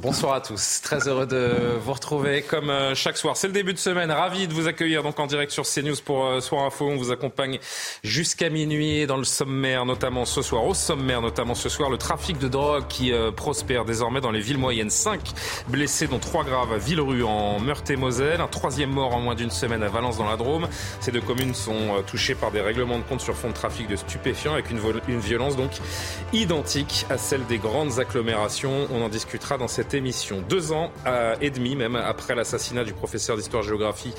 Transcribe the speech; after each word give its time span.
Bonsoir 0.00 0.32
à 0.32 0.40
tous, 0.40 0.80
très 0.82 1.06
heureux 1.06 1.26
de 1.26 1.76
vous 1.78 1.92
retrouver 1.92 2.40
comme 2.40 2.70
euh, 2.70 2.94
chaque 2.94 3.18
soir. 3.18 3.36
C'est 3.36 3.46
le 3.46 3.52
début 3.52 3.74
de 3.74 3.78
semaine, 3.78 4.10
ravi 4.10 4.48
de 4.48 4.54
vous 4.54 4.66
accueillir 4.66 5.02
donc 5.02 5.20
en 5.20 5.26
direct 5.26 5.52
sur 5.52 5.64
CNews 5.64 5.96
pour 6.02 6.24
euh, 6.24 6.40
Soir 6.40 6.64
Info. 6.64 6.88
On 6.88 6.96
vous 6.96 7.12
accompagne 7.12 7.58
jusqu'à 8.02 8.48
minuit 8.48 9.06
dans 9.06 9.18
le 9.18 9.24
sommaire, 9.24 9.84
notamment 9.84 10.24
ce 10.24 10.40
soir. 10.40 10.64
Au 10.64 10.72
sommaire, 10.72 11.20
notamment 11.20 11.54
ce 11.54 11.68
soir, 11.68 11.90
le 11.90 11.98
trafic 11.98 12.38
de 12.38 12.48
drogue 12.48 12.86
qui 12.88 13.12
euh, 13.12 13.32
prospère 13.32 13.84
désormais 13.84 14.22
dans 14.22 14.30
les 14.30 14.40
villes 14.40 14.56
moyennes. 14.56 14.88
Cinq 14.88 15.20
blessés, 15.68 16.06
dont 16.06 16.18
trois 16.18 16.42
graves 16.42 16.72
à 16.72 16.78
Villerue 16.78 17.24
en 17.24 17.60
Meurthe-et-Moselle. 17.60 18.40
Un 18.40 18.48
troisième 18.48 18.90
mort 18.90 19.14
en 19.14 19.20
moins 19.20 19.34
d'une 19.34 19.50
semaine 19.50 19.82
à 19.82 19.88
Valence 19.88 20.16
dans 20.16 20.28
la 20.28 20.38
Drôme. 20.38 20.68
Ces 21.00 21.12
deux 21.12 21.20
communes 21.20 21.54
sont 21.54 22.02
touchées 22.06 22.34
par 22.34 22.50
des 22.50 22.62
règlements 22.62 22.98
de 22.98 23.04
compte 23.04 23.20
sur 23.20 23.36
fond 23.36 23.48
de 23.48 23.54
trafic 23.54 23.88
de 23.88 23.96
stupéfiants 23.96 24.54
avec 24.54 24.70
une, 24.70 24.80
violence 25.20 25.54
donc 25.54 25.72
identique 26.32 27.04
à 27.10 27.18
celle 27.18 27.44
des 27.46 27.58
grandes 27.58 27.98
agglomérations. 27.98 28.88
On 28.90 29.02
en 29.02 29.10
discutera 29.10 29.58
dans 29.58 29.68
cette 29.82 29.94
émission. 29.94 30.44
Deux 30.48 30.70
ans 30.70 30.92
et 31.40 31.50
demi 31.50 31.74
même 31.74 31.96
après 31.96 32.36
l'assassinat 32.36 32.84
du 32.84 32.92
professeur 32.92 33.36
d'histoire-géographie 33.36 34.14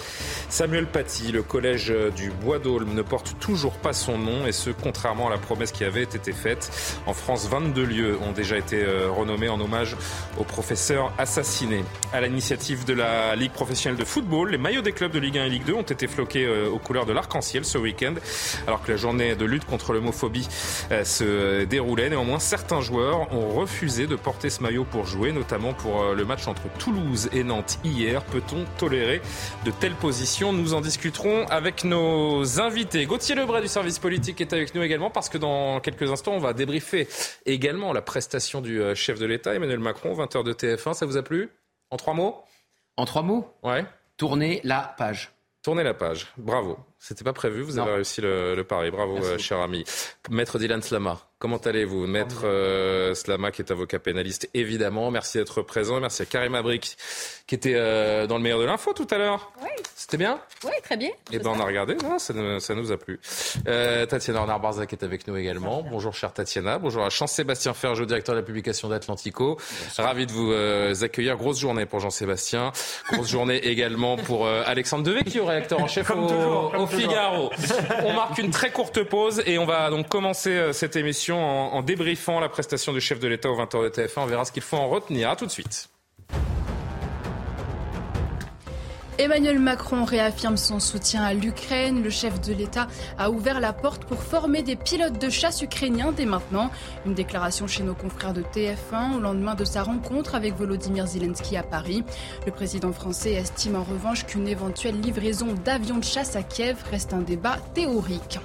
Samuel 0.50 0.88
Paty, 0.88 1.32
le 1.32 1.42
collège 1.42 1.94
du 2.18 2.32
Bois 2.32 2.60
d'Aulne 2.60 2.94
ne 2.94 3.02
porte 3.02 3.40
toujours 3.40 3.72
pas 3.74 3.94
son 3.94 4.18
nom 4.18 4.46
et 4.46 4.52
ce 4.52 4.72
contrairement 4.72 5.28
à 5.28 5.30
la 5.30 5.38
promesse 5.38 5.72
qui 5.72 5.86
avait 5.86 6.04
été 6.04 6.34
faite. 6.34 6.70
En 7.06 7.14
France, 7.14 7.48
22 7.50 7.86
lieux 7.86 8.18
ont 8.28 8.34
déjà 8.34 8.58
été 8.58 8.84
euh, 8.84 9.10
renommés 9.10 9.48
en 9.48 9.60
hommage 9.62 9.96
au 10.38 10.44
professeur 10.44 11.14
assassiné. 11.18 11.86
À 12.12 12.20
l'initiative 12.20 12.84
de 12.84 12.94
la 12.94 13.36
Ligue 13.38 13.52
professionnelle 13.52 13.98
de 13.98 14.06
football, 14.06 14.52
les 14.52 14.58
maillots 14.58 14.82
des 14.82 14.92
clubs 14.92 15.12
de 15.12 15.20
Ligue 15.20 15.38
1 15.38 15.46
et 15.46 15.50
Ligue 15.50 15.66
2 15.66 15.74
ont 15.76 15.82
été 15.82 16.08
floqués 16.08 16.46
euh, 16.46 16.70
aux 16.70 16.80
couleurs 16.80 17.06
de 17.06 17.14
l'arc-en-ciel 17.14 17.64
ce 17.64 17.78
week-end 17.78 18.16
alors 18.68 18.84
que 18.84 18.92
la 18.92 18.98
journée 18.98 19.36
de 19.36 19.46
lutte 19.46 19.66
contre 19.66 19.94
l'homophobie 19.94 20.50
euh, 20.92 21.06
se 21.06 21.64
déroulait. 21.64 22.10
Néanmoins, 22.10 22.40
certains 22.40 22.82
joueurs 22.82 23.34
ont 23.34 23.54
refusé 23.54 24.08
de 24.08 24.18
porter 24.18 24.50
ce 24.50 24.62
maillot 24.62 24.84
pour 24.84 25.06
jouer, 25.06 25.32
notamment 25.32 25.53
pour 25.60 26.02
euh, 26.02 26.16
le 26.16 26.26
match 26.26 26.48
entre 26.48 26.64
Toulouse 26.80 27.30
et 27.32 27.44
Nantes 27.44 27.78
hier. 27.84 28.24
Peut-on 28.26 28.66
tolérer 28.80 29.22
de 29.66 29.72
telles 29.72 29.94
positions? 29.94 30.52
Nous 30.52 30.74
en 30.74 30.82
discuterons 30.82 31.46
avec 31.48 31.84
nos 31.84 32.60
invités. 32.60 33.06
Gauthier 33.06 33.36
Lebray 33.36 33.62
du 33.62 33.68
service 33.68 34.00
politique 34.00 34.42
est 34.42 34.52
avec 34.52 34.74
nous 34.74 34.82
également 34.82 35.12
parce 35.12 35.30
que 35.30 35.38
dans 35.38 35.80
quelques 35.80 36.10
instants, 36.10 36.34
on 36.34 36.40
va 36.40 36.54
débriefer 36.54 37.08
également 37.46 37.94
la 37.94 38.02
prestation 38.02 38.62
du 38.62 38.82
euh, 38.82 38.96
chef 38.96 39.20
de 39.20 39.28
l'État, 39.28 39.54
Emmanuel 39.54 39.80
Macron, 39.80 40.14
20h 40.14 40.44
de 40.44 40.54
TF1. 40.54 40.94
Ça 40.94 41.06
vous 41.06 41.18
a 41.18 41.22
plu? 41.22 41.52
En 41.92 41.98
trois 41.98 42.16
mots? 42.16 42.42
En 42.98 43.06
trois 43.06 43.22
mots? 43.22 43.48
Ouais. 43.62 43.86
Tournez 44.18 44.60
la 44.64 44.96
page. 44.98 45.32
Tournez 45.62 45.84
la 45.84 45.94
page. 45.94 46.28
Bravo. 46.38 46.80
C'était 46.98 47.24
pas 47.24 47.34
prévu. 47.34 47.62
Vous 47.62 47.78
avez 47.78 47.94
réussi 47.94 48.22
le, 48.22 48.62
pari. 48.68 48.90
Bravo, 48.90 49.18
euh, 49.18 49.38
cher 49.38 49.60
ami. 49.60 49.86
Maître 50.30 50.58
Dylan 50.58 50.82
Slama. 50.82 51.20
Comment 51.44 51.58
allez-vous 51.58 52.08
Maître 52.08 52.44
euh, 52.46 53.14
Slama, 53.14 53.52
qui 53.52 53.64
est 53.64 53.70
avocat 53.70 54.00
pénaliste, 54.00 54.50
évidemment. 54.54 55.12
Merci 55.12 55.40
d'être 55.40 55.62
présent. 55.62 56.00
Merci 56.00 56.22
à 56.22 56.26
Karim 56.26 56.56
Abrik, 56.56 56.96
qui 57.48 57.56
était 57.56 57.74
euh, 57.76 58.28
dans 58.28 58.38
le 58.38 58.44
meilleur 58.44 58.60
de 58.60 58.64
l'info 58.64 58.94
tout 58.94 59.08
à 59.12 59.18
l'heure. 59.18 59.52
Oui. 59.62 59.68
C'était 59.94 60.16
bien? 60.16 60.40
Oui, 60.64 60.72
très 60.82 60.96
bien. 60.96 61.10
Eh 61.34 61.40
ben, 61.40 61.50
on 61.54 61.60
a 61.60 61.66
regardé. 61.66 61.98
ça, 62.18 62.34
nous, 62.34 62.92
a 62.94 62.98
plu. 62.98 63.20
Euh, 63.68 64.06
Tatiana 64.06 64.40
Renard-Barzac 64.40 64.94
est 64.94 65.04
avec 65.04 65.28
nous 65.28 65.36
également. 65.36 65.84
Bonjour, 65.84 66.14
chère 66.14 66.32
Tatiana. 66.32 66.80
Bonjour 66.80 67.04
à 67.04 67.10
Jean-Sébastien 67.10 67.74
Ferjot, 67.74 68.06
directeur 68.06 68.36
de 68.36 68.40
la 68.40 68.46
publication 68.46 68.88
d'Atlantico. 68.88 69.58
Ravi 69.98 70.26
de 70.26 70.32
vous 70.32 70.50
euh, 70.54 70.94
accueillir. 71.02 71.36
Grosse 71.36 71.60
journée 71.60 71.86
pour 71.86 72.00
Jean-Sébastien. 72.00 72.72
Grosse 73.12 73.30
journée 73.30 73.58
également 73.68 74.16
pour 74.16 74.48
Alexandre 74.48 75.04
Devecchio, 75.04 75.46
rédacteur 75.46 75.82
en 75.82 75.88
chef 75.88 76.10
au, 76.12 76.72
au 76.78 76.88
Figaro. 76.88 77.52
On 78.06 78.14
marque 78.14 78.38
une 78.38 78.52
très 78.52 78.72
courte 78.72 79.04
pause 79.04 79.44
et 79.46 79.58
on 79.58 79.66
va 79.66 79.90
donc 79.90 80.08
commencer 80.08 80.72
cette 80.72 80.96
émission 80.96 81.33
en, 81.38 81.82
débriefant 81.82 82.40
la 82.40 82.50
prestation 82.50 82.94
du 82.94 83.02
chef 83.02 83.20
de 83.20 83.28
l'État 83.28 83.50
au 83.50 83.58
20h 83.58 83.84
de 83.84 83.90
TF1. 83.90 84.14
On 84.18 84.26
verra 84.26 84.46
ce 84.46 84.52
qu'il 84.52 84.64
faut 84.64 84.78
en 84.78 84.88
retenir. 84.88 85.30
À 85.30 85.36
tout 85.36 85.46
de 85.46 85.52
suite. 85.52 85.90
Emmanuel 89.20 89.60
Macron 89.60 90.06
réaffirme 90.06 90.58
son 90.58 90.80
soutien 90.80 91.24
à 91.24 91.36
l'Ukraine. 91.36 92.02
Le 92.02 92.10
chef 92.10 92.42
de 92.42 92.52
l'État 92.52 92.88
a 93.20 93.30
ouvert 93.30 93.60
la 93.60 93.72
porte 93.72 94.06
pour 94.06 94.24
former 94.24 94.64
des 94.64 94.76
pilotes 94.76 95.22
de 95.22 95.30
chasse 95.30 95.62
ukrainiens 95.62 96.12
dès 96.12 96.26
maintenant. 96.26 96.72
Une 97.06 97.14
déclaration 97.14 97.68
chez 97.68 97.84
nos 97.84 97.94
confrères 97.94 98.34
de 98.34 98.42
TF1 98.42 99.16
au 99.16 99.20
lendemain 99.20 99.54
de 99.54 99.66
sa 99.66 99.84
rencontre 99.84 100.34
avec 100.34 100.56
Volodymyr 100.56 101.06
Zelensky 101.06 101.56
à 101.58 101.64
Paris. 101.64 102.04
Le 102.48 102.52
président 102.52 102.92
français 102.92 103.34
estime 103.34 103.76
en 103.76 103.84
revanche 103.84 104.26
qu'une 104.26 104.48
éventuelle 104.48 105.00
livraison 105.00 105.54
d'avions 105.64 106.00
de 106.00 106.04
chasse 106.04 106.36
à 106.36 106.42
Kiev 106.42 106.78
reste 106.90 107.14
un 107.14 107.22
débat 107.22 107.58
théorique. 107.76 108.40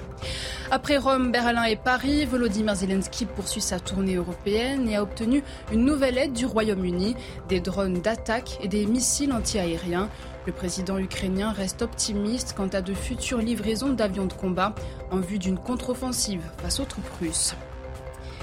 Après 0.71 0.99
Rome, 0.99 1.33
Berlin 1.33 1.65
et 1.65 1.77
Paris, 1.77 2.27
Volodymyr 2.27 2.75
Zelensky 2.75 3.25
poursuit 3.25 3.61
sa 3.61 3.81
tournée 3.81 4.17
européenne 4.17 4.89
et 4.89 4.97
a 4.97 5.03
obtenu 5.03 5.43
une 5.73 5.84
nouvelle 5.84 6.19
aide 6.19 6.34
du 6.34 6.45
Royaume-Uni, 6.45 7.17
des 7.49 7.61
drones 7.61 8.01
d'attaque 8.01 8.59
et 8.62 8.69
des 8.69 8.84
missiles 8.84 9.33
antiaériens. 9.33 10.11
Le 10.47 10.53
président 10.53 10.99
ukrainien 10.99 11.53
reste 11.53 11.83
optimiste 11.83 12.55
quant 12.56 12.69
à 12.69 12.83
de 12.83 12.95
futures 12.95 13.39
livraisons 13.39 13.95
d'avions 13.95 14.27
de 14.27 14.33
combat 14.33 14.75
en 15.11 15.19
vue 15.19 15.39
d'une 15.39 15.59
contre-offensive 15.59 16.43
face 16.62 16.81
aux 16.81 16.85
troupes 16.85 17.11
russes. 17.21 17.55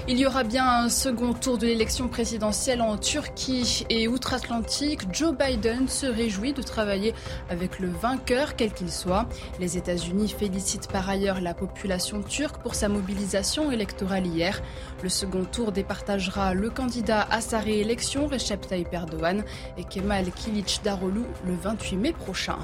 Il 0.08 0.20
y 0.20 0.26
aura 0.26 0.44
bien 0.44 0.64
un 0.64 0.88
second 0.88 1.32
tour 1.32 1.58
de 1.58 1.66
l'élection 1.66 2.06
présidentielle 2.06 2.80
en 2.80 2.96
Turquie 2.96 3.84
et 3.90 4.06
outre-Atlantique. 4.06 5.00
Joe 5.12 5.34
Biden 5.36 5.88
se 5.88 6.06
réjouit 6.06 6.52
de 6.52 6.62
travailler 6.62 7.12
avec 7.50 7.80
le 7.80 7.88
vainqueur, 7.88 8.54
quel 8.54 8.72
qu'il 8.72 8.92
soit. 8.92 9.26
Les 9.58 9.76
États-Unis 9.76 10.28
félicitent 10.28 10.86
par 10.92 11.10
ailleurs 11.10 11.40
la 11.40 11.54
population 11.54 12.22
turque 12.22 12.62
pour 12.62 12.76
sa 12.76 12.88
mobilisation 12.88 13.72
électorale 13.72 14.28
hier. 14.28 14.62
Le 15.02 15.08
second 15.08 15.44
tour 15.44 15.72
départagera 15.72 16.54
le 16.54 16.70
candidat 16.70 17.26
à 17.28 17.40
sa 17.40 17.58
réélection, 17.58 18.28
Recep 18.28 18.64
Tayyip 18.64 18.94
Erdogan, 18.94 19.42
et 19.76 19.82
Kemal 19.82 20.30
Kilic 20.30 20.82
Daroglu 20.84 21.22
le 21.44 21.54
28 21.56 21.96
mai 21.96 22.12
prochain. 22.12 22.58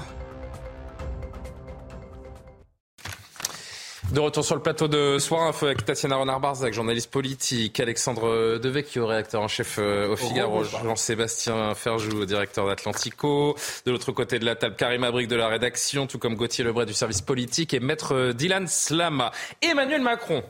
De 4.13 4.19
retour 4.19 4.45
sur 4.45 4.53
le 4.53 4.61
plateau 4.61 4.87
de 4.87 5.17
Soir 5.17 5.41
Info 5.47 5.65
avec 5.65 5.85
Tatiana 5.85 6.17
Renard-Barzac, 6.17 6.71
journaliste 6.71 7.09
politique, 7.09 7.79
Alexandre 7.79 8.59
Devecchio, 8.59 9.07
rédacteur 9.07 9.41
en 9.41 9.47
chef 9.47 9.79
euh, 9.79 10.09
au 10.09 10.15
Figaro, 10.15 10.63
Jean-Sébastien 10.63 11.73
Ferjou, 11.73 12.23
directeur 12.27 12.67
d'Atlantico. 12.67 13.55
De 13.87 13.91
l'autre 13.91 14.11
côté 14.11 14.37
de 14.37 14.45
la 14.45 14.55
table, 14.55 14.75
Karim 14.75 15.03
Abric 15.03 15.27
de 15.27 15.35
la 15.35 15.47
rédaction, 15.47 16.05
tout 16.05 16.19
comme 16.19 16.35
Gauthier 16.35 16.63
Lebray 16.63 16.85
du 16.85 16.93
service 16.93 17.21
politique 17.21 17.73
et 17.73 17.79
maître 17.79 18.33
Dylan 18.33 18.67
Slama. 18.67 19.31
Emmanuel 19.63 20.03
Macron, 20.03 20.43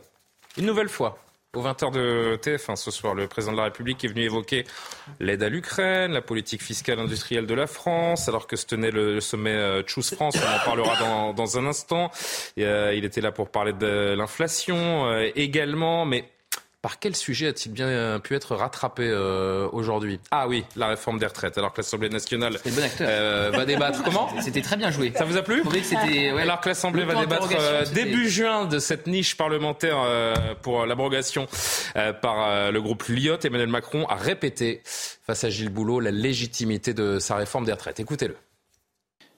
une 0.57 0.65
nouvelle 0.65 0.89
fois, 0.89 1.22
au 1.55 1.61
20h 1.61 1.91
de 1.91 2.39
TF1 2.41 2.75
ce 2.75 2.89
soir, 2.89 3.13
le 3.13 3.27
président 3.27 3.51
de 3.51 3.57
la 3.57 3.65
République 3.65 4.03
est 4.03 4.07
venu 4.07 4.23
évoquer 4.23 4.63
l'aide 5.19 5.43
à 5.43 5.49
l'Ukraine, 5.49 6.11
la 6.11 6.21
politique 6.21 6.63
fiscale 6.63 6.99
industrielle 6.99 7.45
de 7.45 7.53
la 7.53 7.67
France, 7.67 8.27
alors 8.27 8.47
que 8.47 8.55
se 8.55 8.65
tenait 8.65 8.89
le 8.89 9.21
sommet 9.21 9.51
euh, 9.51 9.83
Choose 9.85 10.15
France, 10.15 10.35
on 10.35 10.55
en 10.55 10.65
parlera 10.65 10.95
dans, 10.99 11.33
dans 11.33 11.59
un 11.59 11.67
instant. 11.67 12.09
Euh, 12.57 12.93
il 12.95 13.05
était 13.05 13.21
là 13.21 13.31
pour 13.31 13.49
parler 13.49 13.73
de 13.73 14.15
l'inflation 14.17 15.05
euh, 15.05 15.29
également, 15.35 16.05
mais 16.05 16.25
par 16.83 16.99
quel 16.99 17.15
sujet 17.15 17.47
a-t-il 17.47 17.71
bien 17.71 18.19
pu 18.19 18.35
être 18.35 18.57
rattrapé 18.57 19.03
euh, 19.07 19.69
aujourd'hui? 19.71 20.19
Ah 20.31 20.49
oui, 20.49 20.65
la 20.75 20.87
réforme 20.89 21.17
des 21.17 21.25
retraites. 21.25 21.57
Alors 21.57 21.71
que 21.71 21.79
l'Assemblée 21.79 22.09
nationale 22.09 22.57
euh, 22.99 23.51
va 23.53 23.63
débattre. 23.63 24.03
Comment? 24.05 24.29
C'était 24.41 24.61
très 24.61 24.75
bien 24.75 24.91
joué. 24.91 25.13
Ça 25.15 25.23
vous 25.23 25.37
a 25.37 25.43
plu? 25.43 25.63
Ouais, 25.63 26.41
Alors 26.41 26.59
que 26.59 26.67
l'Assemblée 26.67 27.05
va 27.05 27.15
débattre 27.15 27.47
euh, 27.57 27.85
début 27.85 28.29
juin 28.29 28.65
de 28.65 28.79
cette 28.79 29.07
niche 29.07 29.37
parlementaire 29.37 29.97
pour 30.61 30.85
l'abrogation 30.85 31.47
par 32.21 32.71
le 32.71 32.81
groupe 32.81 33.03
Lyot, 33.07 33.39
Emmanuel 33.41 33.69
Macron 33.69 34.05
a 34.07 34.15
répété 34.15 34.81
face 34.83 35.45
à 35.45 35.49
Gilles 35.49 35.69
Boulot 35.69 36.01
la 36.01 36.11
légitimité 36.11 36.93
de 36.93 37.17
sa 37.17 37.37
réforme 37.37 37.63
des 37.63 37.71
retraites. 37.71 38.01
Écoutez-le. 38.01 38.35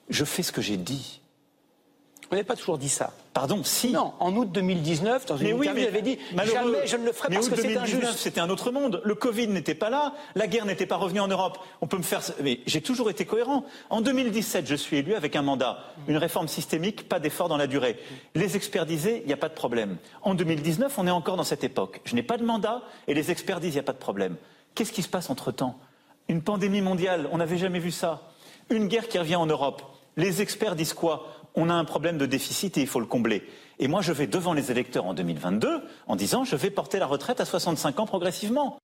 Je 0.10 0.26
fais 0.26 0.42
ce 0.42 0.52
que 0.52 0.64
j'ai 0.64 0.78
dit. 0.78 1.22
Vous 2.36 2.40
n'avez 2.40 2.48
pas 2.48 2.58
toujours 2.58 2.78
dit 2.78 2.90
ça. 2.90 3.14
Pardon, 3.32 3.64
si. 3.64 3.94
Non, 3.94 4.12
en 4.20 4.36
août 4.36 4.52
2019, 4.52 5.26
dans 5.26 5.38
une 5.38 5.48
mais 5.48 5.54
oui, 5.54 5.70
interview, 5.70 5.86
mais, 5.86 5.90
vous 5.90 5.96
avez 5.96 6.02
dit 6.02 6.20
jamais 6.52 6.86
je 6.86 6.98
ne 6.98 7.06
le 7.06 7.14
ferai 7.14 7.30
mais 7.30 7.36
parce 7.36 7.48
août 7.48 7.52
que 7.52 7.62
c'est 7.62 7.68
2019, 7.70 8.04
injuste. 8.04 8.20
C'était 8.20 8.42
un 8.42 8.50
autre 8.50 8.72
monde. 8.72 9.02
Le 9.06 9.16
Covid 9.16 9.48
n'était 9.48 9.74
pas 9.74 9.90
là, 9.90 10.14
la 10.36 10.48
guerre 10.48 10.66
n'était 10.66 10.86
pas 10.86 10.98
revenue 10.98 11.22
en 11.22 11.30
Europe. 11.30 11.60
On 11.80 11.88
peut 11.88 11.96
me 11.96 12.04
faire. 12.04 12.20
Mais 12.44 12.60
j'ai 12.66 12.82
toujours 12.82 13.10
été 13.10 13.24
cohérent. 13.24 13.64
En 13.90 14.02
2017, 14.02 14.68
je 14.68 14.76
suis 14.76 14.98
élu 14.98 15.16
avec 15.16 15.38
un 15.38 15.44
mandat, 15.44 15.80
une 16.10 16.18
réforme 16.18 16.50
systémique, 16.50 17.08
pas 17.08 17.22
d'effort 17.22 17.48
dans 17.48 17.56
la 17.56 17.68
durée. 17.68 17.98
Les 18.34 18.58
experts 18.58 18.86
disaient, 18.86 19.22
il 19.24 19.28
n'y 19.28 19.34
a 19.34 19.38
pas 19.38 19.48
de 19.48 19.54
problème. 19.54 19.96
En 20.22 20.34
2019, 20.34 20.94
on 20.98 21.08
est 21.08 21.12
encore 21.12 21.38
dans 21.38 21.46
cette 21.46 21.64
époque. 21.64 22.02
Je 22.04 22.16
n'ai 22.16 22.24
pas 22.24 22.36
de 22.36 22.44
mandat 22.44 22.82
et 23.08 23.14
les 23.14 23.32
experts 23.32 23.62
disent, 23.62 23.76
il 23.76 23.78
n'y 23.78 23.80
a 23.80 23.84
pas 23.84 23.94
de 23.94 23.98
problème. 23.98 24.36
Qu'est-ce 24.74 24.92
qui 24.92 25.04
se 25.04 25.08
passe 25.08 25.30
entre 25.30 25.54
temps 25.54 25.80
Une 26.28 26.42
pandémie 26.42 26.82
mondiale, 26.82 27.30
on 27.32 27.38
n'avait 27.38 27.58
jamais 27.58 27.80
vu 27.80 27.92
ça. 27.92 28.24
Une 28.70 28.90
guerre 28.90 29.08
qui 29.08 29.20
revient 29.20 29.38
en 29.38 29.46
Europe. 29.46 29.82
Les 30.18 30.42
experts 30.42 30.76
disent 30.76 30.94
quoi? 30.94 31.28
On 31.56 31.70
a 31.70 31.74
un 31.74 31.86
problème 31.86 32.18
de 32.18 32.26
déficit 32.26 32.78
et 32.78 32.82
il 32.82 32.88
faut 32.88 33.00
le 33.00 33.06
combler. 33.06 33.44
Et 33.80 33.88
moi, 33.88 34.02
je 34.02 34.12
vais 34.12 34.28
devant 34.28 34.54
les 34.54 34.72
électeurs 34.72 35.06
en 35.06 35.14
2022 35.14 35.82
en 36.08 36.16
disant 36.16 36.44
je 36.44 36.56
vais 36.56 36.70
porter 36.70 37.00
la 37.00 37.06
retraite 37.06 37.40
à 37.40 37.46
65 37.46 38.00
ans 38.00 38.06
progressivement. 38.06 38.80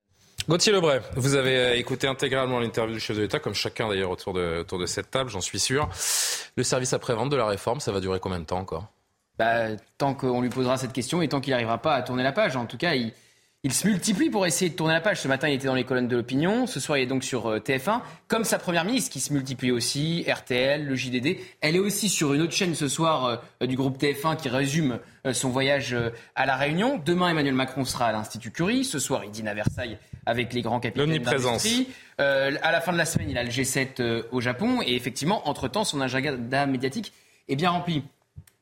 Gauthier 0.50 0.72
Lebray, 0.72 1.02
vous 1.16 1.36
avez 1.36 1.58
euh, 1.58 1.78
écouté 1.78 2.08
intégralement 2.08 2.60
l'interview 2.60 2.96
du 2.96 3.00
chef 3.00 3.16
de 3.16 3.22
l'État, 3.22 3.40
comme 3.40 3.54
chacun 3.54 3.88
d'ailleurs 3.88 4.10
autour 4.10 4.34
de, 4.34 4.62
autour 4.62 4.80
de 4.80 4.88
cette 4.88 5.12
table, 5.12 5.30
j'en 5.30 5.42
suis 5.42 5.60
sûr. 5.60 5.88
Le 6.56 6.64
service 6.64 6.94
après-vente 6.94 7.30
de 7.30 7.36
la 7.36 7.46
réforme, 7.46 7.80
ça 7.80 7.92
va 7.92 8.00
durer 8.00 8.20
combien 8.20 8.40
de 8.40 8.46
temps 8.46 8.58
encore? 8.58 8.88
Bah, 9.38 9.68
Tant 10.00 10.16
qu'on 10.16 10.42
lui 10.42 10.50
posera 10.50 10.78
cette 10.78 10.94
question 10.94 11.22
et 11.22 11.30
tant 11.30 11.42
qu'il 11.42 11.52
n'arrivera 11.52 11.78
pas 11.78 11.94
à 11.94 12.02
tourner 12.02 12.24
la 12.24 12.32
page. 12.32 12.56
En 12.56 12.66
tout 12.66 12.78
cas, 12.78 12.96
il, 12.96 13.14
il 13.64 13.74
se 13.74 13.88
multiplie 13.88 14.32
pour 14.32 14.48
essayer 14.48 14.72
de 14.72 14.76
tourner 14.76 14.96
la 14.96 15.02
page. 15.02 15.22
Ce 15.22 15.28
matin, 15.28 15.48
il 15.48 15.54
était 15.54 15.68
dans 15.68 15.76
les 15.76 15.84
colonnes 15.84 16.08
de 16.08 16.16
l'opinion. 16.18 16.66
Ce 16.66 16.80
soir, 16.80 16.98
il 16.98 17.04
est 17.04 17.06
donc 17.08 17.24
sur 17.24 17.46
euh, 17.46 17.60
TF1. 17.60 18.02
Comme 18.28 18.44
sa 18.44 18.58
première 18.58 18.86
ministre, 18.86 19.12
qui 19.12 19.20
se 19.20 19.32
multiplie 19.32 19.70
aussi, 19.70 20.26
RTL, 20.28 20.84
le 20.84 20.96
JDD. 20.96 21.38
Elle 21.62 21.76
est 21.76 21.80
aussi 21.80 22.10
sur 22.10 22.34
une 22.34 22.42
autre 22.42 22.54
chaîne 22.54 22.74
ce 22.74 22.88
soir 22.88 23.40
euh, 23.62 23.68
du 23.68 23.76
groupe 23.76 24.02
TF1 24.02 24.36
qui 24.36 24.50
résume 24.50 24.98
euh, 25.28 25.34
son 25.34 25.50
voyage 25.50 25.96
à 26.34 26.48
La 26.48 26.56
Réunion. 26.56 27.00
Demain, 27.06 27.30
Emmanuel 27.30 27.54
Macron 27.54 27.86
sera 27.86 28.08
à 28.08 28.12
l'Institut 28.12 28.50
Curie. 28.50 28.84
Ce 28.84 28.98
soir, 28.98 29.24
il 29.26 29.30
dîne 29.30 29.48
à 29.48 29.54
Versailles 29.54 30.00
avec 30.26 30.54
les 30.54 30.64
grands 30.64 30.80
capitaines 30.80 31.06
L'omniprésence. 31.06 31.64
d'industrie. 31.64 31.88
Euh, 32.20 32.58
à 32.64 32.72
la 32.72 32.82
fin 32.82 32.94
de 32.94 32.98
la 32.98 33.06
semaine, 33.06 33.30
il 33.30 33.38
a 33.38 33.44
le 33.44 33.52
G7 33.52 34.24
au 34.32 34.42
Japon. 34.42 34.82
Et 34.84 34.96
effectivement, 34.96 35.48
entre-temps, 35.48 35.84
son 35.84 36.02
agenda 36.02 36.66
médiatique 36.66 37.14
est 37.48 37.56
bien 37.56 37.70
rempli. 37.70 38.02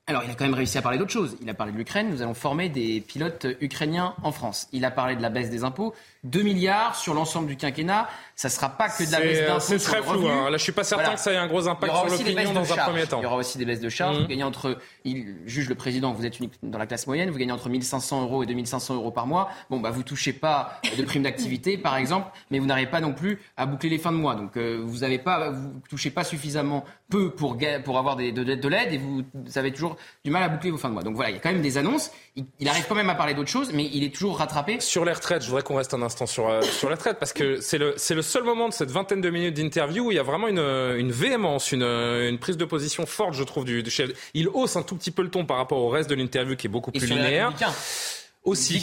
Alors, 0.10 0.24
il 0.24 0.32
a 0.32 0.34
quand 0.34 0.46
même 0.46 0.56
réussi 0.56 0.76
à 0.76 0.82
parler 0.82 0.98
d'autre 0.98 1.12
chose. 1.12 1.38
Il 1.40 1.48
a 1.52 1.54
parlé 1.54 1.72
de 1.72 1.78
l'Ukraine. 1.78 2.10
Nous 2.10 2.24
allons 2.24 2.34
former 2.34 2.68
des 2.68 3.00
pilotes 3.00 3.46
ukrainiens 3.62 4.16
en 4.24 4.32
France. 4.32 4.68
Il 4.72 4.84
a 4.84 4.90
parlé 4.90 5.16
de 5.16 5.22
la 5.22 5.30
baisse 5.30 5.52
des 5.52 5.64
impôts. 5.64 5.94
2 6.24 6.42
milliards 6.42 6.96
sur 6.96 7.14
l'ensemble 7.14 7.48
du 7.48 7.56
quinquennat. 7.56 8.08
Ça 8.36 8.48
ne 8.48 8.52
sera 8.54 8.70
pas 8.70 8.90
que 8.90 9.04
de 9.06 9.12
la 9.12 9.20
baisse 9.20 9.46
d'impôts. 9.46 9.60
C'est 9.60 9.78
très 9.80 10.02
flou. 10.02 10.28
Hein. 10.28 10.50
Là, 10.50 10.58
je 10.58 10.64
suis 10.64 10.72
pas 10.72 10.84
certain 10.84 11.04
Voilà. 11.04 11.18
que 11.18 11.22
ça 11.24 11.34
ait 11.34 11.38
un 11.38 11.48
gros 11.48 11.68
impact 11.68 11.94
sur 11.94 12.06
l'opinion 12.06 12.54
dans 12.54 12.74
un 12.74 12.78
premier 12.78 13.06
temps. 13.06 13.20
Il 13.20 13.24
y 13.24 13.26
aura 13.26 13.36
aussi 13.36 13.58
des 13.58 13.66
baisses 13.66 13.82
de 13.82 13.90
charges. 13.90 14.16
Mhm. 14.18 14.22
Vous 14.24 14.28
gagnez 14.30 14.44
entre, 14.44 14.78
il 15.04 15.36
juge 15.46 15.68
le 15.70 15.76
président, 15.76 16.14
vous 16.14 16.26
êtes 16.26 16.40
unique 16.40 16.54
dans 16.64 16.78
la 16.78 16.88
classe 16.88 17.06
moyenne, 17.08 17.30
vous 17.30 17.38
gagnez 17.38 17.52
entre 17.52 17.68
1500 17.70 18.22
euros 18.24 18.44
et 18.44 18.46
2500 18.46 18.96
euros 18.96 19.12
par 19.12 19.28
mois. 19.28 19.50
Bon, 19.70 19.80
bah, 19.80 19.92
vous 19.92 20.04
touchez 20.04 20.32
pas 20.34 20.80
de 20.98 21.04
prime 21.04 21.24
d'activité, 21.24 21.78
par 21.78 21.98
exemple, 21.98 22.28
mais 22.50 22.60
vous 22.60 22.66
n'arrivez 22.66 22.90
pas 22.90 23.02
non 23.02 23.14
plus 23.14 23.40
à 23.58 23.66
boucler 23.66 23.90
les 23.90 23.98
fins 23.98 24.12
de 24.14 24.18
mois. 24.18 24.36
Donc, 24.36 24.56
euh, 24.58 24.80
vous 24.84 25.04
avez 25.04 25.20
pas, 25.20 25.50
vous 25.50 25.74
touchez 25.90 26.10
pas 26.10 26.24
suffisamment 26.24 26.86
peu 27.10 27.32
pour, 27.32 27.58
pour 27.84 27.98
avoir 27.98 28.16
des, 28.16 28.32
de, 28.32 28.44
de 28.44 28.68
l'aide 28.68 28.94
et 28.94 28.98
vous, 28.98 29.24
vous 29.34 29.58
avez 29.58 29.72
toujours 29.74 29.98
du 30.24 30.32
mal 30.32 30.44
à 30.44 30.50
boucler 30.50 30.72
vos 30.72 30.78
fins 30.78 30.90
de 30.90 30.94
mois. 30.94 31.04
Donc 31.04 31.16
voilà, 31.16 31.32
il 31.32 31.34
y 31.34 31.38
a 31.38 31.42
quand 31.42 31.52
même 31.52 31.62
des 31.62 31.78
annonces. 31.78 32.12
Il, 32.36 32.46
il 32.60 32.70
arrive 32.70 32.86
quand 32.88 32.96
même 32.96 33.10
à 33.10 33.16
parler 33.16 33.34
d'autre 33.34 33.50
chose, 33.50 33.72
mais 33.74 33.90
il 33.92 34.04
est 34.04 34.14
toujours 34.14 34.38
rattrapé. 34.38 34.80
Sur 34.80 35.04
les 35.06 35.12
retraites, 35.14 35.42
je 35.42 35.48
voudrais 35.48 35.64
qu'on 35.64 35.76
reste 35.76 35.94
un 35.94 36.02
instant 36.04 36.09
sur, 36.10 36.50
euh, 36.50 36.62
sur 36.62 36.90
les 36.90 36.96
retraites 36.96 37.20
parce 37.20 37.34
que 37.34 37.60
c'est 37.62 37.78
le, 37.78 37.94
c'est 37.98 38.16
le 38.16 38.22
seul 38.22 38.44
moment 38.44 38.68
de 38.70 38.74
cette 38.74 38.92
vingtaine 38.92 39.22
de 39.22 39.30
minutes 39.30 39.56
d'interview 39.56 40.08
où 40.08 40.12
il 40.12 40.16
y 40.16 40.20
a 40.20 40.24
vraiment 40.24 40.48
une, 40.48 40.60
une 40.60 41.12
véhémence, 41.12 41.72
une, 41.72 41.84
une 41.84 42.38
prise 42.40 42.58
de 42.58 42.66
position 42.66 43.06
forte, 43.06 43.34
je 43.34 43.44
trouve, 43.44 43.66
du, 43.66 43.84
du 43.84 43.90
chef. 43.90 44.12
Il 44.34 44.48
hausse 44.50 44.76
un 44.76 44.84
tout 44.84 44.96
petit 44.96 45.12
peu 45.12 45.22
le 45.22 45.30
ton 45.30 45.46
par 45.46 45.58
rapport 45.58 45.80
au 45.80 45.90
reste 45.90 46.10
de 46.10 46.16
l'interview 46.16 46.56
qui 46.56 46.68
est 46.68 46.70
beaucoup 46.70 46.92
Et 46.94 47.00
plus 47.00 47.08
sur 47.08 47.16
les 47.16 47.22
linéaire. 47.24 47.48
républicains. 47.50 47.74
Aussi, 48.44 48.80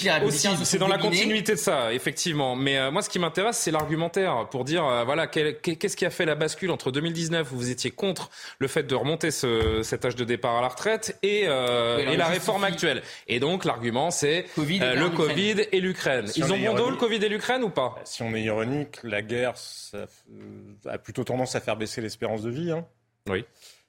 c'est 0.65 0.79
dans 0.79 0.87
la 0.87 0.99
continuité 0.99 1.53
de 1.53 1.59
ça, 1.59 1.93
effectivement. 1.93 2.55
Mais 2.55 2.77
euh, 2.79 2.91
moi, 2.91 3.01
ce 3.01 3.09
qui 3.09 3.19
m'intéresse, 3.19 3.57
c'est 3.57 3.71
l'argumentaire 3.71 4.49
pour 4.51 4.65
dire, 4.65 4.85
euh, 4.85 5.03
voilà, 5.05 5.27
qu'est-ce 5.27 5.97
qui 5.97 6.05
a 6.05 6.11
fait 6.11 6.27
la 6.27 6.35
bascule 6.35 6.71
entre 6.71 6.91
2019 6.93 7.51
où 7.53 7.57
vous 7.57 7.71
étiez 7.71 7.91
contre 7.91 8.31
le 8.59 8.69
fait 8.69 8.83
de 8.83 8.95
remonter 8.95 9.31
ce, 9.31 9.83
cet 9.83 10.05
âge 10.05 10.15
de 10.15 10.25
départ 10.25 10.57
à 10.57 10.61
la 10.61 10.69
retraite 10.69 11.19
et, 11.23 11.45
euh, 11.47 11.97
Oui, 11.97 12.03
alors 12.03 12.15
et 12.15 12.17
la 12.19 12.27
réforme 12.27 12.65
actuelle. 12.65 13.03
Et 13.29 13.41
donc, 13.41 13.65
l'argument, 13.65 14.11
c'est 14.11 14.45
euh, 14.59 14.95
le. 14.95 15.09
Covid 15.09 15.67
et 15.73 15.81
l'Ukraine. 15.81 16.27
Si 16.27 16.41
Ils 16.41 16.53
on 16.53 16.55
ont 16.55 16.59
bon 16.59 16.75
dos, 16.75 16.91
le 16.91 16.97
Covid 16.97 17.17
et 17.25 17.29
l'Ukraine 17.31 17.63
ou 17.63 17.71
pas? 17.71 17.95
Si 18.05 18.23
on 18.23 18.35
est 18.35 18.43
ironique, 18.43 18.99
la 19.03 19.23
guerre 19.23 19.57
ça, 19.57 19.97
euh, 19.99 20.07
a 20.87 20.99
plutôt 20.99 21.25
tendance 21.25 21.55
à 21.57 21.61
faire 21.61 21.77
baisser 21.77 22.03
l'espérance 22.03 22.43
de 22.43 22.51
vie. 22.51 22.71
hein. 22.73 22.85
Oui. 23.29 23.45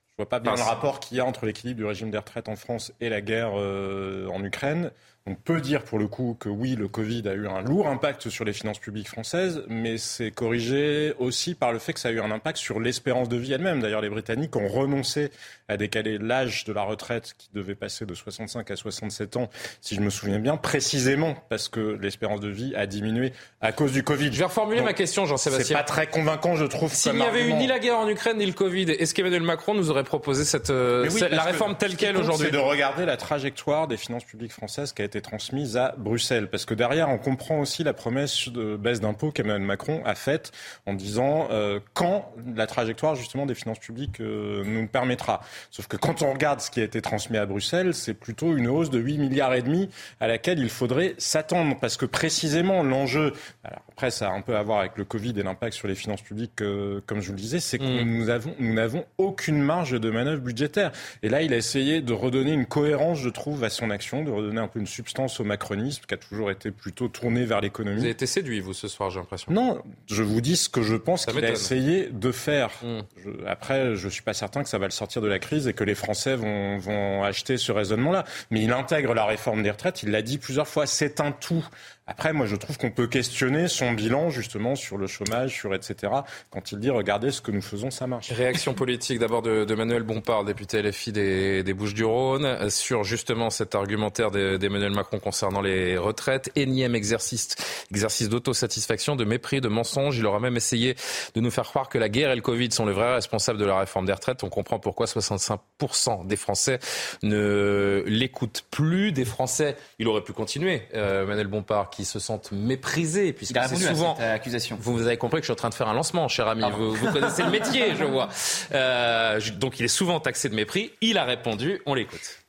Je 0.07 0.23
vois 0.23 0.29
pas 0.29 0.39
bien 0.39 0.53
Enfin, 0.53 0.63
le 0.63 0.69
rapport 0.69 0.99
qu'il 0.99 1.17
y 1.17 1.19
a 1.19 1.25
entre 1.25 1.45
l'équilibre 1.45 1.77
du 1.77 1.85
régime 1.85 2.09
des 2.09 2.17
retraites 2.17 2.49
en 2.49 2.55
France 2.55 2.91
et 3.01 3.09
la 3.09 3.21
guerre 3.21 3.51
euh, 3.55 4.25
en 4.29 4.43
Ukraine. 4.43 4.91
On 5.29 5.35
peut 5.35 5.59
dire 5.59 5.83
pour 5.83 5.99
le 5.99 6.07
coup 6.07 6.37
que 6.39 6.47
oui, 6.47 6.77
le 6.77 6.87
Covid 6.87 7.27
a 7.27 7.33
eu 7.33 7.47
un 7.47 7.61
lourd 7.61 7.89
impact 7.89 8.29
sur 8.29 8.45
les 8.45 8.53
finances 8.53 8.79
publiques 8.79 9.09
françaises, 9.09 9.61
mais 9.67 9.97
c'est 9.97 10.31
corrigé 10.31 11.13
aussi 11.19 11.53
par 11.53 11.73
le 11.73 11.79
fait 11.79 11.91
que 11.91 11.99
ça 11.99 12.07
a 12.07 12.11
eu 12.13 12.21
un 12.21 12.31
impact 12.31 12.57
sur 12.57 12.79
l'espérance 12.79 13.27
de 13.27 13.35
vie 13.35 13.51
elle-même. 13.51 13.81
D'ailleurs, 13.81 13.99
les 13.99 14.09
Britanniques 14.09 14.55
ont 14.55 14.69
renoncé 14.69 15.29
à 15.69 15.77
décaler 15.77 16.17
l'âge 16.17 16.63
de 16.63 16.73
la 16.73 16.83
retraite 16.83 17.33
qui 17.37 17.49
devait 17.53 17.75
passer 17.75 18.05
de 18.05 18.13
65 18.13 18.71
à 18.71 18.75
67 18.75 19.35
ans, 19.37 19.49
si 19.81 19.95
je 19.95 20.01
me 20.01 20.09
souviens 20.09 20.39
bien, 20.39 20.55
précisément 20.57 21.35
parce 21.49 21.67
que 21.67 21.97
l'espérance 22.01 22.39
de 22.39 22.47
vie 22.49 22.73
a 22.75 22.85
diminué 22.85 23.33
à 23.61 23.71
cause 23.71 23.91
du 23.91 24.03
Covid. 24.03 24.31
Je 24.31 24.39
vais 24.39 24.45
reformuler 24.45 24.79
Donc, 24.79 24.87
ma 24.87 24.93
question, 24.93 25.23
C'est 25.25 25.29
Jean-Sébastien. 25.31 25.77
pas 25.77 25.83
très 25.83 26.07
convaincant, 26.07 26.55
je 26.55 26.65
trouve. 26.65 26.93
S'il 26.93 27.13
n'y 27.13 27.21
avait 27.21 27.47
eu 27.49 27.53
ni 27.53 27.67
la 27.67 27.79
guerre 27.79 27.97
en 27.99 28.07
Ukraine 28.07 28.37
ni 28.37 28.45
le 28.45 28.53
Covid, 28.53 28.91
est-ce 28.91 29.13
qu'Emmanuel 29.13 29.41
Macron 29.43 29.73
nous 29.73 29.89
aurait 29.91 30.03
proposé 30.05 30.45
cette, 30.45 30.69
euh, 30.69 31.03
oui, 31.03 31.11
cette- 31.11 31.31
la 31.31 31.39
que 31.39 31.47
réforme 31.47 31.75
telle 31.75 31.95
qu'elle 31.97 32.15
aujourd'hui? 32.17 32.45
C'est 32.47 32.51
de 32.53 32.57
regarder 32.57 33.05
la 33.05 33.17
trajectoire 33.17 33.87
des 33.87 33.97
finances 33.97 34.23
publiques 34.23 34.53
françaises 34.53 34.93
qui 34.93 35.01
a 35.01 35.05
été 35.05 35.21
transmise 35.21 35.75
à 35.77 35.93
Bruxelles. 35.97 36.49
Parce 36.49 36.65
que 36.65 36.73
derrière, 36.73 37.09
on 37.09 37.17
comprend 37.17 37.59
aussi 37.59 37.83
la 37.83 37.93
promesse 37.93 38.47
de 38.49 38.77
baisse 38.77 39.01
d'impôts 39.01 39.31
qu'Emmanuel 39.31 39.61
Macron 39.67 40.01
a 40.05 40.15
faite 40.15 40.51
en 40.85 40.93
disant 40.93 41.47
euh, 41.51 41.79
quand 41.93 42.31
la 42.55 42.67
trajectoire 42.67 43.15
justement 43.15 43.45
des 43.45 43.55
finances 43.55 43.79
publiques 43.79 44.21
euh, 44.21 44.63
nous 44.65 44.81
le 44.83 44.87
permettra. 44.87 45.41
Sauf 45.71 45.87
que 45.87 45.97
quand 45.97 46.21
on 46.21 46.31
regarde 46.33 46.61
ce 46.61 46.69
qui 46.71 46.79
a 46.81 46.83
été 46.83 47.01
transmis 47.01 47.37
à 47.37 47.45
Bruxelles, 47.45 47.93
c'est 47.93 48.13
plutôt 48.13 48.55
une 48.55 48.67
hausse 48.67 48.89
de 48.89 48.99
8 48.99 49.17
milliards 49.17 49.53
et 49.53 49.61
demi 49.61 49.89
à 50.19 50.27
laquelle 50.27 50.59
il 50.59 50.69
faudrait 50.69 51.15
s'attendre. 51.17 51.77
Parce 51.79 51.97
que 51.97 52.05
précisément 52.05 52.83
l'enjeu, 52.83 53.33
alors 53.63 53.81
après 53.91 54.11
ça 54.11 54.29
a 54.29 54.31
un 54.33 54.41
peu 54.41 54.55
à 54.55 54.63
voir 54.63 54.79
avec 54.79 54.97
le 54.97 55.05
Covid 55.05 55.33
et 55.37 55.43
l'impact 55.43 55.73
sur 55.73 55.87
les 55.87 55.95
finances 55.95 56.21
publiques, 56.21 56.61
euh, 56.61 57.01
comme 57.05 57.21
je 57.21 57.27
vous 57.27 57.33
le 57.33 57.39
disais, 57.39 57.59
c'est 57.59 57.77
que 57.79 57.83
Mm. 58.03 58.17
nous 58.17 58.29
avons 58.29 58.53
nous 58.59 58.73
n'avons 58.73 59.05
aucune 59.17 59.61
marge 59.61 59.99
de 59.99 60.09
manœuvre 60.09 60.41
budgétaire. 60.41 60.91
Et 61.23 61.29
là, 61.29 61.41
il 61.41 61.53
a 61.53 61.57
essayé 61.57 62.01
de 62.01 62.13
redonner 62.13 62.51
une 62.53 62.65
cohérence, 62.65 63.19
je 63.19 63.29
trouve, 63.29 63.63
à 63.63 63.69
son 63.69 63.89
action, 63.89 64.23
de 64.23 64.31
redonner 64.31 64.59
un 64.59 64.67
peu 64.67 64.79
une 64.79 64.87
substance 64.87 65.39
au 65.39 65.43
macronisme, 65.43 66.03
qui 66.07 66.13
a 66.13 66.17
toujours 66.17 66.51
été 66.51 66.71
plutôt 66.71 67.07
tourné 67.07 67.41
vers 67.41 67.47
Vous 67.47 67.53
avez 67.53 67.61
l'économie. 67.67 68.07
été 68.07 68.25
séduit, 68.25 68.59
vous, 68.59 68.73
ce 68.73 68.87
soir, 68.87 69.09
j'ai 69.09 69.19
l'impression. 69.19 69.51
Non, 69.51 69.81
je 70.07 70.21
vous 70.23 70.41
dis 70.41 70.57
ce 70.57 70.69
que 70.69 70.81
je 70.81 70.95
pense 70.95 71.25
qu'il 71.25 71.43
a 71.43 71.49
essayé 71.51 72.09
de 72.11 72.31
faire. 72.31 72.69
Mm. 72.83 72.99
Je- 73.23 73.45
après, 73.47 73.95
je 73.95 74.09
suis 74.09 74.21
pas 74.21 74.33
certain 74.33 74.63
que 74.63 74.69
ça 74.69 74.77
va 74.77 74.85
le 74.85 74.91
sortir 74.91 75.21
de 75.21 75.27
la 75.27 75.39
crise 75.39 75.46
et 75.53 75.73
que 75.73 75.83
les 75.83 75.95
Français 75.95 76.35
vont, 76.35 76.77
vont 76.77 77.23
acheter 77.23 77.57
ce 77.57 77.71
raisonnement-là. 77.71 78.23
Mais 78.51 78.61
il 78.61 78.71
intègre 78.71 79.13
la 79.13 79.25
réforme 79.25 79.63
des 79.63 79.71
retraites. 79.71 80.03
Il 80.03 80.11
l'a 80.11 80.21
dit 80.21 80.37
plusieurs 80.37 80.67
fois. 80.67 80.85
C'est 80.85 81.21
un 81.21 81.31
tout. 81.31 81.65
Après, 82.09 82.31
moi, 82.31 82.45
je 82.45 82.55
trouve 82.55 82.77
qu'on 82.77 82.89
peut 82.91 83.07
questionner 83.07 83.67
son 83.67 83.91
bilan 83.91 84.29
justement 84.29 84.75
sur 84.75 84.97
le 84.97 85.07
chômage, 85.07 85.53
sur 85.53 85.75
etc. 85.75 86.13
Quand 86.51 86.71
il 86.71 86.79
dit 86.79 86.89
regardez 86.89 87.31
ce 87.31 87.41
que 87.41 87.51
nous 87.51 87.61
faisons, 87.61 87.91
ça 87.91 88.07
marche. 88.07 88.31
Réaction 88.31 88.73
politique 88.73 89.19
d'abord 89.19 89.41
de, 89.41 89.65
de 89.65 89.75
Manuel 89.75 90.03
Bompard, 90.03 90.45
député 90.45 90.81
LFI 90.81 91.11
des, 91.11 91.63
des 91.63 91.73
Bouches-du-Rhône, 91.73 92.69
sur 92.69 93.03
justement 93.03 93.49
cet 93.49 93.75
argumentaire 93.75 94.31
de- 94.31 94.55
d'Emmanuel 94.55 94.91
Macron 94.93 95.19
concernant 95.19 95.59
les 95.59 95.97
retraites. 95.97 96.49
Énième 96.55 96.95
exercice, 96.95 97.55
exercice 97.91 98.29
d'autosatisfaction, 98.29 99.17
de 99.17 99.25
mépris, 99.25 99.59
de 99.59 99.67
mensonge. 99.67 100.17
Il 100.17 100.25
aura 100.25 100.39
même 100.39 100.55
essayé 100.55 100.95
de 101.35 101.41
nous 101.41 101.51
faire 101.51 101.65
croire 101.65 101.89
que 101.89 101.97
la 101.97 102.07
guerre 102.07 102.31
et 102.31 102.35
le 102.37 102.41
Covid 102.41 102.71
sont 102.71 102.85
les 102.85 102.93
vrais 102.93 103.15
responsables 103.15 103.59
de 103.59 103.65
la 103.65 103.79
réforme 103.79 104.05
des 104.05 104.13
retraites. 104.13 104.45
On 104.45 104.49
comprend 104.49 104.79
pourquoi 104.79 105.07
65% 105.37 106.25
des 106.25 106.35
Français 106.35 106.79
ne 107.23 108.03
l'écoutent 108.07 108.65
plus. 108.71 109.11
Des 109.11 109.25
Français, 109.25 109.77
il 109.99 110.07
aurait 110.07 110.23
pu 110.23 110.33
continuer, 110.33 110.83
euh, 110.93 111.25
Manuel 111.25 111.47
Bompard, 111.47 111.89
qui 111.89 112.05
se 112.05 112.19
sentent 112.19 112.51
méprisés, 112.51 113.33
puisque 113.33 113.57
c'est 113.67 113.75
souvent... 113.75 114.13
à 114.13 114.17
cette 114.17 114.25
accusation. 114.25 114.77
Vous, 114.79 114.93
vous 114.93 115.07
avez 115.07 115.17
compris 115.17 115.39
que 115.39 115.43
je 115.43 115.47
suis 115.47 115.53
en 115.53 115.55
train 115.55 115.69
de 115.69 115.73
faire 115.73 115.87
un 115.87 115.93
lancement, 115.93 116.27
cher 116.27 116.47
ami. 116.47 116.63
Vous, 116.75 116.93
vous 116.93 117.11
connaissez 117.11 117.43
le 117.43 117.51
métier, 117.51 117.95
je 117.99 118.03
vois. 118.03 118.29
Euh, 118.73 119.39
donc 119.57 119.79
il 119.79 119.85
est 119.85 119.89
souvent 119.89 120.19
taxé 120.19 120.49
de 120.49 120.55
mépris. 120.55 120.91
Il 121.01 121.17
a 121.17 121.23
répondu. 121.23 121.81
On 121.85 121.93
l'écoute. 121.93 122.43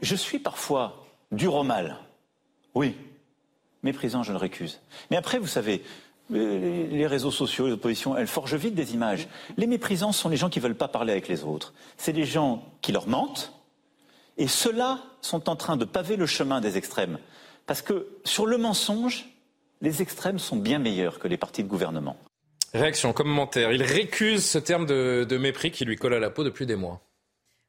Je 0.00 0.14
suis 0.14 0.38
parfois 0.38 1.06
dur 1.30 1.54
au 1.54 1.62
mal. 1.62 1.98
Oui. 2.74 2.96
Méprisant, 3.82 4.22
je 4.22 4.32
le 4.32 4.38
récuse. 4.38 4.80
Mais 5.10 5.16
après, 5.16 5.38
vous 5.38 5.46
savez, 5.46 5.82
euh, 5.82 6.11
les 6.32 7.06
réseaux 7.06 7.30
sociaux, 7.30 7.66
les 7.66 7.72
oppositions, 7.72 8.16
elles 8.16 8.26
forgent 8.26 8.54
vite 8.54 8.74
des 8.74 8.94
images. 8.94 9.28
Les 9.56 9.66
méprisants 9.66 10.12
sont 10.12 10.28
les 10.28 10.36
gens 10.36 10.48
qui 10.48 10.58
ne 10.58 10.64
veulent 10.64 10.74
pas 10.74 10.88
parler 10.88 11.12
avec 11.12 11.28
les 11.28 11.44
autres. 11.44 11.72
C'est 11.96 12.12
les 12.12 12.24
gens 12.24 12.64
qui 12.80 12.92
leur 12.92 13.06
mentent. 13.06 13.52
Et 14.38 14.48
ceux-là 14.48 15.00
sont 15.20 15.48
en 15.48 15.56
train 15.56 15.76
de 15.76 15.84
paver 15.84 16.16
le 16.16 16.26
chemin 16.26 16.60
des 16.60 16.76
extrêmes. 16.78 17.18
Parce 17.66 17.82
que 17.82 18.08
sur 18.24 18.46
le 18.46 18.58
mensonge, 18.58 19.28
les 19.80 20.02
extrêmes 20.02 20.38
sont 20.38 20.56
bien 20.56 20.78
meilleurs 20.78 21.18
que 21.18 21.28
les 21.28 21.36
partis 21.36 21.62
de 21.62 21.68
gouvernement. 21.68 22.16
Réaction, 22.72 23.12
commentaire. 23.12 23.72
Il 23.72 23.82
récuse 23.82 24.44
ce 24.44 24.58
terme 24.58 24.86
de, 24.86 25.26
de 25.28 25.36
mépris 25.36 25.70
qui 25.70 25.84
lui 25.84 25.96
colle 25.96 26.14
à 26.14 26.20
la 26.20 26.30
peau 26.30 26.44
depuis 26.44 26.64
des 26.64 26.76
mois. 26.76 27.00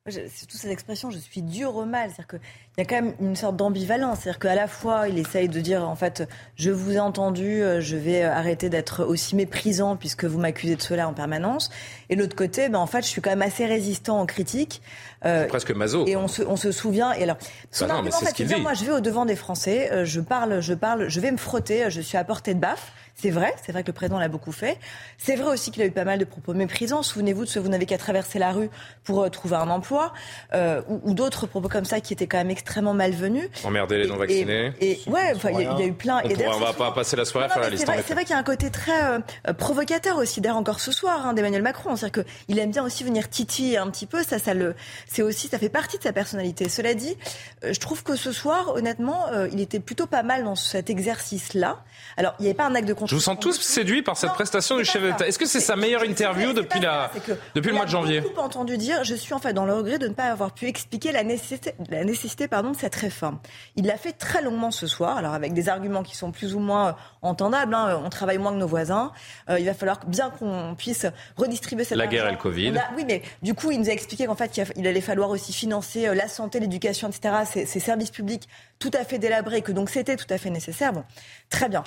C'est 0.10 0.48
toute 0.48 0.60
cette 0.60 0.70
expression, 0.70 1.12
je 1.12 1.18
suis 1.18 1.42
dur 1.42 1.78
au 1.78 1.86
mal. 1.86 2.10
C'est-à-dire 2.10 2.28
qu'il 2.28 2.40
y 2.78 2.82
a 2.82 2.84
quand 2.84 3.02
même 3.02 3.14
une 3.22 3.38
sorte 3.38 3.56
d'ambivalence. 3.56 4.20
C'est-à-dire 4.20 4.40
qu'à 4.40 4.54
la 4.54 4.68
fois, 4.68 5.08
il 5.08 5.18
essaye 5.18 5.48
de 5.48 5.62
dire, 5.62 5.88
en 5.88 5.96
fait, 5.96 6.28
je 6.58 6.72
vous 6.72 6.92
ai 6.92 7.00
entendu, 7.00 7.64
euh, 7.64 7.80
je 7.80 7.96
vais 7.96 8.22
arrêter 8.22 8.68
d'être 8.68 9.06
aussi 9.06 9.38
méprisant 9.38 9.96
puisque 9.96 10.26
vous 10.26 10.40
m'accusez 10.40 10.76
de 10.76 10.82
cela 10.82 11.08
en 11.08 11.14
permanence. 11.14 11.70
Et 12.10 12.18
de 12.18 12.22
l'autre 12.22 12.36
côté, 12.36 12.68
ben, 12.68 12.80
en 12.80 12.86
fait, 12.86 13.02
je 13.04 13.08
suis 13.08 13.22
quand 13.22 13.30
même 13.30 13.42
assez 13.42 13.66
résistant 13.66 14.22
aux 14.22 14.26
critiques. 14.26 14.82
Euh, 15.24 15.48
presque 15.48 15.72
maso. 15.72 16.06
Et 16.06 16.18
on 16.18 16.28
se, 16.28 16.42
on 16.42 16.58
se 16.58 16.74
souvient. 16.74 17.14
Et 17.14 17.24
alors, 17.24 17.38
son 17.72 17.86
Bah 17.86 17.94
non, 17.94 18.00
argument, 18.00 18.18
en 18.18 18.20
c'est 18.20 18.26
fait, 18.26 18.34
c'est 18.36 18.44
dire, 18.44 18.60
moi, 18.60 18.74
je 18.74 18.84
vais 18.84 18.92
au 18.92 19.00
devant 19.00 19.24
des 19.24 19.38
Français, 19.38 19.90
euh, 19.94 20.04
je 20.04 20.20
parle, 20.20 20.60
je 20.60 20.74
parle, 20.74 21.08
je 21.08 21.20
vais 21.22 21.32
me 21.32 21.38
frotter, 21.38 21.90
je 21.90 22.02
suis 22.02 22.18
à 22.18 22.26
portée 22.26 22.54
de 22.54 22.60
baffe. 22.60 22.92
C'est 23.16 23.30
vrai, 23.30 23.54
c'est 23.64 23.72
vrai 23.72 23.84
que 23.84 23.88
le 23.88 23.94
président 23.94 24.20
l'a 24.20 24.28
beaucoup 24.28 24.52
fait. 24.52 24.78
C'est 25.18 25.36
vrai 25.36 25.54
aussi 25.54 25.72
qu'il 25.72 25.82
a 25.82 25.86
eu 25.86 25.92
pas 25.92 26.04
mal 26.04 26.20
de 26.20 26.26
propos 26.26 26.54
méprisants. 26.54 27.04
Souvenez-vous 27.04 27.46
de 27.46 27.50
ce 27.50 27.60
vous 27.60 27.70
n'avez 27.70 27.86
qu'à 27.86 27.98
traverser 27.98 28.40
la 28.40 28.52
rue 28.52 28.70
pour 29.04 29.22
euh, 29.24 29.30
trouver 29.30 29.56
un 29.56 29.70
emploi, 29.70 30.12
euh, 30.54 30.82
ou, 30.90 31.00
ou 31.04 31.14
d'autres 31.14 31.46
propos 31.48 31.70
comme 31.70 31.86
ça 31.86 32.02
qui 32.02 32.12
étaient 32.14 32.28
quand 32.28 32.38
même 32.40 32.50
extrêmement 32.50 32.94
malvenus. 32.94 33.48
Emmerder 33.64 34.00
les 34.00 34.06
Et- 34.06 34.08
non-vaccinés. 34.10 34.74
Et, 34.82 34.92
et- 35.06 35.10
ouais, 35.10 35.34
il 35.36 35.62
y, 35.62 35.66
a- 35.68 35.74
il 35.74 35.80
y 35.80 35.84
a 35.84 35.86
eu 35.86 35.94
plein. 35.94 36.22
On 36.24 36.30
et 36.30 36.34
pourra- 36.34 36.56
on 36.58 36.60
va 36.60 36.74
pas 36.74 36.92
passer 36.92 37.16
la 37.16 37.24
soirée 37.24 37.46
à 37.46 37.48
non, 37.50 37.54
faire 37.54 37.64
la 37.64 37.70
liste. 37.70 37.84
C'est 37.86 37.90
en 37.90 37.94
vrai, 37.94 38.02
fait. 38.02 38.08
c'est 38.08 38.14
vrai 38.16 38.24
qu'il 38.24 38.32
y 38.34 38.36
a 38.36 38.40
un 38.40 38.44
côté 38.44 38.70
très 38.72 39.04
euh, 39.04 39.20
provocateur 39.54 40.18
aussi, 40.18 40.42
d'ailleurs 40.42 40.58
encore 40.58 40.80
ce 40.80 40.92
soir, 40.92 41.26
hein, 41.28 41.34
d'Emmanuel 41.34 41.62
Macron. 41.62 41.96
C'est-à-dire 41.96 42.26
qu'il 42.48 42.60
aime 42.60 42.72
bien 42.72 42.84
aussi 42.84 43.04
venir 43.04 43.30
titiller 43.30 43.78
un 43.78 43.90
petit 43.92 44.08
peu. 44.08 44.24
Ça, 44.24 44.40
ça 44.40 44.54
le, 44.56 44.76
c'est 45.08 45.22
aussi, 45.22 45.48
ça 45.48 45.60
fait 45.60 45.70
partie 45.70 45.98
de 46.00 46.04
sa 46.04 46.14
personnalité. 46.14 46.68
Cela 46.68 46.94
dit, 46.96 47.16
je 47.64 47.80
trouve 47.80 48.04
que 48.04 48.16
ce 48.16 48.32
soir, 48.32 48.74
honnêtement, 48.76 49.28
il 49.52 49.62
était 49.62 49.80
plutôt 49.80 50.08
pas 50.08 50.24
mal 50.24 50.44
dans 50.44 50.56
cet 50.56 50.90
exercice-là. 50.90 51.84
Alors, 52.18 52.34
il 52.40 52.44
n'y 52.44 52.48
avait 52.50 52.58
pas 52.58 52.66
un 52.66 52.74
acte 52.76 52.88
de. 52.88 53.03
Je 53.06 53.16
vous 53.16 53.22
sens 53.22 53.38
tous 53.40 53.60
séduits 53.60 54.02
par 54.02 54.18
cette 54.18 54.30
Non, 54.30 54.36
prestation 54.36 54.78
du 54.78 54.86
chef 54.86 55.02
d'État. 55.02 55.28
Est-ce 55.28 55.40
que 55.40 55.46
c'est 55.46 55.60
sa 55.60 55.76
meilleure 55.76 56.04
interview 56.04 56.54
depuis, 56.54 56.80
la, 56.80 57.12
depuis 57.56 57.70
le 57.70 57.76
mois 57.76 57.86
de 57.86 57.90
janvier 57.90 58.20
a 58.20 58.22
beaucoup 58.22 58.40
entendu 58.42 58.78
dire, 58.78 59.04
je 59.04 59.16
suis 59.16 59.34
en 59.34 59.40
fait 59.40 59.54
dans 59.54 59.66
le 59.66 59.74
regret 59.74 60.00
de 60.00 60.08
ne 60.08 60.14
pas 60.14 60.26
avoir 60.26 60.54
pu 60.54 60.68
expliquer 60.68 61.12
la 61.12 61.24
nécessité, 61.24 61.74
la 61.90 62.04
nécessité 62.04 62.48
pardon, 62.48 62.72
de 62.72 62.78
cette 62.78 62.96
réforme. 62.96 63.40
Il 63.76 63.86
l'a 63.86 63.98
fait 63.98 64.14
très 64.14 64.42
longuement 64.42 64.72
ce 64.72 64.88
soir, 64.88 65.18
alors 65.18 65.34
avec 65.34 65.54
des 65.54 65.70
arguments 65.70 66.04
qui 66.04 66.16
sont 66.16 66.32
plus 66.32 66.56
ou 66.56 66.60
moins 66.60 66.90
euh, 66.90 66.94
entendables. 67.22 67.74
hein. 67.74 68.02
On 68.04 68.10
travaille 68.10 68.38
moins 68.38 68.52
que 68.52 68.58
nos 68.58 68.68
voisins. 68.68 69.12
Euh, 69.50 69.60
il 69.60 69.66
va 69.66 69.74
falloir 69.74 70.00
bien 70.06 70.30
qu'on 70.30 70.76
puisse 70.78 71.06
redistribuer 71.38 71.84
cette 71.84 71.98
La 71.98 72.08
guerre 72.08 72.28
et 72.28 72.32
le 72.32 72.38
Covid. 72.38 72.78
A- 72.78 72.90
oui, 72.96 73.04
mais 73.08 73.22
du 73.42 73.54
coup, 73.54 73.72
il 73.72 73.80
nous 73.80 73.90
a 73.90 73.94
expliqué 73.94 74.26
qu'en 74.26 74.36
fait, 74.36 74.60
il 74.76 74.88
allait 74.88 75.02
falloir 75.02 75.30
aussi 75.30 75.54
financer 75.54 76.08
euh, 76.08 76.14
la 76.16 76.28
santé, 76.28 76.60
l'éducation, 76.60 77.10
etc., 77.10 77.36
ces, 77.50 77.66
ces 77.66 77.80
services 77.80 78.12
publics 78.12 78.48
tout 78.80 78.92
à 79.00 79.06
fait 79.06 79.18
délabrés, 79.20 79.62
que 79.62 79.72
donc 79.72 79.90
c'était 79.90 80.16
tout 80.18 80.26
à 80.30 80.38
fait 80.38 80.50
nécessaire. 80.50 80.92
Bon, 80.94 81.04
très 81.50 81.70
bien. 81.70 81.84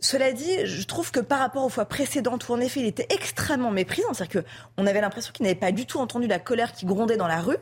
Cela 0.00 0.32
dit, 0.32 0.64
je 0.64 0.86
trouve 0.86 1.10
que 1.10 1.18
par 1.18 1.40
rapport 1.40 1.64
aux 1.64 1.68
fois 1.68 1.84
précédentes 1.84 2.48
où 2.48 2.52
en 2.52 2.60
effet 2.60 2.80
il 2.80 2.86
était 2.86 3.06
extrêmement 3.10 3.72
méprisant, 3.72 4.14
c'est-à-dire 4.14 4.44
qu'on 4.76 4.86
avait 4.86 5.00
l'impression 5.00 5.32
qu'il 5.32 5.44
n'avait 5.44 5.56
pas 5.56 5.72
du 5.72 5.86
tout 5.86 5.98
entendu 5.98 6.28
la 6.28 6.38
colère 6.38 6.72
qui 6.72 6.86
grondait 6.86 7.16
dans 7.16 7.26
la 7.26 7.40
rue. 7.40 7.56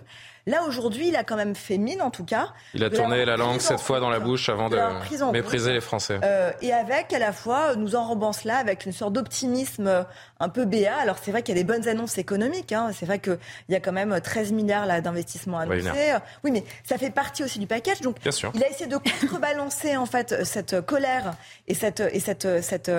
Là 0.48 0.62
aujourd'hui, 0.62 1.08
il 1.08 1.16
a 1.16 1.24
quand 1.24 1.34
même 1.34 1.56
fait 1.56 1.76
mine, 1.76 2.00
en 2.00 2.10
tout 2.10 2.24
cas. 2.24 2.52
Il 2.72 2.84
a 2.84 2.90
tourné 2.90 3.24
la 3.24 3.36
langue 3.36 3.60
cette 3.60 3.80
fois 3.80 3.98
dans 3.98 4.10
la 4.10 4.20
bouche 4.20 4.48
avant 4.48 4.68
De 4.68 5.32
mépriser 5.32 5.72
les 5.72 5.80
Français. 5.80 6.20
Euh, 6.22 6.52
et 6.62 6.72
avec 6.72 7.12
à 7.12 7.18
la 7.18 7.32
fois, 7.32 7.74
nous 7.74 7.96
enrobant 7.96 8.32
cela 8.32 8.58
avec 8.58 8.86
une 8.86 8.92
sorte 8.92 9.12
d'optimisme 9.12 9.88
euh, 9.88 10.04
un 10.40 10.48
peu 10.48 10.64
béat. 10.64 10.96
Alors 10.96 11.16
c'est 11.22 11.30
vrai 11.30 11.42
qu'il 11.42 11.54
y 11.56 11.58
a 11.58 11.62
des 11.62 11.66
bonnes 11.66 11.88
annonces 11.88 12.18
économiques. 12.18 12.72
Hein. 12.72 12.90
C'est 12.92 13.06
vrai 13.06 13.18
qu'il 13.18 13.38
y 13.68 13.74
a 13.74 13.80
quand 13.80 13.92
même 13.92 14.20
13 14.20 14.52
milliards 14.52 14.86
là 14.86 15.00
d'investissements 15.00 15.58
annoncés. 15.58 16.14
Oui, 16.44 16.50
mais 16.50 16.64
ça 16.84 16.98
fait 16.98 17.10
partie 17.10 17.44
aussi 17.44 17.58
du 17.58 17.66
package. 17.66 18.00
Donc 18.00 18.20
Bien 18.20 18.32
sûr. 18.32 18.52
il 18.54 18.62
a 18.62 18.68
essayé 18.68 18.86
de 18.86 18.96
contrebalancer 18.96 19.96
en 19.96 20.06
fait 20.06 20.44
cette 20.44 20.80
colère 20.82 21.34
et 21.68 21.74
cette 21.74 22.00
et 22.00 22.20
cette 22.20 22.62
cette, 22.62 22.90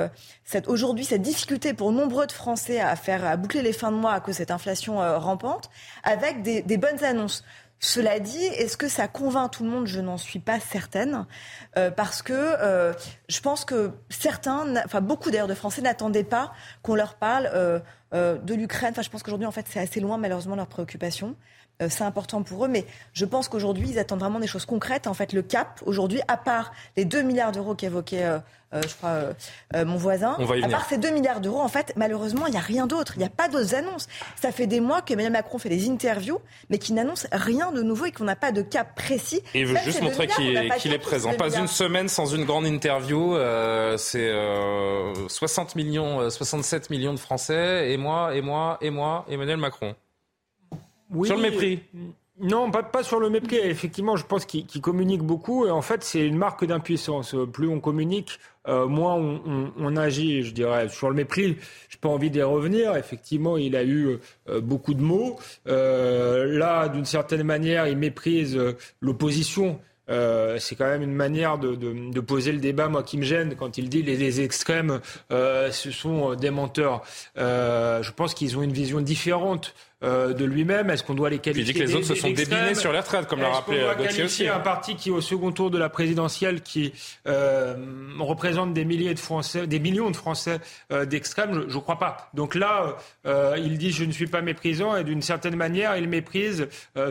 cette 0.43 0.67
aujourd'hui 0.67 1.05
cette 1.05 1.21
difficulté 1.21 1.73
pour 1.73 1.91
nombreux 1.91 2.27
de 2.27 2.31
Français 2.31 2.79
à 2.79 2.95
faire 2.95 3.25
à 3.25 3.37
boucler 3.37 3.61
les 3.61 3.73
fins 3.73 3.91
de 3.91 3.97
mois 3.97 4.13
à 4.13 4.19
cause 4.19 4.35
de 4.35 4.37
cette 4.37 4.51
inflation 4.51 5.01
euh, 5.01 5.17
rampante 5.17 5.69
avec 6.03 6.41
des, 6.41 6.61
des 6.61 6.77
bonnes 6.77 7.03
annonces. 7.03 7.43
Cela 7.79 8.19
dit, 8.19 8.43
est-ce 8.43 8.75
que 8.75 8.87
ça 8.87 9.07
convainc 9.07 9.51
tout 9.51 9.63
le 9.63 9.69
monde? 9.69 9.85
Je 9.85 9.99
n'en 9.99 10.17
suis 10.17 10.39
pas 10.39 10.59
certaine, 10.59 11.25
euh, 11.77 11.91
parce 11.91 12.23
que 12.23 12.33
euh, 12.33 12.93
je 13.29 13.39
pense 13.39 13.65
que 13.65 13.91
certains, 14.09 14.75
enfin 14.83 15.01
beaucoup 15.01 15.29
d'ailleurs 15.29 15.47
de 15.47 15.53
Français 15.53 15.81
n'attendaient 15.81 16.23
pas 16.23 16.53
qu'on 16.81 16.95
leur 16.95 17.15
parle 17.15 17.49
euh, 17.53 17.79
de 18.11 18.53
l'Ukraine. 18.55 18.91
Enfin, 18.91 19.03
je 19.03 19.09
pense 19.09 19.21
qu'aujourd'hui, 19.21 19.47
en 19.47 19.51
fait, 19.51 19.65
c'est 19.69 19.79
assez 19.79 19.99
loin 19.99 20.17
malheureusement 20.17 20.55
leurs 20.55 20.67
préoccupations. 20.67 21.35
Euh, 21.81 21.87
c'est 21.89 22.03
important 22.03 22.41
pour 22.41 22.65
eux, 22.65 22.67
mais 22.67 22.85
je 23.13 23.23
pense 23.25 23.47
qu'aujourd'hui, 23.49 23.87
ils 23.89 23.99
attendent 23.99 24.19
vraiment 24.21 24.39
des 24.39 24.47
choses 24.47 24.65
concrètes. 24.65 25.05
En 25.07 25.13
fait, 25.13 25.31
le 25.33 25.41
cap, 25.43 25.79
aujourd'hui, 25.85 26.21
à 26.27 26.35
part 26.37 26.71
les 26.95 27.05
2 27.05 27.21
milliards 27.21 27.51
d'euros 27.51 27.75
qu'évoquait, 27.75 28.23
euh, 28.23 28.39
euh, 28.73 28.81
je 28.81 28.95
crois, 28.95 29.09
euh, 29.11 29.33
euh, 29.75 29.85
mon 29.85 29.95
voisin, 29.95 30.35
On 30.39 30.45
va 30.45 30.55
y 30.57 30.63
à 30.63 30.65
venir. 30.65 30.77
part 30.77 30.89
ces 30.89 30.97
2 30.97 31.11
milliards 31.11 31.39
d'euros, 31.39 31.61
en 31.61 31.67
fait, 31.67 31.93
malheureusement, 31.95 32.47
il 32.47 32.51
n'y 32.51 32.57
a 32.57 32.61
rien 32.61 32.87
d'autre. 32.87 33.13
Il 33.15 33.19
n'y 33.19 33.25
a 33.25 33.29
pas 33.29 33.47
d'autres 33.47 33.75
annonces. 33.75 34.07
Ça 34.41 34.51
fait 34.51 34.65
des 34.65 34.79
mois 34.79 35.01
qu'Emmanuel 35.03 35.31
Macron 35.31 35.59
fait 35.59 35.69
des 35.69 35.87
interviews, 35.87 36.39
mais 36.71 36.79
qui 36.79 36.93
n'annonce 36.93 37.27
rien 37.31 37.71
de 37.71 37.83
nouveau 37.83 38.05
et 38.05 38.11
qu'on 38.11 38.23
n'a 38.25 38.35
pas 38.35 38.51
de 38.51 38.63
cap 38.63 38.95
précis. 38.95 39.41
Et 39.53 39.59
il 39.61 39.67
veut 39.67 39.73
Même 39.75 39.83
juste 39.83 39.97
ces 39.99 40.03
2 40.03 40.09
montrer 40.09 40.27
qu'il 40.27 40.93
est, 40.93 40.97
présent. 40.97 41.29
ces 41.31 41.37
2 41.37 41.43
Pas 41.43 41.55
une 41.57 41.67
semaine 41.67 42.09
sans 42.09 42.25
une 42.25 42.43
grande 42.45 42.65
interview. 42.65 43.35
euh, 43.35 43.97
c'est 43.97 44.27
euh, 44.29 45.13
60 45.27 45.75
millions, 45.75 46.21
euh, 46.21 46.29
67 46.31 46.89
millions 46.89 47.13
de 47.13 47.19
Français. 47.19 47.91
Et 47.91 47.97
moi, 47.97 48.35
et 48.35 48.41
moi, 48.41 48.77
et 48.81 48.89
moi, 48.89 49.25
Emmanuel 49.29 49.57
Macron. 49.57 49.95
Oui, 51.11 51.27
Sur 51.27 51.37
le 51.37 51.43
mépris. 51.43 51.79
Non, 52.39 52.69
pas, 52.69 52.83
pas 52.83 53.01
sur 53.01 53.19
le 53.19 53.29
mépris. 53.31 53.55
Effectivement, 53.55 54.15
je 54.15 54.23
pense 54.25 54.45
qu'il 54.45 54.67
communique 54.81 55.23
beaucoup. 55.23 55.65
Et 55.65 55.71
en 55.71 55.81
fait, 55.81 56.03
c'est 56.03 56.25
une 56.25 56.37
marque 56.37 56.65
d'impuissance. 56.65 57.35
Plus 57.51 57.67
on 57.67 57.79
communique, 57.79 58.37
euh, 58.67 58.85
moins 58.85 59.15
on, 59.15 59.41
on- 59.45 59.71
on 59.79 59.97
agit, 59.97 60.43
je 60.43 60.51
dirais. 60.53 60.87
Sur 60.89 61.09
le 61.09 61.15
mépris, 61.15 61.57
j'ai 61.89 61.97
pas 61.97 62.09
envie 62.09 62.29
d'y 62.29 62.43
revenir. 62.43 62.95
Effectivement, 62.95 63.57
il 63.57 63.75
a 63.75 63.83
eu 63.83 64.19
euh, 64.49 64.61
beaucoup 64.61 64.93
de 64.93 65.01
mots. 65.01 65.39
Euh, 65.67 66.45
là, 66.57 66.89
d'une 66.89 67.05
certaine 67.05 67.43
manière, 67.43 67.87
il 67.87 67.97
méprise 67.97 68.55
euh, 68.55 68.73
l'opposition. 69.01 69.79
Euh, 70.09 70.57
c'est 70.59 70.75
quand 70.75 70.85
même 70.85 71.01
une 71.03 71.11
manière 71.15 71.57
de, 71.57 71.75
de- 71.75 72.11
de 72.13 72.19
poser 72.21 72.53
le 72.53 72.59
débat, 72.59 72.87
moi, 72.87 73.03
qui 73.03 73.17
me 73.17 73.23
gêne 73.23 73.55
quand 73.57 73.77
il 73.77 73.89
dit 73.89 74.03
les, 74.03 74.15
les 74.15 74.39
extrêmes, 74.41 75.01
euh, 75.31 75.69
ce 75.71 75.91
sont 75.91 76.31
euh, 76.31 76.35
des 76.35 76.49
menteurs. 76.49 77.01
Euh, 77.37 78.01
je 78.03 78.11
pense 78.13 78.33
qu'ils 78.33 78.57
ont 78.57 78.61
une 78.61 78.71
vision 78.71 79.01
différente 79.01 79.73
euh, 80.03 80.33
de 80.33 80.45
lui-même? 80.45 80.89
Est-ce 80.89 81.03
qu'on 81.03 81.13
doit 81.13 81.29
les 81.29 81.39
qualifier 81.39 81.63
il 81.69 81.73
dit 81.73 81.79
que 81.79 81.85
les 81.85 81.95
autres 81.95 82.05
se 82.07 82.15
sont 82.15 82.29
débinés 82.29 82.75
sur 82.75 82.91
les 82.91 82.99
retraites, 82.99 83.27
comme 83.27 83.39
l'a 83.41 83.49
rappelé 83.49 83.79
euh, 83.79 83.95
Gauthier 83.95 84.23
aussi. 84.23 84.47
hein. 84.47 84.55
un 84.57 84.59
parti 84.59 84.95
qui, 84.95 85.09
au 85.11 85.21
second 85.21 85.51
tour 85.51 85.71
de 85.71 85.77
la 85.77 85.89
présidentielle, 85.89 86.61
qui 86.61 86.93
euh, 87.27 87.75
représente 88.19 88.73
des 88.73 88.85
milliers 88.85 89.13
de 89.13 89.19
Français, 89.19 89.67
des 89.67 89.79
millions 89.79 90.09
de 90.11 90.15
Français 90.15 90.59
euh, 90.91 91.05
d'extrême, 91.05 91.65
je 91.67 91.75
ne 91.75 91.81
crois 91.81 91.99
pas. 91.99 92.29
Donc 92.33 92.55
là, 92.55 92.97
il 93.57 93.77
dit 93.77 93.91
je 93.91 94.03
ne 94.05 94.11
suis 94.11 94.27
pas 94.27 94.41
méprisant 94.41 94.95
et 94.95 95.03
d'une 95.03 95.21
certaine 95.21 95.55
manière, 95.55 95.97
il 95.97 96.07
méprise 96.07 96.67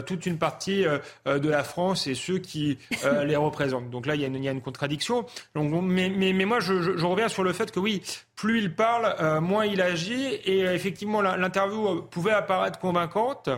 toute 0.06 0.26
une 0.26 0.38
partie 0.38 0.84
de 1.26 1.48
la 1.48 1.62
France 1.64 2.06
et 2.06 2.14
ceux 2.14 2.38
qui 2.38 2.78
les 3.26 3.36
représentent. 3.36 3.90
Donc 3.90 4.06
là, 4.06 4.14
il 4.14 4.20
y 4.20 4.24
a 4.24 4.28
une, 4.28 4.36
il 4.36 4.44
y 4.44 4.48
a 4.48 4.52
une 4.52 4.60
contradiction. 4.62 5.26
Donc, 5.54 5.70
mais, 5.82 6.08
mais, 6.14 6.32
mais 6.32 6.44
moi, 6.44 6.60
je, 6.60 6.80
je- 6.82 6.96
je 6.96 7.06
reviens 7.06 7.28
sur 7.28 7.42
le 7.44 7.52
fait 7.52 7.70
que 7.70 7.80
oui, 7.80 8.02
plus 8.34 8.60
il 8.60 8.74
parle, 8.74 9.14
euh, 9.20 9.40
moins 9.40 9.64
il 9.66 9.80
agit. 9.80 10.38
Et 10.44 10.66
euh, 10.66 10.74
effectivement, 10.74 11.20
l'interview 11.22 12.02
pouvait 12.02 12.32
apparaître 12.32 12.75
convaincante, 12.78 13.48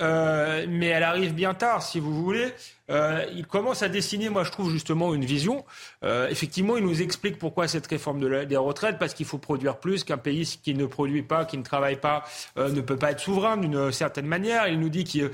euh, 0.00 0.66
mais 0.68 0.86
elle 0.86 1.02
arrive 1.02 1.34
bien 1.34 1.54
tard, 1.54 1.82
si 1.82 2.00
vous 2.00 2.14
voulez. 2.22 2.52
Euh, 2.90 3.24
il 3.34 3.46
commence 3.46 3.84
à 3.84 3.88
dessiner, 3.88 4.30
moi 4.30 4.42
je 4.42 4.50
trouve 4.50 4.70
justement 4.72 5.14
une 5.14 5.24
vision. 5.24 5.64
Euh, 6.02 6.28
effectivement, 6.28 6.76
il 6.76 6.82
nous 6.84 7.02
explique 7.02 7.38
pourquoi 7.38 7.68
cette 7.68 7.86
réforme 7.86 8.46
des 8.46 8.56
retraites, 8.56 8.98
parce 8.98 9.14
qu'il 9.14 9.26
faut 9.26 9.38
produire 9.38 9.78
plus 9.78 10.02
qu'un 10.02 10.18
pays 10.18 10.58
qui 10.60 10.74
ne 10.74 10.86
produit 10.86 11.22
pas, 11.22 11.44
qui 11.44 11.56
ne 11.56 11.62
travaille 11.62 12.00
pas, 12.00 12.24
ne 12.56 12.80
peut 12.80 12.96
pas 12.96 13.12
être 13.12 13.20
souverain 13.20 13.56
d'une 13.56 13.92
certaine 13.92 14.26
manière. 14.26 14.66
Il 14.66 14.80
nous 14.80 14.88
dit 14.88 15.04
que 15.04 15.30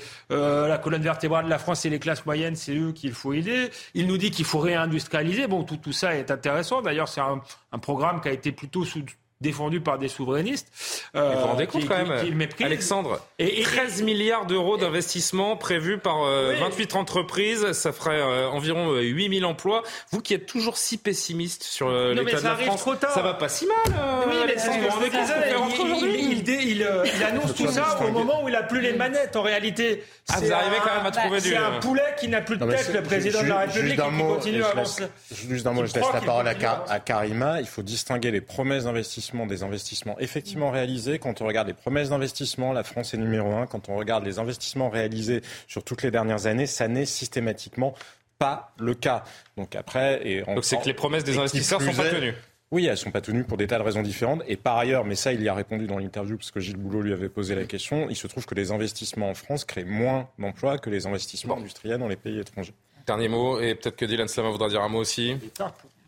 la 0.68 0.76
colonne 0.76 1.00
vertébrale 1.02 1.46
de 1.46 1.50
la 1.50 1.58
France, 1.58 1.80
c'est 1.80 1.88
les 1.88 1.98
classes 1.98 2.26
moyennes, 2.26 2.56
c'est 2.56 2.76
eux 2.76 2.92
qu'il 2.92 3.12
faut 3.14 3.32
aider. 3.32 3.70
Il 3.94 4.06
nous 4.06 4.18
dit 4.18 4.30
qu'il 4.30 4.44
faut 4.44 4.58
réindustrialiser. 4.58 5.46
Bon, 5.46 5.64
tout, 5.64 5.78
tout 5.78 5.92
ça 5.92 6.14
est 6.14 6.30
intéressant. 6.30 6.82
D'ailleurs, 6.82 7.08
c'est 7.08 7.22
un, 7.22 7.40
un 7.72 7.78
programme 7.78 8.20
qui 8.20 8.28
a 8.28 8.32
été 8.32 8.52
plutôt 8.52 8.84
sous- 8.84 9.02
défendu 9.40 9.80
par 9.80 9.98
des 9.98 10.08
souverainistes. 10.08 10.68
euh, 11.14 11.32
Vous 11.34 11.40
vous 11.40 11.46
rendez 11.46 11.66
qui- 11.66 11.72
compte 11.72 11.88
quand 11.88 11.96
qui- 11.96 12.04
qui 12.04 12.06
le 12.24 12.28
même, 12.30 12.34
méprisent. 12.38 12.66
Alexandre, 12.66 13.20
Et- 13.38 13.60
et- 13.60 13.62
13 13.62 14.02
milliards 14.02 14.46
d'euros 14.46 14.76
d'investissement 14.76 15.56
prévus 15.56 15.98
par 15.98 16.22
euh, 16.24 16.52
Oui. 16.54 16.60
28 16.60 16.96
entreprises, 16.96 17.72
ça 17.72 17.92
ferait 17.92 18.18
euh, 18.20 18.48
environ 18.48 18.92
euh, 18.92 19.00
8000 19.02 19.44
emplois. 19.44 19.82
Vous 20.10 20.20
qui 20.20 20.34
êtes 20.34 20.46
toujours 20.46 20.76
si 20.78 20.96
pessimiste 20.96 21.62
sur 21.64 21.88
euh, 21.88 22.14
Non, 22.14 22.22
mais 22.22 22.30
l'état 22.30 22.36
de 22.38 22.42
ça 22.42 22.48
la 22.48 22.54
arrive 22.54 22.66
France, 22.68 22.80
trop 22.80 22.94
tard. 22.94 23.12
ça 23.12 23.22
va 23.22 23.34
pas 23.34 23.48
si 23.48 23.66
mal. 23.66 23.76
euh, 23.98 24.22
Oui, 24.26 24.34
mais 24.46 24.54
c'est 24.56 24.72
ce 24.72 24.78
que 24.78 24.84
je 24.84 24.88
rendez 24.90 25.10
disais. 25.10 26.62
Il, 26.66 26.82
euh, 26.82 27.04
annonce 27.28 27.54
tout 27.54 27.68
ça 27.68 27.98
au 28.06 28.10
moment 28.10 28.42
où 28.44 28.48
il 28.48 28.54
a 28.56 28.62
plus 28.62 28.80
les 28.80 28.92
manettes. 28.92 29.36
En 29.36 29.42
réalité, 29.42 30.02
Ah, 30.28 30.40
vous 30.40 30.46
C'est 30.46 30.52
arrivez 30.52 30.76
un- 30.76 30.80
quand 30.80 30.96
même 30.96 31.06
à 31.06 31.10
trouver 31.12 31.40
du- 31.40 31.48
C'est 31.50 31.56
un 31.56 31.78
poulet 31.78 32.02
qui 32.18 32.26
n'a 32.26 32.40
plus 32.40 32.56
de 32.56 32.66
tête, 32.68 32.90
le 32.92 33.02
président 33.02 33.42
de 33.44 33.48
la 33.48 33.58
République, 33.60 33.92
juste 33.94 34.02
qui 34.02 34.10
mot, 34.10 34.34
continue 34.34 34.58
et 34.58 34.62
à 34.64 34.70
je 34.72 34.76
laisse- 34.76 34.98
avancer. 34.98 35.12
Juste 35.48 35.64
d'un 35.64 35.70
mot, 35.72 35.82
Qui 35.82 35.88
je 35.90 35.94
laisse 35.94 36.02
croit 36.02 36.18
la 36.18 36.26
parole 36.26 36.48
à 36.48 36.98
Karima. 37.00 37.60
Il 37.60 37.66
faut 37.68 37.82
distinguer 37.82 38.32
les 38.32 38.40
promesses 38.40 38.84
d'investissement 38.84 39.25
des 39.46 39.62
investissements 39.62 40.18
effectivement 40.20 40.70
réalisés. 40.70 41.18
Quand 41.18 41.40
on 41.40 41.46
regarde 41.46 41.66
les 41.68 41.74
promesses 41.74 42.10
d'investissement, 42.10 42.72
la 42.72 42.84
France 42.84 43.14
est 43.14 43.16
numéro 43.16 43.52
un. 43.54 43.66
Quand 43.66 43.88
on 43.88 43.96
regarde 43.96 44.24
les 44.24 44.38
investissements 44.38 44.88
réalisés 44.90 45.42
sur 45.66 45.82
toutes 45.82 46.02
les 46.02 46.10
dernières 46.10 46.46
années, 46.46 46.66
ça 46.66 46.86
n'est 46.86 47.06
systématiquement 47.06 47.94
pas 48.38 48.72
le 48.78 48.94
cas. 48.94 49.24
Donc 49.56 49.74
après, 49.74 50.20
et 50.26 50.42
en- 50.48 50.54
Donc 50.54 50.64
c'est 50.64 50.78
que 50.80 50.84
les 50.86 50.94
promesses 50.94 51.24
des 51.24 51.38
investisseurs 51.38 51.80
sont 51.82 51.92
pas 51.92 52.08
tenues. 52.10 52.34
Oui, 52.72 52.86
elles 52.86 52.96
sont 52.96 53.12
pas 53.12 53.20
tenues 53.20 53.44
pour 53.44 53.56
des 53.56 53.68
tas 53.68 53.78
de 53.78 53.84
raisons 53.84 54.02
différentes. 54.02 54.42
Et 54.48 54.56
par 54.56 54.76
ailleurs, 54.76 55.04
mais 55.04 55.14
ça, 55.14 55.32
il 55.32 55.40
y 55.42 55.48
a 55.48 55.54
répondu 55.54 55.86
dans 55.86 55.98
l'interview 55.98 56.36
parce 56.36 56.50
que 56.50 56.58
Gilles 56.58 56.76
Boulot 56.76 57.00
lui 57.00 57.12
avait 57.12 57.28
posé 57.28 57.54
la 57.54 57.64
question. 57.64 58.10
Il 58.10 58.16
se 58.16 58.26
trouve 58.26 58.44
que 58.44 58.56
les 58.56 58.72
investissements 58.72 59.30
en 59.30 59.34
France 59.34 59.64
créent 59.64 59.84
moins 59.84 60.28
d'emplois 60.38 60.76
que 60.78 60.90
les 60.90 61.06
investissements 61.06 61.56
industriels 61.56 61.98
dans 61.98 62.08
les 62.08 62.16
pays 62.16 62.40
étrangers. 62.40 62.74
Dernier 63.06 63.28
mot, 63.28 63.60
et 63.60 63.76
peut-être 63.76 63.94
que 63.94 64.04
Dylan 64.04 64.26
Slama 64.26 64.50
voudra 64.50 64.68
dire 64.68 64.82
un 64.82 64.88
mot 64.88 64.98
aussi. 64.98 65.36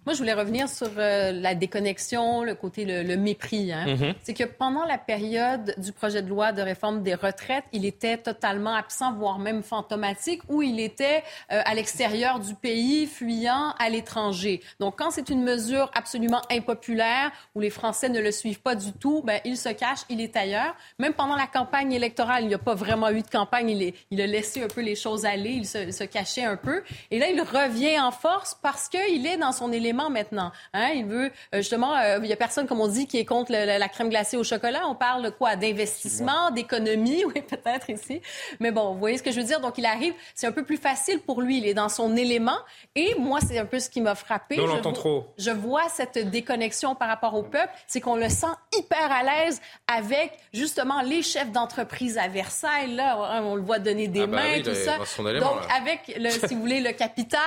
Moi, 0.08 0.14
je 0.14 0.20
voulais 0.20 0.32
revenir 0.32 0.70
sur 0.70 0.88
euh, 0.96 1.32
la 1.32 1.54
déconnexion, 1.54 2.42
le 2.42 2.54
côté, 2.54 2.86
le, 2.86 3.02
le 3.02 3.18
mépris. 3.18 3.74
Hein. 3.74 3.84
Mhm. 3.88 4.14
C'est 4.22 4.32
que 4.32 4.44
pendant 4.44 4.86
la 4.86 4.96
période 4.96 5.74
du 5.76 5.92
projet 5.92 6.22
de 6.22 6.30
loi 6.30 6.52
de 6.52 6.62
réforme 6.62 7.02
des 7.02 7.14
retraites, 7.14 7.64
il 7.74 7.84
était 7.84 8.16
totalement 8.16 8.74
absent, 8.74 9.12
voire 9.12 9.38
même 9.38 9.62
fantomatique, 9.62 10.40
ou 10.48 10.62
il 10.62 10.80
était 10.80 11.22
euh, 11.52 11.60
à 11.62 11.74
l'extérieur 11.74 12.40
du 12.40 12.54
pays, 12.54 13.06
fuyant 13.06 13.74
à 13.78 13.90
l'étranger. 13.90 14.62
Donc, 14.80 14.98
quand 14.98 15.10
c'est 15.10 15.28
une 15.28 15.42
mesure 15.42 15.90
absolument 15.94 16.40
impopulaire, 16.50 17.30
où 17.54 17.60
les 17.60 17.68
Français 17.68 18.08
ne 18.08 18.20
le 18.20 18.32
suivent 18.32 18.62
pas 18.62 18.76
du 18.76 18.94
tout, 18.94 19.20
ben, 19.26 19.42
il 19.44 19.58
se 19.58 19.68
cache, 19.68 20.06
il 20.08 20.22
est 20.22 20.34
ailleurs. 20.38 20.74
Même 20.98 21.12
pendant 21.12 21.36
la 21.36 21.46
campagne 21.46 21.92
électorale, 21.92 22.44
il 22.44 22.48
n'y 22.48 22.54
a 22.54 22.58
pas 22.58 22.74
vraiment 22.74 23.10
eu 23.10 23.20
de 23.20 23.28
campagne. 23.28 23.68
Il, 23.68 23.82
est, 23.82 23.94
il 24.10 24.22
a 24.22 24.26
laissé 24.26 24.62
un 24.62 24.68
peu 24.68 24.80
les 24.80 24.96
choses 24.96 25.26
aller, 25.26 25.50
il 25.50 25.66
se, 25.66 25.90
se 25.90 26.04
cachait 26.04 26.46
un 26.46 26.56
peu. 26.56 26.82
Et 27.10 27.18
là, 27.18 27.28
il 27.28 27.42
revient 27.42 28.00
en 28.00 28.10
force 28.10 28.56
parce 28.62 28.88
qu'il 28.88 29.26
est 29.26 29.36
dans 29.36 29.52
son 29.52 29.70
élément 29.70 29.97
maintenant. 30.08 30.52
Hein? 30.72 30.90
Il 30.94 31.04
veut, 31.06 31.26
euh, 31.54 31.58
justement, 31.58 31.96
euh, 31.96 32.18
il 32.22 32.28
y 32.28 32.32
a 32.32 32.36
personne, 32.36 32.66
comme 32.66 32.80
on 32.80 32.86
dit, 32.88 33.06
qui 33.06 33.18
est 33.18 33.24
contre 33.24 33.50
le- 33.52 33.78
la 33.78 33.88
crème 33.88 34.08
glacée 34.08 34.36
au 34.36 34.44
chocolat. 34.44 34.82
On 34.86 34.94
parle 34.94 35.24
de 35.24 35.30
quoi? 35.30 35.56
D'investissement, 35.56 36.50
d'économie, 36.52 37.24
oui, 37.34 37.42
peut-être 37.42 37.90
ici. 37.90 38.20
Mais 38.60 38.70
bon, 38.70 38.92
vous 38.92 38.98
voyez 38.98 39.18
ce 39.18 39.22
que 39.22 39.30
je 39.32 39.40
veux 39.40 39.46
dire? 39.46 39.60
Donc, 39.60 39.78
il 39.78 39.86
arrive, 39.86 40.14
c'est 40.34 40.46
un 40.46 40.52
peu 40.52 40.64
plus 40.64 40.76
facile 40.76 41.20
pour 41.20 41.42
lui. 41.42 41.58
Il 41.58 41.66
est 41.66 41.74
dans 41.74 41.88
son 41.88 42.16
élément. 42.16 42.58
Et 42.94 43.14
moi, 43.18 43.40
c'est 43.46 43.58
un 43.58 43.64
peu 43.66 43.78
ce 43.80 43.90
qui 43.90 44.00
m'a 44.00 44.14
frappé. 44.14 44.56
Nous, 44.56 44.62
on 44.64 44.76
Je 44.76 44.82
vois- 44.82 44.92
trop. 44.92 45.26
Je 45.38 45.50
vois 45.50 45.88
cette 45.88 46.30
déconnexion 46.30 46.94
par 46.94 47.08
rapport 47.08 47.34
au 47.34 47.42
peuple. 47.42 47.70
C'est 47.86 48.00
qu'on 48.00 48.16
le 48.16 48.28
sent 48.28 48.46
hyper 48.76 49.10
à 49.10 49.22
l'aise 49.22 49.60
avec, 49.86 50.32
justement, 50.52 51.00
les 51.02 51.22
chefs 51.22 51.50
d'entreprise 51.52 52.18
à 52.18 52.28
Versailles. 52.28 52.94
Là, 52.94 53.42
on 53.44 53.54
le 53.56 53.62
voit 53.62 53.78
donner 53.78 54.08
des 54.08 54.22
Ah 54.22 54.26
bah 54.26 54.36
mains, 54.36 54.52
oui, 54.56 54.62
tout 54.62 54.74
ça. 54.74 54.98
élément, 55.30 55.54
Donc, 55.54 55.62
là. 55.68 55.74
avec, 55.76 56.14
le, 56.18 56.30
si 56.30 56.54
vous 56.54 56.60
voulez, 56.60 56.80
le 56.80 56.92
capital, 56.92 57.40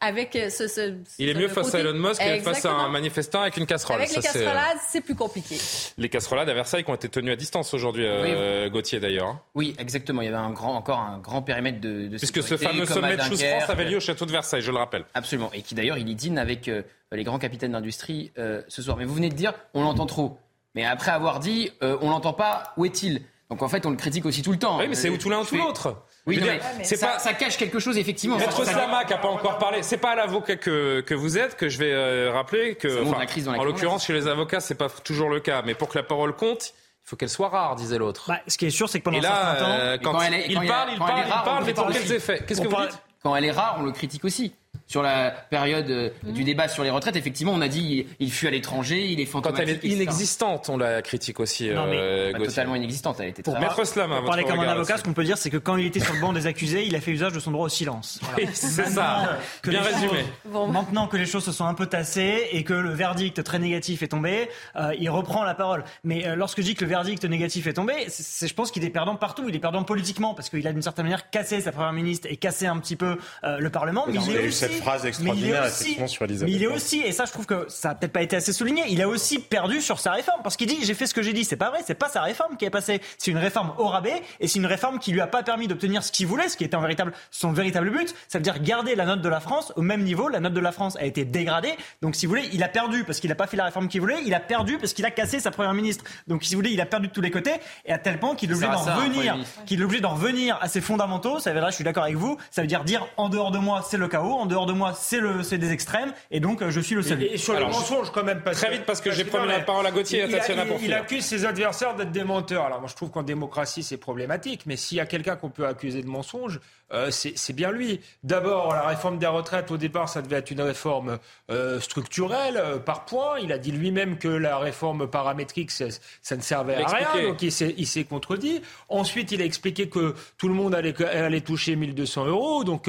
avec 0.00 0.34
euh, 0.36 0.48
ce... 0.50 0.66
ce 0.68 0.94
Il 1.18 1.28
est 1.28 1.34
ce 1.34 1.38
mieux 1.38 1.48
face 1.48 1.66
côté- 1.66 1.78
à 1.78 1.80
Elon 1.80 1.91
Musk 1.98 2.20
que 2.20 2.40
face 2.40 2.64
à 2.64 2.72
un 2.72 2.88
manifestant 2.88 3.42
avec 3.42 3.56
une 3.56 3.66
casserole. 3.66 3.96
Avec 3.96 4.08
les 4.14 4.22
Ça, 4.22 4.30
euh, 4.30 4.32
casserolades, 4.32 4.78
c'est 4.88 5.00
plus 5.00 5.14
compliqué. 5.14 5.56
Les 5.98 6.08
casserolades 6.08 6.48
à 6.48 6.54
Versailles 6.54 6.84
qui 6.84 6.90
ont 6.90 6.94
été 6.94 7.08
tenues 7.08 7.30
à 7.32 7.36
distance 7.36 7.72
aujourd'hui, 7.74 8.04
euh, 8.06 8.68
Gauthier 8.70 9.00
d'ailleurs. 9.00 9.26
hein. 9.28 9.40
Oui, 9.54 9.74
exactement. 9.78 10.22
Il 10.22 10.26
y 10.26 10.28
avait 10.28 10.36
un 10.36 10.50
grand, 10.50 10.74
encore 10.76 10.98
un 11.00 11.18
grand 11.18 11.42
périmètre 11.42 11.80
de, 11.80 12.08
de 12.08 12.16
Puisque 12.18 12.42
ce 12.42 12.56
fameux 12.56 12.86
sommet 12.86 13.16
de 13.16 13.22
Choose. 13.22 13.42
France 13.42 13.70
avait 13.70 13.84
lieu 13.84 13.96
au 13.96 14.00
château 14.00 14.26
de 14.26 14.32
Versailles, 14.32 14.62
je 14.62 14.70
le 14.70 14.78
rappelle. 14.78 15.04
Absolument. 15.14 15.50
Et 15.52 15.62
qui 15.62 15.74
d'ailleurs, 15.74 15.98
il 15.98 16.08
y 16.08 16.14
dîne 16.14 16.38
avec 16.38 16.68
euh, 16.68 16.82
les 17.12 17.24
grands 17.24 17.38
capitaines 17.38 17.72
d'industrie 17.72 18.32
euh, 18.38 18.62
ce 18.68 18.82
soir. 18.82 18.96
Mais 18.96 19.04
vous 19.04 19.14
venez 19.14 19.28
de 19.28 19.34
dire, 19.34 19.52
on 19.74 19.82
l'entend 19.82 20.06
trop. 20.06 20.38
Mais 20.74 20.84
après 20.86 21.10
avoir 21.10 21.38
dit, 21.40 21.70
euh, 21.82 21.98
on 22.00 22.08
l'entend 22.10 22.32
pas, 22.32 22.72
où 22.76 22.84
est-il? 22.86 23.22
Donc 23.50 23.60
en 23.62 23.68
fait, 23.68 23.84
on 23.84 23.90
le 23.90 23.96
critique 23.96 24.24
aussi 24.24 24.40
tout 24.42 24.52
le 24.52 24.58
temps. 24.58 24.78
Oui, 24.78 24.88
mais 24.88 24.94
c'est 24.94 25.10
ou 25.10 25.18
tout 25.18 25.28
l'un 25.28 25.40
ou 25.40 25.44
tout 25.44 25.48
fais- 25.56 25.58
l'autre. 25.58 25.96
Oui, 26.24 26.36
non, 26.38 26.44
dire, 26.44 26.60
mais 26.78 26.84
c'est 26.84 26.94
ça, 26.96 27.08
pas- 27.08 27.18
ça 27.18 27.32
cache 27.34 27.56
quelque 27.56 27.80
chose, 27.80 27.98
effectivement. 27.98 28.36
Maître 28.36 28.64
Ça- 28.64 28.72
Slama 28.72 29.04
qui 29.04 29.10
n'a 29.12 29.18
pas 29.18 29.28
encore 29.28 29.58
parlé, 29.58 29.82
c'est 29.82 29.96
pas 29.96 30.10
à 30.10 30.14
l'avocat 30.14 30.54
que, 30.56 31.00
que 31.00 31.14
vous 31.14 31.36
êtes 31.36 31.56
que 31.56 31.68
je 31.68 31.78
vais 31.78 31.92
euh, 31.92 32.30
rappeler 32.32 32.76
que, 32.76 33.02
enfin, 33.04 33.26
crise 33.26 33.46
dans 33.46 33.54
en 33.54 33.64
l'occurrence, 33.64 34.06
chez 34.06 34.12
les 34.12 34.28
avocats, 34.28 34.60
c'est 34.60 34.76
pas 34.76 34.88
toujours 34.88 35.28
le 35.30 35.40
cas, 35.40 35.62
mais 35.66 35.74
pour 35.74 35.88
que 35.88 35.98
la 35.98 36.04
parole 36.04 36.34
compte, 36.36 36.74
il 37.04 37.08
faut 37.08 37.16
qu'elle 37.16 37.28
soit 37.28 37.48
rare, 37.48 37.74
disait 37.74 37.98
l'autre. 37.98 38.26
Bah, 38.28 38.38
ce 38.46 38.56
qui 38.56 38.66
est 38.66 38.70
sûr, 38.70 38.88
c'est 38.88 39.00
que 39.00 39.04
pendant 39.04 39.16
Et 39.16 39.20
un 39.20 39.22
là, 39.22 39.28
certain 39.50 39.64
temps, 39.64 39.70
euh, 39.72 39.96
quand, 40.00 40.12
quand 40.12 40.20
elle 40.22 40.34
est- 40.34 40.46
il 40.48 40.54
quand 40.54 40.62
il 40.62 40.68
parle, 40.68 40.90
il 40.92 40.98
parle, 40.98 41.22
il 41.26 41.28
parle, 41.44 41.64
mais 41.66 41.74
pour 41.74 41.86
quels 41.88 42.12
effets? 42.12 42.44
Qu'est-ce 42.46 42.60
que 42.60 42.68
vous 42.68 42.76
dites? 42.82 43.02
Quand 43.24 43.34
elle 43.34 43.44
est 43.44 43.50
rare, 43.50 43.76
on 43.80 43.82
le 43.82 43.90
critique 43.92 44.24
aussi. 44.24 44.54
Sur 44.92 45.00
la 45.00 45.30
période 45.30 45.88
euh, 45.90 46.10
du 46.22 46.44
débat 46.44 46.68
sur 46.68 46.82
les 46.84 46.90
retraites, 46.90 47.16
effectivement, 47.16 47.52
on 47.54 47.62
a 47.62 47.68
dit 47.68 48.06
il, 48.20 48.26
il 48.26 48.30
fuit 48.30 48.46
à 48.46 48.50
l'étranger, 48.50 49.06
il 49.06 49.20
est 49.20 49.24
Quand 49.24 49.42
fantomatique. 49.42 49.62
elle 49.62 49.70
est 49.70 49.76
etc. 49.78 49.94
inexistante, 49.94 50.68
on 50.68 50.76
la 50.76 51.00
critique 51.00 51.40
aussi, 51.40 51.70
Non, 51.70 51.86
mais- 51.86 51.96
euh, 51.96 52.32
totalement 52.44 52.74
inexistante, 52.74 53.16
elle 53.20 53.28
était 53.28 53.42
très 53.42 53.52
Pour. 53.52 53.58
Maître 53.58 53.84
Slama, 53.86 54.16
pour 54.18 54.26
parler 54.26 54.44
comme 54.44 54.60
un 54.60 54.68
avocat, 54.68 54.98
ce 54.98 55.02
qu'on 55.02 55.14
peut 55.14 55.24
dire, 55.24 55.38
c'est 55.38 55.48
que 55.48 55.56
quand 55.56 55.78
il 55.78 55.86
était 55.86 55.98
sur 56.00 56.12
le 56.12 56.20
banc 56.20 56.34
des 56.34 56.46
accusés, 56.46 56.84
il 56.86 56.94
a 56.94 57.00
fait 57.00 57.10
usage 57.10 57.32
de 57.32 57.40
son 57.40 57.52
droit 57.52 57.64
au 57.64 57.70
silence. 57.70 58.20
Voilà. 58.22 58.50
C'est 58.52 58.84
ça. 58.84 59.38
que 59.62 59.70
Bien 59.70 59.82
choses- 59.82 59.94
résumé. 59.94 60.24
Bon. 60.44 60.66
Maintenant 60.66 61.06
que 61.06 61.16
les 61.16 61.24
choses 61.24 61.44
se 61.44 61.52
sont 61.52 61.64
un 61.64 61.72
peu 61.74 61.86
tassées 61.86 62.48
et 62.52 62.62
que 62.62 62.74
le 62.74 62.90
verdict 62.90 63.42
très 63.42 63.58
négatif 63.58 64.02
est 64.02 64.08
tombé, 64.08 64.50
euh, 64.76 64.92
il 64.98 65.08
reprend 65.08 65.42
la 65.42 65.54
parole. 65.54 65.84
Mais 66.04 66.26
euh, 66.26 66.34
lorsque 66.36 66.58
je 66.58 66.66
dis 66.66 66.74
que 66.74 66.84
le 66.84 66.90
verdict 66.90 67.24
négatif 67.24 67.66
est 67.66 67.72
tombé, 67.72 67.94
c'est- 68.08 68.46
je 68.46 68.52
pense 68.54 68.70
qu'il 68.70 68.84
est 68.84 68.90
perdant 68.90 69.16
partout. 69.16 69.44
Il 69.48 69.56
est 69.56 69.58
perdant 69.58 69.84
politiquement 69.84 70.34
parce 70.34 70.50
qu'il 70.50 70.66
a 70.66 70.72
d'une 70.72 70.82
certaine 70.82 71.06
manière 71.06 71.30
cassé 71.30 71.62
sa 71.62 71.72
première 71.72 71.92
ministre 71.94 72.28
et 72.30 72.36
cassé 72.36 72.66
un 72.66 72.76
petit 72.78 72.96
peu 72.96 73.16
euh, 73.44 73.56
le 73.58 73.70
Parlement. 73.70 74.04
Mais 74.06 74.14
il 74.16 74.20
il 74.22 74.32
y 74.32 74.36
a 74.36 74.40
est 74.40 74.44
eu 74.44 74.48
aussi, 74.48 74.58
cette 74.58 74.81
phrase 74.82 75.02
mais 75.02 75.04
il 75.04 75.06
est 75.06 75.08
extraordinaire, 75.08 75.62
aussi- 75.64 75.82
effectivement, 75.82 76.06
sur 76.06 76.24
Elisabeth 76.24 76.52
Mais 76.52 76.56
il 76.58 76.62
est 76.62 76.66
aussi, 76.66 77.00
et 77.00 77.12
ça 77.12 77.24
je 77.24 77.32
trouve 77.32 77.46
que 77.46 77.66
ça 77.68 77.90
a 77.90 77.94
peut-être 77.94 78.12
pas 78.12 78.22
été 78.22 78.36
assez 78.36 78.52
souligné, 78.52 78.82
il 78.88 79.00
a 79.02 79.08
aussi 79.08 79.38
perdu 79.38 79.80
sur 79.80 79.98
sa 79.98 80.12
réforme 80.12 80.40
parce 80.42 80.56
qu'il 80.56 80.66
dit 80.68 80.78
j'ai 80.82 80.94
fait 80.94 81.06
ce 81.06 81.14
que 81.14 81.22
j'ai 81.22 81.32
dit. 81.32 81.44
C'est 81.44 81.56
pas 81.56 81.70
vrai, 81.70 81.80
c'est 81.86 81.94
pas 81.94 82.08
sa 82.08 82.22
réforme 82.22 82.56
qui 82.56 82.64
est 82.64 82.70
passée. 82.70 83.00
C'est 83.18 83.30
une 83.30 83.38
réforme 83.38 83.72
au 83.78 83.86
rabais 83.88 84.22
et 84.40 84.48
c'est 84.48 84.58
une 84.58 84.66
réforme 84.66 84.98
qui 84.98 85.12
lui 85.12 85.20
a 85.20 85.26
pas 85.26 85.42
permis 85.42 85.68
d'obtenir 85.68 86.02
ce 86.02 86.12
qu'il 86.12 86.26
voulait, 86.26 86.48
ce 86.48 86.56
qui 86.56 86.64
était 86.64 86.76
un 86.76 86.80
véritable, 86.80 87.12
son 87.30 87.52
véritable 87.52 87.90
but. 87.90 88.14
Ça 88.28 88.38
veut 88.38 88.42
dire 88.42 88.60
garder 88.60 88.94
la 88.94 89.04
note 89.04 89.22
de 89.22 89.28
la 89.28 89.40
France 89.40 89.72
au 89.76 89.82
même 89.82 90.02
niveau. 90.02 90.28
La 90.28 90.40
note 90.40 90.54
de 90.54 90.60
la 90.60 90.72
France 90.72 90.96
a 90.96 91.04
été 91.04 91.24
dégradée. 91.24 91.74
Donc 92.02 92.14
si 92.16 92.26
vous 92.26 92.30
voulez, 92.30 92.48
il 92.52 92.62
a 92.62 92.68
perdu 92.68 93.04
parce 93.04 93.20
qu'il 93.20 93.30
a 93.32 93.34
pas 93.34 93.46
fait 93.46 93.56
la 93.56 93.64
réforme 93.66 93.88
qu'il 93.88 94.00
voulait. 94.00 94.18
Il 94.26 94.34
a 94.34 94.40
perdu 94.40 94.78
parce 94.78 94.92
qu'il 94.92 95.04
a 95.06 95.10
cassé 95.10 95.40
sa 95.40 95.50
première 95.50 95.74
ministre. 95.74 96.04
Donc 96.28 96.44
si 96.44 96.54
vous 96.54 96.58
voulez, 96.60 96.70
il 96.72 96.80
a 96.80 96.86
perdu 96.86 97.08
de 97.08 97.12
tous 97.12 97.20
les 97.20 97.30
côtés 97.30 97.54
et 97.86 97.92
à 97.92 97.98
tel 97.98 98.18
point 98.18 98.34
qu'il 98.34 98.50
est 98.50 98.54
obligé 98.54 98.70
d'en 98.70 98.78
revenir, 98.78 99.36
qu'il 99.66 99.80
est 99.80 99.84
obligé 99.84 100.00
d'en 100.00 100.14
revenir 100.14 100.58
à 100.60 100.68
ses 100.68 100.80
fondamentaux. 100.80 101.38
Ça 101.38 101.52
veut 101.52 101.60
dire, 101.60 101.70
je 101.70 101.74
suis 101.74 101.84
d'accord 101.84 102.04
avec 102.04 102.16
vous. 102.16 102.36
Ça 102.50 102.62
veut 102.62 102.66
dire 102.68 102.84
dire 102.84 103.06
en 103.16 103.28
dehors 103.28 103.50
de 103.50 103.58
moi 103.58 103.84
c'est 103.88 103.96
le 103.96 104.08
chaos, 104.08 104.32
en 104.34 104.46
dehors 104.46 104.61
de 104.66 104.72
moi 104.72 104.94
c'est 104.98 105.20
le, 105.20 105.42
c'est 105.42 105.58
des 105.58 105.72
extrêmes 105.72 106.12
et 106.30 106.40
donc 106.40 106.62
euh, 106.62 106.70
je 106.70 106.80
suis 106.80 106.94
le 106.94 107.02
salut. 107.02 107.24
Et, 107.24 107.34
et 107.34 107.36
sur 107.38 107.54
Alors, 107.54 107.68
le 107.68 107.74
mensonge, 107.74 108.10
quand 108.12 108.24
même. 108.24 108.40
Parce 108.42 108.58
très 108.58 108.70
vite, 108.72 108.84
parce 108.86 109.00
que 109.00 109.10
j'ai 109.12 109.24
promis 109.24 109.48
la 109.48 109.60
parole 109.60 109.86
à 109.86 109.90
Gauthier 109.90 110.20
et 110.20 110.22
à 110.22 110.26
il- 110.26 110.30
il- 110.32 110.38
Tatiana 110.38 110.62
pour 110.66 110.76
il, 110.76 110.80
il 110.80 110.84
finir. 110.84 110.96
accuse 110.98 111.24
ses 111.24 111.44
adversaires 111.44 111.94
d'être 111.94 112.12
des 112.12 112.24
menteurs. 112.24 112.64
Alors 112.64 112.80
moi, 112.80 112.88
je 112.90 112.94
trouve 112.96 113.10
qu'en 113.10 113.22
démocratie, 113.22 113.82
c'est 113.82 113.96
problématique. 113.96 114.62
Mais 114.66 114.76
s'il 114.76 114.98
y 114.98 115.00
a 115.00 115.06
quelqu'un 115.06 115.36
qu'on 115.36 115.50
peut 115.50 115.66
accuser 115.66 116.02
de 116.02 116.08
mensonge, 116.08 116.60
euh, 116.92 117.10
c'est 117.10 117.32
c'est 117.36 117.52
bien 117.54 117.70
lui. 117.72 118.00
D'abord, 118.22 118.72
la 118.74 118.82
réforme 118.86 119.18
des 119.18 119.26
retraites, 119.26 119.70
au 119.70 119.76
départ, 119.78 120.08
ça 120.08 120.20
devait 120.22 120.36
être 120.36 120.50
une 120.50 120.60
réforme 120.60 121.18
euh, 121.50 121.80
structurelle, 121.80 122.56
euh, 122.56 122.78
par 122.78 123.04
points. 123.04 123.38
Il 123.40 123.52
a 123.52 123.58
dit 123.58 123.72
lui-même 123.72 124.18
que 124.18 124.28
la 124.28 124.58
réforme 124.58 125.06
paramétrique, 125.08 125.70
ça, 125.70 125.86
ça 126.22 126.36
ne 126.36 126.42
servait 126.42 126.76
à 126.76 126.86
rien. 126.86 127.28
Donc 127.30 127.42
il 127.42 127.50
s'est 127.52 127.74
il 127.78 127.86
s'est 127.86 128.04
contredit. 128.04 128.60
Ensuite, 128.88 129.32
il 129.32 129.40
a 129.40 129.44
expliqué 129.44 129.88
que 129.88 130.14
tout 130.38 130.48
le 130.48 130.54
monde 130.54 130.74
allait, 130.74 130.94
allait 131.04 131.40
toucher 131.40 131.76
1200 131.76 132.26
euros. 132.26 132.64
Donc 132.64 132.88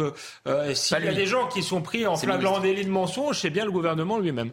s'il 0.74 0.98
y 0.98 1.08
a 1.08 1.12
lui. 1.12 1.16
des 1.16 1.26
gens 1.26 1.48
qui 1.48 1.63
sont 1.64 1.82
pris 1.82 2.06
en 2.06 2.16
C'est 2.16 2.28
flagrant 2.28 2.60
délit 2.60 2.86
de 2.86 2.90
mensonge, 2.92 3.40
c'est 3.40 3.50
bien 3.50 3.66
le 3.66 3.72
gouvernement 3.72 4.20
lui-même. 4.20 4.52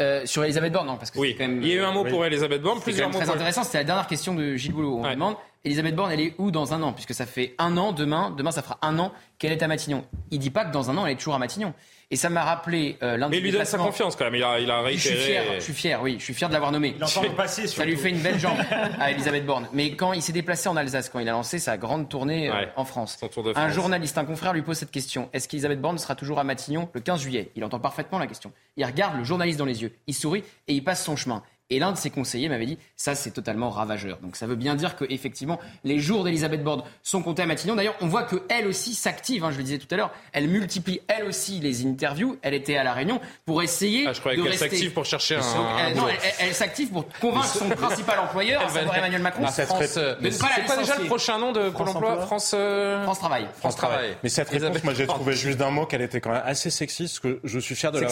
Euh, 0.00 0.24
sur 0.24 0.42
Elisabeth 0.44 0.72
Borne, 0.72 0.86
non, 0.86 0.96
parce 0.96 1.10
que 1.10 1.18
Oui, 1.18 1.34
quand 1.36 1.46
même. 1.46 1.60
il 1.62 1.68
y 1.68 1.72
a 1.72 1.74
eu 1.74 1.80
un 1.82 1.92
mot 1.92 2.04
Oui. 2.04 2.10
pour 2.10 2.24
Elisabeth 2.24 2.62
Borne, 2.62 2.80
plusieurs 2.80 3.08
mots 3.10 3.16
très 3.18 3.26
pour 3.26 3.34
intéressant. 3.34 3.64
C'était 3.64 3.78
la 3.78 3.84
dernière 3.84 4.06
question 4.06 4.34
de 4.34 4.56
Gilles 4.56 4.72
Boulot. 4.72 4.96
On 4.98 5.02
Ouais. 5.04 5.14
demande 5.14 5.36
Elisabeth 5.62 5.94
Borne, 5.94 6.10
elle 6.10 6.20
est 6.20 6.34
où 6.38 6.50
dans 6.50 6.72
un 6.72 6.82
an? 6.82 6.94
Puisque 6.94 7.12
ça 7.12 7.26
fait 7.26 7.54
un 7.58 7.76
an 7.76 7.92
demain. 7.92 8.30
Demain, 8.34 8.50
ça 8.50 8.62
fera 8.62 8.78
un 8.80 8.98
an 8.98 9.12
qu'elle 9.38 9.52
est 9.52 9.62
à 9.62 9.68
Matignon. 9.68 10.04
Il 10.30 10.38
dit 10.38 10.48
pas 10.48 10.64
que 10.64 10.72
dans 10.72 10.88
un 10.90 10.96
an, 10.96 11.04
elle 11.04 11.12
est 11.12 11.16
toujours 11.16 11.34
à 11.34 11.38
Matignon. 11.38 11.74
Et 12.12 12.16
ça 12.16 12.28
m'a 12.28 12.42
rappelé 12.42 12.98
euh, 13.04 13.16
l'un 13.16 13.26
de 13.26 13.30
Mais 13.30 13.36
il 13.38 13.42
lui 13.44 13.52
donne 13.52 13.64
sa 13.64 13.78
confiance 13.78 14.16
quand 14.16 14.24
même. 14.24 14.34
Il 14.34 14.42
a, 14.42 14.58
il 14.58 14.68
a 14.68 14.82
Je 14.90 14.96
suis 14.98 15.10
réitéré. 15.10 15.44
fier, 15.44 15.54
je 15.54 15.60
suis 15.60 15.72
fier, 15.72 16.02
oui, 16.02 16.16
je 16.18 16.24
suis 16.24 16.34
fier 16.34 16.48
de 16.48 16.52
l'avoir 16.54 16.72
nommé. 16.72 16.94
Il 16.96 17.04
entend 17.04 17.22
le 17.22 17.28
passé, 17.30 17.68
Ça 17.68 17.84
lui 17.84 17.96
fait 17.96 18.10
une 18.10 18.18
belle 18.18 18.38
jambe 18.40 18.58
à 18.98 19.12
Elisabeth 19.12 19.46
Borne. 19.46 19.68
Mais 19.72 19.92
quand 19.94 20.12
il 20.12 20.20
s'est 20.20 20.32
déplacé 20.32 20.68
en 20.68 20.76
Alsace, 20.76 21.08
quand 21.08 21.20
il 21.20 21.28
a 21.28 21.32
lancé 21.32 21.60
sa 21.60 21.76
grande 21.76 22.08
tournée 22.08 22.50
euh, 22.50 22.52
Ouais, 22.52 22.68
en 22.74 22.84
France, 22.84 23.16
tour 23.32 23.44
de 23.44 23.50
un 23.50 23.54
France. 23.54 23.72
journaliste, 23.72 24.18
un 24.18 24.24
confrère 24.24 24.52
lui 24.52 24.62
pose 24.62 24.76
cette 24.76 24.90
question. 24.90 25.28
Est-ce 25.32 25.46
qu'Elisabeth 25.46 25.80
Borne 25.80 25.98
sera 25.98 26.16
toujours 26.16 26.40
à 26.40 26.44
Matignon 26.44 26.88
le 26.92 27.00
15 27.00 27.20
juillet? 27.20 27.52
Il 27.54 27.62
entend 27.64 27.78
parfaitement 27.78 28.18
la 28.18 28.26
question. 28.26 28.52
Il 28.76 28.84
regarde 28.84 29.16
le 29.16 29.22
journaliste 29.22 29.60
dans 29.60 29.64
les 29.64 29.82
yeux, 29.82 29.92
il 30.08 30.14
sourit 30.14 30.42
et 30.66 30.72
il 30.74 30.82
passe 30.82 31.04
son 31.04 31.14
chemin. 31.14 31.44
Et 31.70 31.78
l'un 31.78 31.92
de 31.92 31.96
ses 31.96 32.10
conseillers 32.10 32.48
m'avait 32.48 32.66
dit, 32.66 32.78
ça 32.96 33.14
c'est 33.14 33.30
totalement 33.30 33.70
ravageur. 33.70 34.18
Donc 34.22 34.34
ça 34.36 34.46
veut 34.46 34.56
bien 34.56 34.74
dire 34.74 34.96
que 34.96 35.04
effectivement 35.08 35.58
les 35.84 35.98
jours 36.00 36.24
d'Elisabeth 36.24 36.62
Borne 36.64 36.82
sont 37.02 37.22
comptés 37.22 37.42
à 37.42 37.46
Matignon. 37.46 37.76
D'ailleurs, 37.76 37.94
on 38.00 38.06
voit 38.08 38.24
que 38.24 38.42
elle 38.48 38.66
aussi 38.66 38.94
s'active. 38.94 39.44
hein, 39.44 39.50
je 39.52 39.56
le 39.58 39.62
disais 39.62 39.78
tout 39.78 39.86
à 39.92 39.96
l'heure, 39.96 40.10
elle 40.32 40.48
multiplie 40.48 41.00
elle 41.08 41.24
aussi 41.26 41.60
les 41.60 41.86
interviews. 41.86 42.38
Elle 42.42 42.54
était 42.54 42.76
à 42.76 42.82
la 42.84 42.92
Réunion 42.92 43.20
pour 43.46 43.62
essayer 43.62 44.04
Ah, 44.08 44.12
je 44.12 44.20
croyais 44.20 44.36
de 44.36 44.42
qu'elle 44.42 44.50
rester- 44.52 44.68
s'active 44.70 44.92
pour 44.92 45.04
chercher 45.04 45.36
un. 45.36 45.38
Euh, 45.40 45.42
un 45.42 45.94
non, 45.94 46.08
elle, 46.08 46.16
elle- 46.22 46.46
elle 46.48 46.54
s'active 46.54 46.90
pour 46.90 47.06
convaincre 47.20 47.46
son 47.46 47.68
principal 47.68 48.18
employeur, 48.18 48.62
à 48.62 48.68
savoir 48.68 48.96
Emmanuel 48.96 49.22
Macron, 49.22 49.44
Ah, 49.46 49.50
France, 49.52 49.94
euh, 49.96 50.16
de 50.16 50.26
ne 50.26 50.30
pas 50.36 50.48
la 50.48 50.54
C'est 50.56 50.64
quoi 50.64 50.76
déjà 50.76 50.96
le 50.98 51.04
prochain 51.06 51.38
nom 51.38 51.52
de 51.52 51.70
Pôle 51.70 51.72
France 51.86 51.88
emploi 51.96 52.10
Emploi 52.10 52.26
France. 52.26 52.52
euh, 52.54 53.02
France 53.04 53.18
Travail. 53.20 53.46
France 53.58 53.76
Travail. 53.76 54.16
Mais 54.22 54.28
cette 54.28 54.48
réponse, 54.48 54.62
Elisabeth 54.62 54.84
moi, 54.84 54.94
j'ai 54.94 55.06
trouvé 55.06 55.34
juste 55.34 55.58
d'un 55.58 55.70
mot 55.70 55.86
qu'elle 55.86 56.02
était 56.02 56.20
quand 56.20 56.30
même 56.32 56.42
assez 56.44 56.70
sexiste, 56.70 57.20
que 57.20 57.38
je 57.44 57.58
suis 57.60 57.74
fier 57.76 57.92
de 57.92 58.00
la... 58.00 58.08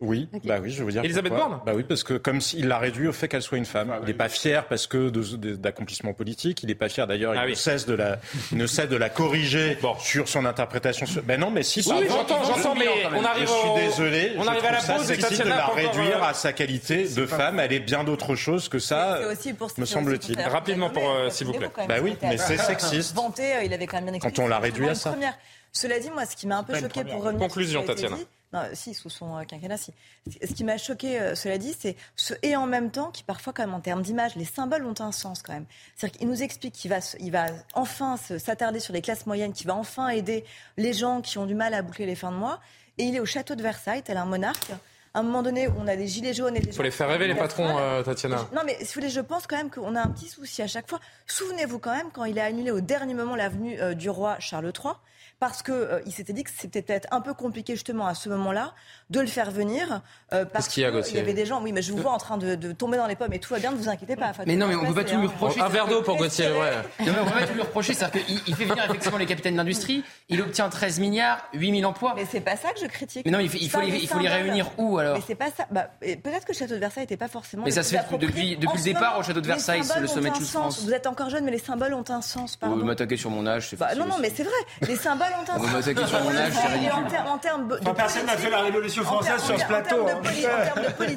Oui, 0.00 0.30
bah 0.44 0.58
oui, 0.62 0.70
je 0.70 0.82
veux 0.82 0.90
dire. 0.90 1.04
Elisabeth 1.04 1.32
pourquoi. 1.32 1.48
Borne 1.50 1.60
Bah 1.66 1.72
oui, 1.74 1.82
parce 1.84 2.04
que 2.04 2.14
comme 2.14 2.40
s'il 2.40 2.68
l'a 2.68 2.78
réduit 2.78 3.06
au 3.06 3.12
fait 3.12 3.28
qu'elle 3.28 3.42
soit 3.42 3.58
une 3.58 3.66
femme. 3.66 3.90
Ah 3.92 3.98
il 4.00 4.06
n'est 4.06 4.14
pas 4.14 4.30
fier 4.30 4.66
parce 4.66 4.86
que 4.86 5.10
d'accomplissement 5.56 6.14
politique. 6.14 6.62
Il 6.62 6.68
n'est 6.68 6.74
pas 6.74 6.88
fier 6.88 7.06
d'ailleurs. 7.06 7.34
Ah 7.36 7.42
il 7.42 7.46
oui. 7.46 7.50
ne 7.50 7.56
cesse 7.56 7.84
de 7.84 7.92
la, 7.94 8.18
il 8.50 8.56
ne 8.58 8.66
cesse 8.66 8.88
de 8.88 8.96
la 8.96 9.10
corriger 9.10 9.76
sur 9.98 10.26
son 10.26 10.46
interprétation. 10.46 11.04
sur- 11.04 11.22
Ben 11.22 11.38
non, 11.38 11.50
mais 11.50 11.62
si. 11.62 11.80
Oui, 11.86 12.06
j'entends, 12.08 12.42
j'entends, 12.44 12.74
mais 12.74 12.86
on 13.14 13.20
Je 13.20 13.26
arrive 13.26 13.48
suis 13.48 13.68
au- 13.68 13.76
désolé. 13.76 14.32
on 14.38 14.42
je 14.44 14.48
arrive 14.48 14.64
à 14.64 14.72
la 14.72 14.78
pause 14.80 15.06
de 15.08 15.48
la 15.48 15.66
réduire 15.66 16.22
à 16.24 16.32
sa 16.32 16.52
qualité 16.54 17.06
de 17.06 17.26
femme. 17.26 17.60
Elle 17.60 17.72
est 17.74 17.80
bien 17.80 18.02
d'autre 18.02 18.34
chose 18.36 18.70
que 18.70 18.78
ça, 18.78 19.18
C'est 19.20 19.26
aussi 19.32 19.52
pour- 19.52 19.70
me 19.76 19.84
semble-t-il. 19.84 20.40
Rapidement 20.40 20.88
pour, 20.88 21.10
euh, 21.10 21.28
s'il 21.28 21.46
vous 21.46 21.52
plaît. 21.52 21.68
Bah 21.88 21.96
oui, 22.02 22.16
mais 22.22 22.38
c'est 22.38 22.56
sexiste. 22.56 23.14
Vanté, 23.14 23.54
euh, 23.54 23.62
il 23.64 23.72
avait 23.74 23.86
quand 23.86 23.98
même 23.98 24.04
bien 24.06 24.14
expliqué. 24.14 24.40
on 24.42 24.48
l'a 24.48 24.58
réduit 24.60 24.88
à 24.88 24.94
ça. 24.94 25.10
première. 25.10 25.34
Cela 25.72 26.00
dit, 26.00 26.10
moi, 26.10 26.24
ce 26.26 26.34
qui 26.36 26.46
m'a 26.46 26.56
un 26.58 26.64
peu 26.64 26.74
choqué 26.74 27.04
pour 27.04 27.22
revenir 27.22 27.38
Conclusion, 27.46 27.84
Tatiana. 27.84 28.16
Non, 28.52 28.62
si, 28.72 28.94
sous 28.94 29.10
son 29.10 29.36
euh, 29.36 29.44
quinquennat, 29.44 29.76
si. 29.76 29.92
Ce 30.28 30.52
qui 30.52 30.64
m'a 30.64 30.76
choqué, 30.76 31.20
euh, 31.20 31.34
cela 31.36 31.56
dit, 31.56 31.74
c'est 31.78 31.96
ce 32.16 32.34
et 32.42 32.56
en 32.56 32.66
même 32.66 32.90
temps 32.90 33.10
qui, 33.12 33.22
parfois, 33.22 33.52
quand 33.52 33.62
même, 33.62 33.74
en 33.74 33.80
termes 33.80 34.02
d'image, 34.02 34.34
les 34.34 34.44
symboles 34.44 34.84
ont 34.84 35.00
un 35.00 35.12
sens 35.12 35.42
quand 35.42 35.52
même. 35.52 35.66
C'est-à-dire 35.94 36.18
qu'il 36.18 36.28
nous 36.28 36.42
explique 36.42 36.74
qu'il 36.74 36.90
va, 36.90 36.98
il 37.20 37.30
va 37.30 37.46
enfin 37.74 38.16
s'attarder 38.16 38.80
sur 38.80 38.92
les 38.92 39.02
classes 39.02 39.26
moyennes, 39.26 39.52
qu'il 39.52 39.68
va 39.68 39.76
enfin 39.76 40.08
aider 40.08 40.44
les 40.76 40.92
gens 40.92 41.20
qui 41.20 41.38
ont 41.38 41.46
du 41.46 41.54
mal 41.54 41.74
à 41.74 41.82
boucler 41.82 42.06
les 42.06 42.16
fins 42.16 42.32
de 42.32 42.36
mois. 42.36 42.60
Et 42.98 43.04
il 43.04 43.14
est 43.14 43.20
au 43.20 43.26
château 43.26 43.54
de 43.54 43.62
Versailles, 43.62 44.02
tel 44.02 44.16
un 44.16 44.24
monarque. 44.24 44.72
À 45.12 45.20
un 45.20 45.22
moment 45.24 45.42
donné, 45.42 45.68
on 45.76 45.88
a 45.88 45.96
des 45.96 46.06
gilets 46.06 46.34
jaunes 46.34 46.56
et 46.56 46.60
des 46.60 46.68
Il 46.68 46.72
faut 46.72 46.84
les 46.84 46.92
faire 46.92 47.08
rêver, 47.08 47.26
les 47.26 47.34
patrons, 47.34 47.78
euh, 47.78 48.02
Tatiana. 48.02 48.46
Non, 48.54 48.62
mais 48.64 48.76
si 48.78 48.86
vous 48.86 49.00
voulez, 49.00 49.10
je 49.10 49.20
pense 49.20 49.46
quand 49.48 49.56
même 49.56 49.70
qu'on 49.70 49.96
a 49.96 50.00
un 50.00 50.06
petit 50.08 50.28
souci 50.28 50.62
à 50.62 50.68
chaque 50.68 50.88
fois. 50.88 51.00
Souvenez-vous 51.26 51.80
quand 51.80 51.94
même 51.94 52.10
quand 52.12 52.24
il 52.24 52.38
a 52.38 52.44
annulé 52.44 52.70
au 52.70 52.80
dernier 52.80 53.14
moment 53.14 53.34
l'avenue 53.34 53.80
euh, 53.80 53.94
du 53.94 54.08
roi 54.08 54.36
Charles 54.38 54.72
III, 54.72 54.94
parce 55.40 55.62
que 55.62 55.72
euh, 55.72 56.00
il 56.06 56.12
s'était 56.12 56.32
dit 56.32 56.44
que 56.44 56.50
c'était 56.56 56.82
peut-être 56.82 57.08
un 57.10 57.20
peu 57.20 57.34
compliqué 57.34 57.72
justement 57.72 58.06
à 58.06 58.14
ce 58.14 58.28
moment-là 58.28 58.74
de 59.08 59.20
le 59.20 59.26
faire 59.26 59.50
venir, 59.50 60.02
euh, 60.32 60.44
parce 60.44 60.68
qu'il 60.68 60.86
y 60.86 61.02
qu'il 61.02 61.16
y 61.16 61.18
avait 61.18 61.32
des 61.34 61.46
gens. 61.46 61.60
Oui, 61.62 61.72
mais 61.72 61.82
je 61.82 61.90
vous 61.92 61.98
vois 61.98 62.12
en 62.12 62.18
train 62.18 62.36
de, 62.38 62.54
de 62.54 62.70
tomber 62.72 62.96
dans 62.98 63.06
les 63.06 63.16
pommes 63.16 63.32
et 63.32 63.40
tout 63.40 63.52
va 63.52 63.58
bien, 63.58 63.72
ne 63.72 63.76
vous 63.76 63.88
inquiétez 63.88 64.14
pas. 64.16 64.28
Enfin, 64.28 64.44
Mais 64.46 64.54
non, 64.54 64.68
mais 64.68 64.76
on 64.76 64.82
se 64.82 64.86
peut 64.88 64.94
pas 64.94 65.04
tout 65.04 65.16
lui 65.18 65.26
reprocher. 65.26 65.60
Un 65.60 65.68
verre 65.68 65.88
d'eau 65.88 66.02
pour 66.02 66.16
Gauthier, 66.16 66.46
ouais. 66.52 66.70
Non, 67.00 67.12
mais 67.12 67.20
on 67.20 67.24
peut 67.24 67.38
pas 67.40 67.46
tout 67.46 67.54
lui 67.54 67.62
reprocher, 67.62 67.94
c'est-à-dire 67.94 68.24
qu'il 68.26 68.40
il 68.46 68.54
fait 68.54 68.64
venir 68.66 68.84
effectivement 68.84 69.18
les 69.18 69.26
capitaines 69.26 69.56
d'industrie, 69.56 70.04
il 70.28 70.40
obtient 70.42 70.68
13 70.68 71.00
milliards, 71.00 71.38
8000 71.54 71.86
emplois. 71.86 72.12
Mais 72.14 72.26
c'est 72.30 72.40
pas 72.40 72.56
ça 72.56 72.72
que 72.72 72.80
je 72.80 72.86
critique. 72.86 73.24
Mais 73.24 73.32
non, 73.32 73.40
il 73.40 73.48
faut, 73.48 73.58
il 73.60 73.70
faut 73.70 73.78
Ça, 73.78 73.84
les, 73.84 73.90
les 73.92 73.98
il 73.98 74.08
faut 74.08 74.18
les 74.18 74.26
symboles. 74.28 74.42
réunir 74.42 74.70
où 74.78 74.98
alors 74.98 75.16
Mais 75.16 75.22
c'est 75.26 75.34
pas 75.34 75.50
ça. 75.50 75.66
Bah, 75.70 75.88
peut-être 76.00 76.44
que 76.44 76.52
le 76.52 76.58
château 76.58 76.74
de 76.74 76.78
Versailles 76.80 77.04
n'était 77.04 77.16
pas 77.16 77.28
forcément. 77.28 77.64
Mais 77.64 77.70
ça 77.70 77.82
se 77.82 77.96
fait 77.96 78.18
depuis- 78.18 78.56
depuis 78.56 78.74
le 78.74 78.78
ce 78.78 78.84
départ 78.84 79.02
moment, 79.12 79.18
au 79.20 79.22
château 79.22 79.40
de 79.40 79.46
les 79.46 79.54
Versailles, 79.54 79.82
le 80.00 80.06
sommet 80.06 80.30
de. 80.30 80.34
France. 80.36 80.82
Vous 80.84 80.92
êtes 80.92 81.06
encore 81.06 81.30
jeune, 81.30 81.44
mais 81.44 81.50
les 81.50 81.58
symboles 81.58 81.94
ont 81.94 82.04
un 82.10 82.20
sens. 82.22 82.52
Vous 82.52 82.58
Pardon. 82.58 82.84
m'attaquer 82.84 83.16
sur 83.16 83.30
mon 83.30 83.46
âge, 83.46 83.68
c'est 83.70 83.76
Bah, 83.78 83.94
non, 83.96 84.06
non, 84.06 84.16
mais 84.20 84.30
c'est 84.34 84.42
vrai. 84.44 84.52
Les 84.82 84.96
symboles 84.96 85.28
un 85.32 85.58
Vous 85.58 85.64
sens. 85.64 85.72
m'attaquez 85.72 86.06
sur 86.06 86.20
mon 86.24 86.36
âge, 86.36 86.52
c'est 86.52 86.66
ridicule. 86.68 87.04
ter- 87.08 87.26
En 87.30 87.38
termes 87.38 87.68
de 87.68 87.78
Enfin, 87.82 87.94
personne 87.94 88.26
n'a 88.26 88.36
fait 88.36 88.50
la 88.50 88.60
Révolution 88.60 89.02
française 89.02 89.42
sur 89.42 89.58
ce 89.58 89.64
plateau. 89.64 90.06
hein. 90.08 90.20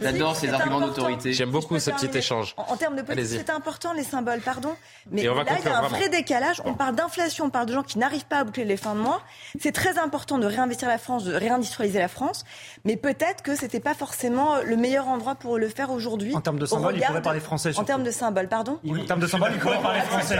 J'adore 0.02 0.36
ces 0.36 0.47
c'est 0.47 0.54
arguments 0.54 0.78
important. 0.78 0.95
d'autorité. 0.95 1.34
J'aime 1.34 1.49
beaucoup 1.52 1.78
ce 1.80 1.91
petit 1.91 2.10
échange. 2.17 2.54
En, 2.58 2.76
termes 2.76 2.95
de 2.95 3.02
politique, 3.02 3.39
c'est 3.45 3.49
important 3.52 3.93
les 3.93 4.04
symboles, 4.04 4.41
pardon. 4.41 4.76
Mais 5.12 5.28
on 5.30 5.36
va 5.36 5.43
là, 5.43 5.52
il 5.60 5.65
y 5.65 5.67
a 5.67 5.78
un 5.80 5.88
vrai 5.88 6.10
décalage. 6.10 6.62
On 6.65 6.73
parle 6.73 6.95
d'inflation, 6.95 7.45
on 7.45 7.49
parle 7.49 7.65
de 7.65 7.73
gens 7.73 7.84
qui 7.84 7.97
n'arrivent 7.99 8.26
pas 8.26 8.39
à 8.39 8.43
boucler 8.43 8.65
les 8.65 8.78
fins 8.78 8.95
de 8.95 8.99
mois. 8.99 9.21
C'est 9.60 9.71
très 9.71 9.97
important 9.97 10.38
de 10.38 10.45
réinvestir 10.47 10.88
la 10.88 10.97
France, 10.97 11.23
de 11.23 11.34
réindustrialiser 11.34 11.99
la 11.99 12.08
France. 12.08 12.43
Mais 12.86 12.95
peut-être 12.97 13.43
que 13.43 13.56
c'était 13.56 13.80
pas 13.80 13.93
forcément 13.93 14.56
le 14.63 14.76
meilleur 14.78 15.08
endroit 15.08 15.36
pour 15.36 15.58
le 15.58 15.69
faire 15.69 15.91
aujourd'hui. 15.91 16.34
En 16.36 16.41
termes 16.41 16.60
de 16.60 16.65
symboles, 16.65 16.95
il 16.97 17.04
pourrait 17.06 17.21
parler 17.21 17.39
français, 17.39 17.71
En 17.78 17.84
termes 17.84 18.04
de 18.04 18.12
symboles, 18.12 18.47
pardon. 18.47 18.80
En 18.89 19.06
termes 19.06 19.19
de 19.19 19.28
symboles, 19.28 19.52
il 19.54 19.60
pourrait 19.60 19.82
parler 19.82 20.02
français. 20.02 20.38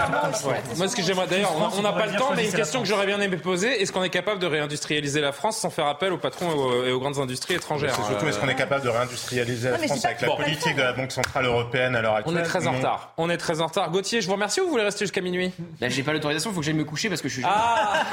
Moi, 0.78 0.88
ce 0.88 0.96
que 0.96 1.02
j'aimerais 1.02 1.28
d'ailleurs, 1.28 1.54
on- 1.58 1.80
on 1.80 1.82
n'a 1.82 1.94
pas 1.94 2.06
le 2.06 2.16
temps, 2.18 2.32
mais 2.36 2.46
une 2.46 2.52
question 2.54 2.82
que 2.82 2.88
j'aurais 2.88 3.06
bien 3.06 3.20
aimé 3.20 3.38
poser 3.38 3.63
est-ce 3.68 3.92
qu'on 3.92 4.04
est 4.04 4.10
capable 4.10 4.40
de 4.40 4.48
réindustrialiser 4.48 5.22
la 5.22 5.32
France 5.32 5.58
sans 5.58 5.70
faire 5.70 5.88
appel 5.88 6.14
aux 6.14 6.18
patrons 6.18 6.52
et 6.52 6.54
aux, 6.54 6.86
et 6.86 6.92
aux 6.92 7.00
grandes 7.00 7.20
industries 7.20 7.56
étrangères 7.56 7.94
C'est 7.96 8.04
surtout, 8.04 8.28
est-ce 8.28 8.40
qu'on 8.40 8.50
est 8.50 8.56
capable 8.56 8.84
de 8.84 8.90
réindustrialiser 8.90 9.72
la 9.72 9.78
France 9.78 10.06
avec 10.06 10.22
la 10.22 10.36
politique 10.36 10.76
de 10.76 10.82
la 10.82 10.94
Banque 10.94 11.12
Centrale 11.12 11.46
Européenne 11.46 11.96
à 11.96 12.02
l'heure 12.02 12.14
On 12.14 12.36
actuelle 12.36 12.38
est 12.38 12.44
très 12.44 12.68
en 12.68 12.72
retard. 12.74 13.14
On 13.18 13.30
est 13.30 13.38
très 13.38 13.62
en 13.62 13.68
retard. 13.68 13.92
Gauthier, 13.92 14.22
je 14.22 14.28
vous 14.28 14.34
remercie 14.34 14.62
ou 14.62 14.66
vous 14.66 14.72
voulez 14.72 14.84
rester 14.84 15.06
jusqu'à 15.06 15.22
minuit? 15.22 15.52
Là, 15.82 15.90
j'ai 15.90 16.04
pas 16.04 16.14
l'autorisation, 16.14 16.52
il 16.52 16.54
faut 16.54 16.60
que 16.60 16.66
j'aille 16.66 16.74
me 16.76 16.84
coucher 16.84 17.10
parce 17.10 17.22
que 17.22 17.30
je 17.30 17.36
suis. 17.36 17.44
Ah 17.46 18.04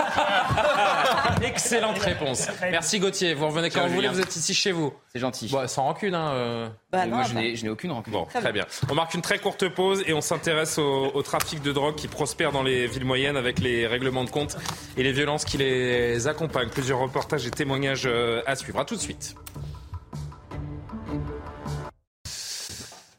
Excellente 1.43 1.99
réponse. 1.99 2.49
Merci 2.71 2.99
Gauthier. 2.99 3.35
Vous 3.35 3.47
revenez 3.47 3.71
quand 3.71 3.87
vous 3.87 3.95
voulez, 3.95 4.09
vous 4.09 4.21
êtes 4.21 4.35
ici 4.37 4.55
chez 4.55 4.73
vous. 4.73 4.93
C'est 5.13 5.21
gentil. 5.21 5.49
Bon, 5.49 5.67
sans 5.67 5.85
rancune, 5.85 6.15
hein. 6.15 6.31
euh. 6.33 6.69
Bah, 6.93 7.07
non, 7.07 7.17
moi, 7.17 7.25
je 7.25 7.35
bah. 7.35 7.41
n'ai 7.41 7.57
je 7.57 7.65
n'ai 7.65 7.71
aucune 7.71 7.93
rancune. 7.93 8.13
Bon, 8.13 8.27
très 8.27 8.53
bien. 8.53 8.67
On 8.89 8.95
marque 8.95 9.15
une 9.15 9.23
très 9.23 9.39
courte 9.39 9.69
pause 9.69 10.03
et 10.07 10.13
on 10.13 10.21
s'intéresse 10.21 10.79
au, 10.79 11.11
au 11.15 11.23
trafic 11.23 11.63
de 11.63 11.73
drogue 11.73 11.95
qui 11.95 12.09
prospère 12.09 12.53
dans 12.53 12.63
les 12.63 12.87
villes 12.87 13.05
moyennes 13.05 13.37
avec 13.37 13.59
les 13.59 13.87
règlements 13.87 14.25
de 14.25 14.31
compte 14.31 14.57
et 14.97 15.03
les 15.03 15.13
violences 15.13 15.40
qui 15.45 15.59
les 15.59 16.27
accompagnent. 16.27 16.71
Plusieurs 16.71 16.99
reportages 16.99 17.47
et 17.47 17.51
témoignages 17.51 18.07
euh, 18.07 18.43
à 18.47 18.57
suivre. 18.57 18.79
À 18.79 18.85
tout 18.85 18.97
de 18.97 19.01
suite. 19.01 19.35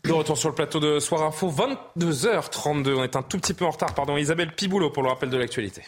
De 0.04 0.12
retour 0.12 0.38
sur 0.38 0.50
le 0.50 0.56
plateau 0.56 0.80
de 0.80 1.00
Soir 1.00 1.24
Info, 1.24 1.54
22h32. 1.98 2.96
On 2.96 3.04
est 3.04 3.16
un 3.16 3.22
tout 3.22 3.38
petit 3.38 3.54
peu 3.54 3.66
en 3.66 3.72
retard, 3.72 3.94
pardon. 3.94 4.18
Isabelle 4.18 4.54
Piboulot 4.54 4.90
pour 4.90 5.04
le 5.04 5.10
rappel 5.10 5.30
de 5.30 5.38
l'actualité. 5.38 5.84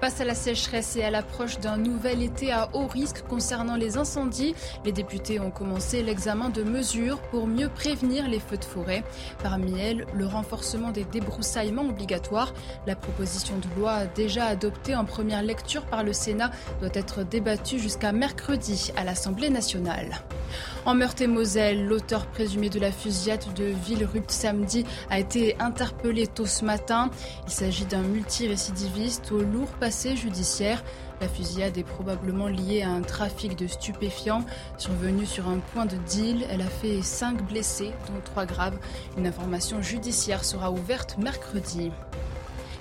Face 0.00 0.20
à 0.20 0.24
la 0.24 0.36
sécheresse 0.36 0.94
et 0.94 1.02
à 1.02 1.10
l'approche 1.10 1.58
d'un 1.58 1.76
nouvel 1.76 2.22
été 2.22 2.52
à 2.52 2.68
haut 2.72 2.86
risque 2.86 3.24
concernant 3.28 3.74
les 3.74 3.96
incendies, 3.96 4.54
les 4.84 4.92
députés 4.92 5.40
ont 5.40 5.50
commencé 5.50 6.04
l'examen 6.04 6.50
de 6.50 6.62
mesures 6.62 7.18
pour 7.32 7.48
mieux 7.48 7.68
prévenir 7.68 8.28
les 8.28 8.38
feux 8.38 8.58
de 8.58 8.64
forêt. 8.64 9.02
Parmi 9.42 9.76
elles, 9.80 10.06
le 10.14 10.26
renforcement 10.26 10.92
des 10.92 11.02
débroussaillements 11.02 11.88
obligatoires. 11.88 12.54
La 12.86 12.94
proposition 12.94 13.56
de 13.58 13.80
loi 13.80 14.06
déjà 14.06 14.46
adoptée 14.46 14.94
en 14.94 15.04
première 15.04 15.42
lecture 15.42 15.84
par 15.84 16.04
le 16.04 16.12
Sénat 16.12 16.52
doit 16.78 16.90
être 16.92 17.24
débattue 17.24 17.80
jusqu'à 17.80 18.12
mercredi 18.12 18.92
à 18.96 19.02
l'Assemblée 19.02 19.50
nationale. 19.50 20.22
En 20.86 20.94
Meurthe-et-Moselle, 20.94 21.86
l'auteur 21.86 22.24
présumé 22.26 22.70
de 22.70 22.78
la 22.78 22.92
fusillade 22.92 23.44
de 23.56 23.64
Villerupt 23.64 24.30
samedi 24.30 24.86
a 25.10 25.18
été 25.18 25.56
interpellé 25.58 26.26
tôt 26.28 26.46
ce 26.46 26.64
matin. 26.64 27.10
Il 27.46 27.52
s'agit 27.52 27.84
d'un 27.84 28.02
multirécidiviste 28.02 29.32
au 29.32 29.40
lourd 29.40 29.68
passé 29.80 29.87
judiciaire. 29.90 30.82
La 31.20 31.28
fusillade 31.28 31.76
est 31.78 31.84
probablement 31.84 32.46
liée 32.46 32.82
à 32.82 32.90
un 32.90 33.00
trafic 33.00 33.56
de 33.56 33.66
stupéfiants. 33.66 34.44
Survenu 34.76 35.26
sur 35.26 35.48
un 35.48 35.58
point 35.58 35.86
de 35.86 35.96
deal, 36.08 36.46
elle 36.50 36.60
a 36.60 36.68
fait 36.68 37.02
cinq 37.02 37.42
blessés, 37.46 37.92
dont 38.06 38.20
trois 38.24 38.46
graves. 38.46 38.78
Une 39.16 39.26
information 39.26 39.82
judiciaire 39.82 40.44
sera 40.44 40.70
ouverte 40.70 41.16
mercredi. 41.18 41.90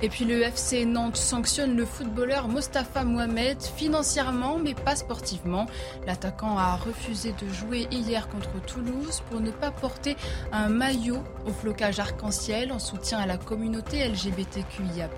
Et 0.01 0.09
puis 0.09 0.25
le 0.25 0.41
FC 0.43 0.85
Nantes 0.85 1.17
sanctionne 1.17 1.75
le 1.75 1.85
footballeur 1.85 2.47
Mostafa 2.47 3.03
Mohamed 3.03 3.61
financièrement 3.61 4.59
mais 4.59 4.75
pas 4.75 4.95
sportivement. 4.95 5.65
L'attaquant 6.05 6.57
a 6.57 6.75
refusé 6.75 7.33
de 7.41 7.47
jouer 7.51 7.87
hier 7.89 8.29
contre 8.29 8.61
Toulouse 8.65 9.23
pour 9.29 9.41
ne 9.41 9.49
pas 9.49 9.71
porter 9.71 10.15
un 10.51 10.69
maillot 10.69 11.23
au 11.47 11.51
flocage 11.51 11.99
arc-en-ciel 11.99 12.71
en 12.71 12.79
soutien 12.79 13.17
à 13.17 13.25
la 13.25 13.37
communauté 13.37 14.07
LGBTQIA+. 14.07 15.09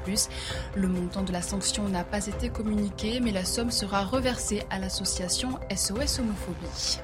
Le 0.75 0.87
montant 0.87 1.23
de 1.23 1.33
la 1.33 1.41
sanction 1.41 1.89
n'a 1.89 2.05
pas 2.05 2.25
été 2.27 2.49
communiqué 2.49 3.19
mais 3.19 3.31
la 3.31 3.43
somme 3.43 3.71
sera 3.71 4.05
reversée 4.05 4.63
à 4.69 4.79
l'association 4.79 5.59
SOS 5.75 6.19
Homophobie. 6.19 6.99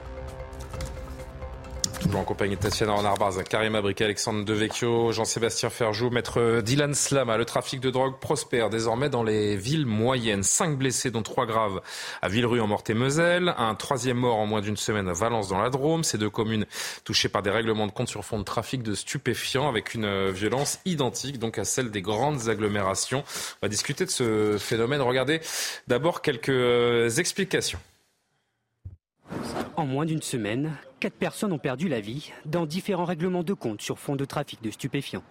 Toujours 2.01 2.19
en 2.19 2.23
compagnie 2.23 2.55
de 2.55 2.61
Tatiana 2.61 2.93
Renard-Barz, 2.93 3.43
Karim 3.43 3.75
Abrik, 3.75 3.99
Alexandre 4.01 4.45
Devecchio, 4.45 5.11
Jean-Sébastien 5.11 5.69
Ferjou, 5.69 6.09
maître 6.09 6.61
Dylan 6.61 6.93
Slama. 6.93 7.37
Le 7.37 7.45
trafic 7.45 7.79
de 7.79 7.89
drogue 7.89 8.19
prospère 8.19 8.69
désormais 8.69 9.09
dans 9.09 9.23
les 9.23 9.55
villes 9.55 9.85
moyennes. 9.85 10.43
Cinq 10.43 10.77
blessés, 10.77 11.09
dont 11.09 11.23
trois 11.23 11.45
graves 11.45 11.81
à 12.21 12.29
Villerue 12.29 12.61
en 12.61 12.67
Meurthe-et-Moselle. 12.67 13.55
Un 13.57 13.75
troisième 13.75 14.17
mort 14.17 14.37
en 14.37 14.45
moins 14.45 14.61
d'une 14.61 14.77
semaine 14.77 15.07
à 15.07 15.13
Valence 15.13 15.49
dans 15.49 15.59
la 15.59 15.69
Drôme. 15.69 16.03
Ces 16.03 16.17
deux 16.17 16.29
communes 16.29 16.65
touchées 17.03 17.29
par 17.29 17.41
des 17.41 17.49
règlements 17.49 17.87
de 17.87 17.91
compte 17.91 18.09
sur 18.09 18.23
fond 18.23 18.39
de 18.39 18.43
trafic 18.43 18.83
de 18.83 18.93
stupéfiants 18.93 19.67
avec 19.67 19.93
une 19.93 20.29
violence 20.29 20.79
identique 20.85 21.39
donc 21.39 21.57
à 21.57 21.65
celle 21.65 21.91
des 21.91 22.01
grandes 22.01 22.49
agglomérations. 22.49 23.23
On 23.61 23.65
va 23.65 23.69
discuter 23.69 24.05
de 24.05 24.11
ce 24.11 24.57
phénomène. 24.57 25.01
Regardez 25.01 25.41
d'abord 25.87 26.21
quelques 26.21 27.19
explications. 27.19 27.79
En 29.75 29.85
moins 29.85 30.05
d'une 30.05 30.21
semaine, 30.21 30.77
quatre 31.05 31.13
personnes 31.13 31.53
ont 31.53 31.59
perdu 31.59 31.87
la 31.87 32.01
vie 32.01 32.31
dans 32.45 32.65
différents 32.65 33.05
règlements 33.05 33.43
de 33.43 33.53
compte 33.53 33.79
sur 33.79 33.99
fond 33.99 34.15
de 34.15 34.25
trafic 34.25 34.63
de 34.63 34.71
stupéfiants. 34.71 35.21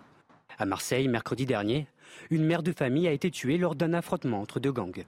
À 0.57 0.67
Marseille, 0.67 1.09
mercredi 1.09 1.47
dernier, 1.47 1.89
une 2.31 2.45
mère 2.45 2.63
de 2.63 2.71
famille 2.71 3.09
a 3.09 3.13
été 3.13 3.29
tuée 3.29 3.59
lors 3.59 3.75
d'un 3.75 3.93
affrontement 3.93 4.41
entre 4.41 4.61
deux 4.61 4.71
gangs. 4.71 5.05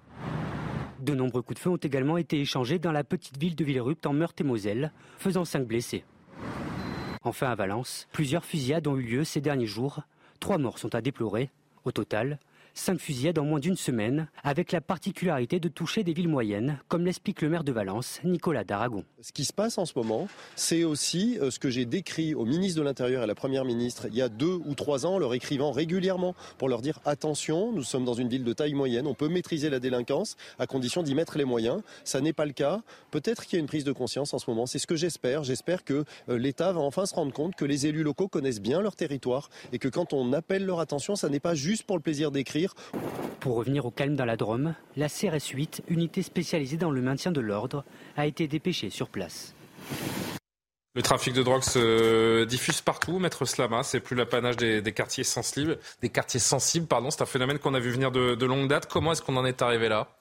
De 0.99 1.15
nombreux 1.15 1.43
coups 1.43 1.61
de 1.61 1.63
feu 1.63 1.71
ont 1.71 1.77
également 1.77 2.17
été 2.17 2.41
échangés 2.41 2.81
dans 2.81 2.91
la 2.91 3.05
petite 3.05 3.39
ville 3.39 3.55
de 3.55 3.63
Villerupt 3.63 4.05
en 4.07 4.13
Meurthe-et-Moselle, 4.13 4.91
faisant 5.19 5.45
cinq 5.45 5.69
blessés. 5.69 6.05
Enfin 7.23 7.49
à 7.49 7.55
Valence, 7.55 8.09
plusieurs 8.11 8.45
fusillades 8.45 8.89
ont 8.89 8.97
eu 8.97 9.03
lieu 9.03 9.23
ces 9.23 9.41
derniers 9.41 9.67
jours. 9.67 10.01
Trois 10.41 10.59
morts 10.59 10.81
sont 10.81 10.97
à 10.97 11.01
déplorer. 11.01 11.49
Au 11.85 11.93
total, 11.93 12.41
cinq 12.75 12.99
fusillades 12.99 13.39
en 13.39 13.45
moins 13.45 13.61
d'une 13.61 13.77
semaine, 13.77 14.29
avec 14.43 14.73
la 14.73 14.81
particularité 14.81 15.61
de 15.61 15.69
toucher 15.69 16.03
des 16.03 16.13
villes 16.13 16.29
moyennes, 16.29 16.81
comme 16.89 17.05
l'explique 17.05 17.41
le 17.41 17.51
maire 17.51 17.63
de 17.63 17.71
Valence, 17.71 18.21
Nicolas 18.25 18.65
Daragon. 18.65 19.05
Ce 19.27 19.33
qui 19.33 19.45
se 19.45 19.53
passe 19.53 19.77
en 19.77 19.87
ce 19.87 19.95
moment, 19.97 20.29
c'est 20.55 20.85
aussi 20.85 21.37
euh, 21.41 21.51
ce 21.51 21.59
que 21.59 21.69
j'ai 21.69 21.85
décrit 21.85 22.37
au 22.37 22.45
ministre 22.45 22.79
de 22.79 22.85
l'Intérieur 22.85 23.23
et 23.23 23.25
à 23.25 23.27
la 23.27 23.35
Première 23.35 23.65
ministre 23.65 24.07
il 24.07 24.15
y 24.15 24.23
a 24.23 24.29
deux 24.29 24.61
ou 24.65 24.77
trois 24.77 25.05
ans, 25.05 25.19
leur 25.19 25.35
écrivant 25.35 25.73
régulièrement 25.73 26.37
pour 26.59 26.69
leur 26.69 26.81
dire 26.81 27.01
attention, 27.05 27.73
nous 27.73 27.83
sommes 27.83 28.05
dans 28.05 28.15
une 28.15 28.29
ville 28.29 28.45
de 28.45 28.53
taille 28.53 28.75
moyenne, 28.75 29.05
on 29.09 29.15
peut 29.15 29.27
maîtriser 29.27 29.69
la 29.69 29.81
délinquance 29.81 30.37
à 30.61 30.69
condition 30.69 31.03
d'y 31.03 31.17
mettre 31.17 31.39
les 31.39 31.45
moyens. 31.45 31.83
Ça 32.05 32.21
n'est 32.21 32.33
pas 32.33 32.47
le 32.47 32.53
cas. 32.53 32.83
Peut-être 33.11 33.47
qu'il 33.47 33.57
y 33.57 33.57
a 33.57 33.61
une 33.61 33.67
prise 33.67 33.83
de 33.83 33.91
conscience 33.91 34.33
en 34.33 34.39
ce 34.39 34.49
moment. 34.49 34.65
C'est 34.65 34.79
ce 34.79 34.87
que 34.87 34.95
j'espère. 34.95 35.43
J'espère 35.43 35.83
que 35.83 36.05
euh, 36.29 36.39
l'État 36.39 36.71
va 36.71 36.81
enfin 36.81 37.05
se 37.05 37.17
rendre 37.17 37.33
compte 37.33 37.57
que 37.57 37.65
les 37.65 37.89
élus 37.89 38.05
locaux 38.05 38.29
connaissent 38.29 38.61
bien 38.61 38.81
leur 38.81 38.95
territoire 38.95 39.51
et 39.73 39.81
que 39.81 39.89
quand 39.89 40.13
on 40.13 40.33
appelle 40.35 40.65
leur 40.65 40.79
attention, 40.79 41.17
ça 41.17 41.29
n'est 41.29 41.41
pas 41.41 41.57
juste 41.57 41.83
pour 41.83 41.97
le 41.97 42.03
plaisir 42.03 42.31
d'écrire. 42.31 42.77
Pour 43.41 43.57
revenir 43.57 43.87
au 43.87 43.91
calme 43.91 44.15
dans 44.15 44.25
la 44.25 44.37
Drôme, 44.37 44.77
la 44.97 45.09
CRS 45.09 45.49
8, 45.53 45.83
unité 45.89 46.23
spécialisée 46.23 46.77
dans 46.77 46.93
le 46.93 47.03
maintien 47.03 47.33
de 47.33 47.41
l'ordre, 47.41 47.85
a 48.17 48.29
été 48.29 48.47
dépêchée 48.47 48.91
sur 48.91 49.09
Le 50.95 51.03
trafic 51.03 51.35
de 51.35 51.43
drogue 51.43 51.63
se 51.63 52.45
diffuse 52.45 52.81
partout, 52.81 53.19
Maître 53.19 53.45
Slama. 53.45 53.83
C'est 53.83 54.01
plus 54.01 54.17
l'apanage 54.17 54.57
des, 54.57 54.93
quartiers 54.93 55.25
sensibles, 55.25 55.79
des 56.01 56.09
quartiers 56.09 56.41
sensibles, 56.41 56.87
pardon. 56.87 57.11
C'est 57.11 57.23
un 57.23 57.27
phénomène 57.27 57.59
qu'on 57.59 57.75
a 57.75 57.81
vu 57.81 57.91
venir 57.91 58.11
de 58.11 58.47
longue 58.47 58.69
date. 58.69 58.87
Comment 58.91 59.13
est-ce 59.13 59.23
qu'on 59.23 59.37
en 59.37 59.45
est 59.45 59.61
arrivé 59.63 59.89
là? 59.89 60.16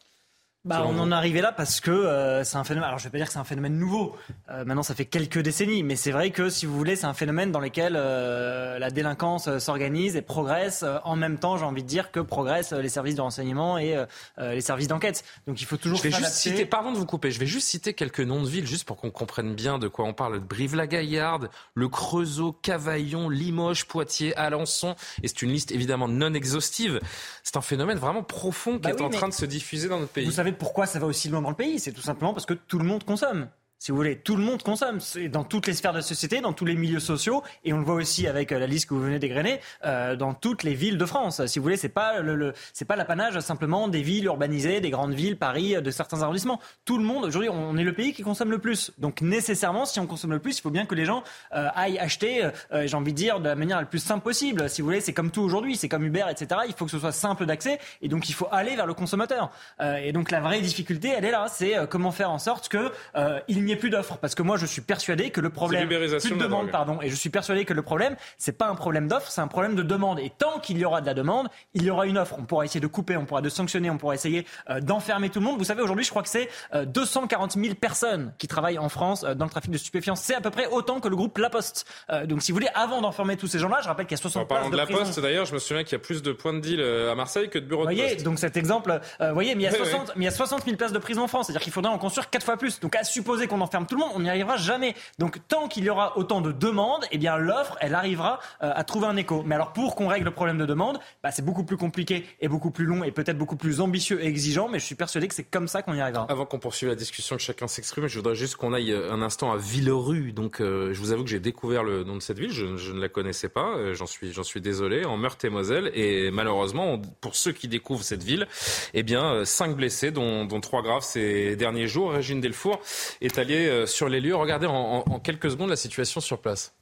Bah, 0.65 0.84
on 0.88 0.97
en 0.97 1.12
est 1.12 1.15
arrivé 1.15 1.41
là 1.41 1.51
parce 1.51 1.80
que 1.80 1.91
euh, 1.91 2.43
c'est 2.43 2.58
un 2.58 2.63
phénomène. 2.63 2.88
Alors, 2.88 2.97
je 2.97 3.04
vais 3.04 3.12
pas 3.12 3.19
dire 3.19 3.28
que 3.28 3.34
c'est 3.34 3.39
un 3.39 3.43
phénomène 3.43 3.78
nouveau. 3.78 4.15
Euh, 4.49 4.65
maintenant, 4.65 4.82
ça 4.82 4.95
fait 4.95 5.06
quelques 5.06 5.38
décennies, 5.38 5.84
mais 5.84 5.95
c'est 5.95 6.12
vrai 6.12 6.32
que 6.32 6.49
si 6.49 6.65
vous 6.65 6.75
voulez, 6.75 6.95
c'est 6.95 7.06
un 7.06 7.13
phénomène 7.13 7.51
dans 7.51 7.60
lequel 7.60 7.93
euh, 7.95 8.80
la 8.80 8.89
délinquance 8.89 9.60
s'organise 9.60 10.15
et 10.15 10.23
progresse 10.23 10.84
en 11.04 11.15
même 11.15 11.38
temps. 11.38 11.58
J'ai 11.58 11.65
envie 11.65 11.84
de 11.84 11.88
dire 11.88 12.12
que 12.12 12.19
progressent 12.19 12.73
les 12.73 12.89
services 12.89 13.13
de 13.13 13.21
renseignement 13.21 13.78
et 13.78 13.95
les 14.39 14.62
services 14.62 14.88
d'enquête. 14.88 15.23
Donc, 15.45 15.62
il 15.62 15.65
faut 15.65 15.78
toujours 15.78 15.99
Je 15.99 16.04
vais 16.04 16.12
juste 16.12 16.34
citer, 16.34 16.65
pardon 16.65 16.91
de 16.91 16.97
vous 16.97 17.06
couper, 17.06 17.30
je 17.30 17.39
vais 17.39 17.45
juste 17.45 17.67
citer 17.67 17.93
quelques 17.93 18.21
noms 18.21 18.41
de 18.41 18.47
villes, 18.47 18.65
juste 18.65 18.86
pour 18.86 18.97
qu'on 18.97 19.12
comprenne 19.12 19.54
bien 19.54 19.78
de 19.78 19.88
quoi 19.88 20.06
on 20.06 20.13
parle. 20.13 20.39
Brive-la-Gaillarde, 20.39 21.49
le 21.75 21.88
Creusot, 21.89 22.54
Cavaillon, 22.63 23.30
Limoges, 23.30 23.86
Poitiers, 23.86 24.36
Alençon. 24.36 24.95
Et 25.21 25.28
c'est 25.28 25.43
une 25.43 25.51
liste 25.51 25.71
évidemment 25.71 26.08
non 26.08 26.34
exhaustive. 26.34 26.99
C'est 27.43 27.58
un 27.58 27.62
phénomène 27.62 27.99
vraiment 27.99 28.23
profond 28.23 28.73
qui 28.73 28.80
Bah 28.80 28.89
est 28.89 28.99
oui, 28.99 29.06
en 29.06 29.10
train 29.10 29.30
de 29.30 29.34
se 29.34 29.45
diffuser 29.45 29.88
dans 29.88 29.99
notre 29.99 30.12
pays. 30.12 30.25
Vous 30.25 30.32
savez 30.32 30.54
pourquoi 30.55 30.85
ça 30.85 30.99
va 30.99 31.05
aussi 31.07 31.29
loin 31.29 31.41
dans 31.41 31.49
le 31.49 31.55
pays 31.55 31.79
C'est 31.79 31.91
tout 31.91 32.01
simplement 32.01 32.33
parce 32.33 32.45
que 32.45 32.53
tout 32.53 32.79
le 32.79 32.85
monde 32.85 33.03
consomme. 33.03 33.49
Si 33.77 33.91
vous 33.91 33.97
voulez, 33.97 34.15
tout 34.15 34.35
le 34.38 34.41
monde 34.41 34.63
consomme. 34.63 34.99
Dans 35.29 35.43
toutes 35.43 35.67
les 35.67 35.73
sphères 35.73 35.91
de 35.91 35.97
la 35.97 36.03
société, 36.03 36.39
dans 36.39 36.53
tous 36.53 36.65
les 36.65 36.75
milieux 36.75 37.01
sociaux, 37.01 37.43
et 37.65 37.73
on 37.73 37.77
le 37.77 37.83
voit 37.83 37.95
aussi 37.95 38.25
avec 38.25 38.51
euh, 38.51 38.57
la 38.57 38.67
liste 38.67 38.88
que 38.88 38.93
vous 38.93 39.01
venez 39.01 39.19
d'égrener, 39.19 39.59
euh, 39.83 40.15
dans 40.15 40.33
toutes 40.33 40.63
les 40.63 40.73
villes 40.73 40.97
de 40.97 41.05
France. 41.05 41.45
Si 41.45 41.59
vous 41.59 41.63
voulez, 41.63 41.77
c'est 41.77 41.89
pas 41.89 42.21
le, 42.21 42.53
c'est 42.73 42.85
pas 42.85 42.95
l'apanage 42.95 43.38
simplement 43.41 43.88
des 43.89 44.01
villes 44.01 44.25
urbanisées, 44.25 44.79
des 44.79 44.89
grandes 44.89 45.13
villes, 45.13 45.38
Paris, 45.38 45.75
euh, 45.75 45.81
de 45.81 45.91
certains 45.91 46.21
arrondissements. 46.21 46.59
Tout 46.85 46.97
le 46.97 47.03
monde, 47.03 47.25
aujourd'hui, 47.25 47.49
on 47.49 47.77
est 47.77 47.83
le 47.83 47.93
pays 47.93 48.13
qui 48.13 48.23
consomme 48.23 48.49
le 48.49 48.59
plus. 48.59 48.91
Donc 48.97 49.21
nécessairement, 49.21 49.85
si 49.85 49.99
on 49.99 50.07
consomme 50.07 50.31
le 50.31 50.39
plus, 50.39 50.57
il 50.57 50.61
faut 50.61 50.71
bien 50.71 50.85
que 50.85 50.95
les 50.95 51.05
gens 51.05 51.23
aillent 51.51 51.99
acheter. 51.99 52.49
J'ai 52.71 52.95
envie 52.95 53.11
de 53.11 53.17
dire 53.17 53.39
de 53.39 53.45
la 53.45 53.55
manière 53.55 53.79
la 53.79 53.85
plus 53.85 53.99
simple 53.99 54.23
possible. 54.23 54.69
Si 54.69 54.81
vous 54.81 54.88
voulez, 54.88 55.01
c'est 55.01 55.13
comme 55.13 55.31
tout 55.31 55.41
aujourd'hui, 55.41 55.75
c'est 55.75 55.89
comme 55.89 56.03
Uber, 56.03 56.25
etc. 56.29 56.61
Il 56.67 56.73
faut 56.73 56.85
que 56.85 56.91
ce 56.91 56.99
soit 56.99 57.11
simple 57.11 57.45
d'accès, 57.45 57.79
et 58.01 58.07
donc 58.07 58.29
il 58.29 58.33
faut 58.33 58.47
aller 58.51 58.75
vers 58.75 58.85
le 58.85 58.93
consommateur. 58.93 59.51
Et 59.81 60.11
donc 60.11 60.31
la 60.31 60.39
vraie 60.39 60.61
difficulté, 60.61 61.09
elle 61.09 61.25
est 61.25 61.31
là, 61.31 61.47
c'est 61.49 61.75
comment 61.89 62.11
faire 62.11 62.31
en 62.31 62.39
sorte 62.39 62.69
que 62.69 62.91
euh, 63.15 63.39
il 63.65 63.67
n'y 63.67 63.73
ait 63.73 63.78
plus 63.78 63.89
d'offres. 63.89 64.17
Parce 64.17 64.36
que 64.36 64.43
moi, 64.43 64.58
je 64.58 64.65
suis 64.65 64.82
persuadé 64.82 65.32
que 65.32 65.41
le 65.41 65.49
problème, 65.49 65.88
plus 65.88 65.97
de 65.97 66.36
de 66.36 66.39
demande, 66.43 66.69
pardon, 66.69 66.99
et 67.01 67.10
je 67.10 67.15
suis 67.15 67.30
persuadé 67.30 67.65
que 67.65 67.73
le 67.73 67.82
problème, 67.82 68.15
c'est 68.38 68.58
pas 68.58 68.67
un 68.67 68.75
problème 68.75 69.08
d'offre, 69.08 69.32
c'est 69.32 69.41
un 69.41 69.47
problème 69.47 69.75
de 69.75 69.82
demande. 69.82 70.19
Et 70.19 70.32
tant 70.38 70.60
qu'il 70.60 70.78
y 70.78 70.86
aura 70.86 71.01
de 71.01 71.06
la 71.08 71.13
demande, 71.13 71.47
il 71.73 71.84
y 71.84 71.89
aura 71.89 72.06
une 72.06 72.17
offre. 72.17 72.36
On 72.38 72.43
pourra 72.45 72.65
essayer 72.65 72.80
de 72.80 72.88
couper, 72.88 73.17
on 73.17 73.25
pourra 73.25 73.41
de 73.41 73.49
sanctionner, 73.49 73.89
on 73.89 73.97
pourra 73.97 74.13
essayer 74.13 74.45
euh, 74.69 74.80
d'enfermer 74.82 75.30
tout 75.30 75.39
le 75.39 75.45
monde. 75.45 75.58
Vous 75.58 75.63
savez, 75.63 75.82
aujourd'hui, 75.82 76.06
je 76.06 76.10
crois 76.12 76.21
que 76.23 76.30
c'est 76.30 76.47
euh, 76.73 76.86
240 76.86 77.54
000 77.54 77.75
personnes 77.75 78.34
qui 78.38 78.47
travaillent 78.47 78.78
en 78.78 78.89
France 78.89 79.23
euh, 79.23 79.34
dans 79.34 79.45
le 79.45 79.51
trafic 79.51 79.71
de 79.71 79.78
stupéfiants. 79.78 80.15
C'est 80.15 80.36
à 80.36 80.41
peu 80.41 80.51
près 80.51 80.67
autant 80.67 80.99
que 80.99 81.08
le 81.08 81.15
groupe 81.15 81.38
La 81.39 81.49
Poste. 81.49 81.86
Euh, 82.12 82.25
donc, 82.25 82.41
si 82.43 82.51
vous 82.51 82.58
voulez, 82.58 82.69
avant 82.75 83.01
d'enfermer 83.01 83.36
tous 83.38 83.47
ces 83.47 83.58
gens-là, 83.60 83.80
je 83.82 83.88
rappelle 83.88 84.06
qu'il 84.06 84.15
y 84.17 84.19
a 84.19 84.21
60 84.21 84.43
En 84.43 84.45
parlant 84.45 84.69
de 84.69 84.78
la 84.78 84.86
prison. 84.86 84.99
Poste, 84.99 85.19
d'ailleurs, 85.19 85.45
je 85.45 85.54
me 85.54 85.60
souviens 85.60 85.84
qu'il 85.84 85.93
y 85.93 85.95
a 85.95 85.99
plus 85.99 86.21
de 86.21 86.32
points 86.32 86.54
de 86.54 86.60
deal 86.60 86.80
euh, 86.80 87.12
à 87.12 87.15
Marseille 87.15 87.49
que 87.49 87.58
de 87.60 87.65
bureaux 87.65 87.84
Vous 87.84 87.89
de 87.89 87.95
voyez, 87.95 88.13
poste. 88.13 88.25
donc 88.25 88.39
cet 88.39 88.58
exemple, 88.58 88.99
euh, 89.21 89.28
vous 89.30 89.34
voyez, 89.34 89.56
mais 89.56 89.63
il 89.63 89.65
y 89.65 89.67
a 89.67 89.71
Oui, 89.71 89.78
60, 89.78 90.13
mais 90.15 90.23
il 90.23 90.25
y 90.25 90.28
a 90.28 90.32
60 90.32 90.63
000 90.65 90.78
places 90.78 90.91
de 90.91 90.99
prison 90.99 91.23
en 91.23 91.28
France, 91.28 91.47
c'est-à-dire 91.47 91.62
qu'il 91.62 91.73
faudrait 91.73 91.91
en 91.91 91.97
construire 91.97 92.30
quatre 92.30 92.43
fois 92.45 92.58
plus. 92.58 92.80
Donc 92.80 92.95
à 92.95 93.04
supposer 93.04 93.47
qu'on 93.47 93.54
enferme 93.61 93.85
tout 93.85 93.95
le 93.95 94.01
monde, 94.01 94.11
on 94.15 94.19
n'y 94.21 94.29
arrivera 94.29 94.57
jamais. 94.57 94.95
Donc 95.19 95.39
tant 95.47 95.67
qu'il 95.67 95.83
y 95.83 95.89
aura 95.89 96.17
autant 96.17 96.41
de 96.41 96.51
demandes, 96.51 97.05
eh 97.11 97.17
bien 97.17 97.37
l'offre, 97.37 97.77
elle 97.81 97.95
arrivera 97.95 98.39
euh, 98.63 98.71
à 98.75 98.83
trouver 98.83 99.07
un 99.07 99.15
écho. 99.17 99.43
Mais 99.45 99.55
alors 99.55 99.73
pour 99.73 99.95
qu'on 99.95 100.07
règle 100.07 100.25
le 100.25 100.31
problème 100.31 100.57
de 100.57 100.65
demande, 100.65 100.99
bah, 101.23 101.31
c'est 101.31 101.43
beaucoup 101.45 101.63
plus 101.63 101.77
compliqué 101.77 102.25
et 102.39 102.47
beaucoup 102.47 102.71
plus 102.71 102.85
long 102.85 103.03
et 103.03 103.11
peut-être 103.11 103.37
beaucoup 103.37 103.55
plus 103.55 103.81
ambitieux 103.81 104.23
et 104.23 104.27
exigeant, 104.27 104.67
mais 104.69 104.79
je 104.79 104.85
suis 104.85 104.95
persuadé 104.95 105.27
que 105.27 105.33
c'est 105.35 105.43
comme 105.43 105.67
ça 105.67 105.81
qu'on 105.81 105.93
y 105.93 106.01
arrivera. 106.01 106.25
Avant 106.29 106.45
qu'on 106.45 106.59
poursuive 106.59 106.89
la 106.89 106.95
discussion, 106.95 107.35
que 107.35 107.41
chacun 107.41 107.67
s'exprime, 107.67 108.07
je 108.07 108.17
voudrais 108.17 108.35
juste 108.35 108.55
qu'on 108.55 108.73
aille 108.73 108.91
euh, 108.91 109.11
un 109.11 109.21
instant 109.21 109.51
à 109.51 109.57
Villerue. 109.57 110.31
Donc, 110.31 110.59
euh, 110.61 110.93
je 110.93 110.99
vous 110.99 111.11
avoue 111.11 111.23
que 111.23 111.29
j'ai 111.29 111.39
découvert 111.39 111.83
le 111.83 112.03
nom 112.03 112.15
de 112.15 112.21
cette 112.21 112.39
ville, 112.39 112.51
je, 112.51 112.75
je 112.77 112.91
ne 112.91 112.99
la 112.99 113.09
connaissais 113.09 113.49
pas, 113.49 113.75
euh, 113.77 113.93
j'en 113.93 114.07
suis, 114.07 114.33
j'en 114.33 114.43
suis 114.43 114.61
désolé, 114.61 115.05
en 115.05 115.17
Meurthe-et-Moselle. 115.17 115.91
Et 115.93 116.31
malheureusement, 116.31 116.93
on- 116.93 117.01
pour 117.21 117.35
ceux 117.35 117.51
qui 117.51 117.67
découvrent 117.67 118.03
cette 118.03 118.23
ville, 118.23 118.47
eh 118.93 119.03
bien, 119.03 119.23
euh, 119.33 119.45
cinq 119.45 119.75
blessés, 119.75 120.11
dont, 120.11 120.45
dont 120.45 120.59
trois 120.61 120.81
graves 120.81 121.03
ces 121.03 121.55
derniers 121.55 121.87
jours. 121.87 122.11
Régine 122.11 122.41
Delfour 122.41 122.79
est 123.21 123.37
allée 123.37 123.44
euh, 123.53 123.86
sur 123.86 124.10
les 124.10 124.19
lieux. 124.19 124.36
Regardez 124.36 124.67
en, 124.67 125.19
quelques 125.19 125.51
secondes 125.51 125.69
la 125.69 125.75
situation 125.75 126.21
sur 126.21 126.41
place. 126.41 126.73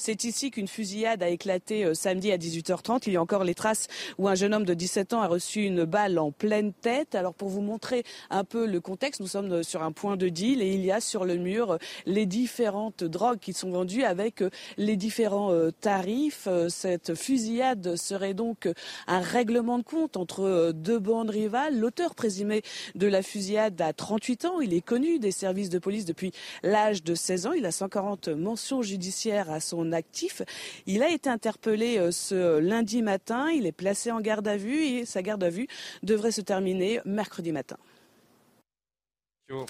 C'est 0.00 0.24
ici 0.24 0.50
qu'une 0.50 0.66
fusillade 0.66 1.22
a 1.22 1.28
éclaté 1.28 1.84
euh, 1.84 1.92
samedi 1.92 2.32
à 2.32 2.38
18h30. 2.38 3.02
Il 3.06 3.12
y 3.12 3.16
a 3.18 3.20
encore 3.20 3.44
les 3.44 3.54
traces 3.54 3.86
où 4.16 4.28
un 4.28 4.34
jeune 4.34 4.54
homme 4.54 4.64
de 4.64 4.72
17 4.72 5.12
ans 5.12 5.20
a 5.20 5.26
reçu 5.26 5.64
une 5.64 5.84
balle 5.84 6.18
en 6.18 6.32
pleine 6.32 6.72
tête. 6.72 7.14
Alors 7.14 7.34
pour 7.34 7.50
vous 7.50 7.60
montrer 7.60 8.04
un 8.30 8.44
peu 8.44 8.64
le 8.64 8.80
contexte, 8.80 9.20
nous 9.20 9.26
sommes 9.26 9.52
euh, 9.52 9.62
sur 9.62 9.82
un 9.82 9.92
point 9.92 10.16
de 10.16 10.30
deal 10.30 10.62
et 10.62 10.72
il 10.72 10.82
y 10.82 10.90
a 10.90 11.02
sur 11.02 11.26
le 11.26 11.36
mur 11.36 11.72
euh, 11.72 11.78
les 12.06 12.24
différentes 12.24 13.04
drogues 13.04 13.40
qui 13.40 13.52
sont 13.52 13.70
vendues 13.70 14.02
avec 14.02 14.42
les 14.78 14.96
différents 14.96 15.52
tarifs. 15.80 16.48
Cette 16.68 17.14
fusillade 17.14 17.96
serait 17.96 18.32
donc 18.32 18.68
un 19.06 19.20
règlement 19.20 19.78
de 19.78 19.82
compte 19.82 20.16
entre 20.16 20.72
deux 20.72 20.98
bandes 20.98 21.28
rivales. 21.28 21.78
L'auteur 21.78 22.14
présumé 22.14 22.62
de 22.94 23.06
la 23.06 23.22
fusillade 23.22 23.78
a 23.82 23.92
38 23.92 24.44
ans. 24.46 24.60
Il 24.60 24.72
est 24.72 24.80
connu 24.80 25.18
des 25.18 25.30
services 25.30 25.68
de 25.68 25.78
police 25.78 26.06
depuis 26.06 26.32
l'âge 26.62 27.02
de 27.02 27.14
16 27.14 27.46
ans. 27.48 27.52
Il 27.52 27.66
a 27.66 27.72
140 27.72 28.28
mentions 28.28 28.80
judiciaires 28.80 29.50
à 29.50 29.60
son 29.60 29.89
actif. 29.92 30.42
Il 30.86 31.02
a 31.02 31.10
été 31.10 31.28
interpellé 31.30 31.98
euh, 31.98 32.10
ce 32.10 32.58
lundi 32.58 33.02
matin. 33.02 33.50
Il 33.50 33.66
est 33.66 33.72
placé 33.72 34.10
en 34.10 34.20
garde 34.20 34.46
à 34.48 34.56
vue 34.56 34.84
et 34.84 35.04
sa 35.04 35.22
garde 35.22 35.42
à 35.44 35.50
vue 35.50 35.66
devrait 36.02 36.32
se 36.32 36.40
terminer 36.40 37.00
mercredi 37.04 37.52
matin. 37.52 37.76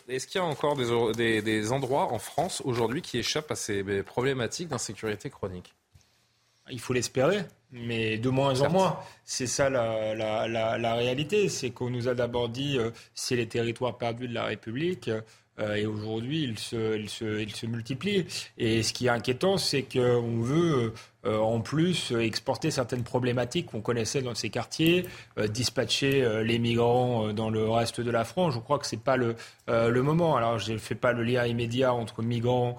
Est-ce 0.09 0.27
qu'il 0.27 0.39
y 0.39 0.45
a 0.45 0.47
encore 0.47 0.77
des, 0.77 0.87
des- 1.15 1.41
des 1.43 1.73
endroits 1.73 2.13
en 2.13 2.19
France 2.19 2.61
aujourd'hui 2.67 3.01
qui 3.01 3.17
échappent 3.19 3.51
à 3.51 3.55
ces 3.57 3.83
euh, 3.83 4.03
problématiques 4.03 4.69
d'insécurité 4.69 5.31
chronique? 5.31 5.75
Il 6.71 6.79
faut 6.79 6.93
l'espérer, 6.93 7.41
mais 7.73 8.19
de 8.19 8.29
moins 8.29 8.55
Certes. 8.55 8.69
en 8.69 8.73
moins. 8.73 9.01
C'est 9.25 9.47
ça 9.47 9.71
la, 9.71 10.15
la- 10.15 10.47
la- 10.47 10.77
la 10.77 10.95
réalité. 10.95 11.49
C'est 11.49 11.71
qu'on 11.71 11.89
nous 11.89 12.09
a 12.09 12.15
d'abord 12.15 12.51
dit 12.51 12.77
euh, 12.79 12.91
c'est 13.15 13.37
les 13.37 13.49
territoires 13.49 13.97
perdus 13.97 14.29
de 14.29 14.35
la 14.35 14.45
République. 14.45 15.11
Euh, 15.61 15.75
et 15.75 15.87
aujourd'hui, 15.87 16.43
ils 16.43 16.59
se, 16.59 17.07
se, 17.07 17.41
ils 17.41 17.55
se 17.55 17.67
multiplient. 17.67 18.27
Et 18.59 18.83
ce 18.83 18.93
qui 18.93 19.07
est 19.07 19.11
inquiétant, 19.11 19.59
c'est 19.59 19.83
qu'on 19.83 20.41
veut 20.41 20.93
euh, 21.27 21.37
en 21.39 21.61
plus 21.61 22.13
euh, 22.13 22.21
exporter 22.21 22.71
certaines 22.71 23.03
problématiques 23.03 23.67
qu'on 23.67 23.83
connaissait 23.83 24.23
dans 24.23 24.35
ces 24.35 24.49
quartiers, 24.49 25.05
euh, 25.39 25.49
dispatcher 25.49 26.27
les 26.45 26.59
migrants 26.59 27.33
dans 27.33 27.51
le 27.51 27.69
reste 27.69 28.01
de 28.01 28.11
la 28.11 28.25
France. 28.25 28.55
Je 28.55 28.59
crois 28.59 28.79
que 28.79 28.87
c'est 28.87 29.01
pas 29.01 29.17
le, 29.17 29.37
le 29.69 30.03
moment. 30.03 30.37
Alors, 30.37 30.59
je 30.59 30.73
ne 30.73 30.79
fais 30.79 30.95
pas 30.95 31.13
le 31.13 31.23
lien 31.23 31.47
immédiat 31.47 31.93
entre 31.93 32.23
migrants 32.23 32.77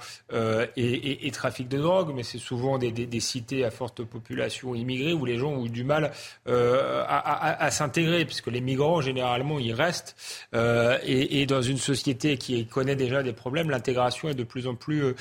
et, 0.75 1.32
trafic 1.32 1.67
de 1.67 1.77
drogue, 1.77 2.12
mais 2.15 2.23
c'est 2.23 2.38
souvent 2.38 2.77
des, 2.77 3.19
cités 3.19 3.63
à 3.65 3.71
forte 3.71 4.04
population 4.04 4.75
immigrée 4.75 5.13
où 5.13 5.25
les 5.25 5.38
gens 5.38 5.51
ont 5.51 5.65
du 5.65 5.84
mal 5.84 6.12
à, 6.47 7.71
s'intégrer, 7.71 8.25
puisque 8.25 8.47
les 8.47 8.62
migrants, 8.62 9.01
généralement, 9.01 9.60
ils 9.60 9.73
restent. 9.73 10.15
Et, 10.54 11.41
et 11.41 11.45
dans 11.45 11.62
une 11.62 11.77
société 11.77 12.38
qui 12.38 12.65
connaît 12.65 12.95
déjà 12.95 13.23
des 13.23 13.34
problèmes, 13.34 13.69
l'intégration 13.69 14.30
est 14.30 14.36
de 14.36 14.43
plus 14.43 14.67
en 14.67 14.75
plus 14.75 15.15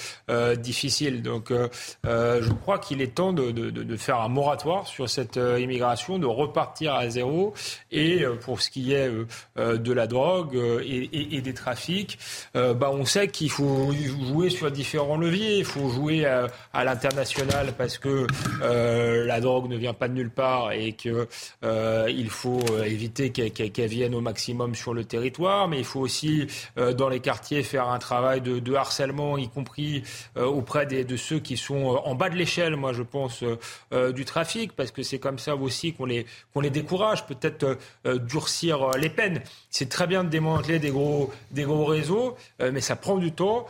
difficile. 0.58 1.22
Donc, 1.22 1.52
je 2.04 2.52
crois 2.52 2.78
qu'il 2.78 3.02
est 3.02 3.09
temps 3.10 3.32
de, 3.32 3.96
faire 3.96 4.20
un 4.20 4.28
moratoire 4.28 4.86
sur 4.86 5.08
cette 5.08 5.36
euh, 5.36 5.60
immigration, 5.60 6.18
de 6.18 6.26
repartir 6.26 6.94
à 6.94 7.08
zéro. 7.08 7.54
Et 7.90 8.22
euh, 8.22 8.36
pour 8.36 8.60
ce 8.60 8.70
qui 8.70 8.92
est 8.92 9.10
euh, 9.58 9.76
de 9.76 9.92
la 9.92 10.06
drogue 10.06 10.56
et, 10.84 11.40
des 11.40 11.54
trafics, 11.54 12.18
bah, 12.54 12.90
on 12.92 13.04
sait 13.04 13.28
qu'il 13.28 13.50
faut 13.50 13.92
jouer 13.92 14.50
sur 14.50 14.70
différents 14.70 15.16
leviers. 15.16 15.58
Il 15.58 15.64
faut 15.64 15.88
jouer 15.88 16.26
à, 16.26 16.84
l'international 16.84 17.72
parce 17.76 17.98
que 17.98 18.26
la 18.60 19.40
drogue 19.40 19.68
ne 19.68 19.76
vient 19.76 19.94
pas 19.94 20.08
de 20.08 20.14
nulle 20.14 20.30
part 20.30 20.72
et 20.72 20.92
que 20.92 21.26
euh, 21.64 22.06
il 22.10 22.28
faut 22.30 22.60
éviter 22.84 23.30
qu'elle 23.30 23.88
vienne 23.88 24.14
au 24.14 24.20
maximum 24.20 24.74
sur 24.74 24.94
le 24.94 25.04
territoire. 25.04 25.68
Mais 25.68 25.78
il 25.78 25.84
faut 25.84 26.00
aussi 26.00 26.46
dans 26.76 27.08
les 27.08 27.20
quartiers 27.20 27.62
faire 27.62 27.88
un 27.88 27.98
travail 27.98 28.40
de, 28.40 28.74
harcèlement, 28.74 29.38
y 29.38 29.48
compris 29.48 30.02
auprès 30.36 30.86
de 30.86 31.16
ceux 31.16 31.38
qui 31.38 31.56
sont 31.56 32.00
en 32.04 32.14
bas 32.14 32.28
de 32.28 32.36
l'échelle. 32.36 32.76
Moi, 32.76 32.92
je 33.00 33.02
pense 33.02 33.42
euh, 33.42 33.58
euh, 33.92 34.12
du 34.12 34.24
trafic 34.24 34.72
parce 34.76 34.90
que 34.90 35.02
c'est 35.02 35.18
comme 35.18 35.38
ça 35.38 35.56
aussi 35.56 35.92
qu'on 35.94 36.04
les 36.04 36.26
qu'on 36.52 36.60
les 36.60 36.70
décourage. 36.70 37.26
Peut-être 37.26 37.78
euh, 38.06 38.18
durcir 38.18 38.90
les 38.98 39.08
peines. 39.08 39.40
C'est 39.70 39.88
très 39.88 40.06
bien 40.06 40.22
de 40.24 40.28
démanteler 40.28 40.78
des 40.78 40.90
gros 40.90 41.30
des 41.50 41.64
gros 41.64 41.84
réseaux, 41.86 42.36
mais 42.60 42.80
ça 42.80 42.96
prend 42.96 43.16
du 43.16 43.32
temps. 43.32 43.66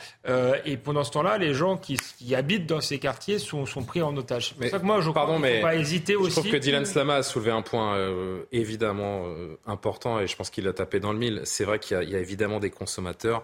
Et 0.64 0.76
pendant 0.76 1.04
ce 1.04 1.10
temps-là, 1.12 1.38
les 1.38 1.54
gens 1.54 1.76
qui, 1.76 1.96
qui 2.18 2.34
habitent 2.34 2.66
dans 2.66 2.80
ces 2.80 2.98
quartiers 2.98 3.38
sont, 3.38 3.66
sont 3.66 3.82
pris 3.84 4.02
en 4.02 4.16
otage. 4.16 4.54
C'est 4.60 4.70
pour 4.70 4.80
que 4.80 4.84
moi, 4.86 5.00
je 5.00 5.10
Pardon, 5.10 5.38
mais 5.38 5.56
faut 5.60 5.66
pas 5.66 5.74
hésiter 5.76 6.14
je 6.14 6.18
aussi. 6.18 6.40
trouve 6.40 6.50
que 6.50 6.56
Dylan 6.56 6.84
Slama 6.86 7.16
a 7.16 7.22
soulevé 7.22 7.50
un 7.50 7.62
point 7.62 7.96
évidemment 8.52 9.24
important 9.66 10.20
et 10.20 10.26
je 10.26 10.36
pense 10.36 10.50
qu'il 10.50 10.66
a 10.68 10.72
tapé 10.72 11.00
dans 11.00 11.12
le 11.12 11.18
mille. 11.18 11.42
C'est 11.44 11.64
vrai 11.64 11.78
qu'il 11.78 11.96
y, 11.96 12.00
a- 12.00 12.02
il 12.02 12.10
y 12.10 12.16
a 12.16 12.18
évidemment 12.18 12.60
des 12.60 12.70
consommateurs 12.70 13.42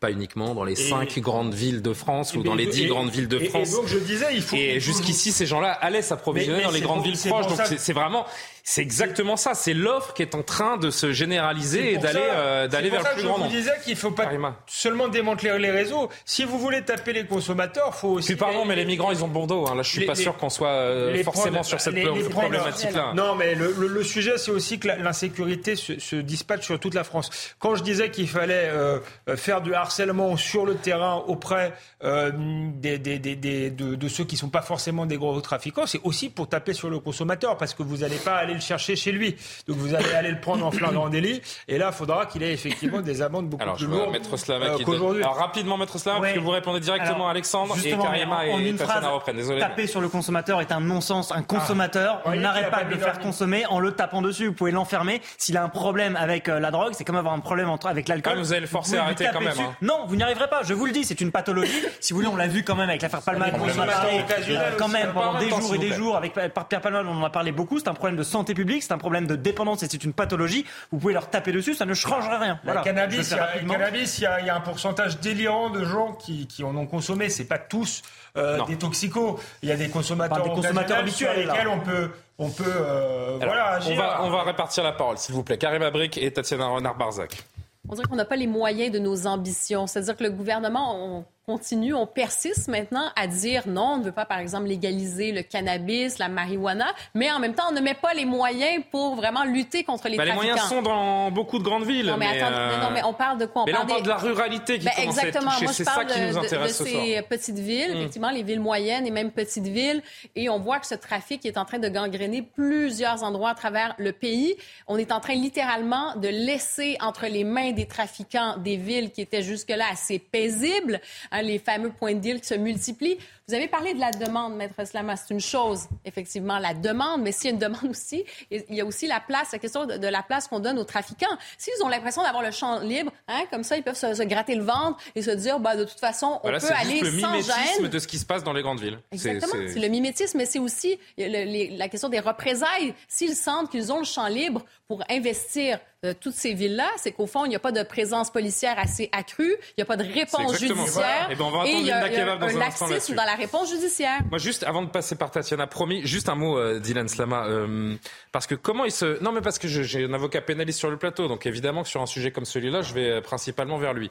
pas 0.00 0.10
uniquement 0.10 0.54
dans 0.54 0.64
les 0.64 0.72
Et- 0.72 0.88
cinq 0.88 1.18
grandes 1.18 1.52
villes 1.52 1.82
de 1.82 1.92
France 1.92 2.34
ou 2.34 2.40
Et 2.40 2.44
dans 2.44 2.54
les 2.54 2.66
dix 2.66 2.84
et- 2.84 2.86
grandes 2.86 3.10
villes 3.10 3.28
de 3.28 3.38
et- 3.38 3.44
et 3.44 3.48
France. 3.48 3.72
donc, 3.72 3.86
je 3.86 3.98
disais, 3.98 4.26
il 4.34 4.40
faut- 4.40 4.56
Et 4.56 4.74
faut- 4.74 4.80
jusqu'ici, 4.80 5.32
ces 5.32 5.44
gens-là 5.44 5.70
allaient 5.70 6.00
s'approvisionner 6.00 6.62
dans 6.62 6.70
les 6.70 6.80
grandes 6.80 7.04
villes 7.04 7.18
proches. 7.18 7.46
Donc 7.46 7.60
c'est 7.78 7.92
vraiment, 7.92 8.24
c'est 8.68 8.82
exactement 8.82 9.36
ça. 9.36 9.54
C'est 9.54 9.74
l'offre 9.74 10.12
qui 10.12 10.22
est 10.22 10.34
en 10.34 10.42
train 10.42 10.76
de 10.76 10.90
se 10.90 11.12
généraliser 11.12 11.92
et 11.92 11.98
d'aller 11.98 12.18
euh, 12.20 12.66
d'aller 12.66 12.90
vers 12.90 13.02
ça 13.02 13.10
le 13.10 13.14
plus 13.14 13.22
grand 13.24 13.36
Je 13.36 13.40
nombre. 13.42 13.50
vous 13.52 13.56
disais 13.56 13.70
qu'il 13.84 13.94
ne 13.94 13.98
faut 13.98 14.10
pas 14.10 14.28
seulement 14.66 15.06
démanteler 15.06 15.56
les 15.60 15.70
réseaux. 15.70 16.08
Si 16.24 16.42
vous 16.42 16.58
voulez 16.58 16.82
taper 16.82 17.12
les 17.12 17.26
consommateurs, 17.26 17.92
il 17.94 17.96
faut 17.96 18.08
aussi. 18.08 18.26
Puis 18.26 18.36
pardon, 18.36 18.64
mais 18.64 18.74
les 18.74 18.84
migrants, 18.84 19.12
ils 19.12 19.22
ont 19.22 19.28
bon 19.28 19.46
dos. 19.46 19.68
hein. 19.68 19.76
Là, 19.76 19.82
je 19.82 19.88
suis 19.90 20.00
Les- 20.00 20.06
pas 20.06 20.16
sûr 20.16 20.36
qu'on 20.36 20.50
soit 20.50 20.68
euh, 20.70 21.22
forcément 21.22 21.62
sur 21.62 21.80
cette 21.80 21.94
problématique-là. 22.28 23.12
Non, 23.14 23.36
mais 23.36 23.54
le, 23.54 23.72
le- 23.78 23.86
le 23.86 24.02
sujet, 24.02 24.36
c'est 24.36 24.50
aussi 24.50 24.80
que 24.80 24.88
l'insécurité 24.88 25.76
se, 25.76 26.00
se 26.00 26.16
dispatche 26.16 26.64
sur 26.66 26.80
toute 26.80 26.94
la 26.94 27.04
France. 27.04 27.30
Quand 27.60 27.76
je 27.76 27.84
disais 27.84 28.10
qu'il 28.10 28.28
fallait 28.28 28.68
euh, 28.68 28.98
euh, 29.28 29.36
faire 29.36 29.60
du 29.60 29.74
harcèlement 29.74 30.36
sur 30.36 30.66
le 30.66 30.74
terrain 30.74 31.22
auprès 31.28 31.72
des, 32.02 32.98
des- 32.98 33.18
des- 33.20 33.36
des- 33.36 33.70
de, 33.70 33.94
de 33.94 34.08
ceux 34.08 34.24
qui 34.24 34.36
sont 34.36 34.48
pas 34.48 34.62
forcément 34.62 35.06
des 35.06 35.16
gros 35.18 35.40
trafiquants, 35.40 35.86
c'est 35.86 36.00
aussi 36.02 36.30
pour 36.30 36.48
taper 36.48 36.72
sur 36.72 36.90
le 36.90 36.98
consommateur, 36.98 37.56
parce 37.56 37.72
que 37.72 37.82
vous 37.84 37.98
n'allez 37.98 38.16
pas 38.16 38.34
aller 38.36 38.55
le 38.56 38.60
chercher 38.60 38.96
chez 38.96 39.12
lui. 39.12 39.36
Donc 39.68 39.76
vous 39.78 39.94
allez 39.94 40.12
aller 40.12 40.30
le 40.30 40.40
prendre 40.40 40.66
en 40.66 40.70
flagrant 40.70 41.08
délit, 41.08 41.40
et 41.68 41.78
là, 41.78 41.90
il 41.92 41.96
faudra 41.96 42.26
qu'il 42.26 42.42
ait 42.42 42.52
effectivement 42.52 43.00
des 43.00 43.22
amendes 43.22 43.48
beaucoup 43.48 43.62
Alors, 43.62 43.76
plus 43.76 43.86
lourdes 43.86 44.16
euh, 44.16 44.78
qu'aujourd'hui. 44.84 45.22
Alors, 45.22 45.36
rapidement, 45.36 45.76
Maître 45.76 45.98
Slama, 45.98 46.18
parce 46.20 46.32
Ouais. 46.32 46.38
que 46.38 46.42
vous 46.42 46.50
répondez 46.50 46.80
directement 46.80 47.14
Alors, 47.16 47.28
à 47.28 47.30
Alexandre 47.30 47.76
et 47.84 47.90
Karima 47.90 48.36
en- 48.36 48.38
en 48.54 48.58
et 48.58 48.68
une 48.68 48.76
Tatiana 48.76 49.00
phrase, 49.00 49.14
reprennent. 49.14 49.36
Désolé. 49.36 49.60
Taper 49.60 49.86
sur 49.86 50.00
le 50.00 50.08
consommateur 50.08 50.60
est 50.60 50.72
un 50.72 50.80
non-sens. 50.80 51.32
Un 51.32 51.42
consommateur, 51.42 52.18
Ah. 52.18 52.22
on 52.26 52.30
Ouais, 52.30 52.38
n'arrête 52.38 52.70
pas 52.70 52.84
de 52.84 52.90
le 52.90 52.98
faire 52.98 53.18
consommer 53.18 53.64
en 53.66 53.78
le 53.80 53.92
tapant 53.92 54.22
dessus. 54.22 54.46
Vous 54.48 54.52
pouvez 54.54 54.70
l'enfermer. 54.72 55.20
S'il 55.38 55.56
a 55.56 55.62
un 55.62 55.68
problème 55.68 56.16
avec 56.16 56.48
euh, 56.48 56.58
la 56.60 56.70
drogue, 56.70 56.92
c'est 56.96 57.04
comme 57.04 57.16
avoir 57.16 57.34
un 57.34 57.40
problème 57.40 57.68
entre- 57.68 57.86
avec 57.86 58.08
l'alcool. 58.08 58.34
Ah, 58.36 58.38
vous 58.40 58.52
allez 58.52 58.62
le 58.62 58.66
forcer 58.66 58.96
à 58.96 59.04
arrêter 59.04 59.26
quand 59.32 59.40
même, 59.40 59.52
hein. 59.58 59.74
Non, 59.82 60.06
vous 60.06 60.16
n'y 60.16 60.22
arriverez 60.22 60.48
pas. 60.48 60.62
Je 60.62 60.74
vous 60.74 60.86
le 60.86 60.92
dis, 60.92 61.04
c'est 61.04 61.20
une 61.20 61.30
pathologie. 61.32 61.72
si 62.00 62.12
vous 62.12 62.18
voulez, 62.20 62.28
on 62.28 62.36
l'a 62.36 62.46
vu 62.48 62.64
quand 62.64 62.74
même 62.76 62.88
avec 62.88 63.02
l'affaire 63.02 63.22
Palmade. 63.22 63.52
On 63.58 63.64
en 63.64 63.82
a 63.82 63.86
parlé, 63.86 64.24
euh, 64.50 64.70
quand 64.78 64.88
même 64.88 65.12
pendant 65.12 65.38
des 65.38 65.48
jours 65.50 65.74
et 65.74 65.78
des 65.78 65.92
jours. 65.92 66.16
Avec 66.16 66.32
par 66.54 66.66
Pierre 66.68 66.80
Palmade, 66.80 67.06
on 67.08 67.20
en 67.20 67.24
a 67.24 67.30
parlé 67.30 67.52
beaucoup. 67.52 67.78
C'est 67.78 67.88
un 67.88 67.94
problème 67.94 68.16
de 68.16 68.22
santé 68.22 68.45
publique, 68.54 68.82
c'est 68.82 68.92
un 68.92 68.98
problème 68.98 69.26
de 69.26 69.36
dépendance 69.36 69.82
et 69.82 69.88
c'est 69.88 70.02
une 70.04 70.12
pathologie. 70.12 70.64
Vous 70.92 70.98
pouvez 70.98 71.12
leur 71.14 71.28
taper 71.30 71.52
dessus, 71.52 71.74
ça 71.74 71.84
ne 71.86 71.94
changerait 71.94 72.38
rien. 72.38 72.60
Le 72.64 72.72
Voilà. 72.72 72.82
Le 72.84 73.12
il 73.14 73.22
fais 73.24 73.34
y 73.36 73.38
a, 73.38 73.44
rapidement. 73.46 73.74
cannabis, 73.74 74.18
il 74.18 74.22
y 74.22 74.26
a- 74.26 74.40
il 74.40 74.46
y 74.46 74.50
a 74.50 74.56
un 74.56 74.60
pourcentage 74.60 75.18
délirant 75.20 75.70
de 75.70 75.84
gens 75.84 76.12
qui, 76.12 76.46
qui 76.46 76.64
en 76.64 76.76
ont 76.76 76.86
consommé. 76.86 77.28
C'est 77.28 77.44
pas 77.46 77.58
tous 77.58 78.02
euh, 78.36 78.62
des 78.66 78.76
toxicos. 78.76 79.40
Il 79.62 79.68
y 79.68 79.72
a 79.72 79.76
des 79.76 79.88
consommateurs, 79.88 80.42
des 80.60 80.66
habituels, 80.92 81.10
sur 81.10 81.28
lesquels 81.32 81.66
là. 81.66 81.70
on 81.72 81.80
peut, 81.80 82.10
on 82.38 82.50
peut, 82.50 82.64
euh, 82.66 83.38
Alors, 83.40 83.54
voilà, 83.54 83.78
on, 83.86 83.94
va, 83.94 84.22
on 84.24 84.30
va 84.30 84.42
répartir 84.42 84.84
la 84.84 84.92
parole, 84.92 85.16
s'il 85.18 85.34
vous 85.34 85.42
plaît. 85.42 85.56
Karima 85.58 85.90
Brick 85.90 86.18
et 86.18 86.30
Tatiana 86.32 86.66
Renard-Barzac. 86.66 87.44
On 87.88 87.94
dirait 87.94 88.06
qu'on 88.08 88.16
n'a 88.16 88.24
pas 88.24 88.36
les 88.36 88.46
moyens 88.48 88.92
de 88.92 88.98
nos 88.98 89.26
ambitions. 89.26 89.86
C'est-à-dire 89.86 90.16
que 90.16 90.24
le 90.24 90.30
gouvernement, 90.30 90.96
on 90.96 91.24
continue, 91.50 91.94
on 91.94 92.08
persiste 92.08 92.66
maintenant 92.66 93.04
à 93.14 93.28
dire 93.28 93.68
non, 93.68 93.92
on 93.92 93.96
ne 93.98 94.02
veut 94.04 94.10
pas, 94.12 94.24
par 94.24 94.40
exemple, 94.40 94.66
légaliser 94.66 95.30
le 95.30 95.42
cannabis, 95.42 96.18
la 96.18 96.28
marijuana, 96.28 96.86
mais 97.14 97.30
en 97.30 97.38
même 97.38 97.54
temps, 97.54 97.66
on 97.70 97.72
ne 97.72 97.80
met 97.80 97.94
pas 97.94 98.14
les 98.14 98.24
moyens 98.24 98.82
pour 98.90 99.14
vraiment 99.14 99.44
lutter 99.44 99.84
contre 99.84 100.06
les 100.08 100.16
les 100.16 100.16
trafiquants. 100.16 100.34
moyens 100.34 100.60
sont 100.68 100.82
dans 100.82 101.30
beaucoup 101.30 101.60
de 101.60 101.62
grandes 101.62 101.84
villes. 101.84 102.06
Non, 102.06 102.16
mais, 102.16 102.26
attendez, 102.26 102.56
euh, 102.56 102.80
non, 102.80 102.90
mais 102.92 103.04
on 103.04 103.12
parle 103.14 103.38
de 103.38 103.46
quoi? 103.46 103.62
On 103.62 103.66
mais 103.66 103.70
là, 103.72 103.82
on 103.84 103.86
parle 103.86 104.02
parle 104.02 104.02
des- 104.02 104.24
de 104.24 104.26
la 104.26 104.34
ruralité 104.34 104.78
qui 104.80 104.86
Ben, 104.86 104.90
commence 104.96 105.18
à 105.18 105.20
être 105.20 105.26
exactement. 105.28 105.52
touchée. 105.52 105.72
C'est 105.72 105.84
ça 105.84 105.92
parle 105.94 106.06
qui 106.08 106.20
de, 106.20 106.26
nous 106.26 106.38
intéresse 106.38 106.78
de 106.80 106.84
ce 106.84 106.90
soir. 106.90 107.04
ces 107.04 107.22
petites 107.22 107.58
villes, 107.60 107.92
Mm. 107.92 107.96
effectivement, 107.98 108.30
les 108.30 108.42
villes 108.42 108.60
moyennes 108.60 109.06
et 109.06 109.10
même 109.12 109.30
petites 109.30 109.68
villes. 109.68 110.02
Et 110.34 110.48
on 110.48 110.58
voit 110.58 110.80
que 110.80 110.86
ce 110.88 110.96
trafic 110.96 111.46
est 111.46 111.58
en 111.58 111.64
train 111.64 111.78
de 111.78 111.88
gangréner 111.88 112.42
plusieurs 112.42 113.22
endroits 113.22 113.50
à 113.50 113.54
travers 113.54 113.94
le 113.98 114.10
pays. 114.10 114.56
On 114.88 114.98
est 114.98 115.12
en 115.12 115.20
train 115.20 115.34
littéralement 115.34 116.16
de 116.16 116.26
laisser 116.26 116.96
entre 117.00 117.26
les 117.26 117.44
mains 117.44 117.70
des 117.70 117.86
trafiquants 117.86 118.56
des 118.56 118.76
villes 118.76 119.12
qui 119.12 119.20
étaient 119.20 119.42
jusque-là 119.42 119.84
assez 119.92 120.18
paisibles, 120.18 121.00
hein, 121.36 121.42
les 121.42 121.58
fameux 121.58 121.90
points 121.90 122.14
de 122.14 122.20
deal 122.20 122.40
qui 122.40 122.46
se 122.46 122.54
multiplient. 122.54 123.18
Vous 123.48 123.54
avez 123.54 123.68
parlé 123.68 123.94
de 123.94 124.00
la 124.00 124.10
demande, 124.10 124.56
Maître 124.56 124.84
Slama. 124.84 125.14
C'est 125.16 125.32
une 125.32 125.40
chose, 125.40 125.86
effectivement, 126.04 126.58
la 126.58 126.74
demande, 126.74 127.22
mais 127.22 127.30
s'il 127.30 127.44
y 127.44 127.48
a 127.48 127.52
une 127.52 127.58
demande 127.60 127.84
aussi, 127.90 128.24
il 128.50 128.64
y 128.74 128.80
a 128.80 128.84
aussi 128.84 129.06
la 129.06 129.20
place, 129.20 129.52
la 129.52 129.58
question 129.58 129.86
de, 129.86 130.06
la 130.08 130.22
place 130.22 130.48
qu'on 130.48 130.58
donne 130.58 130.78
aux 130.78 130.84
trafiquants. 130.84 131.26
S'ils 131.56 131.80
ont 131.84 131.88
l'impression 131.88 132.22
d'avoir 132.22 132.42
le 132.42 132.50
champ 132.50 132.80
libre, 132.80 133.12
hein, 133.28 133.42
comme 133.50 133.62
ça, 133.62 133.76
ils 133.76 133.82
peuvent 133.84 133.96
se, 133.96 134.14
se 134.14 134.22
gratter 134.24 134.54
le 134.56 134.64
ventre 134.64 134.98
et 135.14 135.22
se 135.22 135.30
dire, 135.30 135.60
bah, 135.60 135.76
de 135.76 135.84
toute 135.84 136.00
façon, 136.00 136.38
on 136.38 136.40
Voilà, 136.42 136.58
peut 136.58 136.66
c'est 136.66 136.72
aller 136.74 136.98
juste 136.98 137.12
le 137.12 137.20
sans 137.20 137.30
mimétisme 137.30 137.82
gêne. 137.82 137.88
de 137.88 137.98
ce 138.00 138.06
qui 138.08 138.18
se 138.18 138.26
passe 138.26 138.42
dans 138.42 138.52
les 138.52 138.62
grandes 138.62 138.80
villes. 138.80 138.98
C'est- 139.12 139.28
Exactement. 139.30 139.62
c'est- 139.68 139.74
C'est 139.74 139.80
le 139.80 139.88
mimétisme, 139.88 140.38
mais 140.38 140.46
c'est 140.46 140.58
aussi 140.58 140.98
le- 141.16 141.26
les- 141.28 141.76
la 141.76 141.88
question 141.88 142.08
des 142.08 142.20
représailles. 142.20 142.94
S'ils 143.06 143.36
sentent 143.36 143.70
qu'ils 143.70 143.92
ont 143.92 143.98
le 143.98 144.04
champ 144.04 144.26
libre 144.26 144.64
pour 144.88 145.02
investir 145.10 145.78
euh, 146.04 146.14
toutes 146.20 146.34
ces 146.34 146.52
villes-là, 146.54 146.88
c'est 146.96 147.10
qu'au 147.12 147.26
fond, 147.26 147.44
il 147.44 147.48
n'y 147.48 147.56
a 147.56 147.60
pas 147.60 147.72
de 147.72 147.82
présence 147.82 148.30
policière 148.30 148.78
assez 148.78 149.08
accrue, 149.12 149.56
il 149.70 149.74
n'y 149.78 149.82
a 149.82 149.86
pas 149.86 149.96
de 149.96 150.04
réponse 150.04 150.58
judiciaire. 150.58 151.28
Eh 151.30 151.34
ben, 151.34 151.44
on 151.44 151.50
va 151.50 151.66
et 151.66 151.72
il 151.72 151.86
y 151.86 151.90
a, 151.90 152.00
y 152.00 152.04
a 152.04 152.08
Kebab 152.08 152.38
dans 152.38 152.46
un 152.46 152.56
un 152.56 152.58
laxisme 152.58 153.14
dans 153.14 153.24
la 153.24 153.34
réponse 153.34 153.70
judiciaire. 153.70 154.20
Moi, 154.30 154.38
juste 154.38 154.62
avant 154.62 154.82
de 154.82 154.90
passer 154.90 155.16
par 155.16 155.30
Tatiana, 155.30 155.66
promis, 155.66 156.06
juste 156.06 156.28
un 156.28 156.34
mot, 156.34 156.58
euh, 156.58 156.78
Dylan 156.78 157.08
Slama, 157.08 157.46
euh, 157.46 157.96
parce 158.30 158.46
que 158.46 158.54
comment 158.54 158.84
il 158.84 158.92
se, 158.92 159.22
non 159.22 159.32
mais 159.32 159.40
parce 159.40 159.58
que 159.58 159.66
j'ai 159.68 160.04
un 160.04 160.12
avocat 160.12 160.40
pénaliste 160.40 160.78
sur 160.78 160.90
le 160.90 160.98
plateau, 160.98 161.26
donc 161.26 161.46
évidemment 161.46 161.82
que 161.82 161.88
sur 161.88 162.02
un 162.02 162.06
sujet 162.06 162.30
comme 162.30 162.44
celui-là, 162.44 162.82
je 162.82 162.94
vais 162.94 163.20
principalement 163.22 163.78
vers 163.78 163.94
lui. 163.94 164.10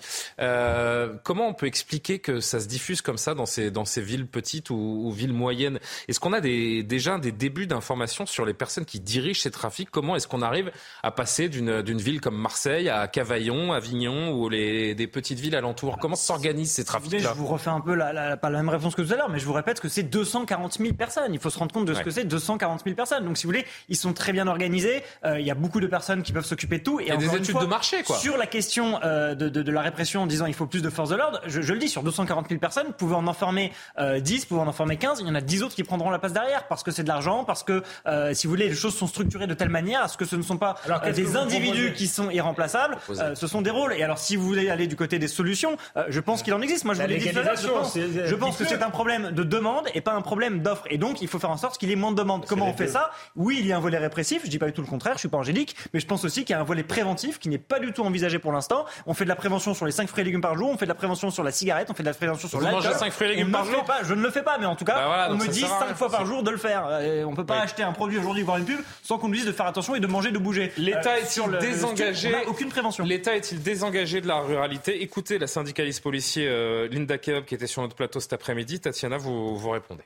Comment 1.23 1.47
on 1.47 1.53
peut 1.53 1.67
expliquer 1.67 2.19
que 2.19 2.39
ça 2.39 2.59
se 2.59 2.67
diffuse 2.67 3.01
comme 3.01 3.17
ça 3.17 3.33
dans 3.33 3.45
ces 3.45 3.71
dans 3.71 3.85
ces 3.85 4.01
villes 4.01 4.27
petites 4.27 4.69
ou, 4.69 4.75
ou 4.75 5.11
villes 5.11 5.33
moyennes? 5.33 5.79
Est-ce 6.07 6.19
qu'on 6.19 6.33
a 6.33 6.41
des, 6.41 6.83
déjà 6.83 7.17
des 7.17 7.31
débuts 7.31 7.67
d'informations 7.67 8.25
sur 8.25 8.45
les 8.45 8.53
personnes 8.53 8.85
qui 8.85 8.99
dirigent 8.99 9.41
ces 9.41 9.51
trafics? 9.51 9.89
Comment 9.89 10.15
est-ce 10.15 10.27
qu'on 10.27 10.41
arrive 10.41 10.64
à 11.03 11.11
passer 11.11 11.49
d'une 11.49 11.97
ville 11.97 12.21
comme 12.21 12.37
Marseille 12.37 12.89
à 12.89 13.07
Cavaillon, 13.07 13.73
Avignon 13.73 14.31
ou 14.33 14.49
les 14.49 14.95
des 14.95 15.07
petites 15.07 15.39
villes 15.39 15.55
alentours 15.55 15.97
Comment 15.99 16.15
s'organisent 16.15 16.71
ces 16.71 16.85
trafics-là 16.85 17.19
je 17.19 17.27
vous 17.39 17.47
refais 17.47 17.69
un 17.69 17.81
peu 17.81 17.93
la, 17.95 18.13
la- 18.13 18.37
pas 18.37 18.49
la 18.49 18.57
même 18.59 18.69
réponse 18.69 18.95
que 18.95 19.01
tout 19.01 19.13
à 19.13 19.15
l'heure, 19.17 19.29
mais 19.29 19.39
je 19.39 19.45
vous 19.45 19.53
répète 19.53 19.79
que 19.79 19.87
c'est 19.89 20.03
240 20.03 20.77
000 20.79 20.93
personnes. 20.93 21.33
Il 21.33 21.39
faut 21.39 21.49
se 21.49 21.57
rendre 21.59 21.73
compte 21.73 21.85
de 21.85 21.93
ce 21.93 21.99
Ouais. 21.99 22.03
que 22.03 22.09
c'est 22.11 22.23
240 22.25 22.81
000 22.83 22.95
personnes. 22.95 23.23
Donc, 23.25 23.37
si 23.37 23.43
vous 23.45 23.49
voulez, 23.51 23.65
ils 23.89 23.95
sont 23.97 24.13
très 24.13 24.31
bien 24.33 24.47
organisés. 24.47 25.03
Euh, 25.25 25.39
il 25.39 25.45
y 25.45 25.51
a 25.51 25.55
beaucoup 25.55 25.79
de 25.79 25.87
personnes 25.87 26.23
qui 26.23 26.31
peuvent 26.31 26.45
s'occuper 26.45 26.79
de 26.79 26.83
tout. 26.83 26.99
Et 26.99 27.03
Il 27.03 27.09
y 27.09 27.11
a 27.11 27.17
des 27.17 27.25
études 27.27 27.51
fois, 27.51 27.61
de 27.61 27.67
marché, 27.67 28.03
quoi. 28.03 28.17
Sur 28.17 28.37
la 28.37 28.47
question 28.47 28.99
euh, 29.03 29.35
de, 29.35 29.49
de- 29.49 29.61
de 29.63 29.71
la 29.71 29.81
répression 29.81 30.21
en 30.23 30.27
disant 30.27 30.45
il 30.45 30.53
faut 30.53 30.65
plus 30.67 30.81
de 30.81 30.89
force 30.89 31.09
de 31.09 31.15
l'ordre, 31.15 31.39
je, 31.45 31.61
je 31.61 31.73
le 31.73 31.79
dis, 31.79 31.89
sur 31.89 32.03
240 32.03 32.47
000 32.49 32.59
personnes, 32.59 32.87
vous 32.87 32.93
pouvez 32.93 33.15
en 33.15 33.27
enfermer 33.27 33.71
euh, 33.99 34.19
10, 34.19 34.41
vous 34.41 34.47
pouvez 34.47 34.61
en 34.61 34.67
enfermer 34.67 34.97
15. 34.97 35.19
Il 35.21 35.27
y 35.27 35.31
en 35.31 35.35
a 35.35 35.41
10 35.41 35.63
autres 35.63 35.75
qui 35.75 35.83
prendront 35.83 36.09
la 36.09 36.19
place 36.19 36.33
derrière 36.33 36.67
parce 36.67 36.83
que 36.83 36.91
c'est 36.91 37.03
de 37.03 37.07
l'argent, 37.07 37.43
parce 37.43 37.63
que, 37.63 37.83
euh, 38.07 38.33
si 38.33 38.47
vous 38.47 38.51
voulez, 38.51 38.67
les 38.69 38.75
choses 38.75 38.95
sont 38.95 39.07
structurées 39.07 39.47
de 39.47 39.53
telle 39.53 39.69
manière 39.69 40.01
à 40.03 40.07
ce 40.07 40.17
que 40.17 40.25
ce 40.25 40.35
ne 40.35 40.41
sont 40.41 40.54
pas 40.57 40.75
Alors, 40.85 41.01
euh, 41.03 41.11
des 41.11 41.35
individus 41.35 41.93
qui 41.93 42.07
sont 42.07 42.29
irremplaçables, 42.29 42.97
euh, 43.09 43.35
ce 43.35 43.47
sont 43.47 43.61
des 43.61 43.69
rôles. 43.69 43.93
Et 43.93 44.03
alors, 44.03 44.17
si 44.17 44.35
vous 44.35 44.45
voulez 44.45 44.69
aller 44.69 44.87
du 44.87 44.95
côté 44.95 45.19
des 45.19 45.27
solutions, 45.27 45.77
euh, 45.97 46.05
je 46.09 46.19
pense 46.19 46.43
qu'il 46.43 46.53
en 46.53 46.61
existe. 46.61 46.85
Moi, 46.85 46.93
je 46.93 46.99
La 46.99 47.05
vous 47.07 47.13
l'ai 47.13 47.19
dit 47.19 47.31
tout 47.31 47.39
à 47.39 47.43
l'heure, 47.43 47.55
je 47.55 47.67
pense, 47.67 47.93
c'est- 47.93 48.27
je 48.27 48.35
pense 48.35 48.57
que 48.57 48.65
c'est 48.65 48.81
un 48.83 48.89
problème 48.89 49.31
de 49.31 49.43
demande 49.43 49.87
et 49.93 50.01
pas 50.01 50.13
un 50.13 50.21
problème 50.21 50.61
d'offre. 50.61 50.83
Et 50.89 50.97
donc, 50.97 51.21
il 51.21 51.27
faut 51.27 51.39
faire 51.39 51.49
en 51.51 51.57
sorte 51.57 51.77
qu'il 51.77 51.89
y 51.89 51.93
ait 51.93 51.95
moins 51.95 52.11
de 52.11 52.17
demande. 52.17 52.45
Comment 52.47 52.67
on 52.69 52.73
fait 52.73 52.85
deux. 52.85 52.91
ça? 52.91 53.11
Oui, 53.35 53.57
il 53.59 53.67
y 53.67 53.73
a 53.73 53.77
un 53.77 53.79
volet 53.79 53.97
répressif. 53.97 54.41
Je 54.45 54.49
dis 54.49 54.59
pas 54.59 54.67
du 54.67 54.73
tout 54.73 54.81
le 54.81 54.87
contraire. 54.87 55.13
Je 55.15 55.19
suis 55.19 55.27
pas 55.29 55.37
angélique, 55.37 55.75
mais 55.93 55.99
je 55.99 56.05
pense 56.05 56.23
aussi 56.25 56.43
qu'il 56.45 56.53
y 56.53 56.57
a 56.57 56.61
un 56.61 56.65
volet 56.65 56.83
préventif 56.83 57.39
qui 57.39 57.49
n'est 57.49 57.57
pas 57.57 57.79
du 57.79 57.91
tout 57.93 58.03
envisagé 58.03 58.39
pour 58.39 58.51
l'instant. 58.51 58.85
On 59.05 59.13
fait 59.13 59.23
de 59.25 59.29
la 59.29 59.35
prévention 59.35 59.73
sur 59.73 59.85
les 59.85 59.91
5 59.91 60.07
fruits 60.07 60.21
et 60.21 60.25
légumes 60.25 60.41
par 60.41 60.55
jour. 60.57 60.69
On 60.69 60.77
fait 60.77 60.85
de 60.85 60.89
la 60.89 60.95
prévention 60.95 61.29
sur 61.31 61.43
la 61.43 61.51
cigarette. 61.51 61.87
On 61.89 61.93
fait 61.93 62.03
de 62.03 62.07
la 62.07 62.13
prévention 62.13 62.47
sur 62.47 62.61
l'alcool. 62.61 62.83
mangez 62.83 62.93
cinq 62.97 63.11
fruits 63.11 63.27
et 63.27 63.31
légumes 63.31 63.47
On 63.49 63.51
par 63.51 63.65
jour 63.65 63.83
pas. 63.85 63.99
Je 64.03 64.13
ne 64.13 64.21
le 64.21 64.29
fais 64.31 64.43
pas, 64.43 64.57
mais 64.59 64.65
en 64.65 64.75
tout 64.75 64.85
cas, 64.85 64.95
Bah 64.95 65.03
voilà, 65.07 65.31
on 65.31 65.35
me 65.35 65.47
dit 65.47 65.61
sert 65.61 65.73
à 65.73 65.79
5 65.79 65.85
rien. 65.87 65.95
fois 65.95 66.09
par 66.09 66.25
jour 66.25 66.43
de 66.43 66.49
le 66.51 66.57
faire. 66.57 66.87
On 67.27 67.33
peut 67.35 67.45
pas 67.45 67.55
Oui. 67.55 67.61
acheter 67.63 67.83
un 67.83 67.91
produit 67.93 68.17
aujourd'hui 68.17 68.43
voir 68.43 68.57
une 68.57 68.65
pub 68.65 68.79
sans 69.03 69.17
qu'on 69.17 69.27
nous 69.27 69.35
dise 69.35 69.45
de 69.45 69.51
faire 69.51 69.65
attention 69.65 69.95
et 69.95 69.99
de 69.99 70.07
manger, 70.07 70.31
de 70.31 70.37
bouger. 70.45 70.71
L'État 70.77 71.15
Euh, 71.15 71.21
est-il 71.21 71.57
désengagé 71.59 72.33
On 72.45 72.49
aucune 72.49 72.69
prévention. 72.69 73.03
L'État 73.03 73.35
est-il 73.35 73.61
désengagé 73.61 74.21
de 74.21 74.27
la 74.27 74.39
ruralité? 74.39 75.01
Écoutez 75.01 75.37
la 75.37 75.47
syndicaliste 75.47 76.01
policier 76.01 76.47
euh, 76.47 76.87
Linda 76.89 77.17
Kebab 77.17 77.45
qui 77.45 77.55
était 77.55 77.67
sur 77.67 77.81
notre 77.81 77.95
plateau 77.95 78.19
cet 78.19 78.33
après-midi. 78.33 78.79
Tatiana, 78.79 79.17
vous, 79.17 79.57
vous 79.57 79.69
répondez. 79.69 80.03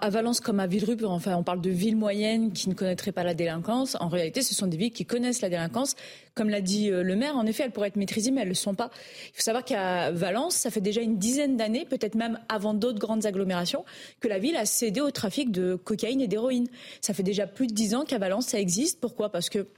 À 0.00 0.10
Valence 0.10 0.40
comme 0.40 0.58
à 0.58 0.66
Villerupt, 0.66 1.04
enfin, 1.04 1.36
on 1.36 1.44
parle 1.44 1.60
de 1.60 1.70
villes 1.70 1.94
moyennes 1.94 2.52
qui 2.52 2.68
ne 2.68 2.74
connaîtraient 2.74 3.12
pas 3.12 3.22
la 3.22 3.34
délinquance. 3.34 3.96
En 4.00 4.08
réalité, 4.08 4.42
ce 4.42 4.52
sont 4.52 4.66
des 4.66 4.76
villes 4.76 4.90
qui 4.90 5.06
connaissent 5.06 5.42
la 5.42 5.48
délinquance. 5.48 5.94
Comme 6.34 6.48
l'a 6.48 6.60
dit 6.60 6.90
euh, 6.90 7.04
le 7.04 7.14
maire, 7.14 7.36
en 7.36 7.46
effet, 7.46 7.62
elles 7.62 7.70
pourraient 7.70 7.86
être 7.86 7.96
maîtrisées, 7.96 8.32
mais 8.32 8.40
elles 8.40 8.48
ne 8.48 8.50
le 8.50 8.56
sont 8.56 8.74
pas. 8.74 8.90
Il 9.28 9.36
faut 9.36 9.42
savoir 9.42 9.64
qu'à 9.64 10.10
Valence, 10.10 10.56
ça 10.56 10.72
fait 10.72 10.80
déjà 10.80 11.02
une 11.02 11.18
dizaine 11.18 11.56
d'années, 11.56 11.84
peut-être 11.84 12.16
même 12.16 12.40
avant 12.48 12.74
d'autres 12.74 12.98
grandes 12.98 13.26
agglomérations, 13.26 13.84
que 14.18 14.26
la 14.26 14.40
ville 14.40 14.56
a 14.56 14.66
cédé 14.66 15.00
au 15.00 15.12
trafic 15.12 15.52
de 15.52 15.76
cocaïne 15.76 16.20
et 16.20 16.26
d'héroïne. 16.26 16.66
Ça 17.00 17.14
fait 17.14 17.22
déjà 17.22 17.46
plus 17.46 17.68
de 17.68 17.72
dix 17.72 17.94
ans 17.94 18.04
qu'à 18.04 18.18
Valence, 18.18 18.46
ça 18.46 18.58
existe. 18.58 19.00
Pourquoi? 19.00 19.30
Parce 19.30 19.48
que 19.48 19.68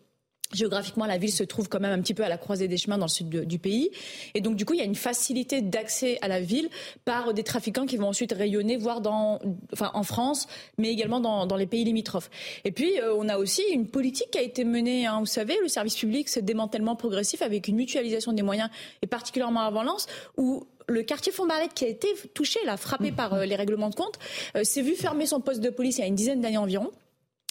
Géographiquement, 0.54 1.04
la 1.04 1.18
ville 1.18 1.30
se 1.30 1.44
trouve 1.44 1.68
quand 1.68 1.78
même 1.78 1.92
un 1.92 2.00
petit 2.00 2.14
peu 2.14 2.24
à 2.24 2.28
la 2.30 2.38
croisée 2.38 2.68
des 2.68 2.78
chemins 2.78 2.96
dans 2.96 3.04
le 3.04 3.10
sud 3.10 3.28
de- 3.28 3.44
du 3.44 3.58
pays. 3.58 3.90
Et 4.34 4.40
donc, 4.40 4.56
du 4.56 4.64
coup, 4.64 4.72
il 4.72 4.78
y 4.78 4.82
a 4.82 4.86
une 4.86 4.94
facilité 4.94 5.60
d'accès 5.60 6.16
à 6.22 6.28
la 6.28 6.40
ville 6.40 6.70
par 7.04 7.34
des 7.34 7.42
trafiquants 7.42 7.84
qui 7.84 7.98
vont 7.98 8.08
ensuite 8.08 8.32
rayonner, 8.32 8.78
voire 8.78 9.02
dans, 9.02 9.40
enfin, 9.74 9.90
en 9.92 10.02
France, 10.04 10.46
mais 10.78 10.88
également 10.88 11.20
dans, 11.20 11.44
dans 11.46 11.56
les 11.56 11.66
pays 11.66 11.84
limitrophes. 11.84 12.30
Et 12.64 12.72
puis, 12.72 12.98
euh, 12.98 13.14
on 13.14 13.28
a 13.28 13.36
aussi 13.36 13.62
une 13.70 13.88
politique 13.88 14.30
qui 14.30 14.38
a 14.38 14.42
été 14.42 14.64
menée, 14.64 15.04
hein, 15.04 15.18
vous 15.20 15.26
savez, 15.26 15.54
le 15.60 15.68
service 15.68 15.96
public, 15.96 16.30
ce 16.30 16.40
démantèlement 16.40 16.96
progressif 16.96 17.42
avec 17.42 17.68
une 17.68 17.76
mutualisation 17.76 18.32
des 18.32 18.42
moyens, 18.42 18.70
et 19.02 19.06
particulièrement 19.06 19.60
à 19.60 19.70
Valence, 19.70 20.06
où 20.38 20.66
le 20.86 21.02
quartier 21.02 21.30
Fontbarlette 21.30 21.74
qui 21.74 21.84
a 21.84 21.88
été 21.88 22.08
touché, 22.32 22.58
là, 22.64 22.78
frappé 22.78 23.12
par 23.12 23.34
euh, 23.34 23.44
les 23.44 23.54
règlements 23.54 23.90
de 23.90 23.94
compte, 23.94 24.18
euh, 24.56 24.64
s'est 24.64 24.80
vu 24.80 24.94
fermer 24.94 25.26
son 25.26 25.40
poste 25.42 25.60
de 25.60 25.68
police 25.68 25.98
il 25.98 26.00
y 26.00 26.04
a 26.04 26.06
une 26.06 26.14
dizaine 26.14 26.40
d'années 26.40 26.56
environ 26.56 26.90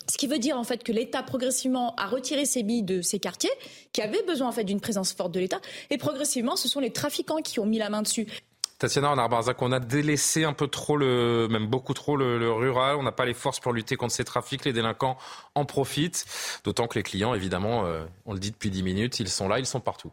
Ce 0.10 0.18
qui 0.18 0.28
veut 0.28 0.40
dire 0.40 0.58
en 0.58 0.64
fait 0.64 0.84
que 0.84 0.92
l'État 0.92 1.24
progressivement 1.24 1.96
a 1.96 2.08
retiré 2.08 2.46
ses 2.46 2.64
billes 2.64 2.84
de 2.84 3.02
ces 3.02 3.20
quartiers 3.20 3.52
qui 3.92 4.02
avaient 4.02 4.24
besoin 4.24 4.48
en 4.48 4.52
fait 4.52 4.64
d'une 4.64 4.82
présence 4.82 5.14
forte 5.14 5.32
de 5.32 5.40
l'État 5.40 5.60
et 5.90 5.98
progressivement 5.98 6.56
ce 6.56 6.68
sont 6.68 6.80
les 6.80 6.92
trafiquants 6.92 7.42
qui 7.42 7.60
ont 7.60 7.66
mis 7.66 7.78
la 7.78 7.90
main 7.90 8.02
dessus. 8.02 8.28
Tatiana 8.80 9.12
on 9.60 9.72
a 9.72 9.80
délaissé 9.80 10.44
un 10.44 10.54
peu 10.54 10.68
trop, 10.68 10.98
le, 10.98 11.48
même 11.50 11.66
beaucoup 11.66 11.96
trop 11.96 12.16
le, 12.16 12.38
le 12.38 12.52
rural. 12.52 12.96
On 12.98 13.04
n'a 13.04 13.12
pas 13.12 13.26
les 13.26 13.34
forces 13.34 13.60
pour 13.60 13.74
lutter 13.74 13.96
contre 13.96 14.14
ces 14.14 14.24
trafics. 14.24 14.66
Les 14.66 14.74
délinquants 14.74 15.18
en 15.56 15.66
profitent. 15.66 16.26
D'autant 16.64 16.88
que 16.88 17.00
les 17.00 17.04
clients, 17.04 17.34
évidemment, 17.34 17.86
euh, 17.86 18.06
on 18.28 18.34
le 18.34 18.40
dit 18.40 18.52
depuis 18.52 18.70
10 18.70 18.84
minutes, 18.84 19.20
ils 19.20 19.30
sont 19.30 19.48
là, 19.48 19.58
ils 19.58 19.66
sont 19.66 19.80
partout. 19.80 20.12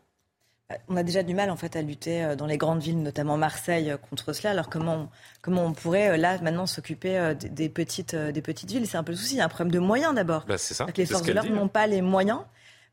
On 0.88 0.96
a 0.96 1.02
déjà 1.02 1.22
du 1.22 1.34
mal 1.34 1.50
en 1.50 1.56
fait 1.56 1.76
à 1.76 1.82
lutter 1.82 2.22
euh, 2.22 2.36
dans 2.36 2.46
les 2.46 2.56
grandes 2.56 2.80
villes, 2.80 3.02
notamment 3.02 3.36
Marseille, 3.36 3.90
euh, 3.90 3.96
contre 3.96 4.32
cela. 4.32 4.50
Alors 4.50 4.68
comment 4.68 4.94
on, 4.94 5.08
comment 5.42 5.64
on 5.64 5.72
pourrait 5.72 6.10
euh, 6.10 6.16
là 6.16 6.38
maintenant 6.42 6.66
s'occuper 6.66 7.34
des, 7.50 7.68
petites 7.68 8.14
des 8.14 8.42
petites 8.42 8.70
villes? 8.70 8.86
C'est 8.86 8.96
un 8.96 9.04
peu 9.04 9.12
le 9.12 9.18
souci. 9.18 9.34
Il 9.34 9.38
y 9.38 9.40
a 9.40 9.44
un 9.44 9.48
problème 9.48 9.72
de 9.72 9.78
moyens 9.78 10.14
d'abord. 10.14 10.44
Bah, 10.46 10.58
c'est 10.58 10.74
ça. 10.74 10.86
Les 10.96 11.06
c'est 11.06 11.12
forces 11.12 11.24
ce 11.24 11.28
de 11.28 11.34
l'ordre 11.34 11.50
dit. 11.50 11.56
n'ont 11.56 11.68
pas 11.68 11.86
les 11.86 12.02
moyens. 12.02 12.40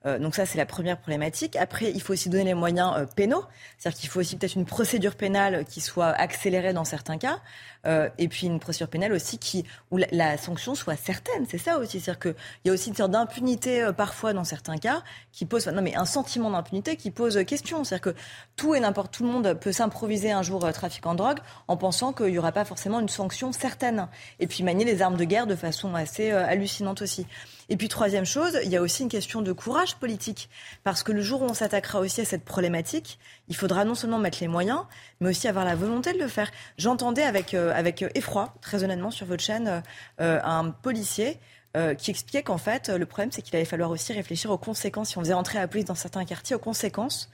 Euh, 0.05 0.19
donc 0.19 0.35
ça, 0.35 0.45
c'est 0.45 0.57
la 0.57 0.65
première 0.65 0.97
problématique. 0.97 1.55
Après, 1.55 1.91
il 1.91 2.01
faut 2.01 2.13
aussi 2.13 2.29
donner 2.29 2.43
les 2.43 2.53
moyens 2.53 2.93
euh, 2.97 3.05
pénaux. 3.05 3.43
C'est-à-dire 3.77 3.99
qu'il 3.99 4.09
faut 4.09 4.19
aussi 4.19 4.35
peut-être 4.35 4.55
une 4.55 4.65
procédure 4.65 5.15
pénale 5.15 5.65
qui 5.65 5.81
soit 5.81 6.09
accélérée 6.09 6.73
dans 6.73 6.85
certains 6.85 7.17
cas. 7.17 7.39
Euh, 7.87 8.09
et 8.19 8.27
puis 8.27 8.45
une 8.45 8.59
procédure 8.59 8.89
pénale 8.89 9.11
aussi 9.11 9.39
qui, 9.39 9.65
où 9.89 9.97
la, 9.97 10.05
la 10.11 10.37
sanction 10.37 10.75
soit 10.75 10.95
certaine. 10.95 11.45
C'est 11.49 11.57
ça 11.57 11.77
aussi. 11.79 11.99
C'est-à-dire 11.99 12.19
qu'il 12.19 12.35
y 12.65 12.69
a 12.69 12.73
aussi 12.73 12.89
une 12.89 12.95
sorte 12.95 13.11
d'impunité 13.11 13.81
euh, 13.81 13.91
parfois 13.91 14.33
dans 14.33 14.43
certains 14.43 14.77
cas 14.77 15.01
qui 15.31 15.45
pose, 15.45 15.67
non 15.67 15.81
mais 15.81 15.95
un 15.95 16.05
sentiment 16.05 16.51
d'impunité 16.51 16.95
qui 16.95 17.09
pose 17.09 17.43
question. 17.45 17.83
C'est-à-dire 17.83 18.13
que 18.13 18.19
tout 18.55 18.75
et 18.75 18.79
n'importe 18.79 19.11
tout 19.13 19.23
le 19.23 19.29
monde 19.29 19.53
peut 19.55 19.71
s'improviser 19.71 20.31
un 20.31 20.43
jour 20.43 20.63
euh, 20.63 20.71
trafiquant 20.71 21.13
de 21.13 21.17
drogue 21.17 21.39
en 21.67 21.75
pensant 21.77 22.13
qu'il 22.13 22.27
n'y 22.27 22.37
aura 22.37 22.51
pas 22.51 22.65
forcément 22.65 22.99
une 22.99 23.09
sanction 23.09 23.51
certaine. 23.51 24.07
Et 24.39 24.45
puis 24.45 24.63
manier 24.63 24.85
les 24.85 25.01
armes 25.01 25.17
de 25.17 25.23
guerre 25.23 25.47
de 25.47 25.55
façon 25.55 25.95
assez 25.95 26.31
euh, 26.31 26.45
hallucinante 26.45 27.01
aussi. 27.01 27.25
Et 27.71 27.77
puis 27.77 27.87
troisième 27.87 28.25
chose, 28.25 28.59
il 28.65 28.69
y 28.69 28.75
a 28.75 28.81
aussi 28.81 29.01
une 29.03 29.07
question 29.07 29.41
de 29.41 29.53
courage 29.53 29.95
politique. 29.95 30.49
Parce 30.83 31.03
que 31.03 31.13
le 31.13 31.21
jour 31.21 31.41
où 31.41 31.45
on 31.45 31.53
s'attaquera 31.53 32.01
aussi 32.01 32.19
à 32.19 32.25
cette 32.25 32.43
problématique, 32.43 33.17
il 33.47 33.55
faudra 33.55 33.85
non 33.85 33.95
seulement 33.95 34.19
mettre 34.19 34.39
les 34.41 34.49
moyens, 34.49 34.81
mais 35.21 35.29
aussi 35.29 35.47
avoir 35.47 35.63
la 35.63 35.73
volonté 35.73 36.11
de 36.11 36.19
le 36.19 36.27
faire. 36.27 36.51
J'entendais 36.77 37.23
avec, 37.23 37.53
euh, 37.53 37.71
avec 37.73 38.03
effroi, 38.13 38.53
très 38.59 38.83
honnêtement, 38.83 39.09
sur 39.09 39.25
votre 39.25 39.41
chaîne, 39.41 39.83
euh, 40.19 40.39
un 40.43 40.71
policier 40.71 41.39
euh, 41.77 41.93
qui 41.93 42.11
expliquait 42.11 42.43
qu'en 42.43 42.57
fait, 42.57 42.89
le 42.89 43.05
problème, 43.05 43.31
c'est 43.31 43.41
qu'il 43.41 43.55
allait 43.55 43.63
falloir 43.63 43.89
aussi 43.89 44.11
réfléchir 44.11 44.51
aux 44.51 44.57
conséquences, 44.57 45.11
si 45.11 45.17
on 45.17 45.21
faisait 45.21 45.33
rentrer 45.33 45.57
la 45.57 45.69
police 45.69 45.85
dans 45.85 45.95
certains 45.95 46.25
quartiers, 46.25 46.57
aux 46.57 46.59
conséquences 46.59 47.29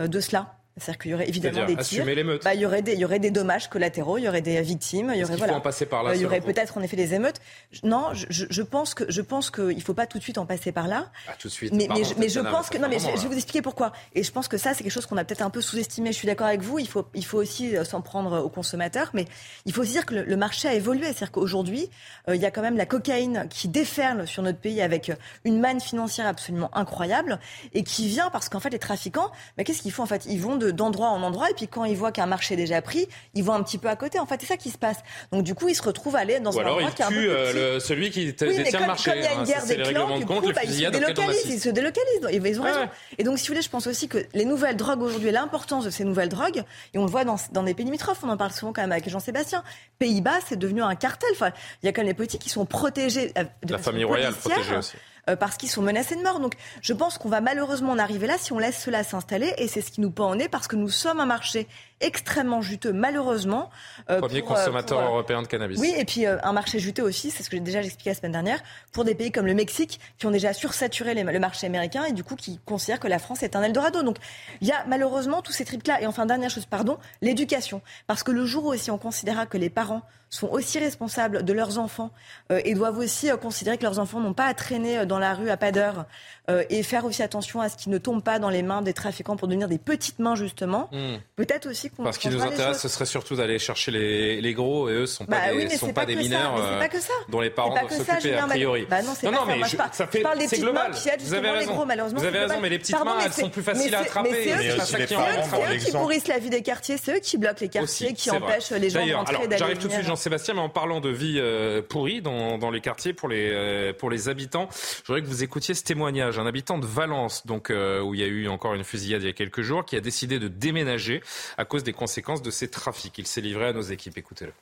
euh, 0.00 0.08
de 0.08 0.20
cela. 0.20 0.56
C'est-à-dire 0.78 0.98
qu'il 0.98 1.10
y 1.10 1.14
aurait 1.14 1.28
évidemment 1.28 1.66
des 1.66 1.76
tirs. 1.76 2.06
Bah, 2.42 2.54
il, 2.54 2.60
y 2.60 2.66
aurait 2.66 2.80
des, 2.80 2.94
il 2.94 2.98
y 2.98 3.04
aurait 3.04 3.18
des 3.18 3.30
dommages 3.30 3.68
collatéraux, 3.68 4.16
il 4.16 4.24
y 4.24 4.28
aurait 4.28 4.40
des 4.40 4.60
victimes, 4.62 5.12
il 5.14 5.20
y 5.20 5.24
aurait 5.24 5.32
qu'il 5.32 5.40
faut 5.40 5.44
voilà. 5.44 5.56
en 5.56 5.60
passer 5.60 5.84
par 5.84 6.02
là, 6.02 6.10
Euh, 6.10 6.14
il 6.16 6.22
y 6.22 6.24
aurait 6.24 6.36
selon 6.36 6.46
vous 6.46 6.52
peut-être 6.54 6.78
en 6.78 6.82
effet 6.82 6.96
des 6.96 7.12
émeutes. 7.12 7.40
Non, 7.82 8.08
je, 8.12 8.62
pense 8.62 8.94
que 8.94 9.04
je 9.08 9.20
pense 9.20 9.50
qu'il 9.50 9.82
faut 9.82 9.92
pas 9.92 10.06
tout 10.06 10.18
de 10.18 10.22
suite 10.22 10.38
en 10.38 10.46
passer 10.46 10.72
par 10.72 10.88
là. 10.88 11.10
Ah, 11.28 11.32
tout 11.38 11.48
de 11.48 11.52
suite. 11.52 11.74
Mais, 11.74 11.86
Pardon, 11.86 12.00
mais 12.02 12.08
je, 12.08 12.14
mais 12.18 12.28
je 12.28 12.34
Tatiana, 12.36 12.50
pense 12.50 12.70
que 12.70 12.78
non, 12.78 12.88
mais 12.88 12.98
je, 12.98 13.06
vais 13.06 13.28
vous 13.28 13.34
expliquer 13.34 13.60
pourquoi. 13.60 13.92
Et 14.14 14.22
je 14.22 14.32
pense 14.32 14.48
que 14.48 14.56
ça, 14.56 14.72
c'est 14.72 14.82
quelque 14.82 14.92
chose 14.92 15.04
qu'on 15.04 15.18
a 15.18 15.24
peut-être 15.24 15.42
un 15.42 15.50
peu 15.50 15.60
sous-estimé. 15.60 16.10
Je 16.10 16.16
suis 16.16 16.26
d'accord 16.26 16.46
avec 16.46 16.62
vous. 16.62 16.78
Il 16.78 16.88
faut, 16.88 17.04
il 17.14 17.24
faut 17.24 17.38
aussi 17.38 17.76
euh, 17.76 17.84
s'en 17.84 18.00
prendre 18.00 18.42
aux 18.42 18.48
consommateurs, 18.48 19.10
mais 19.12 19.26
il 19.66 19.74
faut 19.74 19.82
aussi 19.82 19.92
dire 19.92 20.06
que 20.06 20.14
le, 20.14 20.22
le 20.22 20.36
marché 20.36 20.68
a 20.68 20.74
évolué. 20.74 21.04
C'est-à-dire 21.04 21.32
qu'aujourd'hui, 21.32 21.90
euh, 22.28 22.36
il 22.36 22.40
y 22.40 22.46
a 22.46 22.50
quand 22.50 22.62
même 22.62 22.78
la 22.78 22.86
cocaïne 22.86 23.46
qui 23.50 23.68
déferle 23.68 24.26
sur 24.26 24.42
notre 24.42 24.58
pays 24.58 24.80
avec 24.80 25.12
une 25.44 25.60
manne 25.60 25.80
financière 25.80 26.26
absolument 26.26 26.74
incroyable 26.74 27.38
et 27.74 27.82
qui 27.82 28.08
vient 28.08 28.30
parce 28.30 28.48
qu'en 28.48 28.60
fait, 28.60 28.70
les 28.70 28.78
trafiquants, 28.78 29.30
mais 29.58 29.64
qu'est-ce 29.64 29.82
qu'ils 29.82 29.92
font 29.92 30.04
en 30.04 30.06
fait? 30.06 30.24
Ils 30.26 30.40
vont 30.40 30.56
de- 30.62 30.70
d'endroit 30.70 31.08
en 31.08 31.22
endroit 31.22 31.50
et 31.50 31.54
puis 31.54 31.68
quand 31.68 31.84
ils 31.84 31.96
voient 31.96 32.12
qu'un 32.12 32.26
marché 32.26 32.54
est 32.54 32.56
déjà 32.56 32.80
pris, 32.82 33.08
ils 33.34 33.44
vont 33.44 33.52
un 33.54 33.62
petit 33.62 33.78
peu 33.78 33.88
à 33.88 33.96
côté. 33.96 34.18
En 34.18 34.26
fait, 34.26 34.36
c'est 34.40 34.46
ça 34.46 34.56
qui 34.56 34.70
se 34.70 34.78
passe. 34.78 34.98
Donc 35.32 35.42
du 35.42 35.54
coup, 35.54 35.68
ils 35.68 35.74
se 35.74 35.82
retrouvent 35.82 36.16
à 36.16 36.20
aller 36.20 36.40
dans 36.40 36.52
Ou 36.52 36.58
un 36.58 36.62
alors 36.62 36.76
endroit 36.76 36.90
qui 36.90 37.02
est 37.02 37.04
un 37.04 37.08
peu 37.08 37.16
euh, 37.28 37.74
le- 37.74 37.80
celui 37.80 38.10
qui 38.10 38.20
Oui, 38.26 38.32
détient 38.56 38.64
comme, 38.72 38.80
le 38.82 38.86
marché. 38.86 39.10
comme 39.10 39.18
il 39.20 39.24
y 39.24 39.26
a 39.26 39.30
hein. 39.30 39.34
une 39.38 39.44
guerre 39.44 39.66
des 39.66 39.76
clans, 39.76 40.18
du 40.18 40.26
coup, 40.26 40.34
compte, 40.40 40.54
bah, 40.54 40.60
ils 40.64 40.72
se 40.72 40.90
délocalisent, 40.90 41.46
ils 41.46 41.60
se 41.60 41.68
délocalisent. 41.68 42.28
Ils 42.32 42.60
ont 42.60 42.62
raison. 42.64 42.80
Ouais. 42.80 42.88
Et 43.18 43.24
donc, 43.24 43.38
si 43.38 43.46
vous 43.48 43.52
voulez, 43.54 43.62
je 43.62 43.70
pense 43.70 43.86
aussi 43.86 44.08
que 44.08 44.18
les 44.34 44.44
nouvelles 44.44 44.76
drogues 44.76 45.02
aujourd'hui, 45.02 45.30
l'importance 45.30 45.84
de 45.84 45.90
ces 45.90 46.04
nouvelles 46.04 46.28
drogues, 46.28 46.62
et 46.94 46.98
on 46.98 47.04
le 47.04 47.10
voit 47.10 47.24
dans, 47.24 47.36
dans 47.52 47.62
des 47.62 47.74
pays 47.74 47.84
limitrophes, 47.84 48.20
on 48.22 48.28
en 48.28 48.36
parle 48.36 48.52
souvent 48.52 48.72
quand 48.72 48.82
même 48.82 48.92
avec 48.92 49.08
Jean-Sébastien. 49.08 49.62
Pays-Bas, 49.98 50.38
c'est 50.46 50.58
devenu 50.58 50.82
un 50.82 50.94
cartel. 50.94 51.28
Enfin, 51.32 51.50
il 51.82 51.86
y 51.86 51.88
a 51.88 51.92
quand 51.92 52.00
même 52.02 52.08
les 52.08 52.14
politiques 52.14 52.42
qui 52.42 52.48
sont 52.50 52.66
protégés 52.66 53.32
euh, 53.38 53.44
de 53.64 53.72
La 53.72 53.78
famille 53.78 54.04
royale 54.04 54.34
protégée 54.34 54.76
aussi. 54.76 54.94
Euh, 55.28 55.36
parce 55.36 55.56
qu'ils 55.56 55.70
sont 55.70 55.82
menacés 55.82 56.16
de 56.16 56.22
mort. 56.22 56.40
Donc, 56.40 56.54
je 56.80 56.92
pense 56.92 57.18
qu'on 57.18 57.28
va 57.28 57.40
malheureusement 57.40 57.92
en 57.92 57.98
arriver 57.98 58.26
là 58.26 58.38
si 58.38 58.52
on 58.52 58.58
laisse 58.58 58.82
cela 58.82 59.04
s'installer, 59.04 59.52
et 59.58 59.68
c'est 59.68 59.80
ce 59.80 59.90
qui 59.90 60.00
nous 60.00 60.10
pend 60.10 60.30
au 60.30 60.34
nez, 60.34 60.48
parce 60.48 60.68
que 60.68 60.76
nous 60.76 60.88
sommes 60.88 61.20
un 61.20 61.26
marché 61.26 61.68
extrêmement 62.02 62.60
juteux, 62.62 62.92
malheureusement. 62.92 63.70
euh, 64.10 64.18
Premier 64.20 64.42
pour, 64.42 64.52
euh, 64.52 64.54
consommateur 64.56 64.98
pour, 64.98 65.06
euh, 65.08 65.10
européen 65.12 65.42
de 65.42 65.46
cannabis. 65.46 65.78
oui, 65.80 65.94
et 65.96 66.04
puis 66.04 66.26
un 66.26 66.52
marché 66.52 66.78
juteux 66.78 67.02
aussi, 67.02 67.30
c'est 67.30 67.42
ce 67.42 67.50
que 67.50 67.56
j'ai 67.56 67.60
déjà 67.62 67.80
expliqué 67.80 68.10
la 68.10 68.14
semaine 68.14 68.32
dernière, 68.32 68.60
pour 68.92 69.04
des 69.04 69.14
pays 69.14 69.30
comme 69.32 69.46
le 69.46 69.54
Mexique, 69.54 70.00
qui 70.18 70.26
ont 70.26 70.30
déjà 70.30 70.52
sursaturé 70.52 71.14
les- 71.14 71.22
le 71.22 71.38
marché 71.38 71.66
américain 71.66 72.04
et 72.04 72.12
du 72.12 72.24
coup 72.24 72.36
qui 72.36 72.58
considèrent 72.66 73.00
que 73.00 73.08
la 73.08 73.18
France 73.18 73.42
est 73.42 73.56
un 73.56 73.62
Eldorado. 73.62 74.02
Donc 74.02 74.16
il 74.60 74.68
y 74.68 74.72
a 74.72 74.84
malheureusement 74.86 75.40
tous 75.42 75.52
ces 75.52 75.64
tripes-là. 75.64 76.00
Et 76.02 76.06
enfin, 76.06 76.26
dernière 76.26 76.50
chose, 76.50 76.66
pardon, 76.66 76.98
l'éducation. 77.22 77.80
Parce 78.06 78.22
que 78.22 78.30
le 78.32 78.44
jour 78.44 78.64
où 78.66 78.68
aussi 78.72 78.90
on 78.90 78.98
considérera 78.98 79.46
que 79.46 79.56
les 79.58 79.70
parents 79.70 80.02
sont 80.30 80.48
aussi 80.48 80.78
responsables 80.78 81.42
de 81.44 81.52
leurs 81.52 81.78
enfants 81.78 82.10
euh, 82.50 82.60
et 82.64 82.74
doivent 82.74 82.96
aussi 82.96 83.30
euh, 83.30 83.36
considérer 83.36 83.76
que 83.76 83.82
leurs 83.82 83.98
enfants 83.98 84.18
n'ont 84.18 84.32
pas 84.32 84.46
à 84.46 84.54
traîner 84.54 85.04
dans 85.04 85.18
la 85.18 85.34
rue 85.34 85.50
à 85.50 85.58
pas 85.58 85.72
d'heure 85.72 86.06
euh, 86.48 86.64
et 86.70 86.82
faire 86.82 87.04
aussi 87.04 87.22
attention 87.22 87.60
à 87.60 87.68
ce 87.68 87.76
qu'ils 87.76 87.92
ne 87.92 87.98
tombent 87.98 88.22
pas 88.22 88.38
dans 88.38 88.48
les 88.48 88.62
mains 88.62 88.80
des 88.80 88.94
trafiquants 88.94 89.36
pour 89.36 89.46
devenir 89.46 89.68
des 89.68 89.76
petites 89.78 90.18
mains 90.20 90.34
justement, 90.34 90.88
Hmm. 90.90 91.16
peut-être 91.36 91.68
aussi 91.68 91.90
qu'on 91.96 92.04
Parce 92.04 92.18
qu'il 92.18 92.30
nous 92.30 92.42
intéresse, 92.42 92.80
ce 92.80 92.88
serait 92.88 93.04
surtout 93.06 93.36
d'aller 93.36 93.58
chercher 93.58 93.90
les, 93.90 94.40
les 94.40 94.54
gros 94.54 94.88
et 94.88 94.92
eux 94.92 95.06
sont 95.06 95.26
pas 95.26 95.40
Bah 95.40 95.50
des, 95.52 95.56
oui, 95.58 95.66
mais 95.68 95.76
sont 95.76 95.88
pas 95.88 95.92
pas 96.02 96.06
des 96.06 96.14
ça, 96.14 96.20
mineurs 96.20 96.52
mais 96.56 96.60
c'est 96.62 96.68
euh, 96.74 96.78
pas 96.78 96.88
que 96.88 97.00
ça. 97.00 97.12
dont 97.28 97.40
les 97.40 97.50
parents 97.50 97.74
pas 97.74 97.80
doivent 97.82 97.92
ça, 98.06 98.14
s'occuper 98.14 98.34
a 98.34 98.46
priori. 98.46 98.86
Bah 98.88 99.02
non, 99.02 99.08
non, 99.08 99.14
pas 99.14 99.30
non, 99.30 99.46
ça. 99.46 99.46
mais 99.56 99.62
je- 99.64 99.76
ça 99.76 99.90
je 99.92 100.04
fait 100.04 100.20
parle 100.20 100.38
des 100.38 100.44
c'est 100.44 100.50
petites 100.50 100.64
global. 100.64 100.90
mains 100.90 100.96
qui 100.96 101.08
aident 101.08 101.20
Vous 101.20 101.34
avez 101.34 101.42
justement 101.42 101.52
les 101.52 101.58
raison. 101.58 101.74
gros, 101.74 101.84
malheureusement, 101.84 102.20
Vous 102.20 102.26
avez 102.26 102.38
raison, 102.38 102.60
mais 102.60 102.68
les 102.70 102.78
petites 102.78 102.96
Pardon, 102.96 103.10
mains, 103.10 103.20
elles 103.24 103.32
sont 103.32 103.50
plus 103.50 103.62
faciles 103.62 103.94
à 103.94 104.00
attraper. 104.00 104.30
c'est 104.32 104.50
eux 104.54 104.72
qui- 104.74 104.86
ça 104.86 105.78
qui 105.78 105.84
qui 105.86 105.92
pourrissent 105.92 106.28
la 106.28 106.38
vie 106.38 106.50
des 106.50 106.62
quartiers, 106.62 106.96
c'est 106.96 107.16
eux 107.16 107.20
qui 107.20 107.36
bloquent 107.38 107.60
les 107.60 107.68
quartiers, 107.68 108.14
qui 108.14 108.30
empêchent 108.30 108.70
les 108.70 108.90
gens 108.90 109.00
D'ailleurs, 109.00 109.24
d'entrer, 109.24 109.46
J'arrive 109.58 109.78
tout 109.78 109.88
de 109.88 109.92
suite. 109.92 110.06
Jean-Sébastien, 110.06 110.54
mais 110.54 110.60
en 110.60 110.68
parlant 110.68 111.00
de 111.00 111.10
vie 111.10 111.36
euh, 111.38 111.82
pourrie 111.82 112.22
dans, 112.22 112.70
les 112.70 112.80
quartiers 112.80 113.12
pour 113.12 113.28
les, 113.28 113.50
euh, 113.52 113.92
pour 113.92 114.10
les 114.10 114.28
habitants, 114.28 114.68
je 114.72 115.06
voudrais 115.08 115.22
que 115.22 115.26
vous 115.26 115.42
écoutiez 115.42 115.74
ce 115.74 115.82
témoignage. 115.84 116.38
Un 116.38 116.46
habitant 116.46 116.78
de 116.78 116.86
Valence, 116.86 117.46
donc, 117.46 117.70
où 117.70 118.14
il 118.14 118.20
y 118.20 118.24
a 118.24 118.26
eu 118.26 118.48
encore 118.48 118.74
une 118.74 118.84
fusillade 118.84 119.22
il 119.22 119.26
y 119.26 119.30
a 119.30 119.34
quelques 119.34 119.62
jours, 119.62 119.84
qui 119.84 119.96
a 119.96 120.00
décidé 120.00 120.38
de 120.38 120.48
déménager 120.48 121.20
à 121.58 121.64
cause 121.64 121.81
des 121.84 121.92
conséquences 121.92 122.42
de 122.42 122.50
ces 122.50 122.68
trafics. 122.68 123.16
Il 123.18 123.26
s'est 123.26 123.40
livré 123.40 123.66
à 123.66 123.72
nos 123.72 123.82
équipes. 123.82 124.16
Écoutez-le. 124.18 124.52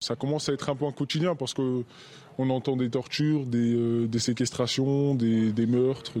Ça 0.00 0.16
commence 0.16 0.48
à 0.48 0.52
être 0.52 0.68
un 0.68 0.74
peu 0.74 0.84
un 0.84 0.92
quotidien 0.92 1.34
parce 1.36 1.54
que 1.54 1.84
on 2.38 2.50
entend 2.50 2.76
des 2.76 2.90
tortures, 2.90 3.44
des, 3.46 3.74
euh, 3.74 4.18
séquestrations, 4.18 5.14
des, 5.14 5.66
meurtres, 5.66 6.12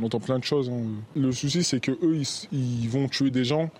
on 0.00 0.04
entend 0.04 0.20
plein 0.20 0.38
de 0.38 0.44
choses. 0.44 0.70
hein. 0.70 0.84
Le 1.14 1.32
souci, 1.32 1.64
c'est 1.64 1.80
que 1.80 1.90
eux, 1.90 2.22
ils, 2.52 2.88
vont 2.88 3.08
tuer 3.08 3.30
des 3.30 3.44
gens 3.44 3.70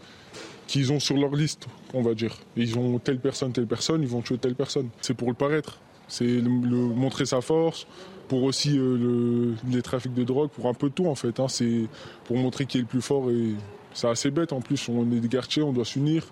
qu'ils 0.66 0.92
ont 0.92 0.98
sur 1.00 1.16
leur 1.16 1.30
liste, 1.34 1.66
on 1.94 2.02
va 2.02 2.14
dire. 2.14 2.36
Ils 2.56 2.76
ont 2.76 2.98
telle 2.98 3.20
personne, 3.20 3.52
telle 3.52 3.68
personne, 3.68 4.02
ils 4.02 4.08
vont 4.08 4.20
tuer 4.20 4.36
telle 4.36 4.56
personne. 4.56 4.88
C'est 5.00 5.14
pour 5.14 5.28
le 5.28 5.34
paraître. 5.34 5.78
C'est 6.08 6.24
le, 6.26 6.40
le- 6.42 6.76
montrer 6.94 7.24
sa 7.24 7.40
force, 7.40 7.86
pour 8.28 8.42
aussi 8.42 8.76
euh, 8.76 8.96
le- 8.98 9.54
les 9.72 9.80
trafics 9.80 10.12
de 10.14 10.24
drogue, 10.24 10.50
pour 10.50 10.66
un 10.66 10.74
peu 10.74 10.90
tout 10.90 11.06
en 11.06 11.14
fait. 11.14 11.38
hein. 11.40 11.48
C'est 11.48 11.86
pour 12.24 12.36
montrer 12.36 12.66
qui 12.66 12.78
est 12.78 12.80
le 12.82 12.86
plus 12.86 13.00
fort 13.00 13.30
et 13.30 13.54
c'est 13.96 14.08
assez 14.08 14.30
bête 14.30 14.52
en 14.52 14.60
plus. 14.60 14.88
On 14.88 15.10
est 15.10 15.20
des 15.20 15.28
quartiers, 15.28 15.62
on 15.62 15.72
doit 15.72 15.84
s'unir. 15.84 16.26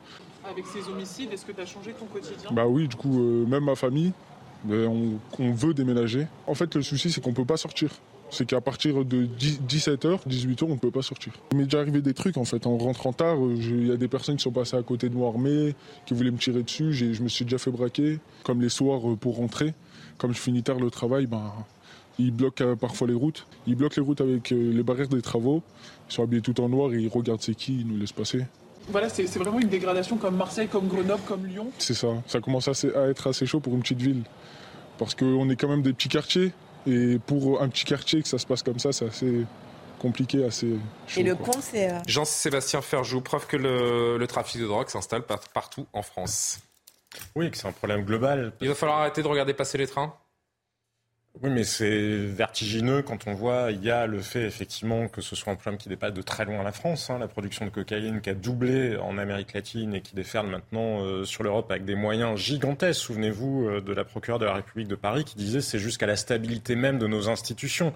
Avec 0.48 0.66
ces 0.66 0.88
homicides, 0.90 1.32
est-ce 1.32 1.46
que 1.46 1.52
tu 1.52 1.60
as 1.60 1.66
changé 1.66 1.92
ton 1.98 2.04
quotidien? 2.04 2.50
Bah 2.52 2.66
oui, 2.66 2.86
du 2.86 2.96
coup, 2.96 3.18
euh, 3.18 3.46
même 3.46 3.64
ma 3.64 3.74
famille, 3.74 4.12
euh, 4.70 4.86
on, 4.86 5.18
on 5.38 5.52
veut 5.52 5.72
déménager. 5.72 6.26
En 6.46 6.54
fait, 6.54 6.74
le 6.74 6.82
souci, 6.82 7.10
c'est 7.10 7.22
qu'on 7.22 7.32
peut 7.32 7.46
pas 7.46 7.56
sortir. 7.56 7.90
C'est 8.30 8.46
qu'à 8.46 8.60
partir 8.60 9.04
de 9.04 9.26
17h, 9.26 10.26
18h, 10.28 10.64
on 10.64 10.74
ne 10.74 10.78
peut 10.78 10.90
pas 10.90 11.02
sortir. 11.02 11.32
Il 11.52 11.58
m'est 11.58 11.64
déjà 11.64 11.80
arrivé 11.80 12.02
des 12.02 12.14
trucs, 12.14 12.36
en 12.36 12.44
fait. 12.44 12.66
En 12.66 12.76
rentrant 12.76 13.12
tard, 13.12 13.36
euh, 13.42 13.54
il 13.56 13.86
y 13.86 13.92
a 13.92 13.96
des 13.96 14.08
personnes 14.08 14.36
qui 14.36 14.42
sont 14.42 14.50
passées 14.50 14.76
à 14.76 14.82
côté 14.82 15.08
de 15.08 15.14
moi 15.14 15.28
armées, 15.28 15.74
qui 16.04 16.12
voulaient 16.12 16.30
me 16.30 16.38
tirer 16.38 16.62
dessus. 16.62 16.92
Je 16.92 17.22
me 17.22 17.28
suis 17.28 17.44
déjà 17.46 17.58
fait 17.58 17.70
braquer. 17.70 18.18
Comme 18.42 18.60
les 18.60 18.68
soirs 18.68 19.08
euh, 19.08 19.16
pour 19.16 19.36
rentrer, 19.36 19.72
comme 20.18 20.34
je 20.34 20.40
finis 20.40 20.62
tard 20.62 20.78
le 20.78 20.90
travail, 20.90 21.26
ben, 21.26 21.52
ils 22.18 22.30
bloquent 22.32 22.76
parfois 22.76 23.06
les 23.06 23.14
routes. 23.14 23.46
Ils 23.66 23.76
bloquent 23.76 23.96
les 23.96 24.06
routes 24.06 24.20
avec 24.20 24.50
les 24.50 24.82
barrières 24.82 25.08
des 25.08 25.22
travaux. 25.22 25.62
Ils 26.10 26.12
sont 26.14 26.22
habillés 26.22 26.42
tout 26.42 26.60
en 26.60 26.68
noir 26.68 26.92
et 26.92 26.98
ils 26.98 27.08
regardent 27.08 27.42
c'est 27.42 27.54
qui, 27.54 27.80
ils 27.80 27.86
nous 27.86 27.96
laissent 27.96 28.12
passer. 28.12 28.44
Voilà, 28.88 29.08
c'est 29.08 29.24
vraiment 29.38 29.58
une 29.60 29.68
dégradation 29.68 30.16
comme 30.18 30.36
Marseille, 30.36 30.68
comme 30.68 30.88
Grenoble, 30.88 31.22
comme 31.26 31.46
Lyon. 31.46 31.68
C'est 31.78 31.94
ça. 31.94 32.08
Ça 32.26 32.40
commence 32.40 32.68
assez- 32.68 32.94
à 32.94 33.06
être 33.08 33.26
assez 33.28 33.46
chaud 33.46 33.60
pour 33.60 33.72
une 33.74 33.80
petite 33.80 34.02
ville. 34.02 34.22
Parce 34.98 35.14
qu'on 35.14 35.48
est 35.48 35.56
quand 35.56 35.68
même 35.68 35.82
des 35.82 35.92
petits 35.94 36.08
quartiers. 36.10 36.52
Et 36.86 37.18
pour 37.18 37.62
un 37.62 37.68
petit 37.70 37.84
quartier 37.86 38.22
que 38.22 38.28
ça 38.28 38.36
se 38.38 38.44
passe 38.46 38.62
comme 38.62 38.78
ça, 38.78 38.92
c'est 38.92 39.06
assez 39.06 39.46
compliqué, 39.98 40.44
assez 40.44 40.68
chaud. 41.06 41.20
Et 41.20 41.22
le 41.22 41.34
quoi. 41.34 41.54
con, 41.54 41.58
c'est. 41.62 41.90
euh, 41.90 41.98
Jean-Sébastien 42.06 42.82
Ferjou, 42.82 43.22
preuve 43.22 43.46
que 43.46 43.56
le, 43.56 44.18
le 44.18 44.26
trafic 44.26 44.60
de 44.60 44.66
drogue 44.66 44.88
s'installe 44.90 45.22
par- 45.22 45.40
partout 45.54 45.86
en 45.94 46.02
France. 46.02 46.58
Oui, 47.34 47.50
que 47.50 47.56
c'est 47.56 47.66
un 47.66 47.72
problème 47.72 48.04
global. 48.04 48.52
Il 48.60 48.68
va 48.68 48.74
falloir 48.74 48.98
arrêter 48.98 49.22
de 49.22 49.28
regarder 49.28 49.54
passer 49.54 49.78
les 49.78 49.86
trains? 49.86 50.12
Oui, 51.42 51.50
mais 51.50 51.64
c'est 51.64 52.16
vertigineux 52.16 53.02
quand 53.02 53.26
on 53.26 53.34
voit, 53.34 53.72
il 53.72 53.82
y 53.82 53.90
a 53.90 54.06
le 54.06 54.20
fait 54.22 54.44
effectivement 54.44 55.08
que 55.08 55.20
ce 55.20 55.34
soit 55.34 55.52
un 55.52 55.56
problème 55.56 55.78
qui 55.78 55.88
dépasse 55.88 56.12
de 56.12 56.22
très 56.22 56.44
loin 56.44 56.62
la 56.62 56.70
France, 56.70 57.10
hein, 57.10 57.18
la 57.18 57.26
production 57.26 57.64
de 57.64 57.70
cocaïne 57.70 58.20
qui 58.20 58.30
a 58.30 58.34
doublé 58.34 58.96
en 58.98 59.18
Amérique 59.18 59.52
latine 59.52 59.94
et 59.94 60.00
qui 60.00 60.14
déferle 60.14 60.46
maintenant 60.46 61.00
euh, 61.00 61.24
sur 61.24 61.42
l'Europe 61.42 61.72
avec 61.72 61.84
des 61.84 61.96
moyens 61.96 62.38
gigantesques. 62.38 63.00
Souvenez-vous 63.00 63.66
euh, 63.66 63.80
de 63.80 63.92
la 63.92 64.04
procureure 64.04 64.38
de 64.38 64.44
la 64.44 64.54
République 64.54 64.86
de 64.86 64.94
Paris 64.94 65.24
qui 65.24 65.34
disait 65.34 65.60
c'est 65.60 65.80
jusqu'à 65.80 66.06
la 66.06 66.14
stabilité 66.14 66.76
même 66.76 67.00
de 67.00 67.08
nos 67.08 67.28
institutions 67.28 67.92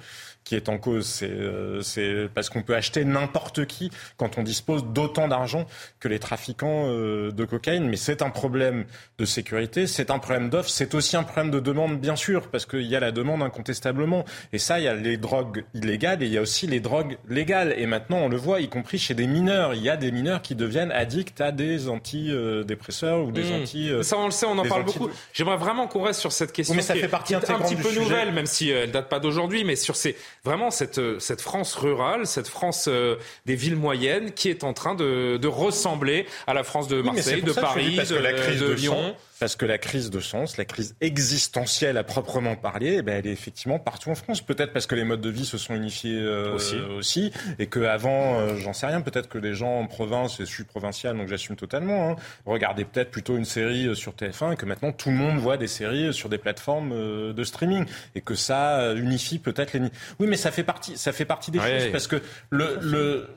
qui 0.48 0.54
est 0.56 0.70
en 0.70 0.78
cause. 0.78 1.04
C'est 1.06 1.28
euh, 1.30 2.28
parce 2.34 2.48
qu'on 2.48 2.62
peut 2.62 2.74
acheter 2.74 3.04
n'importe 3.04 3.66
qui 3.66 3.90
quand 4.16 4.38
on 4.38 4.42
dispose 4.42 4.82
d'autant 4.86 5.28
d'argent 5.28 5.66
que 6.00 6.08
les 6.08 6.18
trafiquants 6.18 6.86
euh, 6.88 7.30
de 7.30 7.44
cocaïne. 7.44 7.86
Mais 7.86 7.96
c'est 7.98 8.22
un 8.22 8.30
problème 8.30 8.86
de 9.18 9.24
sécurité, 9.26 9.86
c'est 9.86 10.10
un 10.10 10.18
problème 10.18 10.48
d'offre, 10.48 10.70
c'est 10.70 10.94
aussi 10.94 11.16
un 11.16 11.22
problème 11.22 11.50
de 11.50 11.60
demande, 11.60 12.00
bien 12.00 12.16
sûr, 12.16 12.48
parce 12.48 12.64
qu'il 12.64 12.82
y 12.86 12.96
a 12.96 13.00
la 13.00 13.12
demande 13.12 13.42
incontestablement. 13.42 14.24
Et 14.54 14.58
ça, 14.58 14.78
il 14.80 14.84
y 14.84 14.88
a 14.88 14.94
les 14.94 15.18
drogues 15.18 15.64
illégales 15.74 16.22
et 16.22 16.26
il 16.26 16.32
y 16.32 16.38
a 16.38 16.40
aussi 16.42 16.66
les 16.66 16.80
drogues 16.80 17.18
légales. 17.28 17.74
Et 17.76 17.84
maintenant, 17.86 18.18
on 18.18 18.28
le 18.28 18.36
voit, 18.38 18.60
y 18.60 18.68
compris 18.70 18.98
chez 18.98 19.12
des 19.14 19.26
mineurs. 19.26 19.74
Il 19.74 19.82
y 19.82 19.90
a 19.90 19.98
des 19.98 20.10
mineurs 20.12 20.40
qui 20.40 20.54
deviennent 20.54 20.92
addicts 20.92 21.40
à 21.42 21.52
des 21.52 21.88
antidépresseurs 21.88 23.24
ou 23.24 23.32
des 23.32 23.42
Mmh. 23.48 23.62
anti. 23.62 23.90
Ça, 24.02 24.16
on 24.18 24.26
le 24.26 24.30
sait, 24.30 24.46
on 24.46 24.58
en 24.58 24.64
parle 24.64 24.82
anti- 24.82 24.98
beaucoup. 24.98 25.10
J'aimerais 25.32 25.56
vraiment 25.56 25.86
qu'on 25.86 26.02
reste 26.02 26.20
sur 26.20 26.32
cette 26.32 26.52
question. 26.52 26.72
Oui, 26.72 26.76
mais 26.78 26.82
ça 26.82 26.94
qui 26.94 27.00
fait 27.00 27.08
partie 27.08 27.34
est 27.34 27.50
un 27.50 27.58
petit 27.60 27.76
peu 27.76 27.92
nouvelle, 27.94 28.32
même 28.32 28.46
si 28.46 28.72
euh, 28.72 28.84
elle 28.84 28.90
date 28.90 29.08
pas 29.08 29.20
d'aujourd'hui, 29.20 29.64
mais 29.64 29.76
sur 29.76 29.96
ces 29.96 30.16
vraiment 30.48 30.70
cette 30.70 30.98
euh, 30.98 31.18
cette 31.18 31.40
France 31.42 31.74
rurale, 31.74 32.26
cette 32.26 32.48
France 32.48 32.86
euh, 32.88 33.16
des 33.46 33.54
villes 33.54 33.76
moyennes, 33.76 34.32
qui 34.32 34.48
est 34.48 34.64
en 34.64 34.72
train 34.72 34.94
de, 34.94 35.36
de 35.36 35.48
ressembler 35.48 36.26
à 36.46 36.54
la 36.54 36.64
France 36.64 36.88
de 36.88 37.02
Marseille, 37.02 37.42
de 37.42 37.52
Paris, 37.52 37.94
parce 37.96 38.08
de, 38.08 38.16
que 38.16 38.22
la 38.22 38.32
crise 38.32 38.60
de 38.60 38.68
de 38.68 38.72
Lyon. 38.72 38.94
sens- 38.94 39.14
parce 39.40 39.54
que 39.54 39.66
la 39.66 39.78
crise 39.78 40.10
de 40.10 40.18
sens, 40.18 40.56
la 40.56 40.64
crise 40.64 40.96
existentielle 41.00 41.96
à 41.96 42.02
proprement 42.02 42.56
parler, 42.56 42.96
eh 42.98 43.02
ben, 43.02 43.18
elle 43.18 43.26
est 43.28 43.32
effectivement 43.32 43.78
partout 43.78 44.10
en 44.10 44.16
France. 44.16 44.40
Peut-être 44.40 44.72
parce 44.72 44.86
que 44.86 44.96
les 44.96 45.04
modes 45.04 45.20
de 45.20 45.30
vie 45.30 45.44
se 45.46 45.58
sont 45.58 45.76
unifiés 45.76 46.18
euh, 46.18 46.54
Aussi. 46.54 46.74
aussi, 46.96 47.32
et 47.60 47.66
qu'avant, 47.68 48.40
euh, 48.40 48.56
j'en 48.56 48.72
sais 48.72 48.86
rien, 48.86 49.00
peut-être 49.00 49.28
que 49.28 49.38
les 49.38 49.54
gens 49.54 49.78
en 49.80 49.86
province, 49.86 50.40
et 50.40 50.44
je 50.44 50.50
suis 50.50 50.64
provincial, 50.64 51.16
donc 51.16 51.28
j'assume 51.28 51.54
totalement, 51.54 52.10
hein, 52.10 52.16
regardaient 52.46 52.84
peut-être 52.84 53.12
plutôt 53.12 53.36
une 53.36 53.44
série 53.44 53.94
sur 53.94 54.12
TF1, 54.14 54.54
et 54.54 54.56
que 54.56 54.66
maintenant 54.66 54.90
tout 54.90 55.10
le 55.10 55.14
monde 55.16 55.38
voit 55.38 55.56
des 55.56 55.68
séries 55.68 56.12
sur 56.12 56.28
des 56.28 56.38
plateformes 56.38 57.32
de 57.32 57.44
streaming, 57.44 57.84
et 58.16 58.20
que 58.22 58.34
ça 58.34 58.92
unifie 58.94 59.38
peut-être 59.38 59.72
les... 59.72 59.80
ni- 59.80 59.92
Oui, 60.18 60.26
mais 60.26 60.36
ça 60.38 60.50
fait 60.50 60.64
partie, 60.64 60.96
ça 60.96 61.12
fait 61.12 61.24
partie 61.24 61.50
des 61.50 61.58
Ouais. 61.58 61.80
choses, 61.80 61.92
parce 61.92 62.06
que 62.06 62.22
le, 62.50 62.78
le, 62.80 63.28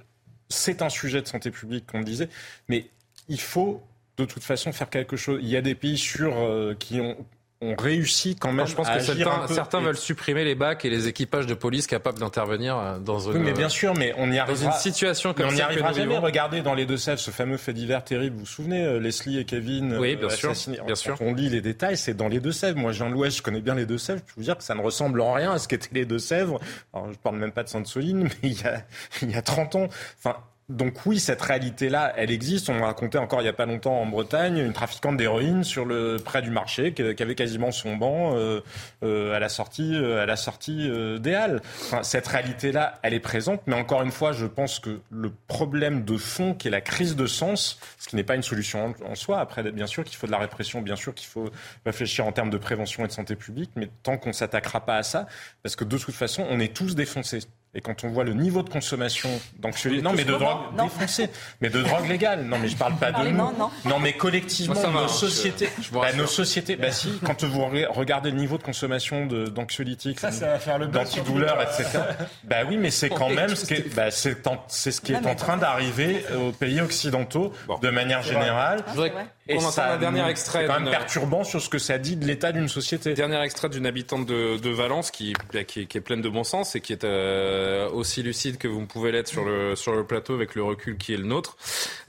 c'est 0.49 0.82
un 0.82 0.89
sujet 0.89 1.22
de 1.22 1.28
santé 1.28 1.52
publique, 1.52 1.86
comme 1.88 1.97
on 1.97 2.04
le 2.04 2.06
disait, 2.06 2.30
mais 2.68 2.86
il 3.28 3.39
faut 3.41 3.82
de 4.18 4.26
toute 4.26 4.43
façon 4.43 4.72
faire 4.72 4.89
quelque 4.89 5.16
chose. 5.18 5.39
Il 5.41 5.49
y 5.49 5.58
a 5.58 5.62
des 5.62 5.76
pays 5.76 5.97
sûrs 5.97 6.38
euh, 6.38 6.74
qui 6.76 6.99
ont, 7.02 7.18
ont 7.64 7.76
réussi 7.76 8.36
quand 8.36 8.51
même 8.51 8.66
je 8.66 8.74
pense 8.76 8.89
que 8.89 8.99
certains, 8.99 9.43
un 9.43 9.47
peu. 9.47 9.53
certains 9.53 9.80
Et- 9.82 9.84
veulent 9.84 9.97
supprimer 9.97 10.43
les 10.43 10.55
bacs 10.55 10.84
et 10.84 10.89
les 10.89 11.07
équipages 11.07 11.45
de 11.45 11.53
police 11.53 11.86
capables 11.86 12.18
d'intervenir 12.20 12.76
euh, 12.78 12.97
dans 12.99 13.20
une, 13.20 13.34
Oui, 13.38 13.39
mais 13.45 13.53
bien 13.53 13.70
sûr, 13.70 13.93
mais 13.95 14.14
on 14.18 14.32
y 14.32 14.36
dans 14.38 14.41
arrivera. 14.43 14.66
une 14.74 14.80
situation 14.82 15.34
comme 15.36 15.45
mais 15.45 15.51
on 15.51 15.55
n'y 15.55 15.62
arrivera 15.62 15.93
jamais. 15.93 16.07
vivons. 16.07 16.22
Regardez 16.22 16.62
dans 16.62 16.74
les 16.74 16.86
Deux-Sèvres 16.88 17.20
ce 17.20 17.30
fameux 17.30 17.57
fait 17.57 17.74
divers 17.74 18.03
terrible. 18.03 18.34
Vous 18.36 18.39
vous 18.41 18.45
souvenez, 18.47 18.84
euh, 18.84 18.99
Leslie 18.99 19.38
et 19.39 19.45
Kevin 19.45 19.95
Oui, 19.97 20.14
euh, 20.14 20.28
bien 20.28 20.30
sûr, 20.30 20.53
bien 20.86 20.95
sûr. 20.95 21.16
on 21.22 21.34
lit 21.36 21.49
les 21.49 21.62
détails, 21.62 21.97
c'est 21.97 22.16
dans 22.16 22.28
les 22.30 22.39
Deux-Sèvres. 22.39 22.80
Moi, 22.80 22.91
je 22.93 22.97
viens 23.03 23.09
de 23.09 23.14
l'Ouest, 23.14 23.38
je 23.38 23.43
connais 23.43 23.62
bien 23.62 23.76
les 23.76 23.86
Deux-Sèvres. 23.86 24.22
Je 24.28 24.34
peux 24.34 24.39
vous 24.39 24.45
dire 24.45 24.57
que 24.57 24.64
ça 24.64 24.74
ne 24.74 24.82
ressemble 24.82 25.22
en 25.22 25.34
rien 25.34 25.51
à 25.51 25.59
ce 25.59 25.68
qu'étaient 25.68 25.89
les 25.93 26.05
Deux-Sèvres. 26.05 26.59
Alors, 26.93 27.12
je 27.14 27.18
parle 27.20 27.36
même 27.38 27.51
pas 27.51 27.64
de 27.64 27.70
Sainte-Soline, 27.70 28.24
mais 28.43 28.49
il 28.49 28.59
y 28.59 28.66
a, 28.66 28.82
il 29.22 29.30
y 29.32 29.36
a 29.36 29.41
30 29.43 29.76
ans. 29.76 29.88
Enfin, 30.18 30.38
donc 30.72 31.05
oui, 31.05 31.19
cette 31.19 31.41
réalité-là, 31.41 32.13
elle 32.15 32.32
existe. 32.32 32.69
On 32.69 32.82
raconté 32.82 33.17
encore 33.17 33.41
il 33.41 33.45
y 33.45 33.49
a 33.49 33.53
pas 33.53 33.65
longtemps 33.65 34.01
en 34.01 34.05
Bretagne 34.05 34.57
une 34.57 34.74
trafiquante 34.74 35.17
d'héroïne 35.17 35.63
sur 35.63 35.86
le 35.86 36.17
près 36.24 36.41
du 36.41 36.49
marché 36.49 36.93
qui, 36.93 37.13
qui 37.15 37.24
avait 37.24 37.36
quasiment 37.36 37.72
son 37.72 37.95
banc 37.97 38.36
euh, 38.36 38.61
euh, 39.03 39.34
à 39.34 39.39
la 39.39 39.49
sortie, 39.49 39.95
euh, 39.95 40.24
à 40.24 40.26
la 40.26 40.36
sortie 40.36 40.89
euh, 40.89 41.19
des 41.19 41.36
Halles. 41.36 41.61
Enfin, 41.82 42.03
cette 42.03 42.28
réalité-là, 42.28 42.99
elle 43.03 43.13
est 43.13 43.19
présente, 43.19 43.61
mais 43.67 43.76
encore 43.76 44.01
une 44.01 44.11
fois, 44.11 44.32
je 44.32 44.45
pense 44.45 44.80
que 44.80 45.01
le 45.09 45.32
problème 45.47 46.05
de 46.05 46.17
fond, 46.17 46.53
qui 46.53 46.69
est 46.69 46.72
la 46.72 46.82
crise 46.82 47.15
de 47.15 47.28
sens, 47.28 47.80
ce 47.99 48.07
qui 48.07 48.15
n'est 48.15 48.24
pas 48.24 48.36
une 48.36 48.43
solution 48.43 48.93
en, 49.03 49.11
en 49.11 49.15
soi. 49.15 49.39
Après, 49.39 49.69
bien 49.72 49.88
sûr 49.88 50.03
qu'il 50.03 50.17
faut 50.17 50.28
de 50.28 50.32
la 50.32 50.39
répression, 50.39 50.82
bien 50.82 50.95
sûr 50.95 51.13
qu'il 51.13 51.28
faut 51.28 51.49
réfléchir 51.86 52.26
en 52.26 52.32
termes 52.32 52.49
de 52.49 52.57
prévention 52.57 53.03
et 53.03 53.07
de 53.07 53.13
santé 53.13 53.36
publique, 53.36 53.72
mais 53.76 53.89
tant 54.03 54.17
qu'on 54.17 54.34
s'attaquera 54.34 54.86
pas 54.86 54.97
à 54.97 55.03
ça, 55.03 55.28
parce 55.63 55.76
que 55.76 55.84
de 55.84 55.97
toute 55.97 56.15
façon, 56.15 56.45
on 56.49 56.59
est 56.59 56.74
tous 56.74 56.95
défoncés. 56.95 57.41
Et 57.74 57.80
quand 57.80 58.03
on 58.03 58.09
voit 58.09 58.26
le 58.26 58.34
niveau 58.34 58.63
de 58.63 58.69
consommation 58.69 59.30
d'anxiolytiques, 59.59 60.03
non 60.03 60.11
mais 60.11 60.26
de 60.26 60.34
drogue 60.34 60.57
Non. 60.78 60.84
défoncés, 60.84 61.30
mais 61.61 61.69
de 61.69 61.82
drogue 61.82 62.05
légale, 62.09 62.43
non 62.43 62.57
mais 62.59 62.67
je 62.67 62.76
parle 62.76 62.95
pas 62.97 63.13
de 63.13 63.30
nous, 63.30 63.32
non, 63.38 63.53
non. 63.86 63.99
mais 63.99 64.11
collectivement 64.11 64.74
Moi, 64.74 64.89
va, 64.89 65.01
nos 65.03 65.07
sociétés, 65.07 65.69
je- 65.82 65.89
bah, 65.91 66.11
nos 66.11 66.28
sociétés, 66.28 66.76
bah 66.76 66.91
si, 66.91 67.17
quand 67.26 67.45
vous 67.45 67.61
re- 67.61 67.88
regardez 67.89 68.30
le 68.32 68.36
niveau 68.36 68.57
de 68.57 68.63
consommation 68.63 69.26
d'anxiolytiques, 69.26 70.19
Ça, 70.19 70.32
ça 70.32 70.47
va 70.47 70.59
faire 70.59 70.80
le 70.80 70.88
buzz 70.88 71.07
sur 71.09 71.24
d'antidouleurs, 71.24 71.61
etc. 71.61 71.99
Bah 72.43 72.57
oui, 72.67 72.76
mais 72.76 72.91
c'est 72.91 73.09
quand 73.09 73.30
même 73.30 73.55
ce 73.55 73.65
qui 73.65 73.76
est, 73.76 73.95
bah, 73.95 74.11
c'est 74.11 74.91
ce 74.91 74.99
qui 74.99 75.13
est 75.13 75.26
en 75.26 75.36
train 75.36 75.55
d'arriver 75.55 76.26
aux 76.38 76.51
pays 76.51 76.82
occidentaux 76.82 77.53
de 77.82 77.89
manière 77.89 78.22
générale. 78.22 78.84
Je 78.88 78.91
voudrais 78.91 79.13
Et 79.47 79.53
qu'on 79.55 79.61
entende 79.61 79.72
ça 79.74 79.93
un 79.93 79.97
dernier 79.97 80.28
extrait. 80.30 80.61
C'est 80.63 80.67
quand 80.67 80.80
même 80.82 80.91
perturbant 80.91 81.43
sur 81.45 81.61
ce 81.61 81.69
que 81.69 81.80
ça 81.80 81.97
dit 81.97 82.15
de 82.17 82.26
l'état 82.26 82.51
d'une 82.51 82.67
société. 82.67 83.13
Dernier 83.13 83.41
extrait 83.41 83.69
d'une 83.69 83.86
habitante 83.86 84.26
de, 84.26 84.57
de 84.57 84.69
Valence 84.69 85.09
qui, 85.11 85.34
bah, 85.53 85.63
qui, 85.63 85.82
est- 85.82 85.86
qui 85.86 85.97
est 85.97 86.01
pleine 86.01 86.22
de 86.22 86.30
bon 86.30 86.43
sens 86.43 86.76
et 86.76 86.82
qui 86.82 86.93
est 86.93 87.03
euh, 87.03 87.61
aussi 87.93 88.24
lucide 88.24 88.57
que 88.57 88.68
vous 88.68 88.86
pouvez 88.86 89.12
l'être 89.12 89.28
sur 89.28 89.45
le, 89.45 90.03
plateau 90.03 90.34
avec 90.34 90.55
le 90.55 90.64
recul 90.64 90.97
qui 90.97 91.14
est 91.14 91.18
le 91.18 91.26
nôtre. 91.26 91.57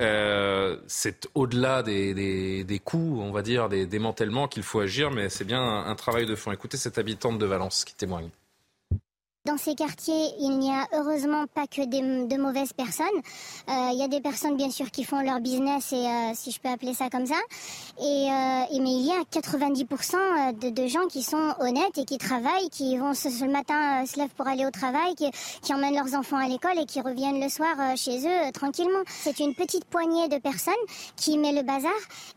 Euh, 0.01 0.77
c'est 0.87 1.29
au-delà 1.35 1.83
des, 1.83 2.65
des, 2.65 2.79
coûts, 2.79 3.21
on 3.23 3.31
va 3.31 3.43
dire, 3.43 3.69
des 3.69 3.87
démantèlements 3.87 4.49
qu'il 4.49 4.63
faut 4.63 4.81
agir, 4.81 5.11
mais 5.11 5.29
c'est 5.29 5.45
bien 5.45 5.63
un 5.63 5.95
travail 5.95 6.27
de 6.27 6.35
fond. 6.35 6.53
Écoutez 6.53 6.77
cette 6.77 6.99
habitante 6.99 7.39
de 7.39 7.47
Valence 7.47 7.85
qui 7.85 7.95
témoigne. 7.95 8.31
Dans 9.45 9.57
ces 9.59 9.75
quartiers, 9.75 10.29
il 10.39 10.57
n'y 10.61 10.71
a 10.71 10.87
heureusement 10.93 11.47
pas 11.53 11.67
que 11.67 11.83
des, 11.85 12.01
de 12.01 12.41
mauvaises 12.41 12.73
personnes. 12.73 13.07
Euh, 13.69 13.89
il 13.93 13.99
y 13.99 14.05
a 14.05 14.07
des 14.07 14.21
personnes, 14.21 14.57
bien 14.57 14.71
sûr, 14.71 14.89
qui 14.93 15.03
font 15.03 15.21
leur 15.21 15.41
business, 15.41 15.93
et, 15.93 15.97
euh, 15.97 16.31
si 16.35 16.53
je 16.53 16.61
peux 16.61 16.69
appeler 16.69 16.95
ça 16.95 17.11
comme 17.11 17.27
ça. 17.27 17.35
Et, 17.99 18.05
euh, 18.31 18.63
et- 18.71 18.79
mais 18.79 18.93
il 18.93 19.05
y 19.05 19.11
a 19.11 19.25
90% 19.33 20.53
de, 20.53 20.71
de 20.71 20.87
gens 20.87 21.09
qui 21.09 21.25
sont 21.25 21.55
honnêtes 21.59 21.99
et 21.99 22.05
qui 22.05 22.19
travaillent, 22.19 22.71
qui 22.71 22.97
vont 22.99 23.15
ce, 23.15 23.31
ce 23.31 23.45
matin 23.45 24.05
euh, 24.05 24.07
se 24.07 24.17
lèvent 24.21 24.31
pour 24.37 24.47
aller 24.47 24.65
au 24.65 24.71
travail, 24.71 25.17
qui, 25.17 25.29
qui 25.61 25.75
emmènent 25.75 25.97
leurs 25.97 26.15
enfants 26.17 26.37
à 26.37 26.47
l'école 26.47 26.79
et 26.79 26.87
qui 26.87 27.01
reviennent 27.01 27.43
le 27.43 27.49
soir 27.49 27.75
euh, 27.81 27.97
chez 27.97 28.21
eux 28.25 28.47
euh, 28.47 28.53
tranquillement. 28.53 29.03
C'est 29.09 29.41
une 29.41 29.57
petite 29.57 29.87
poignée 29.87 30.29
de 30.29 30.39
personnes 30.39 30.73
qui 31.17 31.37
met 31.37 31.51
le 31.51 31.63
bazar 31.63 31.91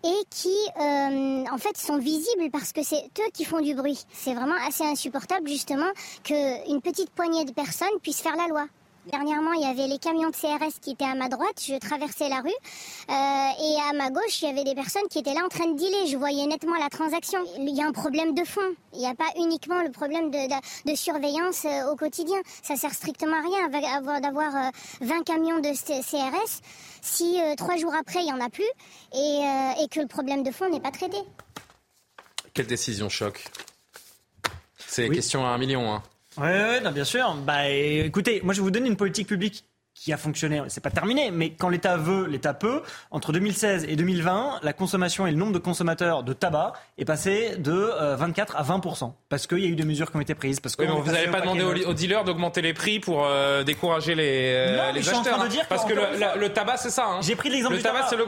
et 0.04 0.26
qui, 0.32 0.58
euh, 0.82 1.44
en 1.54 1.58
fait, 1.60 1.78
sont 1.78 2.00
visibles 2.00 2.50
parce 2.52 2.74
que 2.74 2.82
c'est 2.82 3.04
eux 3.20 3.30
qui 3.32 3.46
font 3.46 3.62
du 3.62 3.76
bruit. 3.76 4.00
C'est 4.12 4.34
vraiment 4.34 4.58
assez 4.68 4.84
insupportable, 4.84 5.48
justement, 5.48 5.86
qu'une 6.24 6.82
petite 6.82 6.95
poignée 7.16 7.46
de 7.46 7.52
personnes 7.52 7.88
puisse 8.02 8.22
faire 8.22 8.36
la 8.36 8.48
loi. 8.48 8.66
Dernièrement, 9.12 9.54
il 9.54 9.62
y 9.62 9.66
avait 9.66 9.86
les 9.88 10.00
camions 10.00 10.32
de 10.32 10.36
CRS 10.36 10.80
qui 10.82 10.90
étaient 10.94 11.06
à 11.06 11.14
ma 11.14 11.30
droite, 11.30 11.62
je 11.64 11.76
traversais 11.78 12.28
la 12.28 12.38
rue, 12.42 12.48
euh, 12.50 13.12
et 13.14 13.76
à 13.88 13.94
ma 13.94 14.10
gauche, 14.10 14.42
il 14.42 14.48
y 14.48 14.52
avait 14.52 14.64
des 14.64 14.74
personnes 14.74 15.08
qui 15.12 15.20
étaient 15.20 15.36
là 15.36 15.42
en 15.46 15.48
train 15.48 15.68
de 15.68 15.76
dealer. 15.78 16.08
Je 16.08 16.18
voyais 16.18 16.48
nettement 16.48 16.74
la 16.80 16.90
transaction. 16.90 17.38
Il 17.60 17.70
y 17.70 17.84
a 17.84 17.86
un 17.86 17.92
problème 17.92 18.34
de 18.34 18.44
fond. 18.44 18.62
Il 18.94 19.00
n'y 19.00 19.06
a 19.06 19.14
pas 19.14 19.30
uniquement 19.38 19.80
le 19.84 19.92
problème 19.92 20.32
de, 20.32 20.48
de- 20.48 20.92
de 20.92 20.96
surveillance 20.96 21.66
euh, 21.66 21.92
au 21.92 21.96
quotidien. 21.96 22.38
Ça 22.64 22.76
sert 22.78 22.96
strictement 22.96 23.38
à 23.38 23.42
rien 23.42 24.20
d'avoir 24.22 24.56
euh, 24.56 24.70
20 25.02 25.22
camions 25.24 25.60
de 25.60 25.70
CRS 25.70 26.62
si 27.04 27.40
euh, 27.40 27.54
trois 27.56 27.76
jours 27.78 27.94
après, 27.94 28.22
il 28.22 28.26
n'y 28.26 28.34
en 28.34 28.42
a 28.44 28.50
plus 28.50 28.64
et, 29.14 29.18
euh, 29.18 29.84
et 29.84 29.88
que 29.88 30.00
le 30.00 30.08
problème 30.08 30.42
de 30.42 30.50
fond 30.50 30.68
n'est 30.68 30.80
pas 30.82 30.90
traité. 30.90 31.18
Quelle 32.56 32.66
décision 32.66 33.08
choc? 33.10 33.44
C'est 34.80 35.10
Oui. 35.10 35.16
question 35.16 35.46
à 35.46 35.50
un 35.50 35.60
million. 35.60 35.94
Hein. 35.94 36.02
Ouais, 36.38 36.82
ouais, 36.82 36.92
bien 36.92 37.06
sûr. 37.06 37.36
Bah, 37.46 37.70
écoutez, 37.70 38.42
moi 38.42 38.54
je 38.54 38.60
vais 38.60 38.64
vous 38.64 38.72
donner 38.72 38.90
une 38.90 38.98
politique 38.98 39.28
publique 39.28 39.66
qui 40.06 40.14
a 40.14 40.18
fonctionné. 40.18 40.62
C'est 40.68 40.84
pas 40.84 40.92
terminé, 40.92 41.32
mais 41.32 41.50
quand 41.54 41.68
l'État 41.68 41.98
veut, 41.98 42.28
l'État 42.28 42.54
peut. 42.54 42.84
Entre 43.10 43.32
2016 43.32 43.86
et 43.90 43.96
2020, 43.96 44.60
la 44.62 44.72
consommation 44.72 45.26
et 45.26 45.32
le 45.32 45.38
nombre 45.38 45.52
de 45.52 45.58
consommateurs 45.58 46.22
de 46.22 46.32
tabac 46.32 46.74
est 47.00 47.06
passé 47.06 47.56
de 47.58 47.72
euh, 47.74 48.16
24 48.16 48.56
à 48.56 48.62
20 48.62 48.82
parce 49.30 49.48
qu'il 49.48 49.58
y 49.60 49.66
a 49.66 49.68
eu 49.70 49.76
des 49.76 49.84
mesures 49.84 50.12
qui 50.12 50.18
ont 50.18 50.22
été 50.22 50.36
prises. 50.36 50.60
Parce 50.60 50.76
Oui, 50.78 50.86
est 50.86 50.88
vous 50.90 51.12
n'avez 51.12 51.28
pas 51.32 51.42
demandé 51.42 51.64
aux, 51.64 51.90
aux 51.90 51.94
dealers 51.96 52.24
d'augmenter 52.24 52.62
les 52.62 52.76
prix 52.76 53.00
pour 53.00 53.26
euh, 53.26 53.64
décourager 53.64 54.14
les, 54.14 54.54
euh, 54.54 54.78
Non, 54.78 54.84
mais 54.90 54.94
les 54.94 55.02
je 55.02 55.08
suis 55.08 55.16
en 55.16 55.22
acheteurs. 55.22 55.38
train 55.38 55.46
de 55.46 55.50
dire 55.50 55.62
hein. 55.64 55.68
parce 55.70 55.86
que, 55.86 55.94
que 55.94 56.00
le, 56.36 56.42
la- 56.42 56.50
tabac, 56.50 56.78
c'est 56.78 56.92
ça. 56.92 57.06
hein. 57.08 57.20
J'ai 57.22 57.36
pris 57.36 57.50
l'exemple 57.50 57.74
Le 57.74 57.80
du 57.80 57.84
tabac, 57.84 58.02
tabac, 58.04 58.26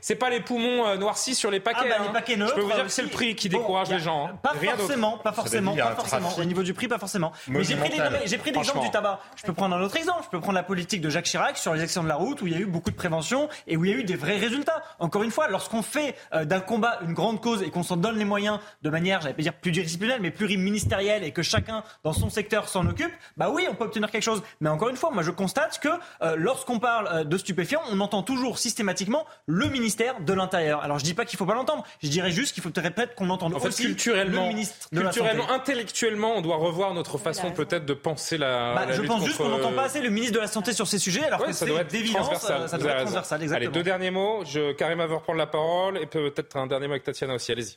c'est 0.00 0.16
pas, 0.16 0.26
pas 0.26 0.30
les 0.30 0.40
poumons 0.40 0.88
euh, 0.88 0.96
noircis 0.96 1.36
sur 1.36 1.52
les 1.52 1.60
paquets. 1.60 1.82
Ah 1.84 1.88
bah, 1.88 1.94
hein. 2.00 2.04
les 2.08 2.12
paquets 2.12 2.32
Je 2.32 2.38
peux 2.38 2.44
neutres 2.46 2.60
vous 2.62 2.72
dire 2.72 2.82
que 2.84 2.90
c'est 2.90 3.02
le 3.02 3.08
prix 3.10 3.36
qui 3.36 3.48
décourage 3.48 3.90
les 3.90 4.00
gens. 4.00 4.26
hein. 4.26 4.38
Pas 4.42 4.54
forcément, 4.54 5.18
pas 5.18 5.32
forcément, 5.32 5.76
pas 5.76 5.94
forcément. 5.94 6.30
Au 6.36 6.44
niveau 6.44 6.64
du 6.64 6.74
prix, 6.74 6.88
pas 6.88 6.98
forcément. 6.98 7.30
Mais 7.46 7.62
j'ai 7.62 7.76
pris, 7.76 8.50
l'exemple 8.50 8.80
du 8.80 8.90
tabac. 8.90 9.20
Je 9.36 9.44
peux 9.44 9.52
prendre 9.52 9.76
un 9.76 9.82
autre 9.82 9.96
exemple. 9.96 10.24
Je 10.24 10.30
peux 10.30 10.40
prendre 10.40 10.56
la 10.56 10.64
politique 10.64 10.79
politique 10.80 11.02
de 11.02 11.10
Jacques 11.10 11.26
Chirac 11.26 11.58
sur 11.58 11.74
les 11.74 11.82
accidents 11.82 12.04
de 12.04 12.08
la 12.08 12.14
route 12.14 12.40
où 12.40 12.46
il 12.46 12.54
y 12.54 12.56
a 12.56 12.58
eu 12.58 12.64
beaucoup 12.64 12.90
de 12.90 12.96
prévention 12.96 13.50
et 13.66 13.76
où 13.76 13.84
il 13.84 13.90
y 13.90 13.94
a 13.94 13.98
eu 13.98 14.04
des 14.04 14.16
vrais 14.16 14.38
résultats. 14.38 14.82
Encore 14.98 15.22
une 15.22 15.30
fois, 15.30 15.46
lorsqu'on 15.48 15.82
fait 15.82 16.14
euh, 16.32 16.46
d'un 16.46 16.60
combat 16.60 17.00
une 17.06 17.12
grande 17.12 17.42
cause 17.42 17.62
et 17.62 17.68
qu'on 17.68 17.82
s'en 17.82 17.98
donne 17.98 18.16
les 18.16 18.24
moyens 18.24 18.60
de 18.80 18.88
manière, 18.88 19.20
j'allais 19.20 19.34
pas 19.34 19.42
dire 19.42 19.52
plus 19.52 19.72
disciplinelle, 19.72 20.22
mais 20.22 20.30
pluriministérielle 20.30 21.22
et 21.22 21.32
que 21.32 21.42
chacun 21.42 21.84
dans 22.02 22.14
son 22.14 22.30
secteur 22.30 22.70
s'en 22.70 22.86
occupe, 22.86 23.12
bah 23.36 23.50
oui, 23.50 23.66
on 23.70 23.74
peut 23.74 23.84
obtenir 23.84 24.10
quelque 24.10 24.22
chose. 24.22 24.42
Mais 24.62 24.70
encore 24.70 24.88
une 24.88 24.96
fois, 24.96 25.10
moi 25.10 25.22
je 25.22 25.30
constate 25.30 25.80
que 25.80 25.90
euh, 26.22 26.34
lorsqu'on 26.38 26.78
parle 26.78 27.08
euh, 27.12 27.24
de 27.24 27.36
stupéfiants, 27.36 27.82
on 27.90 28.00
entend 28.00 28.22
toujours 28.22 28.58
systématiquement 28.58 29.26
le 29.44 29.68
ministère 29.68 30.18
de 30.22 30.32
l'Intérieur. 30.32 30.82
Alors 30.82 30.98
je 30.98 31.04
dis 31.04 31.12
pas 31.12 31.26
qu'il 31.26 31.38
faut 31.38 31.44
pas 31.44 31.54
l'entendre, 31.54 31.84
je 32.02 32.08
dirais 32.08 32.30
juste 32.30 32.54
qu'il 32.54 32.62
faut 32.62 32.70
peut-être 32.70 33.14
qu'on 33.16 33.28
entende 33.28 33.54
En 33.54 33.60
fait, 33.60 33.68
aussi 33.68 33.82
culturellement, 33.82 34.44
le 34.44 34.48
ministre 34.48 34.88
de 34.92 35.00
la 35.02 35.10
culturellement, 35.10 35.46
Santé. 35.46 35.54
intellectuellement, 35.60 36.32
on 36.36 36.40
doit 36.40 36.56
revoir 36.56 36.94
notre 36.94 37.18
façon 37.18 37.50
peut-être 37.50 37.84
de 37.84 37.92
penser 37.92 38.38
la. 38.38 38.74
Bah, 38.74 38.86
la 38.86 38.92
je 38.94 39.02
lutte 39.02 39.10
pense 39.10 39.24
juste 39.26 39.36
qu'on 39.36 39.50
n'entend 39.50 39.72
pas 39.72 39.82
assez 39.82 40.00
le 40.00 40.08
ministre 40.08 40.36
de 40.36 40.40
la 40.40 40.46
Santé 40.46 40.69
sur 40.72 40.86
ces 40.86 40.98
sujets, 40.98 41.24
alors 41.24 41.40
Ouais, 41.40 41.46
que 41.48 41.52
ça 41.52 41.66
doit 41.66 41.80
être 41.80 42.12
transversal. 42.12 42.62
euh, 42.62 42.66
ça 42.68 42.78
doit 42.78 42.90
être 42.92 43.02
transversal, 43.02 43.42
exactement. 43.42 43.68
Allez, 43.70 43.78
deux 43.78 43.82
derniers 43.84 44.10
mots. 44.10 44.44
Je, 44.44 44.72
Karim 44.72 44.98
va 44.98 45.06
reprendre 45.14 45.38
la 45.38 45.46
parole 45.46 45.98
et 45.98 46.06
peut-être 46.06 46.56
un 46.56 46.66
dernier 46.66 46.86
mot 46.86 46.92
avec 46.92 47.04
Tatiana 47.04 47.34
aussi. 47.34 47.52
Allez-y. 47.52 47.76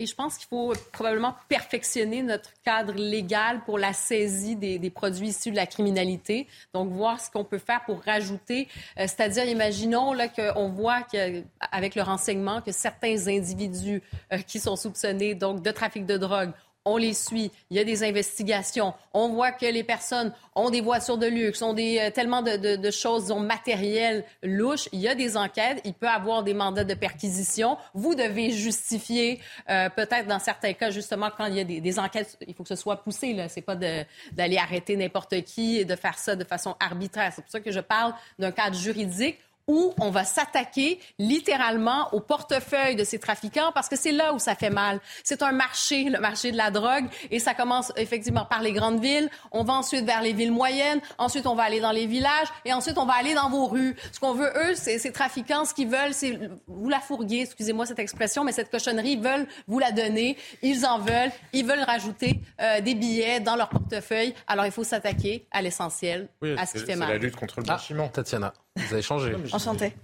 Et 0.00 0.06
je 0.06 0.14
pense 0.16 0.36
qu'il 0.38 0.48
faut 0.48 0.72
probablement 0.92 1.36
perfectionner 1.48 2.24
notre 2.24 2.50
cadre 2.64 2.94
légal 2.94 3.62
pour 3.64 3.78
la 3.78 3.92
saisie 3.92 4.56
des, 4.56 4.80
des 4.80 4.90
produits 4.90 5.28
issus 5.28 5.52
de 5.52 5.56
la 5.56 5.66
criminalité. 5.66 6.48
Donc, 6.72 6.90
voir 6.90 7.20
ce 7.20 7.30
qu'on 7.30 7.44
peut 7.44 7.58
faire 7.60 7.84
pour 7.84 8.02
rajouter. 8.02 8.66
Euh, 8.98 9.02
C'est-à-dire, 9.02 9.44
imaginons 9.44 10.12
là, 10.12 10.26
qu'on 10.26 10.68
voit 10.70 11.02
qu'avec 11.02 11.94
le 11.94 12.02
renseignement 12.02 12.60
que 12.60 12.72
certains 12.72 13.28
individus 13.28 14.02
euh, 14.32 14.38
qui 14.38 14.58
sont 14.58 14.74
soupçonnés 14.74 15.36
donc, 15.36 15.62
de 15.62 15.70
trafic 15.70 16.04
de 16.06 16.16
drogue 16.16 16.50
on 16.84 16.96
les 16.96 17.14
suit, 17.14 17.50
il 17.70 17.76
y 17.76 17.80
a 17.80 17.84
des 17.84 18.04
investigations, 18.04 18.92
on 19.12 19.28
voit 19.28 19.52
que 19.52 19.66
les 19.66 19.84
personnes 19.84 20.32
ont 20.54 20.70
des 20.70 20.80
voitures 20.80 21.18
de 21.18 21.26
luxe, 21.26 21.62
ont 21.62 21.72
des, 21.72 21.98
euh, 21.98 22.10
tellement 22.10 22.42
de, 22.42 22.90
choses, 22.90 23.24
disons, 23.24 23.40
matérielles 23.40 24.24
louches, 24.42 24.88
il 24.92 25.00
y 25.00 25.08
a 25.08 25.14
des 25.14 25.36
enquêtes, 25.36 25.80
il 25.84 25.94
peut 25.94 26.08
avoir 26.08 26.42
des 26.42 26.54
mandats 26.54 26.84
de 26.84 26.94
perquisition. 26.94 27.78
Vous 27.94 28.14
devez 28.14 28.50
justifier, 28.50 29.40
euh, 29.70 29.88
peut-être 29.88 30.26
dans 30.26 30.38
certains 30.38 30.74
cas, 30.74 30.90
justement, 30.90 31.30
quand 31.36 31.46
il 31.46 31.54
y 31.54 31.60
a 31.60 31.64
des, 31.64 31.98
enquêtes, 31.98 32.36
il 32.46 32.54
faut 32.54 32.62
que 32.62 32.68
ce 32.68 32.76
soit 32.76 33.02
poussé, 33.02 33.32
là. 33.32 33.48
C'est 33.48 33.62
pas 33.62 33.76
d'aller 33.76 34.58
arrêter 34.58 34.96
n'importe 34.96 35.42
qui 35.42 35.78
et 35.78 35.84
de 35.84 35.96
faire 35.96 36.18
ça 36.18 36.36
de 36.36 36.44
façon 36.44 36.76
arbitraire. 36.80 37.32
C'est 37.34 37.42
pour 37.42 37.50
ça 37.50 37.60
que 37.60 37.70
je 37.70 37.80
parle 37.80 38.12
d'un 38.38 38.52
cadre 38.52 38.76
juridique 38.76 39.38
où 39.68 39.94
on 40.00 40.10
va 40.10 40.24
s'attaquer 40.24 41.00
littéralement 41.18 42.12
au 42.12 42.20
portefeuille 42.20 42.96
de 42.96 43.04
ces 43.04 43.18
trafiquants 43.18 43.72
parce 43.74 43.88
que 43.88 43.96
c'est 43.96 44.12
là 44.12 44.32
où 44.34 44.38
ça 44.38 44.54
fait 44.54 44.70
mal. 44.70 45.00
C'est 45.22 45.42
un 45.42 45.52
marché, 45.52 46.04
le 46.04 46.20
marché 46.20 46.52
de 46.52 46.56
la 46.56 46.70
drogue, 46.70 47.06
et 47.30 47.38
ça 47.38 47.54
commence 47.54 47.92
effectivement 47.96 48.44
par 48.44 48.62
les 48.62 48.72
grandes 48.72 49.00
villes. 49.00 49.30
On 49.52 49.64
va 49.64 49.74
ensuite 49.74 50.04
vers 50.04 50.22
les 50.22 50.32
villes 50.32 50.52
moyennes, 50.52 51.00
ensuite 51.18 51.46
on 51.46 51.54
va 51.54 51.64
aller 51.64 51.80
dans 51.80 51.92
les 51.92 52.06
villages, 52.06 52.48
et 52.64 52.72
ensuite 52.72 52.98
on 52.98 53.06
va 53.06 53.14
aller 53.14 53.34
dans 53.34 53.48
vos 53.48 53.66
rues. 53.66 53.96
Ce 54.12 54.20
qu'on 54.20 54.34
veut, 54.34 54.52
eux, 54.56 54.74
c'est 54.74 54.98
ces 54.98 55.12
trafiquants, 55.12 55.64
ce 55.64 55.74
qu'ils 55.74 55.88
veulent, 55.88 56.12
c'est 56.12 56.38
vous 56.66 56.88
la 56.88 57.00
fourguer, 57.00 57.42
excusez-moi 57.42 57.86
cette 57.86 57.98
expression, 57.98 58.44
mais 58.44 58.52
cette 58.52 58.70
cochonnerie, 58.70 59.12
ils 59.12 59.22
veulent 59.22 59.46
vous 59.66 59.78
la 59.78 59.92
donner, 59.92 60.36
ils 60.62 60.86
en 60.86 60.98
veulent, 60.98 61.32
ils 61.52 61.64
veulent 61.64 61.82
rajouter 61.82 62.40
euh, 62.60 62.80
des 62.80 62.94
billets 62.94 63.40
dans 63.40 63.56
leur 63.56 63.68
portefeuille. 63.68 64.34
Alors 64.46 64.66
il 64.66 64.72
faut 64.72 64.84
s'attaquer 64.84 65.46
à 65.50 65.62
l'essentiel, 65.62 66.28
à 66.56 66.66
ce 66.66 66.74
qui 66.74 66.78
fait 66.80 66.86
c'est 66.92 66.96
mal. 66.96 67.08
la 67.08 67.18
lutte 67.18 67.36
contre 67.36 67.60
le 67.60 67.64
blanchiment. 67.64 68.08
Tatiana, 68.08 68.52
vous 68.76 68.92
avez 68.92 69.02
changé. 69.02 69.34
Enchantée. 69.52 69.94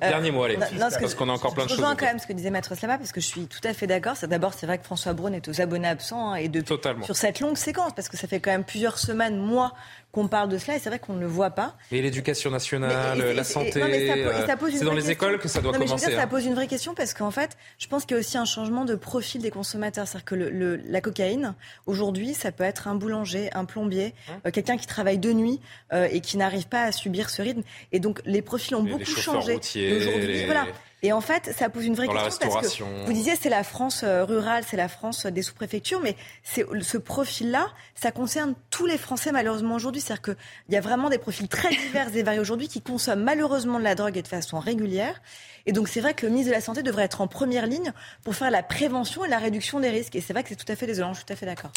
Dernier 0.00 0.30
mot, 0.32 0.42
allez. 0.42 0.56
Non, 0.56 0.88
parce 1.00 1.14
qu'on 1.14 1.28
a 1.28 1.32
encore 1.32 1.54
plein 1.54 1.64
de 1.64 1.68
je 1.70 1.74
choses. 1.76 1.84
dire. 1.84 1.96
quand 1.96 2.06
même 2.06 2.18
ce 2.18 2.26
que 2.26 2.32
disait 2.32 2.50
Maître 2.50 2.74
Slama, 2.74 2.98
parce 2.98 3.12
que 3.12 3.20
je 3.20 3.26
suis 3.26 3.46
tout 3.46 3.60
à 3.62 3.72
fait 3.72 3.86
d'accord. 3.86 4.16
C'est- 4.16 4.26
D'abord, 4.26 4.54
c'est 4.54 4.66
vrai 4.66 4.78
que 4.78 4.84
François 4.84 5.12
Braun 5.12 5.32
est 5.32 5.46
aux 5.48 5.60
abonnés 5.60 5.86
absents 5.86 6.32
hein, 6.32 6.36
et 6.36 6.48
de, 6.48 6.60
Totalement. 6.60 7.04
sur 7.04 7.14
cette 7.14 7.38
longue 7.40 7.56
séquence, 7.56 7.92
parce 7.94 8.08
que 8.08 8.16
ça 8.16 8.26
fait 8.26 8.40
quand 8.40 8.50
même 8.50 8.64
plusieurs 8.64 8.98
semaines, 8.98 9.36
mois 9.38 9.74
qu'on 10.12 10.26
parle 10.28 10.48
de 10.48 10.58
cela, 10.58 10.76
et 10.76 10.80
c'est 10.80 10.88
vrai 10.88 10.98
qu'on 10.98 11.12
ne 11.12 11.20
le 11.20 11.26
voit 11.26 11.50
pas. 11.50 11.76
Et 11.92 12.02
l'éducation 12.02 12.50
nationale, 12.50 13.16
Mais- 13.18 13.28
et- 13.28 13.30
et- 13.30 13.34
la 13.34 13.44
santé, 13.44 13.70
c'est 13.72 13.78
dans 13.80 13.86
les 13.86 14.06
question. 14.06 15.10
écoles 15.12 15.38
que 15.38 15.46
ça 15.48 15.60
doit 15.60 15.72
Non, 15.72 15.78
mais 15.78 15.86
je 15.86 15.90
veux 15.92 15.96
commencer. 15.96 16.06
dire, 16.10 16.16
ça 16.18 16.24
hein. 16.24 16.26
pose 16.26 16.44
une 16.46 16.54
vraie 16.54 16.66
question 16.66 16.94
parce 16.94 17.14
qu'en 17.14 17.30
fait, 17.30 17.56
je 17.78 17.86
pense 17.86 18.04
qu'il 18.04 18.14
y 18.16 18.18
a 18.18 18.20
aussi 18.20 18.36
un 18.36 18.44
changement 18.44 18.84
de 18.84 18.94
profil 18.96 19.40
des 19.40 19.50
consommateurs. 19.52 20.08
C'est-à-dire 20.08 20.24
que 20.24 20.34
le- 20.34 20.50
le- 20.50 20.76
la 20.76 21.00
cocaïne, 21.00 21.54
aujourd'hui, 21.86 22.34
ça 22.34 22.50
peut 22.50 22.64
être 22.64 22.88
un 22.88 22.94
boulanger, 22.96 23.50
un 23.52 23.64
plombier, 23.64 24.14
Hein 24.28 24.40
euh, 24.46 24.50
quelqu'un 24.50 24.76
qui 24.76 24.86
travaille 24.86 25.18
de 25.18 25.32
nuit 25.32 25.60
euh, 25.92 26.08
et 26.10 26.20
qui 26.20 26.36
n'arrive 26.36 26.66
pas 26.66 26.82
à 26.82 26.92
subir 26.92 27.30
ce 27.30 27.42
rythme. 27.42 27.62
Et 27.92 28.00
donc, 28.00 28.20
les 28.24 28.42
profils 28.42 28.74
ont 28.74 28.82
Les- 28.82 28.90
beaucoup 28.90 29.04
changé. 29.04 29.54
routiers, 29.54 29.98
les- 30.00 30.44
voilà. 30.46 30.66
Et 31.02 31.12
en 31.12 31.20
fait, 31.20 31.52
ça 31.56 31.70
pose 31.70 31.86
une 31.86 31.94
vraie 31.94 32.06
Dans 32.06 32.14
question 32.24 32.50
parce 32.50 32.76
que 32.76 33.06
vous 33.06 33.12
disiez 33.12 33.34
c'est 33.36 33.48
la 33.48 33.64
France 33.64 34.02
euh, 34.04 34.24
rurale, 34.24 34.64
c'est 34.66 34.76
la 34.76 34.88
France 34.88 35.26
euh, 35.26 35.30
des 35.30 35.42
sous-préfectures, 35.42 36.00
mais 36.00 36.16
c'est 36.42 36.64
ce 36.80 36.98
profil-là, 36.98 37.68
ça 37.94 38.12
concerne 38.12 38.54
tous 38.70 38.86
les 38.86 38.98
Français 38.98 39.32
malheureusement 39.32 39.74
aujourd'hui. 39.74 40.00
C'est-à-dire 40.00 40.22
qu'il 40.22 40.74
y 40.74 40.76
a 40.76 40.80
vraiment 40.80 41.08
des 41.08 41.18
profils 41.18 41.48
très 41.48 41.70
divers 41.70 42.14
et 42.14 42.22
variés 42.22 42.40
aujourd'hui 42.40 42.68
qui 42.68 42.82
consomment 42.82 43.24
malheureusement 43.24 43.78
de 43.78 43.84
la 43.84 43.94
drogue 43.94 44.16
et 44.16 44.22
de 44.22 44.28
façon 44.28 44.58
régulière. 44.58 45.20
Et 45.66 45.72
donc 45.72 45.88
c'est 45.88 46.00
vrai 46.00 46.14
que 46.14 46.26
le 46.26 46.32
ministre 46.32 46.50
de 46.50 46.54
la 46.54 46.60
Santé 46.60 46.82
devrait 46.82 47.04
être 47.04 47.20
en 47.20 47.26
première 47.26 47.66
ligne 47.66 47.92
pour 48.24 48.34
faire 48.34 48.50
la 48.50 48.62
prévention 48.62 49.24
et 49.24 49.28
la 49.28 49.38
réduction 49.38 49.80
des 49.80 49.90
risques. 49.90 50.16
Et 50.16 50.20
c'est 50.20 50.32
vrai 50.32 50.42
que 50.42 50.48
c'est 50.48 50.56
tout 50.56 50.70
à 50.70 50.76
fait 50.76 50.86
désolant, 50.86 51.12
je 51.12 51.18
suis 51.18 51.26
tout 51.26 51.32
à 51.32 51.36
fait 51.36 51.46
d'accord. 51.46 51.70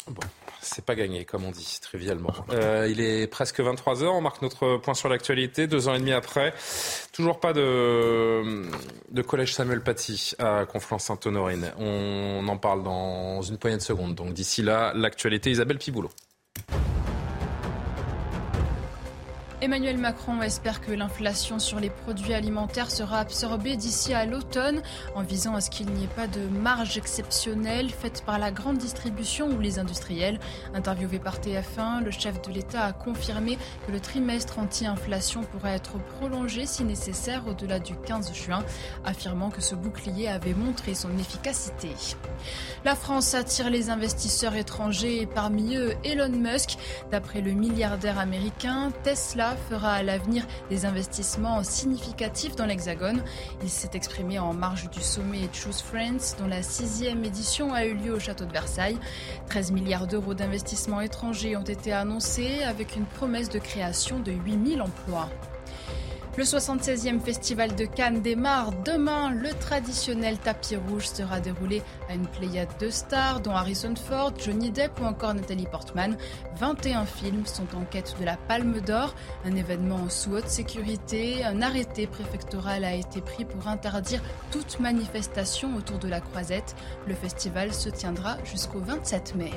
C'est 0.60 0.84
pas 0.84 0.94
gagné, 0.94 1.24
comme 1.24 1.44
on 1.44 1.50
dit, 1.50 1.78
trivialement. 1.80 2.32
Euh, 2.50 2.88
il 2.90 3.00
est 3.00 3.26
presque 3.26 3.60
23h, 3.60 4.06
on 4.06 4.20
marque 4.20 4.42
notre 4.42 4.78
point 4.78 4.94
sur 4.94 5.08
l'actualité, 5.08 5.66
deux 5.66 5.88
ans 5.88 5.94
et 5.94 5.98
demi 5.98 6.12
après. 6.12 6.54
Toujours 7.12 7.40
pas 7.40 7.52
de, 7.52 8.64
de 9.10 9.22
collège 9.22 9.54
Samuel 9.54 9.82
Paty 9.82 10.32
à 10.38 10.64
Conflans-Sainte-Honorine. 10.64 11.72
On 11.78 12.46
en 12.48 12.56
parle 12.56 12.82
dans 12.82 13.42
une 13.42 13.58
poignée 13.58 13.76
de 13.76 13.82
secondes. 13.82 14.14
Donc 14.14 14.32
d'ici 14.32 14.62
là, 14.62 14.92
l'actualité, 14.94 15.50
Isabelle 15.50 15.78
Piboulot. 15.78 16.10
Emmanuel 19.64 19.96
Macron 19.96 20.42
espère 20.42 20.82
que 20.82 20.92
l'inflation 20.92 21.58
sur 21.58 21.80
les 21.80 21.88
produits 21.88 22.34
alimentaires 22.34 22.90
sera 22.90 23.18
absorbée 23.18 23.76
d'ici 23.76 24.12
à 24.12 24.26
l'automne, 24.26 24.82
en 25.14 25.22
visant 25.22 25.54
à 25.54 25.62
ce 25.62 25.70
qu'il 25.70 25.86
n'y 25.86 26.04
ait 26.04 26.08
pas 26.08 26.26
de 26.26 26.42
marge 26.42 26.98
exceptionnelle 26.98 27.88
faite 27.88 28.24
par 28.26 28.38
la 28.38 28.50
grande 28.50 28.76
distribution 28.76 29.48
ou 29.48 29.60
les 29.60 29.78
industriels. 29.78 30.38
Interviewé 30.74 31.18
par 31.18 31.38
TF1, 31.38 32.04
le 32.04 32.10
chef 32.10 32.42
de 32.42 32.52
l'État 32.52 32.84
a 32.84 32.92
confirmé 32.92 33.56
que 33.86 33.92
le 33.92 34.00
trimestre 34.00 34.58
anti-inflation 34.58 35.44
pourrait 35.44 35.76
être 35.76 35.98
prolongé 36.18 36.66
si 36.66 36.84
nécessaire 36.84 37.44
au-delà 37.48 37.78
du 37.78 37.96
15 37.96 38.34
juin, 38.34 38.62
affirmant 39.06 39.48
que 39.48 39.62
ce 39.62 39.74
bouclier 39.74 40.28
avait 40.28 40.52
montré 40.52 40.92
son 40.92 41.16
efficacité. 41.16 41.88
La 42.84 42.94
France 42.94 43.32
attire 43.32 43.70
les 43.70 43.88
investisseurs 43.88 44.56
étrangers 44.56 45.22
et 45.22 45.26
parmi 45.26 45.74
eux 45.74 45.94
Elon 46.04 46.28
Musk. 46.28 46.76
D'après 47.10 47.40
le 47.40 47.52
milliardaire 47.52 48.18
américain, 48.18 48.92
Tesla 49.04 49.53
fera 49.56 49.94
à 49.94 50.02
l'avenir 50.02 50.46
des 50.70 50.86
investissements 50.86 51.62
significatifs 51.62 52.56
dans 52.56 52.66
l'Hexagone. 52.66 53.22
Il 53.62 53.68
s'est 53.68 53.90
exprimé 53.94 54.38
en 54.38 54.52
marge 54.52 54.90
du 54.90 55.00
sommet 55.00 55.48
Choose 55.52 55.82
Friends, 55.82 56.36
dont 56.38 56.46
la 56.46 56.62
sixième 56.62 57.24
édition 57.24 57.72
a 57.72 57.84
eu 57.84 57.94
lieu 57.94 58.14
au 58.14 58.20
château 58.20 58.44
de 58.44 58.52
Versailles. 58.52 58.98
13 59.48 59.72
milliards 59.72 60.06
d'euros 60.06 60.34
d'investissements 60.34 61.00
étrangers 61.00 61.56
ont 61.56 61.62
été 61.62 61.92
annoncés 61.92 62.62
avec 62.62 62.96
une 62.96 63.06
promesse 63.06 63.48
de 63.48 63.58
création 63.58 64.20
de 64.20 64.32
8000 64.32 64.82
emplois. 64.82 65.28
Le 66.36 66.42
76e 66.42 67.20
Festival 67.20 67.76
de 67.76 67.84
Cannes 67.84 68.20
démarre 68.20 68.72
demain. 68.84 69.30
Le 69.30 69.50
traditionnel 69.50 70.36
tapis 70.36 70.74
rouge 70.74 71.06
sera 71.06 71.38
déroulé 71.38 71.80
à 72.08 72.14
une 72.14 72.26
pléiade 72.26 72.76
de 72.80 72.90
stars, 72.90 73.38
dont 73.40 73.52
Harrison 73.52 73.94
Ford, 73.94 74.32
Johnny 74.36 74.72
Depp 74.72 74.98
ou 75.00 75.04
encore 75.04 75.32
Nathalie 75.34 75.68
Portman. 75.70 76.16
21 76.56 77.04
films 77.06 77.46
sont 77.46 77.68
en 77.76 77.84
quête 77.84 78.16
de 78.18 78.24
la 78.24 78.36
Palme 78.36 78.80
d'Or, 78.80 79.14
un 79.44 79.54
événement 79.54 80.08
sous 80.08 80.32
haute 80.32 80.48
sécurité. 80.48 81.44
Un 81.44 81.62
arrêté 81.62 82.08
préfectoral 82.08 82.84
a 82.84 82.94
été 82.94 83.20
pris 83.20 83.44
pour 83.44 83.68
interdire 83.68 84.20
toute 84.50 84.80
manifestation 84.80 85.76
autour 85.76 86.00
de 86.00 86.08
la 86.08 86.20
croisette. 86.20 86.74
Le 87.06 87.14
festival 87.14 87.72
se 87.72 87.90
tiendra 87.90 88.38
jusqu'au 88.44 88.80
27 88.80 89.36
mai. 89.36 89.52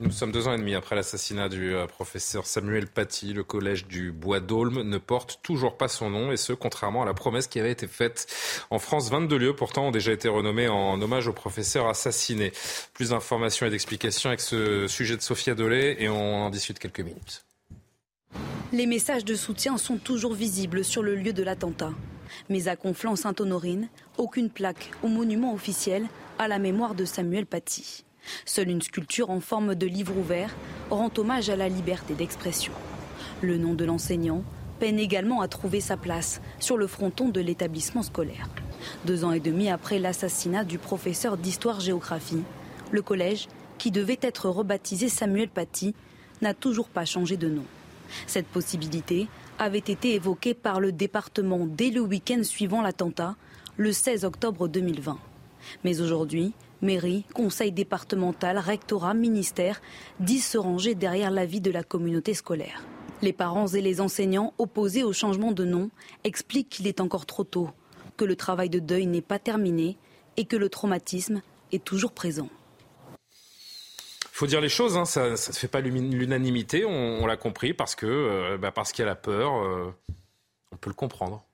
Nous 0.00 0.10
sommes 0.10 0.32
deux 0.32 0.48
ans 0.48 0.54
et 0.54 0.58
demi 0.58 0.74
après 0.74 0.96
l'assassinat 0.96 1.48
du 1.48 1.74
euh, 1.74 1.86
professeur 1.86 2.46
Samuel 2.46 2.86
Paty. 2.86 3.32
Le 3.32 3.44
collège 3.44 3.86
du 3.86 4.12
Bois 4.12 4.40
d'Aulne 4.40 4.82
ne 4.82 4.98
porte 4.98 5.40
toujours 5.42 5.76
pas 5.76 5.88
son 5.88 6.10
nom, 6.10 6.32
et 6.32 6.36
ce, 6.36 6.52
contrairement 6.52 7.02
à 7.02 7.06
la 7.06 7.14
promesse 7.14 7.46
qui 7.46 7.60
avait 7.60 7.70
été 7.70 7.86
faite. 7.86 8.26
En 8.70 8.78
France, 8.78 9.10
22 9.10 9.36
lieux, 9.36 9.56
pourtant, 9.56 9.88
ont 9.88 9.90
déjà 9.90 10.12
été 10.12 10.28
renommés 10.28 10.68
en 10.68 11.00
hommage 11.00 11.28
au 11.28 11.32
professeur 11.32 11.86
assassiné. 11.86 12.52
Plus 12.94 13.10
d'informations 13.10 13.66
et 13.66 13.70
d'explications 13.70 14.30
avec 14.30 14.40
ce 14.40 14.88
sujet 14.88 15.16
de 15.16 15.22
Sophia 15.22 15.54
Dolé, 15.54 15.96
et 15.98 16.08
on 16.08 16.44
en 16.44 16.50
discute 16.50 16.78
quelques 16.78 17.00
minutes. 17.00 17.44
Les 18.72 18.86
messages 18.86 19.24
de 19.24 19.34
soutien 19.34 19.76
sont 19.76 19.98
toujours 19.98 20.34
visibles 20.34 20.82
sur 20.84 21.02
le 21.02 21.14
lieu 21.14 21.32
de 21.32 21.42
l'attentat. 21.42 21.92
Mais 22.48 22.68
à 22.68 22.74
Conflans-Sainte-Honorine, 22.74 23.88
aucune 24.16 24.50
plaque 24.50 24.90
ou 25.02 25.08
monument 25.08 25.54
officiel 25.54 26.06
à 26.38 26.48
la 26.48 26.58
mémoire 26.58 26.94
de 26.94 27.04
Samuel 27.04 27.46
Paty. 27.46 28.04
Seule 28.44 28.70
une 28.70 28.82
sculpture 28.82 29.30
en 29.30 29.40
forme 29.40 29.74
de 29.74 29.86
livre 29.86 30.16
ouvert 30.16 30.54
rend 30.90 31.10
hommage 31.16 31.50
à 31.50 31.56
la 31.56 31.68
liberté 31.68 32.14
d'expression. 32.14 32.72
Le 33.40 33.58
nom 33.58 33.74
de 33.74 33.84
l'enseignant 33.84 34.42
peine 34.78 34.98
également 34.98 35.40
à 35.40 35.48
trouver 35.48 35.80
sa 35.80 35.96
place 35.96 36.40
sur 36.58 36.76
le 36.76 36.86
fronton 36.86 37.28
de 37.28 37.40
l'établissement 37.40 38.02
scolaire. 38.02 38.48
Deux 39.04 39.24
ans 39.24 39.32
et 39.32 39.40
demi 39.40 39.70
après 39.70 39.98
l'assassinat 39.98 40.64
du 40.64 40.78
professeur 40.78 41.36
d'histoire-géographie, 41.36 42.42
le 42.90 43.02
collège, 43.02 43.48
qui 43.78 43.90
devait 43.90 44.18
être 44.20 44.48
rebaptisé 44.48 45.08
Samuel 45.08 45.48
Paty, 45.48 45.94
n'a 46.42 46.54
toujours 46.54 46.88
pas 46.88 47.04
changé 47.04 47.36
de 47.36 47.48
nom. 47.48 47.64
Cette 48.26 48.46
possibilité 48.46 49.28
avait 49.58 49.78
été 49.78 50.14
évoquée 50.14 50.54
par 50.54 50.80
le 50.80 50.92
département 50.92 51.66
dès 51.66 51.90
le 51.90 52.00
week-end 52.00 52.42
suivant 52.42 52.82
l'attentat, 52.82 53.36
le 53.76 53.92
16 53.92 54.24
octobre 54.24 54.68
2020. 54.68 55.18
Mais 55.84 56.00
aujourd'hui, 56.00 56.52
mairie, 56.84 57.24
conseil 57.34 57.72
départemental, 57.72 58.58
rectorat, 58.58 59.14
ministère 59.14 59.80
disent 60.20 60.46
se 60.46 60.58
ranger 60.58 60.94
derrière 60.94 61.30
l'avis 61.30 61.60
de 61.60 61.70
la 61.70 61.82
communauté 61.82 62.34
scolaire. 62.34 62.84
Les 63.22 63.32
parents 63.32 63.66
et 63.68 63.80
les 63.80 64.00
enseignants 64.00 64.52
opposés 64.58 65.02
au 65.02 65.12
changement 65.12 65.52
de 65.52 65.64
nom 65.64 65.90
expliquent 66.24 66.68
qu'il 66.68 66.86
est 66.86 67.00
encore 67.00 67.26
trop 67.26 67.44
tôt, 67.44 67.70
que 68.16 68.24
le 68.24 68.36
travail 68.36 68.70
de 68.70 68.78
deuil 68.78 69.06
n'est 69.06 69.22
pas 69.22 69.38
terminé 69.38 69.96
et 70.36 70.44
que 70.44 70.56
le 70.56 70.68
traumatisme 70.68 71.42
est 71.72 71.82
toujours 71.82 72.12
présent. 72.12 72.48
Il 74.34 74.36
faut 74.36 74.46
dire 74.46 74.60
les 74.60 74.68
choses, 74.68 74.96
hein, 74.96 75.04
ça 75.04 75.30
ne 75.30 75.36
fait 75.36 75.68
pas 75.68 75.80
l'unanimité, 75.80 76.84
on, 76.84 77.24
l'a 77.24 77.36
compris, 77.36 77.74
euh, 78.02 78.58
bah, 78.58 78.72
parce 78.72 78.92
qu'il 78.92 79.02
y 79.02 79.06
a 79.06 79.06
la 79.06 79.14
peur, 79.14 79.54
euh, 79.62 79.94
on 80.72 80.76
peut 80.76 80.90
le 80.90 80.94
comprendre. 80.94 81.44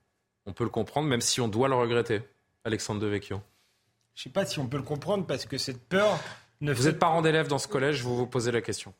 On 0.46 0.52
peut 0.54 0.64
le 0.64 0.70
comprendre, 0.70 1.06
même 1.06 1.20
si 1.20 1.40
on 1.40 1.48
doit 1.48 1.68
le 1.68 1.74
regretter. 1.74 2.22
Alexandre 2.64 3.00
Devecchio. 3.00 3.42
Je 4.20 4.28
ne 4.28 4.34
sais 4.34 4.34
pas 4.34 4.44
si 4.44 4.58
on 4.58 4.66
peut 4.66 4.76
le 4.76 4.82
comprendre, 4.82 5.24
parce 5.24 5.46
que 5.46 5.56
cette 5.56 5.80
peur... 5.80 6.20
Ne 6.60 6.74
vous 6.74 6.88
êtes 6.88 6.98
parent 6.98 7.22
d'élève 7.22 7.48
dans 7.48 7.56
ce 7.56 7.66
collège, 7.66 8.02
vous 8.02 8.14
vous 8.14 8.26
posez 8.26 8.52
la 8.52 8.60
question. 8.60 8.92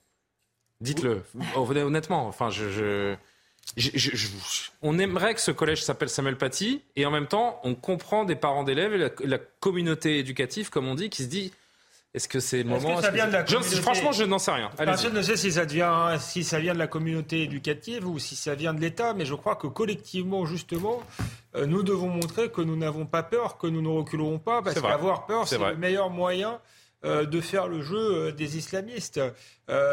Dites-le, 0.80 1.22
honnêtement. 1.56 2.26
Enfin, 2.26 2.48
je, 2.48 3.14
on 4.80 4.98
aimerait 4.98 5.34
que 5.34 5.42
ce 5.42 5.50
collège 5.50 5.82
s'appelle 5.82 6.08
Samuel 6.08 6.38
Paty, 6.38 6.80
et 6.96 7.04
en 7.04 7.10
même 7.10 7.26
temps, 7.26 7.60
on 7.64 7.74
comprend 7.74 8.24
des 8.24 8.34
parents 8.34 8.64
d'élèves 8.64 8.94
et 8.94 9.26
la, 9.26 9.38
communauté 9.38 10.18
éducative, 10.18 10.70
comme 10.70 10.88
on 10.88 10.94
dit, 10.94 11.10
qui 11.10 11.24
se 11.24 11.28
dit 11.28 11.52
est-ce 12.12 12.26
que 12.26 12.40
c'est 12.40 12.64
le 12.64 12.68
moment 12.68 12.96
que 12.96 13.02
ça 13.02 13.10
vient 13.12 13.28
de 13.28 13.32
la 13.32 13.46
Franchement, 13.46 14.10
je 14.10 14.24
n'en 14.24 14.40
sais 14.40 14.50
rien. 14.50 14.70
Personne 14.76 15.14
ne 15.14 15.22
sait 15.22 15.36
si 15.36 15.52
ça, 15.52 15.64
devient, 15.64 16.16
si 16.18 16.42
ça 16.42 16.58
vient 16.58 16.74
de 16.74 16.78
la 16.78 16.88
communauté 16.88 17.42
éducative 17.42 18.08
ou 18.08 18.18
si 18.18 18.34
ça 18.34 18.56
vient 18.56 18.74
de 18.74 18.80
l'État, 18.80 19.14
mais 19.14 19.24
je 19.24 19.34
crois 19.34 19.54
que 19.54 19.68
collectivement, 19.68 20.44
justement, 20.44 21.00
euh, 21.54 21.66
nous 21.66 21.84
devons 21.84 22.08
montrer 22.08 22.50
que 22.50 22.62
nous 22.62 22.76
n'avons 22.76 23.06
pas 23.06 23.22
peur, 23.22 23.58
que 23.58 23.68
nous 23.68 23.80
ne 23.80 23.88
reculerons 23.88 24.40
pas, 24.40 24.60
parce 24.60 24.80
qu'avoir 24.80 25.26
peur, 25.26 25.46
c'est 25.46 25.58
le 25.58 25.76
meilleur 25.76 26.10
moyen 26.10 26.58
euh, 27.04 27.24
de 27.26 27.40
faire 27.40 27.68
le 27.68 27.80
jeu 27.80 27.96
euh, 27.96 28.32
des 28.32 28.58
islamistes. 28.58 29.20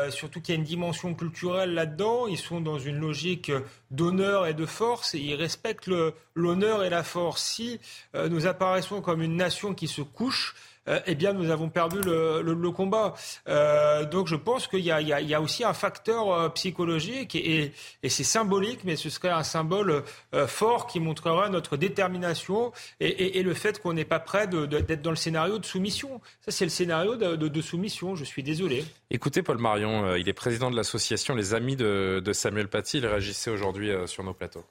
surtout 0.09 0.41
qu'il 0.41 0.55
y 0.55 0.57
a 0.57 0.59
une 0.59 0.65
dimension 0.65 1.13
culturelle 1.13 1.75
là-dedans. 1.75 2.25
Ils 2.25 2.39
sont 2.39 2.61
dans 2.61 2.79
une 2.79 2.97
logique 2.97 3.51
d'honneur 3.91 4.47
et 4.47 4.55
de 4.55 4.65
force 4.65 5.13
et 5.13 5.19
ils 5.19 5.35
respectent 5.35 5.91
l'honneur 6.33 6.83
et 6.83 6.89
la 6.89 7.03
force. 7.03 7.43
Si 7.43 7.79
nous 8.15 8.47
apparaissons 8.47 9.01
comme 9.01 9.21
une 9.21 9.35
nation 9.35 9.75
qui 9.75 9.87
se 9.87 10.01
couche, 10.01 10.55
euh, 10.87 10.99
eh 11.05 11.15
bien, 11.15 11.33
nous 11.33 11.49
avons 11.49 11.69
perdu 11.69 11.97
le, 12.01 12.71
combat. 12.71 13.13
Euh, 13.47 14.05
donc, 14.05 14.27
je 14.27 14.35
pense 14.35 14.67
qu'il 14.67 14.81
y, 14.81 14.91
a 14.91 15.41
aussi 15.41 15.63
un 15.63 15.73
facteur 15.73 16.31
euh, 16.31 16.49
psychologique 16.49 17.35
et, 17.35 17.71
c'est 18.07 18.23
symbolique, 18.23 18.81
mais 18.83 18.95
ce 18.95 19.09
serait 19.09 19.29
un 19.29 19.43
symbole 19.43 20.03
fort 20.47 20.87
qui 20.87 20.99
montrerait 20.99 21.49
notre 21.49 21.77
détermination 21.77 22.71
et, 22.99 23.41
le 23.43 23.53
fait 23.53 23.81
qu'on 23.81 23.93
n'est 23.93 24.05
pas 24.05 24.19
prêt 24.19 24.47
d'être 24.47 25.01
dans 25.01 25.09
le 25.09 25.15
scénario 25.15 25.59
de 25.59 25.65
soumission. 25.65 26.21
Ça, 26.41 26.51
c'est 26.51 26.65
le 26.65 26.71
scénario 26.71 27.15
de, 27.15 27.61
soumission. 27.61 28.15
Je 28.15 28.23
suis 28.23 28.43
désolé. 28.43 28.85
Écoutez, 29.09 29.43
Paul 29.43 29.57
Marion, 29.57 30.15
il 30.15 30.27
est 30.29 30.33
président 30.33 30.71
de 30.71 30.75
l'association 30.75 31.35
Les 31.35 31.53
Amis 31.53 31.75
de, 31.75 32.31
Samuel 32.33 32.67
Paty. 32.67 32.97
Il 32.99 33.05
réagissait 33.05 33.51
aujourd'hui 33.51 33.91
sur 34.05 34.23
nos 34.23 34.33
plateaux. 34.33 34.63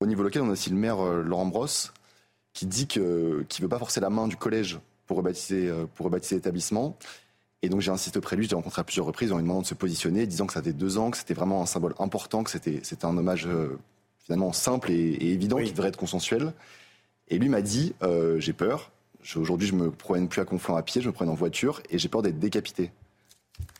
Au 0.00 0.06
niveau 0.06 0.22
local, 0.22 0.42
on 0.42 0.48
a 0.48 0.52
aussi 0.52 0.70
le 0.70 0.76
maire 0.76 0.98
Laurent 0.98 1.46
Brosse 1.46 1.92
qui 2.56 2.64
dit 2.64 2.86
qu'il 2.86 3.02
ne 3.02 3.60
veut 3.60 3.68
pas 3.68 3.78
forcer 3.78 4.00
la 4.00 4.08
main 4.08 4.26
du 4.28 4.36
collège 4.36 4.78
pour 5.06 5.18
rebaptiser, 5.18 5.68
euh, 5.68 5.84
pour 5.94 6.06
rebaptiser 6.06 6.36
l'établissement. 6.36 6.96
Et 7.60 7.68
donc 7.68 7.82
j'ai 7.82 7.90
insisté 7.90 8.16
auprès 8.16 8.34
de 8.34 8.40
lui, 8.40 8.48
j'ai 8.48 8.56
rencontré 8.56 8.80
à 8.80 8.84
plusieurs 8.84 9.04
reprises 9.04 9.30
en 9.30 9.36
lui 9.36 9.42
demandant 9.42 9.60
de 9.60 9.66
se 9.66 9.74
positionner, 9.74 10.26
disant 10.26 10.46
que 10.46 10.54
ça 10.54 10.60
faisait 10.60 10.72
deux 10.72 10.96
ans, 10.96 11.10
que 11.10 11.18
c'était 11.18 11.34
vraiment 11.34 11.60
un 11.60 11.66
symbole 11.66 11.94
important, 11.98 12.44
que 12.44 12.50
c'était, 12.50 12.80
c'était 12.82 13.04
un 13.04 13.14
hommage 13.14 13.46
euh, 13.46 13.78
finalement 14.24 14.54
simple 14.54 14.90
et, 14.90 15.18
évident 15.20 15.58
qui 15.58 15.70
devrait 15.70 15.88
être 15.88 15.98
consensuel. 15.98 16.54
Et 17.28 17.38
lui 17.38 17.50
m'a 17.50 17.60
dit, 17.60 17.94
euh, 18.02 18.40
j'ai 18.40 18.54
peur, 18.54 18.90
aujourd'hui 19.36 19.68
je 19.68 19.74
me 19.74 19.90
promène 19.90 20.26
plus 20.26 20.40
à 20.40 20.46
Conflans 20.46 20.76
à 20.76 20.82
pied, 20.82 21.02
je 21.02 21.08
me 21.08 21.12
promène 21.12 21.32
en 21.32 21.36
voiture 21.36 21.82
et 21.90 21.98
j'ai 21.98 22.08
peur 22.08 22.22
d'être 22.22 22.38
décapité. 22.38 22.90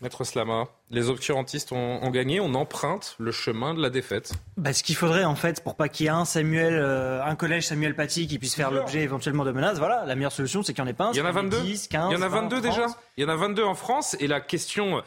Maître 0.03 0.25
Slama, 0.25 0.65
les 0.91 1.09
obscurantistes 1.09 1.73
ont, 1.73 2.11
gagné, 2.11 2.39
on 2.39 2.55
emprunte 2.55 3.17
le 3.19 3.33
chemin 3.33 3.73
de 3.73 3.81
la 3.81 3.89
défaite. 3.89 4.33
Bah, 4.59 4.75
ce 4.75 4.83
qu'il 4.83 4.95
faudrait 4.95 5.25
en 5.25 5.37
fait 5.37 5.65
pour 5.65 5.75
pas 5.75 5.89
qu'il 5.89 6.05
y 6.05 6.07
ait 6.09 6.13
un 6.13 6.27
Samuel, 6.27 6.75
euh, 6.75 7.25
un 7.25 7.35
collège 7.35 7.67
Samuel 7.67 7.97
Paty 7.97 8.27
qui 8.27 8.39
puisse 8.39 8.55
faire 8.55 8.71
l'objet 8.71 9.01
éventuellement 9.01 9.45
de 9.45 9.53
menaces, 9.53 9.79
voilà, 9.79 10.05
la 10.05 10.15
meilleure 10.15 10.33
solution 10.33 10.63
c'est 10.63 10.75
qu'il 10.75 10.85
n'y 10.85 10.91
en 10.91 10.93
ait 10.93 10.95
pas 10.95 11.07
un. 11.07 11.13
Il 11.13 11.19
y 11.19 11.23
en 11.23 11.27
a 11.27 11.33
22. 11.33 11.63
10, 11.63 11.89
15, 11.89 12.13
Il 12.13 12.19
y 12.19 12.23
en 12.23 12.23
a 12.23 12.29
22 12.29 12.61
déjà. 12.61 12.87
Il 13.17 13.25
y 13.25 13.27
en 13.27 13.31
a 13.31 13.37
22 13.37 13.65
en 13.65 13.75
France 13.75 14.17
et 14.21 14.27
la 14.27 14.41
question 14.41 15.03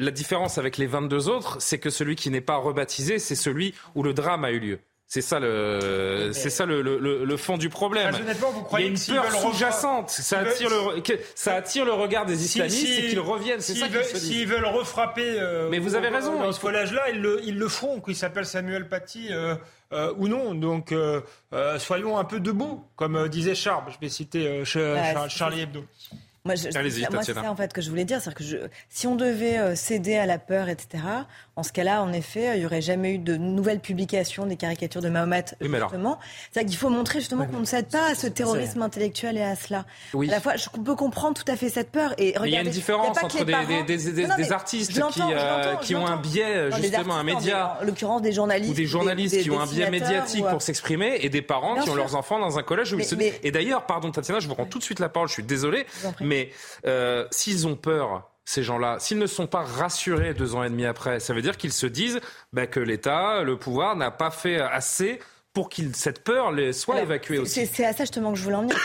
la 0.00 0.10
différence 0.10 0.56
avec 0.56 0.78
les 0.78 0.86
22 0.86 1.28
autres, 1.28 1.58
c'est 1.60 1.78
que 1.78 1.90
celui 1.90 2.16
qui 2.16 2.30
n'est 2.30 2.40
pas 2.40 2.56
rebaptisé, 2.56 3.18
c'est 3.18 3.34
celui 3.34 3.74
où 3.94 4.02
le 4.02 4.14
drame 4.14 4.44
a 4.44 4.50
eu 4.50 4.58
lieu. 4.58 4.80
C'est 5.12 5.22
ça 5.22 5.40
le, 5.40 6.30
c'est 6.32 6.50
ça 6.50 6.66
le, 6.66 6.82
le, 6.82 7.24
le, 7.24 7.36
fond 7.36 7.58
du 7.58 7.68
problème. 7.68 8.14
vous 8.14 8.62
croyez 8.62 8.86
Il 8.86 8.92
y 8.92 9.10
a 9.10 9.14
une 9.16 9.22
peur 9.22 9.40
sous-jacente. 9.40 10.08
Ça 10.08 10.38
attire 10.38 10.70
le, 10.70 11.02
ça 11.34 11.54
attire 11.56 11.84
le 11.84 11.92
regard 11.92 12.26
des 12.26 12.44
islamistes 12.44 12.98
et 12.98 13.08
qu'ils 13.08 13.18
reviennent. 13.18 13.60
C'est 13.60 13.74
ça 13.74 13.88
qu'ils 13.88 14.04
se 14.04 14.18
S'ils 14.18 14.46
veulent 14.46 14.64
refrapper. 14.64 15.40
Euh, 15.40 15.68
Mais 15.68 15.80
vous 15.80 15.96
avez 15.96 16.08
raison. 16.08 16.40
Dans 16.40 16.52
ce 16.52 16.60
collège-là, 16.60 17.10
ils 17.10 17.20
le, 17.20 17.40
ils 17.42 17.58
le 17.58 17.68
feront. 17.68 18.00
Qu'il 18.00 18.14
s'appelle 18.14 18.46
Samuel 18.46 18.88
Paty. 18.88 19.32
Euh, 19.32 19.56
euh, 19.92 20.14
ou 20.16 20.28
non. 20.28 20.54
Donc, 20.54 20.92
euh, 20.92 21.20
euh, 21.52 21.78
soyons 21.78 22.16
un 22.16 22.24
peu 22.24 22.38
debout, 22.38 22.84
comme 22.96 23.28
disait 23.28 23.56
Charles. 23.56 23.90
Je 23.92 23.98
vais 24.00 24.08
citer 24.08 24.62
bah, 24.74 25.28
Charlie 25.28 25.62
Hebdo. 25.62 25.84
Moi, 26.44 26.56
c'est 26.56 26.72
ça 26.72 27.50
en 27.50 27.56
fait 27.56 27.72
que 27.72 27.82
je 27.82 27.90
voulais 27.90 28.06
dire, 28.06 28.22
c'est 28.22 28.32
que 28.32 28.42
je, 28.42 28.56
si 28.88 29.06
on 29.06 29.14
devait 29.14 29.76
céder 29.76 30.16
à 30.16 30.24
la 30.24 30.38
peur, 30.38 30.68
etc. 30.70 31.02
En 31.60 31.62
ce 31.62 31.72
cas-là, 31.72 32.02
en 32.02 32.14
effet, 32.14 32.52
il 32.54 32.60
n'y 32.60 32.64
aurait 32.64 32.80
jamais 32.80 33.16
eu 33.16 33.18
de 33.18 33.36
nouvelles 33.36 33.80
publications 33.80 34.46
des 34.46 34.56
caricatures 34.56 35.02
de 35.02 35.10
Mahomet, 35.10 35.44
justement. 35.60 36.18
C'est 36.52 36.64
qu'il 36.64 36.78
faut 36.78 36.88
montrer 36.88 37.18
justement 37.18 37.44
qu'on 37.44 37.60
ne 37.60 37.66
cède 37.66 37.90
pas 37.90 38.12
à 38.12 38.14
ce 38.14 38.28
terrorisme 38.28 38.80
intellectuel 38.80 39.36
et 39.36 39.42
à 39.42 39.56
cela. 39.56 39.84
À 40.14 40.24
la 40.24 40.40
fois, 40.40 40.56
je 40.56 40.70
peux 40.70 40.94
comprendre 40.94 41.34
tout 41.34 41.52
à 41.52 41.56
fait 41.56 41.68
cette 41.68 41.90
peur. 41.90 42.14
Et 42.16 42.34
il 42.46 42.50
y 42.50 42.56
a 42.56 42.62
une 42.62 42.70
différence 42.70 43.22
entre 43.22 43.44
des, 43.44 44.52
artistes 44.52 44.90
qui, 44.90 45.20
euh, 45.20 45.76
qui 45.82 45.94
ont 45.94 46.06
un 46.06 46.16
biais, 46.16 46.70
justement, 46.72 47.16
un 47.16 47.24
média. 47.24 47.76
En 47.82 47.84
l'occurrence, 47.84 48.22
des 48.22 48.32
journalistes. 48.32 48.72
Ou 48.72 48.74
des 48.74 48.86
journalistes 48.86 49.42
qui 49.42 49.50
ont 49.50 49.60
un 49.60 49.66
biais 49.66 49.90
médiatique 49.90 50.46
pour 50.46 50.62
s'exprimer 50.62 51.18
et 51.20 51.28
des 51.28 51.42
parents 51.42 51.74
qui 51.82 51.90
ont 51.90 51.94
leurs 51.94 52.14
enfants 52.14 52.38
dans 52.38 52.58
un 52.58 52.62
collège 52.62 52.94
où 52.94 52.98
ils 52.98 53.04
se 53.04 53.16
Et 53.42 53.50
d'ailleurs, 53.50 53.84
pardon 53.84 54.10
Tatiana, 54.10 54.40
je 54.40 54.48
vous 54.48 54.54
rends 54.54 54.64
tout 54.64 54.78
de 54.78 54.84
suite 54.84 54.98
la 54.98 55.10
parole, 55.10 55.28
je 55.28 55.34
suis 55.34 55.42
désolé, 55.42 55.84
mais 56.20 56.48
euh, 56.86 57.26
s'ils 57.30 57.66
ont 57.66 57.76
peur 57.76 58.29
ces 58.50 58.64
gens-là, 58.64 58.96
s'ils 58.98 59.18
ne 59.18 59.28
sont 59.28 59.46
pas 59.46 59.62
rassurés 59.62 60.34
deux 60.34 60.56
ans 60.56 60.64
et 60.64 60.70
demi 60.70 60.84
après, 60.84 61.20
ça 61.20 61.32
veut 61.32 61.42
dire 61.42 61.56
qu'ils 61.56 61.72
se 61.72 61.86
disent 61.86 62.18
bah, 62.52 62.66
que 62.66 62.80
l'État, 62.80 63.44
le 63.44 63.56
pouvoir 63.56 63.94
n'a 63.94 64.10
pas 64.10 64.32
fait 64.32 64.60
assez 64.60 65.20
pour 65.52 65.68
que 65.68 65.82
cette 65.94 66.24
peur 66.24 66.50
les 66.50 66.72
soit 66.72 67.00
évacuée 67.00 67.38
aussi. 67.38 67.64
C'est 67.66 67.84
à 67.84 67.92
ça 67.92 68.02
justement 68.02 68.32
que 68.32 68.38
je 68.38 68.42
voulais 68.42 68.56
en 68.56 68.62
venir. 68.62 68.76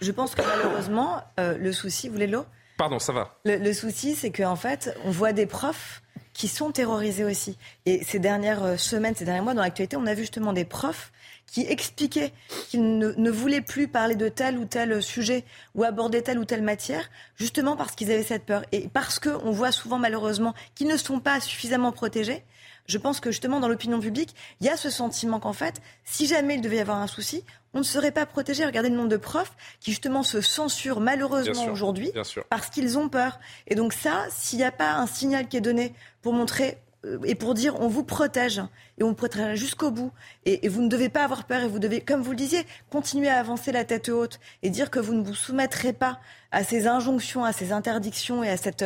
Je, 0.00 0.12
pense 0.12 0.36
que 0.36 0.42
malheureusement, 0.42 1.22
euh, 1.40 1.58
le 1.58 1.72
souci, 1.72 2.06
vous 2.06 2.14
voulez 2.14 2.28
l'eau? 2.28 2.44
Pardon, 2.78 3.00
ça 3.00 3.12
va. 3.12 3.36
Le, 3.44 3.72
souci, 3.72 4.14
c'est 4.14 4.30
qu'en 4.30 4.56
fait, 4.56 4.96
on 5.04 5.10
voit 5.10 5.32
des 5.32 5.46
profs 5.46 6.02
qui 6.32 6.46
sont 6.46 6.70
terrorisés 6.70 7.24
aussi. 7.24 7.58
Et 7.86 8.04
ces 8.04 8.20
dernières 8.20 8.62
euh, 8.62 8.76
semaines, 8.76 9.16
ces 9.16 9.24
derniers 9.24 9.42
mois, 9.42 9.54
dans 9.54 9.62
l'actualité, 9.62 9.96
on 9.96 10.06
a 10.06 10.14
vu 10.14 10.20
justement 10.20 10.52
des 10.52 10.64
profs 10.64 11.10
qui 11.50 11.62
expliquaient 11.62 12.32
qu'ils 12.68 12.98
ne, 12.98 13.12
ne, 13.16 13.30
voulaient 13.30 13.60
plus 13.60 13.88
parler 13.88 14.14
de 14.14 14.28
tel 14.28 14.56
ou 14.56 14.64
tel 14.64 15.02
sujet 15.02 15.44
ou 15.74 15.84
aborder 15.84 16.22
telle 16.22 16.38
ou 16.38 16.44
telle 16.44 16.62
matière, 16.62 17.10
justement 17.36 17.76
parce 17.76 17.94
qu'ils 17.96 18.10
avaient 18.12 18.22
cette 18.22 18.46
peur. 18.46 18.62
Et 18.72 18.88
parce 18.88 19.18
qu'on 19.18 19.50
voit 19.50 19.72
souvent 19.72 19.98
malheureusement 19.98 20.54
qu'ils 20.74 20.86
ne 20.86 20.96
sont 20.96 21.18
pas 21.18 21.40
suffisamment 21.40 21.92
protégés, 21.92 22.44
je 22.86 22.98
pense 22.98 23.20
que 23.20 23.30
justement 23.30 23.60
dans 23.60 23.68
l'opinion 23.68 24.00
publique, 24.00 24.34
il 24.60 24.66
y 24.66 24.70
a 24.70 24.76
ce 24.76 24.90
sentiment 24.90 25.40
qu'en 25.40 25.52
fait, 25.52 25.80
si 26.04 26.26
jamais 26.26 26.54
il 26.54 26.60
devait 26.60 26.76
y 26.76 26.80
avoir 26.80 26.98
un 26.98 27.06
souci, 27.06 27.44
on 27.74 27.78
ne 27.78 27.84
serait 27.84 28.10
pas 28.10 28.26
protégé. 28.26 28.64
Regardez 28.64 28.88
le 28.88 28.96
nombre 28.96 29.08
de 29.08 29.16
profs 29.16 29.52
qui 29.80 29.90
justement 29.90 30.22
se 30.22 30.40
censurent 30.40 31.00
malheureusement 31.00 31.66
aujourd'hui 31.66 32.12
parce 32.48 32.70
qu'ils 32.70 32.98
ont 32.98 33.08
peur. 33.08 33.38
Et 33.66 33.74
donc 33.74 33.92
ça, 33.92 34.26
s'il 34.30 34.58
n'y 34.58 34.64
a 34.64 34.72
pas 34.72 34.94
un 34.94 35.06
signal 35.06 35.48
qui 35.48 35.56
est 35.56 35.60
donné 35.60 35.94
pour 36.22 36.32
montrer 36.32 36.78
et 37.24 37.34
pour 37.34 37.54
dire 37.54 37.80
on 37.80 37.88
vous 37.88 38.04
protège 38.04 38.60
et 38.98 39.02
on 39.02 39.14
protège 39.14 39.58
jusqu'au 39.58 39.90
bout 39.90 40.12
et, 40.44 40.68
vous 40.68 40.82
ne 40.82 40.88
devez 40.88 41.08
pas 41.08 41.24
avoir 41.24 41.44
peur 41.44 41.62
et 41.62 41.68
vous 41.68 41.78
devez, 41.78 42.00
comme 42.00 42.20
vous 42.20 42.32
le 42.32 42.36
disiez, 42.36 42.66
continuer 42.90 43.28
à 43.28 43.38
avancer 43.38 43.72
la 43.72 43.84
tête 43.84 44.08
haute 44.08 44.38
et 44.62 44.70
dire 44.70 44.90
que 44.90 45.00
vous 45.00 45.14
ne 45.14 45.24
vous 45.24 45.34
soumettrez 45.34 45.92
pas 45.92 46.20
à 46.52 46.64
ces 46.64 46.86
injonctions, 46.86 47.44
à 47.44 47.52
ces 47.52 47.72
interdictions 47.72 48.44
et 48.44 48.50
à 48.50 48.56
cette 48.56 48.84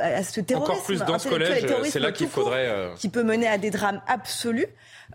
à 0.00 0.22
ce 0.22 0.40
terrorisme 0.40 0.72
Encore 0.72 0.84
plus 0.84 0.98
dans 1.00 1.18
ce 1.18 1.28
collège, 1.28 1.66
c'est 1.90 1.98
là 1.98 2.12
qu'il 2.12 2.28
faudrait 2.28 2.68
euh, 2.68 2.94
qui 2.94 3.08
peut 3.08 3.24
mener 3.24 3.48
à 3.48 3.58
des 3.58 3.70
drames 3.70 4.00
absolus. 4.06 4.66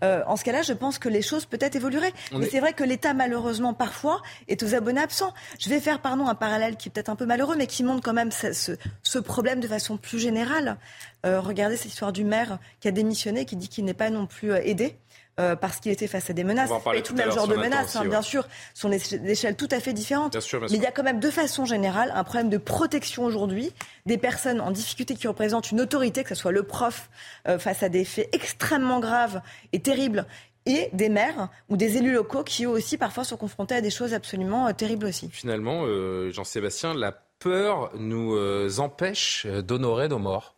Euh, 0.03 0.21
en 0.27 0.35
ce 0.35 0.43
cas-là, 0.43 0.61
je 0.61 0.73
pense 0.73 0.99
que 0.99 1.09
les 1.09 1.21
choses 1.21 1.45
peut-être 1.45 1.75
évolueraient. 1.75 2.13
Mais 2.31 2.47
c'est 2.49 2.59
vrai 2.59 2.73
que 2.73 2.83
l'État, 2.83 3.13
malheureusement, 3.13 3.73
parfois, 3.73 4.21
est 4.47 4.61
aux 4.63 4.75
abonnés 4.75 5.01
absents. 5.01 5.33
Je 5.59 5.69
vais 5.69 5.79
faire, 5.79 6.01
pardon, 6.01 6.27
un 6.27 6.35
parallèle 6.35 6.77
qui 6.77 6.89
est 6.89 6.91
peut-être 6.91 7.09
un 7.09 7.15
peu 7.15 7.25
malheureux, 7.25 7.55
mais 7.57 7.67
qui 7.67 7.83
montre 7.83 8.01
quand 8.01 8.13
même 8.13 8.31
ce, 8.31 8.75
ce, 9.03 9.19
problème 9.19 9.59
de 9.59 9.67
façon 9.67 9.97
plus 9.97 10.19
générale. 10.19 10.77
Euh, 11.25 11.39
regardez 11.41 11.75
cette 11.77 11.91
histoire 11.91 12.13
du 12.13 12.23
maire 12.23 12.59
qui 12.79 12.87
a 12.87 12.91
démissionné, 12.91 13.45
qui 13.45 13.55
dit 13.55 13.67
qu'il 13.67 13.85
n'est 13.85 13.93
pas 13.93 14.09
non 14.09 14.25
plus 14.25 14.51
euh, 14.51 14.61
aidé. 14.63 14.95
Euh, 15.39 15.55
parce 15.55 15.79
qu'il 15.79 15.91
était 15.91 16.07
face 16.07 16.29
à 16.29 16.33
des 16.33 16.43
menaces. 16.43 16.69
On 16.69 16.73
va 16.73 16.79
en 16.79 16.81
parler 16.81 16.99
Et 16.99 17.03
tout 17.03 17.13
tout 17.13 17.19
le 17.19 17.25
même 17.25 17.33
genre 17.33 17.47
de 17.47 17.55
menaces, 17.55 17.95
hein, 17.95 18.01
ouais. 18.01 18.09
bien 18.09 18.21
sûr, 18.21 18.47
sont 18.73 18.89
des 18.89 19.15
échelles 19.29 19.55
tout 19.55 19.69
à 19.71 19.79
fait 19.79 19.93
différentes. 19.93 20.33
Bien 20.33 20.41
sûr, 20.41 20.59
bien 20.59 20.67
Mais 20.71 20.77
il 20.77 20.83
y 20.83 20.87
a 20.87 20.91
quand 20.91 21.03
même 21.03 21.19
de 21.19 21.29
façon 21.29 21.65
générale 21.65 22.11
un 22.13 22.23
problème 22.23 22.49
de 22.49 22.57
protection 22.57 23.23
aujourd'hui 23.23 23.71
des 24.05 24.17
personnes 24.17 24.61
en 24.61 24.71
difficulté 24.71 25.15
qui 25.15 25.27
représentent 25.27 25.71
une 25.71 25.81
autorité, 25.81 26.23
que 26.23 26.29
ce 26.29 26.35
soit 26.35 26.51
le 26.51 26.63
prof 26.63 27.09
euh, 27.47 27.57
face 27.57 27.83
à 27.83 27.89
des 27.89 28.05
faits 28.05 28.29
extrêmement 28.33 28.99
graves 28.99 29.41
et 29.73 29.79
terribles, 29.79 30.25
et 30.65 30.89
des 30.93 31.09
maires 31.09 31.49
ou 31.69 31.77
des 31.77 31.97
élus 31.97 32.13
locaux 32.13 32.43
qui 32.43 32.65
eux 32.65 32.69
aussi 32.69 32.97
parfois 32.97 33.23
sont 33.23 33.37
confrontés 33.37 33.75
à 33.75 33.81
des 33.81 33.89
choses 33.89 34.13
absolument 34.13 34.67
euh, 34.67 34.73
terribles 34.73 35.05
aussi. 35.05 35.29
Finalement, 35.31 35.83
euh, 35.85 36.31
Jean-Sébastien, 36.31 36.93
la 36.93 37.11
peur 37.11 37.91
nous 37.97 38.35
euh, 38.35 38.69
empêche 38.77 39.45
d'honorer 39.45 40.07
nos 40.07 40.19
morts. 40.19 40.55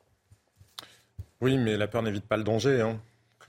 Oui, 1.41 1.57
mais 1.57 1.77
la 1.77 1.87
peur 1.87 2.03
n'évite 2.03 2.25
pas 2.25 2.37
le 2.37 2.43
danger. 2.43 2.81
Hein. 2.81 2.99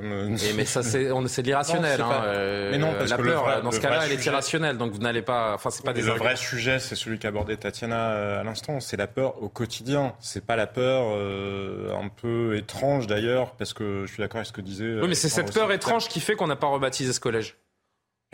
Comme, 0.02 0.12
euh, 0.12 0.36
Et 0.36 0.52
mais 0.54 0.64
ça, 0.64 0.82
c'est 0.82 1.12
on- 1.12 1.24
c'est 1.28 1.42
de 1.42 1.46
l'irrationnel. 1.46 2.00
Non, 2.00 2.06
c'est 2.08 2.12
hein, 2.14 2.20
pas- 2.22 2.26
euh, 2.26 2.70
Mais 2.72 2.78
non, 2.78 2.92
parce 2.98 3.10
la 3.10 3.16
que 3.16 3.22
peur, 3.22 3.44
vrai- 3.44 3.62
dans 3.62 3.70
ce 3.70 3.78
cas-là, 3.78 4.00
elle 4.04 4.12
est 4.12 4.16
sujet- 4.16 4.30
irrationnelle. 4.30 4.76
Donc 4.76 4.90
vous 4.92 4.98
n'allez 4.98 5.22
pas. 5.22 5.54
Enfin, 5.54 5.70
c'est 5.70 5.84
pas 5.84 5.92
des. 5.92 6.02
le 6.02 6.08
arguments. 6.08 6.24
vrai 6.26 6.36
sujet, 6.36 6.78
c'est 6.80 6.96
celui 6.96 7.18
qu'abordait 7.20 7.56
Tatiana 7.56 8.10
euh, 8.10 8.40
à 8.40 8.44
l'instant, 8.44 8.80
c'est 8.80 8.96
la 8.96 9.06
peur 9.06 9.40
au 9.42 9.48
quotidien. 9.48 10.14
C'est 10.18 10.44
pas 10.44 10.56
la 10.56 10.66
peur 10.66 11.04
euh, 11.16 11.94
un 11.94 12.08
peu 12.08 12.56
étrange 12.56 13.06
d'ailleurs, 13.06 13.52
parce 13.52 13.72
que 13.74 14.04
je 14.06 14.12
suis 14.12 14.20
d'accord 14.20 14.38
avec 14.38 14.48
ce 14.48 14.52
que 14.52 14.60
disait. 14.60 14.98
Oui, 15.00 15.06
mais 15.08 15.14
c'est 15.14 15.28
cette 15.28 15.54
peur 15.54 15.70
étrange 15.72 16.08
qui 16.08 16.18
fait 16.20 16.34
qu'on 16.34 16.48
n'a 16.48 16.56
pas 16.56 16.66
rebaptisé 16.66 17.12
ce 17.12 17.20
collège. 17.20 17.56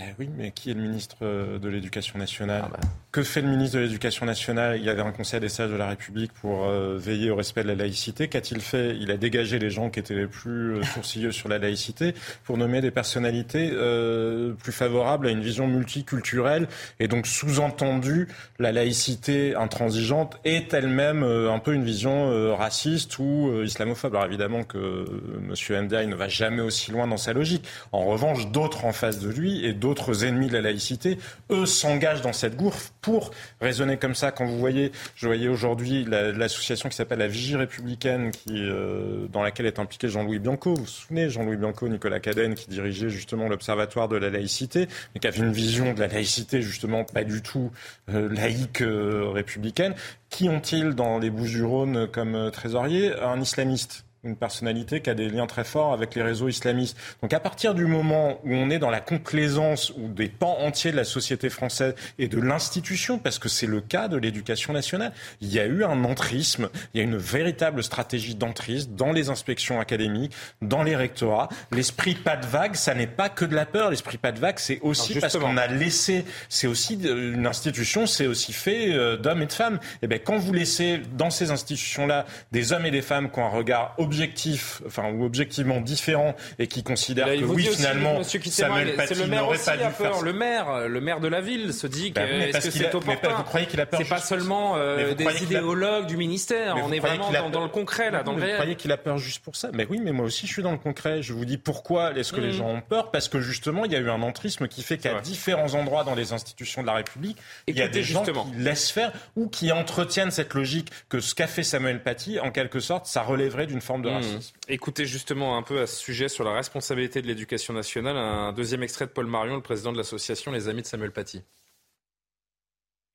Eh 0.00 0.14
oui, 0.20 0.28
mais 0.36 0.52
qui 0.52 0.70
est 0.70 0.74
le 0.74 0.80
ministre 0.80 1.16
euh, 1.22 1.58
de 1.58 1.68
l'Éducation 1.68 2.20
nationale 2.20 2.62
Ah 2.66 2.68
bah. 2.70 2.78
Que 3.10 3.24
fait 3.24 3.40
le 3.40 3.48
ministre 3.48 3.78
de 3.78 3.82
l'Éducation 3.82 4.26
nationale? 4.26 4.76
Il 4.76 4.84
y 4.84 4.90
avait 4.90 5.02
un 5.02 5.10
conseil 5.10 5.40
des 5.40 5.48
sages 5.48 5.70
de 5.70 5.76
la 5.76 5.88
République 5.88 6.30
pour 6.34 6.66
euh, 6.66 6.96
veiller 6.96 7.32
au 7.32 7.36
respect 7.36 7.64
de 7.64 7.68
la 7.68 7.74
laïcité. 7.74 8.28
Qu'a-t-il 8.28 8.60
fait? 8.60 8.96
Il 8.96 9.10
a 9.10 9.16
dégagé 9.16 9.58
les 9.58 9.70
gens 9.70 9.90
qui 9.90 9.98
étaient 9.98 10.14
les 10.14 10.28
plus 10.28 10.76
euh, 10.76 10.82
sourcilleux 10.84 11.32
sur 11.32 11.48
la 11.48 11.58
laïcité 11.58 12.14
pour 12.44 12.58
nommer 12.58 12.80
des 12.80 12.92
personnalités 12.92 13.70
euh, 13.72 14.52
plus 14.52 14.70
favorables 14.70 15.26
à 15.26 15.30
une 15.30 15.40
vision 15.40 15.66
multiculturelle. 15.66 16.68
Et 17.00 17.08
donc, 17.08 17.26
sous-entendu, 17.26 18.28
la 18.60 18.70
laïcité 18.70 19.56
intransigeante 19.56 20.38
est 20.44 20.72
elle-même 20.74 21.24
un 21.24 21.58
peu 21.58 21.72
une 21.74 21.84
vision 21.84 22.54
raciste 22.54 23.18
ou 23.18 23.62
islamophobe. 23.64 24.14
Alors 24.14 24.26
évidemment 24.26 24.62
que 24.64 25.06
M. 25.40 25.84
Ndiaye 25.84 26.06
ne 26.06 26.14
va 26.14 26.28
jamais 26.28 26.60
aussi 26.60 26.92
loin 26.92 27.06
dans 27.06 27.16
sa 27.16 27.32
logique. 27.32 27.66
En 27.90 28.04
revanche, 28.04 28.48
d'autres 28.50 28.84
en 28.84 28.92
face 28.92 29.18
de 29.18 29.30
lui 29.30 29.64
et 29.64 29.72
d'autres 29.72 29.87
ennemis 30.24 30.48
de 30.48 30.52
la 30.52 30.60
laïcité, 30.60 31.18
eux 31.50 31.66
s'engagent 31.66 32.22
dans 32.22 32.32
cette 32.32 32.56
gourfe 32.56 32.92
pour 33.00 33.30
raisonner 33.60 33.96
comme 33.96 34.14
ça. 34.14 34.30
Quand 34.32 34.46
vous 34.46 34.58
voyez, 34.58 34.92
je 35.14 35.26
voyais 35.26 35.48
aujourd'hui 35.48 36.04
la- 36.04 36.32
l'association 36.32 36.88
qui 36.88 36.96
s'appelle 36.96 37.18
la 37.18 37.28
Vigie 37.28 37.56
républicaine, 37.56 38.30
euh, 38.50 39.26
dans 39.32 39.42
laquelle 39.42 39.66
est 39.66 39.78
impliqué 39.78 40.08
Jean-Louis 40.08 40.38
Bianco. 40.38 40.74
Vous 40.74 40.82
vous 40.82 40.86
souvenez, 40.86 41.30
Jean-Louis 41.30 41.56
Bianco, 41.56 41.88
Nicolas 41.88 42.20
Cadenne, 42.20 42.54
qui 42.54 42.68
dirigeait 42.68 43.10
justement 43.10 43.48
l'Observatoire 43.48 44.08
de 44.08 44.16
la 44.16 44.30
laïcité, 44.30 44.88
mais 45.14 45.20
qui 45.20 45.26
avait 45.26 45.38
une 45.38 45.52
vision 45.52 45.92
de 45.94 46.00
la 46.00 46.06
laïcité 46.08 46.62
justement 46.62 47.04
pas 47.04 47.24
du 47.24 47.42
tout 47.42 47.70
euh, 48.10 48.28
laïque 48.32 48.82
euh, 48.82 49.30
républicaine. 49.32 49.94
Qui 50.30 50.48
ont-ils 50.48 50.90
dans 50.90 51.18
les 51.18 51.30
Bouches-du-Rhône 51.30 52.06
comme 52.08 52.50
trésorier 52.52 53.12
Un 53.22 53.40
islamiste 53.40 54.04
une 54.24 54.36
personnalité 54.36 55.00
qui 55.00 55.10
a 55.10 55.14
des 55.14 55.28
liens 55.28 55.46
très 55.46 55.64
forts 55.64 55.92
avec 55.92 56.14
les 56.14 56.22
réseaux 56.22 56.48
islamistes. 56.48 56.96
Donc 57.22 57.32
à 57.32 57.40
partir 57.40 57.74
du 57.74 57.86
moment 57.86 58.40
où 58.44 58.52
on 58.52 58.70
est 58.70 58.78
dans 58.78 58.90
la 58.90 59.00
complaisance 59.00 59.90
ou 59.96 60.08
des 60.08 60.28
pans 60.28 60.58
entiers 60.58 60.90
de 60.90 60.96
la 60.96 61.04
société 61.04 61.50
française 61.50 61.94
et 62.18 62.28
de 62.28 62.40
l'institution, 62.40 63.18
parce 63.18 63.38
que 63.38 63.48
c'est 63.48 63.66
le 63.66 63.80
cas 63.80 64.08
de 64.08 64.16
l'éducation 64.16 64.72
nationale, 64.72 65.12
il 65.40 65.52
y 65.52 65.60
a 65.60 65.66
eu 65.66 65.84
un 65.84 66.04
entrisme, 66.04 66.68
il 66.94 66.98
y 66.98 67.00
a 67.00 67.04
une 67.04 67.16
véritable 67.16 67.82
stratégie 67.82 68.34
d'entrisme 68.34 68.92
dans 68.94 69.12
les 69.12 69.28
inspections 69.30 69.80
académiques, 69.80 70.32
dans 70.62 70.82
les 70.82 70.96
rectorats. 70.96 71.48
L'esprit 71.70 72.14
pas 72.14 72.36
de 72.36 72.46
vague, 72.46 72.74
ça 72.74 72.94
n'est 72.94 73.06
pas 73.06 73.28
que 73.28 73.44
de 73.44 73.54
la 73.54 73.66
peur. 73.66 73.90
L'esprit 73.90 74.18
pas 74.18 74.32
de 74.32 74.38
vague, 74.38 74.58
c'est 74.58 74.80
aussi 74.80 75.14
parce 75.18 75.38
qu'on 75.38 75.56
a 75.56 75.66
laissé, 75.66 76.24
c'est 76.48 76.66
aussi 76.66 76.94
une 76.94 77.46
institution, 77.46 78.06
c'est 78.06 78.26
aussi 78.26 78.52
fait 78.52 78.92
euh, 78.92 79.16
d'hommes 79.16 79.42
et 79.42 79.46
de 79.46 79.52
femmes. 79.52 79.78
Et 80.02 80.06
bien 80.06 80.18
quand 80.18 80.38
vous 80.38 80.52
laissez 80.52 81.00
dans 81.16 81.30
ces 81.30 81.50
institutions-là 81.50 82.26
des 82.52 82.72
hommes 82.72 82.86
et 82.86 82.90
des 82.90 83.02
femmes 83.02 83.30
qui 83.30 83.38
ont 83.38 83.46
un 83.46 83.50
regard 83.50 83.94
objectif, 84.08 84.82
enfin 84.86 85.10
ou 85.12 85.24
objectivement 85.24 85.80
différent 85.80 86.34
et 86.58 86.66
qui 86.66 86.82
considèrent 86.82 87.26
Là, 87.26 87.36
que 87.36 87.44
vous 87.44 87.54
oui 87.54 87.68
aussi, 87.68 87.76
finalement 87.76 88.20
Kitema, 88.22 88.50
Samuel 88.50 88.94
Paty 88.96 89.14
n'aurait 89.28 89.54
aussi 89.56 89.64
pas 89.66 89.72
a 89.72 89.76
dû 89.76 89.82
peur. 89.82 89.92
faire 90.14 90.22
Le 90.22 90.32
maire, 90.32 90.88
le 90.88 91.00
maire 91.00 91.20
de 91.20 91.28
la 91.28 91.40
ville 91.40 91.72
se 91.72 91.86
dit 91.86 92.12
que 92.12 92.20
mais 92.20 92.50
est-ce 92.50 92.66
que 92.66 92.70
c'est 92.70 92.94
opportun 92.94 93.34
vous 93.36 93.42
croyez 93.44 93.66
qu'il 93.66 93.80
a 93.80 93.86
peur 93.86 94.00
C'est 94.02 94.08
pas 94.08 94.18
seulement 94.20 94.76
euh, 94.76 95.08
vous 95.10 95.14
des 95.14 95.26
a- 95.26 95.32
idéologues 95.42 96.06
du 96.06 96.16
ministère. 96.16 96.76
On 96.76 96.88
vous 96.88 96.94
est 96.94 96.98
vraiment 96.98 97.30
dans, 97.50 97.62
le 97.62 97.68
concret 97.68 98.10
là, 98.10 98.22
dans 98.22 98.32
le 98.32 98.38
Vous 98.38 98.44
réel. 98.44 98.56
croyez 98.56 98.74
qu'il 98.76 98.90
a 98.92 98.96
peur 98.96 99.18
juste 99.18 99.40
pour 99.42 99.56
ça? 99.56 99.68
Mais 99.74 99.86
oui, 99.90 100.00
mais 100.02 100.12
moi 100.12 100.24
aussi 100.26 100.46
je 100.46 100.52
suis 100.52 100.62
dans 100.62 100.72
le 100.72 100.78
concret. 100.78 101.22
Je 101.22 101.32
vous 101.32 101.44
dis 101.44 101.58
pourquoi 101.58 102.12
est-ce 102.16 102.32
que 102.32 102.40
les 102.40 102.48
Mhm. 102.48 102.54
gens 102.54 102.68
ont 102.70 102.80
peur? 102.80 103.10
Parce 103.10 103.28
que 103.28 103.40
justement, 103.40 103.84
il 103.84 103.92
y 103.92 103.96
a 103.96 103.98
eu 104.00 104.10
un 104.10 104.22
entrisme 104.22 104.68
qui 104.68 104.82
fait 104.82 104.96
qu'à 104.98 105.20
différents 105.20 105.74
endroits 105.74 106.04
dans 106.04 106.14
les 106.14 106.32
institutions 106.32 106.82
de 106.82 106.86
la 106.86 106.94
République, 106.94 107.36
il 107.66 107.76
y 107.76 107.82
a 107.82 107.88
des 107.88 108.02
gens 108.02 108.22
qui 108.24 108.32
laissent 108.56 108.90
faire 108.90 109.12
ou 109.36 109.48
qui 109.48 109.70
entretiennent 109.72 110.30
cette 110.30 110.54
logique 110.54 110.90
que 111.08 111.20
ce 111.20 111.34
qu'a 111.34 111.46
fait 111.46 111.62
Samuel 111.62 112.02
Paty, 112.02 112.38
en 112.40 112.50
quelque 112.50 112.80
sorte, 112.80 113.06
ça 113.06 113.22
relèverait 113.22 113.66
d'une 113.66 113.80
forme 113.80 113.97
de 114.02 114.08
Mmh. 114.10 114.12
racisme. 114.14 114.56
Écoutez 114.68 115.04
justement 115.06 115.56
un 115.56 115.62
peu 115.62 115.80
à 115.80 115.86
ce 115.86 115.96
sujet 115.96 116.28
sur 116.28 116.44
la 116.44 116.52
responsabilité 116.52 117.20
de 117.22 117.26
l'éducation 117.26 117.72
nationale, 117.74 118.16
un 118.16 118.52
deuxième 118.52 118.82
extrait 118.82 119.06
de 119.06 119.10
Paul 119.12 119.26
Marion, 119.26 119.56
le 119.56 119.62
président 119.62 119.92
de 119.92 119.96
l'association 119.98 120.50
Les 120.52 120.68
Amis 120.68 120.82
de 120.82 120.86
Samuel 120.86 121.12
Paty. 121.12 121.42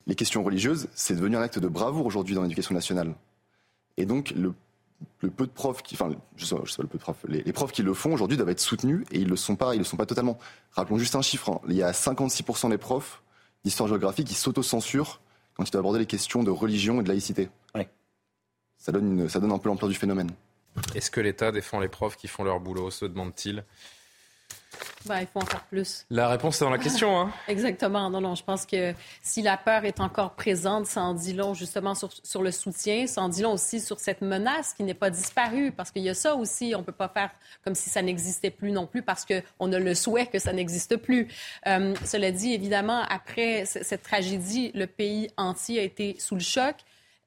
les 0.06 0.16
questions 0.16 0.44
religieuses, 0.44 0.90
c'est 0.96 1.16
devenu 1.16 1.38
un 1.38 1.42
acte 1.42 1.60
de 1.60 1.68
bravoure 1.68 2.06
aujourd'hui 2.06 2.36
dans 2.36 2.42
l'éducation 2.44 2.76
nationale. 2.76 3.16
Et 3.98 4.06
donc, 4.06 4.32
le, 4.32 4.54
le 5.22 5.30
peu 5.30 5.46
de 5.46 5.52
profs 5.52 5.82
qui, 5.84 5.96
enfin, 5.96 6.12
je 6.36 6.46
sais, 6.46 6.56
je 6.66 6.72
sais 6.72 6.78
pas 6.78 6.84
le 6.84 6.90
peu 6.90 6.98
de 6.98 7.04
profs, 7.04 7.24
les, 7.28 7.42
les 7.42 7.54
profs 7.54 7.72
qui 7.72 7.84
le 7.84 7.94
font 7.94 8.14
aujourd'hui 8.14 8.36
doivent 8.38 8.50
être 8.50 8.60
soutenus 8.60 9.06
et 9.12 9.20
ils 9.20 9.28
le 9.30 9.36
sont 9.38 9.56
pas, 9.56 9.76
ils 9.76 9.80
le 9.80 9.84
sont 9.86 9.96
pas 9.98 10.06
totalement. 10.06 10.38
Rappelons 10.72 10.98
juste 10.98 11.16
un 11.16 11.22
chiffre, 11.22 11.50
hein. 11.50 11.62
il 11.70 11.76
y 11.76 11.84
a 11.84 11.92
56% 11.92 12.70
des 12.70 12.78
profs 12.78 13.22
d'histoire-géographie 13.64 14.26
qui 14.26 14.34
s'autocensurent 14.34 15.22
quand 15.56 15.64
ils 15.68 15.72
doivent 15.72 15.82
aborder 15.84 16.00
les 16.00 16.06
questions 16.06 16.44
de 16.44 16.50
religion 16.52 17.00
et 17.00 17.04
de 17.04 17.08
laïcité. 17.10 17.50
Ça 18.80 18.92
donne, 18.92 19.20
une- 19.22 19.30
ça 19.30 19.40
donne 19.40 19.54
un 19.54 19.58
peu 19.60 19.70
l'ampleur 19.70 19.88
du 19.88 19.96
phénomène. 19.96 20.30
Est-ce 20.96 21.12
que 21.12 21.22
l'État 21.22 21.52
défend 21.52 21.80
les 21.80 21.88
profs 21.88 22.18
qui 22.18 22.28
font 22.28 22.44
leur 22.44 22.60
boulot 22.60 22.92
se 22.92 23.06
demande-t-il. 23.06 23.64
Ben, 25.06 25.20
il 25.20 25.28
faut 25.28 25.40
en 25.40 25.46
faire 25.46 25.64
plus. 25.66 26.06
La 26.10 26.30
réponse 26.30 26.62
est 26.62 26.66
dans 26.66 26.72
la 26.72 26.78
question. 26.80 27.20
Hein. 27.20 27.32
Exactement. 27.48 28.10
Non, 28.10 28.22
non, 28.22 28.36
je 28.36 28.44
pense 28.44 28.66
que 28.66 28.94
si 29.22 29.42
la 29.42 29.58
peur 29.58 29.84
est 29.86 30.00
encore 30.00 30.34
présente, 30.34 30.86
ça 30.86 31.02
en 31.02 31.14
dit 31.14 31.34
long 31.34 31.54
justement 31.54 31.94
sur, 31.94 32.10
sur 32.24 32.42
le 32.42 32.52
soutien, 32.52 33.06
ça 33.06 33.22
en 33.22 33.30
dit 33.30 33.42
long 33.42 33.54
aussi 33.54 33.82
sur 33.82 34.00
cette 34.00 34.22
menace 34.22 34.74
qui 34.74 34.84
n'est 34.84 34.94
pas 34.94 35.10
disparue, 35.10 35.72
parce 35.72 35.92
qu'il 35.92 36.04
y 36.04 36.10
a 36.10 36.14
ça 36.14 36.36
aussi, 36.36 36.74
on 36.76 36.80
ne 36.80 36.84
peut 36.84 36.94
pas 36.94 37.10
faire 37.10 37.32
comme 37.64 37.76
si 37.76 37.90
ça 37.90 38.02
n'existait 38.02 38.52
plus 38.52 38.72
non 38.72 38.88
plus, 38.88 39.04
parce 39.04 39.26
qu'on 39.26 39.74
a 39.74 39.80
le 39.80 39.94
souhait 39.94 40.28
que 40.28 40.40
ça 40.40 40.54
n'existe 40.54 40.96
plus. 40.98 41.28
Euh, 41.68 41.94
cela 42.06 42.32
dit, 42.32 42.54
évidemment, 42.54 43.04
après 43.10 43.66
cette 43.66 44.04
tragédie, 44.04 44.72
le 44.74 44.88
pays 44.88 45.30
entier 45.38 45.80
a 45.80 45.84
été 45.84 46.16
sous 46.20 46.36
le 46.36 46.42
choc. 46.42 46.76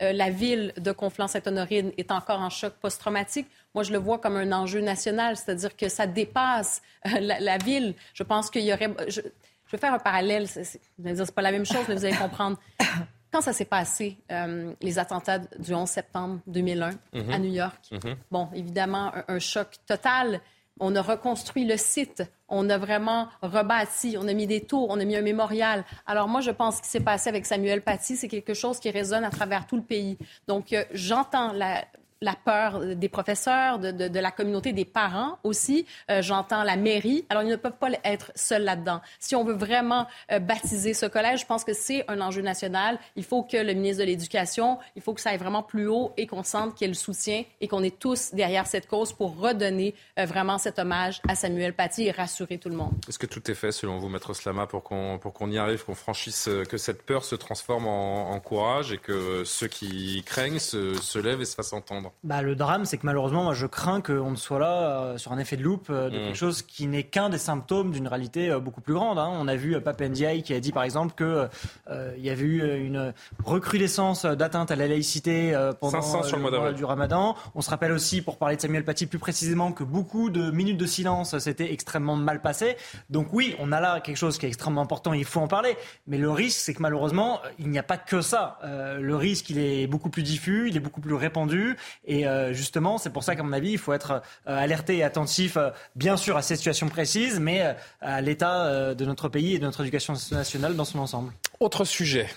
Euh, 0.03 0.13
la 0.13 0.29
ville 0.31 0.73
de 0.77 0.93
Conflans-Sainte-Honorine 0.93 1.91
est 1.97 2.11
encore 2.13 2.41
en 2.41 2.51
choc 2.51 2.75
post-traumatique. 2.75 3.47
Moi, 3.75 3.83
je 3.83 3.93
le 3.93 3.99
vois 3.99 4.19
comme 4.19 4.37
un 4.37 4.53
enjeu 4.53 4.81
national, 4.81 5.37
c'est-à-dire 5.37 5.75
que 5.75 5.89
ça 5.89 6.07
dépasse 6.07 6.83
euh, 7.07 7.19
la, 7.21 7.41
la 7.41 7.57
ville. 7.59 7.95
Je 8.13 8.23
pense 8.23 8.51
qu'il 8.51 8.63
y 8.63 8.73
aurait... 8.73 8.91
Je, 9.09 9.21
je 9.23 9.73
vais 9.73 9.79
faire 9.79 9.95
un 9.95 9.99
parallèle. 9.99 10.47
C'est, 10.49 10.65
c'est, 10.65 10.81
vous 10.99 11.07
allez 11.07 11.17
dire, 11.17 11.25
c'est 11.27 11.35
pas 11.35 11.43
la 11.43 11.51
même 11.53 11.65
chose, 11.67 11.85
mais 11.89 11.95
vous 11.95 12.05
allez 12.05 12.17
comprendre. 12.17 12.59
Quand 13.33 13.41
ça 13.41 13.53
s'est 13.53 13.65
passé, 13.65 14.17
euh, 14.31 14.73
les 14.83 14.99
attentats 14.99 15.39
du 15.39 15.75
11 15.75 15.89
septembre 15.89 16.41
2001 16.47 16.91
Mhm. 17.13 17.31
à 17.33 17.39
New 17.39 17.53
York, 17.53 17.91
bon, 18.31 18.49
évidemment, 18.55 19.13
un, 19.15 19.25
un 19.29 19.39
choc 19.39 19.69
total. 19.87 20.41
On 20.79 20.95
a 20.95 21.03
reconstruit 21.03 21.65
le 21.65 21.77
site, 21.77 22.23
on 22.49 22.69
a 22.69 22.79
vraiment 22.79 23.29
rebâti, 23.43 24.17
on 24.19 24.29
a 24.29 24.35
mis 24.35 24.47
des 24.47 24.61
tours, 24.61 24.89
on 24.91 25.01
a 25.01 25.05
mis 25.05 25.17
un 25.17 25.23
mémorial. 25.23 25.85
Alors 26.07 26.29
moi, 26.29 26.41
je 26.41 26.51
pense 26.51 26.77
ce 26.77 26.83
qui 26.83 26.89
s'est 26.89 27.01
passé 27.01 27.29
avec 27.29 27.47
Samuel 27.47 27.83
Paty, 27.83 28.17
c'est 28.17 28.29
quelque 28.29 28.55
chose 28.55 28.79
qui 28.79 28.91
résonne 28.91 29.25
à 29.25 29.31
travers 29.31 29.67
tout 29.67 29.77
le 29.77 29.83
pays. 29.83 30.19
Donc, 30.47 30.73
euh, 30.73 30.85
j'entends 30.93 31.53
la, 31.53 31.85
la 32.27 32.35
peur 32.35 32.97
des 32.97 33.09
professeurs, 33.09 33.79
de, 33.79 34.19
la 34.19 34.31
communauté, 34.33 34.73
des 34.73 34.85
parents 34.85 35.39
aussi. 35.45 35.87
Euh, 36.11 36.23
J'entends 36.23 36.65
la 36.65 36.77
mairie. 36.77 37.25
Alors, 37.31 37.45
ils 37.45 37.49
ne 37.49 37.57
peuvent 37.57 37.79
pas 37.79 37.89
être 38.05 38.33
seuls 38.35 38.65
là-dedans. 38.65 39.01
Si 39.21 39.37
on 39.37 39.45
veut 39.45 39.55
vraiment 39.55 40.09
euh, 40.33 40.41
baptiser 40.41 40.93
ce 40.93 41.07
collège, 41.07 41.43
je 41.43 41.47
pense 41.47 41.63
que 41.63 41.73
c'est 41.73 42.05
un 42.11 42.21
enjeu 42.21 42.43
national. 42.43 42.99
Il 43.15 43.23
faut 43.23 43.45
que 43.45 43.57
le 43.57 43.73
ministre 43.75 44.03
de 44.03 44.07
l'Éducation, 44.07 44.79
il 44.97 45.03
faut 45.03 45.15
que 45.15 45.21
ça 45.21 45.31
aille 45.31 45.39
vraiment 45.39 45.63
plus 45.63 45.87
haut 45.87 46.13
et 46.17 46.27
qu'on 46.27 46.43
sente 46.43 46.75
qu'il 46.75 46.87
y 46.87 46.91
ait 46.91 46.93
le 46.93 46.95
soutien 46.95 47.45
et 47.61 47.69
qu'on 47.69 47.85
est 47.85 47.97
tous 47.97 48.35
derrière 48.35 48.67
cette 48.67 48.89
cause 48.89 49.13
pour 49.13 49.39
redonner 49.39 49.95
euh, 50.19 50.25
vraiment 50.25 50.59
cet 50.59 50.81
hommage 50.81 51.21
à 51.29 51.37
Samuel 51.37 51.75
Paty 51.75 52.09
et 52.09 52.11
rassurer 52.11 52.59
tout 52.59 52.71
le 52.71 52.77
monde. 52.77 52.93
Est-ce 53.09 53.21
que 53.21 53.27
tout 53.27 53.49
est 53.49 53.55
fait, 53.55 53.71
selon 53.71 53.99
vous, 53.99 54.09
Maître 54.09 54.35
Slama, 54.35 54.67
pour 54.67 54.83
qu'on 54.83 55.19
qu'on 55.19 55.51
y 55.51 55.59
arrive, 55.59 55.85
qu'on 55.85 55.95
franchisse, 55.95 56.49
que 56.69 56.77
cette 56.77 57.03
peur 57.03 57.25
se 57.25 57.37
transforme 57.37 57.87
en, 57.87 58.41
courage 58.41 58.93
et 58.93 58.99
que 58.99 59.45
ceux 59.45 59.69
qui 59.69 60.23
craignent 60.25 60.59
se 60.59 61.19
lèvent 61.19 61.41
et 61.41 61.45
se 61.45 61.55
fassent 61.55 61.73
entendre? 61.73 62.13
Bah, 62.25 62.43
Le 62.43 62.55
drame, 62.57 62.85
c'est 62.85 62.99
que 62.99 63.07
malheureusement, 63.07 63.45
moi, 63.45 63.55
je 63.55 63.67
crains 63.67 64.01
qu'on 64.01 64.31
ne 64.31 64.37
soit 64.37 64.59
là 64.59 65.01
euh, 65.03 65.19
sur 65.19 65.33
un 65.33 65.39
effet 65.39 65.57
de 65.57 65.63
loupe 65.63 65.89
euh, 65.91 66.11
de 66.11 66.17
Mm. 66.17 66.21
quelque 66.25 66.37
chose 66.37 66.63
qui 66.63 66.87
n'est 66.87 67.03
qu'un 67.05 67.29
des 67.29 67.39
symptômes 67.39 67.93
d'une 67.93 68.09
réalité 68.09 68.51
euh, 68.51 68.59
beaucoup 68.59 68.81
plus 68.81 68.95
grande. 68.95 69.19
hein. 69.19 69.31
On 69.33 69.47
a 69.49 69.57
vu 69.57 69.81
Pape 69.81 70.01
Ndiaye 70.01 70.43
qui 70.43 70.55
a 70.55 70.61
dit, 70.61 70.73
par 70.73 70.83
exemple, 70.83 71.15
qu'il 71.15 72.25
y 72.25 72.31
avait 72.31 72.43
eu 72.45 72.85
une 72.87 73.13
recrudescence 73.45 74.25
d'atteinte 74.27 74.71
à 74.71 74.77
la 74.77 74.87
laïcité 74.89 75.53
pendant 75.81 76.03
500 76.03 76.23
sur 76.25 76.39
euh, 76.39 76.51
le 76.51 76.59
mois 76.59 76.73
du 76.73 76.85
ramadan. 76.85 77.37
On 77.55 77.61
se 77.61 77.71
rappelle 77.71 77.93
aussi, 77.93 78.23
pour 78.23 78.37
parler 78.39 78.57
de 78.57 78.61
Samuel 78.61 78.85
Paty 78.85 79.07
plus 79.07 79.19
précisément, 79.19 79.73
que 79.73 79.85
beaucoup 79.85 80.31
de 80.31 80.51
minutes 80.51 80.79
de 80.79 80.87
silence 80.87 81.39
s'étaient 81.39 81.73
extrêmement 81.73 82.17
mal 82.17 82.43
passées. 82.43 82.77
Donc 83.11 83.29
oui, 83.33 83.55
on 83.59 83.73
a 83.73 83.81
là 83.81 84.01
quelque 84.01 84.17
chose 84.17 84.39
qui 84.39 84.47
est 84.47 84.49
extrêmement 84.49 84.83
important, 84.83 85.13
il 85.13 85.25
faut 85.25 85.41
en 85.41 85.49
parler. 85.49 85.77
Mais 86.07 86.19
le 86.19 86.31
risque, 86.31 86.59
c'est 86.61 86.75
que 86.75 86.83
malheureusement, 86.83 87.41
il 87.59 87.69
n'y 87.71 87.79
a 87.79 87.83
pas 87.83 87.97
que 87.99 88.21
ça. 88.21 88.59
Le 88.65 89.17
risque, 89.17 89.51
il 89.51 89.59
est 89.59 89.87
beaucoup 89.87 90.11
plus 90.11 90.23
diffus, 90.23 90.69
il 90.69 90.77
est 90.77 90.81
beaucoup 90.81 91.01
plus 91.01 91.15
répandu. 91.15 91.77
Et 92.07 92.27
euh, 92.27 92.53
justement, 92.53 92.99
c'est 92.99 93.11
pour 93.11 93.25
ça 93.25 93.35
qu'à 93.35 93.43
mon 93.43 93.53
avis, 93.53 93.73
il 93.73 93.79
faut 93.79 93.93
être 93.93 94.23
euh, 94.47 94.57
alerté 94.57 94.99
et 94.99 95.03
attentif, 95.03 95.57
euh, 95.57 95.71
bien 95.97 96.17
sûr, 96.17 96.37
à 96.37 96.43
cette 96.43 96.59
situation 96.59 96.89
précise, 96.89 97.41
mais 97.41 97.77
à 98.01 98.21
l'état 98.21 98.95
de 98.95 99.05
notre 99.05 99.29
pays 99.29 99.55
et 99.55 99.59
de 99.59 99.65
notre 99.65 99.81
éducation 99.81 100.15
nationale 100.31 100.77
dans 100.77 100.85
son 100.85 101.01
ensemble. 101.01 101.33
Autre 101.61 101.85
sujet. 101.85 102.29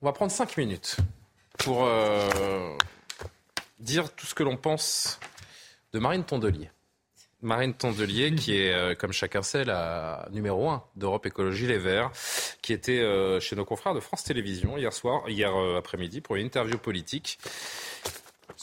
On 0.00 0.06
va 0.06 0.12
prendre 0.12 0.30
5 0.30 0.56
minutes 0.56 0.96
pour 1.58 1.88
dire 3.80 4.12
tout 4.14 4.26
ce 4.26 4.34
que 4.34 4.42
l'on 4.42 4.56
pense 4.56 5.18
de 5.92 5.98
Marine 5.98 6.24
Tondelier. 6.24 6.70
Marine 7.40 7.74
Tondelier, 7.74 8.34
qui 8.34 8.56
est, 8.56 8.96
comme 8.98 9.12
chacun 9.12 9.42
sait, 9.42 9.64
la 9.64 10.28
numéro 10.30 10.68
1 10.68 10.82
d'Europe 10.96 11.26
Écologie 11.26 11.66
Les 11.66 11.78
Verts, 11.78 12.10
qui 12.62 12.72
était 12.72 13.02
chez 13.40 13.56
nos 13.56 13.64
confrères 13.64 13.94
de 13.94 14.00
France 14.00 14.24
Télévisions 14.24 14.76
hier 14.76 14.92
soir, 14.92 15.28
hier 15.28 15.54
après-midi, 15.76 16.20
pour 16.20 16.36
une 16.36 16.46
interview 16.46 16.78
politique. 16.78 17.38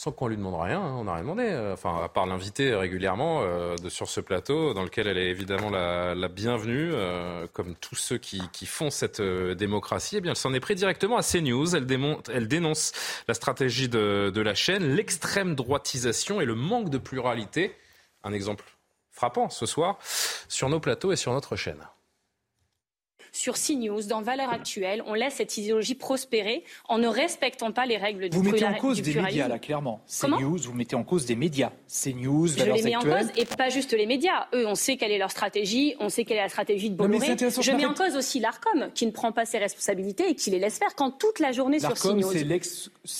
Sans 0.02 0.10
qu'on 0.10 0.26
lui 0.26 0.36
demande 0.36 0.60
rien, 0.60 0.80
hein, 0.80 0.96
on 0.98 1.04
n'a 1.04 1.12
rien 1.14 1.22
demandé. 1.22 1.44
euh, 1.44 1.74
Enfin, 1.74 2.02
à 2.02 2.08
part 2.08 2.26
l'inviter 2.26 2.74
régulièrement 2.74 3.42
euh, 3.42 3.76
sur 3.86 4.08
ce 4.08 4.18
plateau, 4.18 4.74
dans 4.74 4.82
lequel 4.82 5.06
elle 5.06 5.16
est 5.16 5.28
évidemment 5.28 5.70
la, 5.70 6.26
bienvenue, 6.26 6.90
euh, 6.92 7.46
comme 7.52 7.76
tous 7.76 7.94
ceux 7.94 8.18
qui, 8.18 8.66
font 8.66 8.90
cette 8.90 9.22
démocratie. 9.22 10.16
Eh 10.16 10.20
bien, 10.20 10.32
elle 10.32 10.36
s'en 10.36 10.54
est 10.54 10.58
pris 10.58 10.74
directement 10.74 11.18
à 11.18 11.22
CNews. 11.22 11.76
Elle, 11.76 11.86
démonte, 11.86 12.30
elle 12.34 12.48
dénonce 12.48 12.90
la 13.28 13.34
stratégie 13.34 13.88
de, 13.88 14.32
de 14.34 14.40
la 14.40 14.56
chaîne, 14.56 14.82
l'extrême 14.82 15.54
droitisation 15.54 16.40
et 16.40 16.46
le 16.46 16.56
manque 16.56 16.90
de 16.90 16.98
pluralité. 16.98 17.72
Un 18.24 18.32
exemple 18.32 18.64
frappant 19.12 19.50
ce 19.50 19.66
soir 19.66 19.98
sur 20.48 20.68
nos 20.68 20.80
plateaux 20.80 21.12
et 21.12 21.16
sur 21.16 21.32
notre 21.32 21.54
chaîne. 21.54 21.86
Sur 23.32 23.54
CNews, 23.54 24.02
dans 24.02 24.20
Valeurs 24.20 24.52
Actuelles, 24.52 25.02
on 25.06 25.14
laisse 25.14 25.34
cette 25.36 25.56
idéologie 25.56 25.94
prospérer 25.94 26.64
en 26.88 26.98
ne 26.98 27.08
respectant 27.08 27.72
pas 27.72 27.86
les 27.86 27.96
règles 27.96 28.28
du, 28.28 28.36
Vous 28.36 28.42
mettez 28.42 28.64
en 28.66 28.74
cause 28.74 28.98
des 29.00 29.10
pluralisme. 29.10 29.26
médias, 29.38 29.48
là, 29.48 29.58
clairement. 29.58 30.02
CNews, 30.06 30.58
vous 30.58 30.74
mettez 30.74 30.94
en 30.96 31.02
cause 31.02 31.24
des 31.24 31.34
médias. 31.34 31.72
CNews, 31.88 32.46
Je 32.48 32.58
Valeurs 32.58 32.76
les 32.76 32.82
mets 32.82 32.94
en 32.96 33.00
Actuelles. 33.00 33.26
cause 33.28 33.32
et 33.38 33.44
pas 33.46 33.70
juste 33.70 33.92
les 33.92 34.04
médias. 34.06 34.46
Eux, 34.54 34.66
on 34.66 34.74
sait 34.74 34.96
quelle 34.98 35.12
est 35.12 35.18
leur 35.18 35.30
stratégie, 35.30 35.94
on 35.98 36.10
sait 36.10 36.24
quelle 36.24 36.36
est 36.36 36.42
la 36.42 36.48
stratégie 36.50 36.90
de 36.90 36.96
Non, 36.96 37.08
mais 37.08 37.16
Bolloré. 37.16 37.32
intéressant, 37.32 37.62
Je 37.62 37.70
je 37.70 37.76
mets 37.76 37.86
en 37.86 37.94
cause 37.94 38.16
aussi 38.16 38.38
l'ARCOM, 38.38 38.90
qui 38.94 39.06
ne 39.06 39.10
prend 39.12 39.32
pas 39.32 39.46
ses 39.46 39.58
responsabilités 39.58 40.28
et 40.28 40.34
qui 40.34 40.50
les 40.50 40.58
laisse 40.58 40.78
faire 40.78 40.94
quand 40.94 41.10
toute 41.12 41.38
la 41.38 41.52
journée 41.52 41.78
sur 41.80 41.88
L'ARCOM, 41.88 42.20
CNews. 42.20 42.32
c'est 42.32 42.44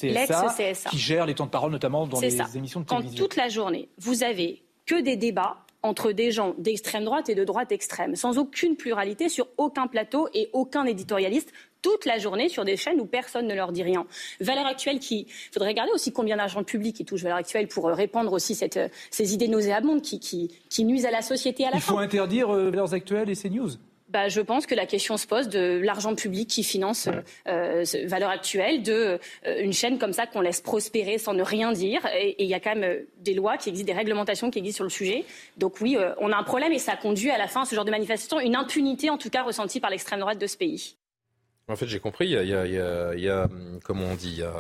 l'ex-CSA 0.09 0.91
qui 0.91 0.99
gère 0.99 1.25
les 1.27 1.35
temps 1.35 1.47
de 1.47 1.51
parole, 1.51 1.73
notamment 1.73 2.07
dans 2.07 2.21
les 2.21 2.31
ça. 2.31 2.47
émissions 2.55 2.81
de 2.81 2.87
Quand 2.87 2.97
télévision. 2.99 3.25
toute 3.25 3.37
la 3.37 3.49
journée, 3.49 3.89
vous 3.99 4.23
avez 4.23 4.63
que 4.85 5.01
des 5.01 5.17
débats 5.17 5.57
entre 5.83 6.13
des 6.13 6.31
gens 6.31 6.55
d'extrême 6.59 7.05
droite 7.05 7.29
et 7.29 7.35
de 7.35 7.45
droite 7.45 7.73
extrême, 7.73 8.15
sans 8.17 8.39
aucune 8.39 8.77
pluralité 8.77 9.29
sur 9.29 9.49
aucun 9.57 9.87
plateau 9.87 10.29
et 10.35 10.49
aucun 10.53 10.85
éditorialiste, 10.85 11.53
toute 11.83 12.07
la 12.07 12.19
journée 12.19 12.49
sur 12.49 12.65
des 12.65 12.77
chaînes 12.77 13.01
où 13.01 13.07
personne 13.07 13.49
ne 13.49 13.55
leur 13.55 13.73
dit 13.73 13.83
rien. 13.83 14.07
Valeurs 14.41 14.67
actuelles 14.67 15.01
qui, 15.01 15.27
il 15.29 15.53
faudrait 15.53 15.71
regarder 15.71 15.91
aussi 15.93 16.13
combien 16.13 16.37
d'argent 16.37 16.63
public 16.63 16.95
qui 16.95 17.05
touche 17.05 17.23
Valeurs 17.23 17.39
actuelles 17.39 17.67
pour 17.67 17.89
euh, 17.89 17.95
répandre 17.95 18.33
aussi 18.33 18.55
cette, 18.55 18.77
euh, 18.77 18.89
ces 19.11 19.35
idées 19.35 19.49
nauséabondes 19.49 20.01
qui, 20.03 20.21
qui, 20.21 20.49
qui 20.71 20.85
nuisent 20.85 21.07
à 21.07 21.11
la 21.11 21.23
société 21.23 21.67
à 21.67 21.71
la 21.71 21.77
Il 21.79 21.83
faut 21.83 21.97
fin. 21.97 22.03
interdire 22.03 22.51
euh, 22.55 22.71
Valeurs 22.71 22.95
Actuelles 22.95 23.31
et 23.31 23.35
CNews. 23.35 23.71
Bah, 24.13 24.29
je 24.29 24.43
pense 24.43 24.67
que 24.67 24.75
la 24.75 24.85
question 24.85 25.17
se 25.17 25.27
pose 25.27 25.49
de 25.49 25.81
l'argent 25.83 26.15
public 26.15 26.47
qui 26.51 26.63
finance 26.65 27.09
euh, 27.49 27.83
Valeurs 28.05 28.29
Actuelles, 28.29 28.83
de 28.83 29.19
euh, 29.47 29.63
une 29.63 29.73
chaîne 29.73 29.99
comme 29.99 30.13
ça 30.13 30.27
qu'on 30.27 30.43
laisse 30.43 30.61
prospérer 30.61 31.17
sans 31.17 31.33
ne 31.33 31.43
rien 31.43 31.73
dire. 31.73 32.03
Et 32.15 32.37
il 32.45 32.47
y 32.49 32.53
a 32.53 32.61
quand 32.61 32.75
même 32.75 32.85
euh, 32.85 33.09
des 33.21 33.33
lois 33.33 33.57
qui 33.57 33.71
existent, 33.71 33.91
des 33.91 33.97
réglementations 33.99 34.51
qui 34.51 34.59
existent 34.59 34.77
sur 34.77 34.85
le 34.85 34.91
sujet. 34.91 35.25
Donc 35.57 35.81
oui, 35.81 35.97
euh, 35.99 36.13
on 36.21 36.31
a 36.31 36.37
un 36.37 36.43
problème 36.43 36.73
et 36.73 36.79
ça 36.79 36.95
conduit 36.95 37.31
à 37.31 37.39
la 37.39 37.49
fin 37.49 37.63
à 37.63 37.65
ce 37.65 37.75
genre 37.75 37.87
de 37.87 37.91
manifestation, 37.91 38.39
une 38.39 38.55
impunité 38.55 39.09
en 39.09 39.17
tout 39.17 39.31
cas 39.31 39.43
ressentie 39.43 39.81
par 39.81 39.89
l'extrême 39.89 40.21
droite 40.21 40.39
de 40.39 40.47
ce 40.47 40.59
pays. 40.59 40.97
En 41.69 41.77
fait, 41.77 41.87
j'ai 41.87 41.99
compris, 42.01 42.27
il 42.27 42.33
y 42.33 42.37
a, 42.37 42.43
il 42.43 42.49
y 42.51 42.55
a- 42.55 42.67
il 42.67 42.75
y 42.75 42.79
a- 42.81 43.13
il 43.15 43.21
y 43.23 43.29
a, 43.31 43.45
hum, 43.45 43.81
comment 43.83 44.05
on 44.05 44.15
dit, 44.15 44.29
il 44.33 44.39
y 44.41 44.43
a 44.43 44.53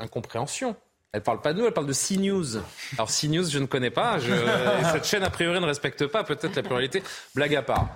incompréhension. 0.00 0.74
Elle 1.12 1.22
parle 1.22 1.40
pas 1.40 1.52
de 1.52 1.58
nous, 1.60 1.66
elle 1.66 1.72
parle 1.74 1.86
de 1.86 1.92
CNews. 1.92 2.56
Alors 2.94 3.10
CNews, 3.10 3.44
je 3.44 3.58
ne 3.58 3.66
connais 3.66 3.90
pas. 3.90 4.18
Je, 4.18 4.32
cette 4.92 5.04
chaîne, 5.04 5.22
a 5.22 5.30
priori, 5.30 5.60
ne 5.60 5.66
respecte 5.66 6.06
pas 6.06 6.24
peut-être 6.24 6.56
la 6.56 6.62
pluralité. 6.62 7.02
Blague 7.34 7.54
à 7.54 7.62
part. 7.62 7.90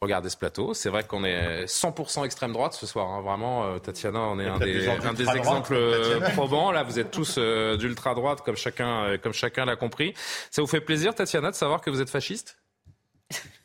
Regardez 0.00 0.28
ce 0.30 0.36
plateau. 0.36 0.74
C'est 0.74 0.90
vrai 0.90 1.02
qu'on 1.02 1.24
est 1.24 1.64
100% 1.64 2.24
extrême 2.24 2.52
droite 2.52 2.74
ce 2.74 2.86
soir. 2.86 3.08
hein. 3.08 3.20
Vraiment, 3.20 3.64
euh, 3.64 3.78
Tatiana, 3.78 4.20
on 4.20 4.38
est 4.38 4.46
un 4.46 4.58
des, 4.58 4.66
des 4.74 4.80
gens 4.82 4.92
un 4.92 4.98
des 5.12 5.16
d'ultra-droite, 5.24 5.36
exemples 5.38 5.74
euh, 5.74 6.20
probants. 6.34 6.70
Là, 6.70 6.84
vous 6.84 7.00
êtes 7.00 7.10
tous 7.10 7.34
euh, 7.38 7.76
d'ultra 7.76 8.14
droite, 8.14 8.42
comme 8.44 8.56
chacun, 8.56 9.04
euh, 9.06 9.18
comme 9.18 9.32
chacun 9.32 9.64
l'a 9.64 9.74
compris. 9.74 10.14
Ça 10.52 10.62
vous 10.62 10.68
fait 10.68 10.80
plaisir, 10.80 11.16
Tatiana, 11.16 11.50
de 11.50 11.56
savoir 11.56 11.80
que 11.80 11.90
vous 11.90 12.00
êtes 12.00 12.10
fasciste? 12.10 12.58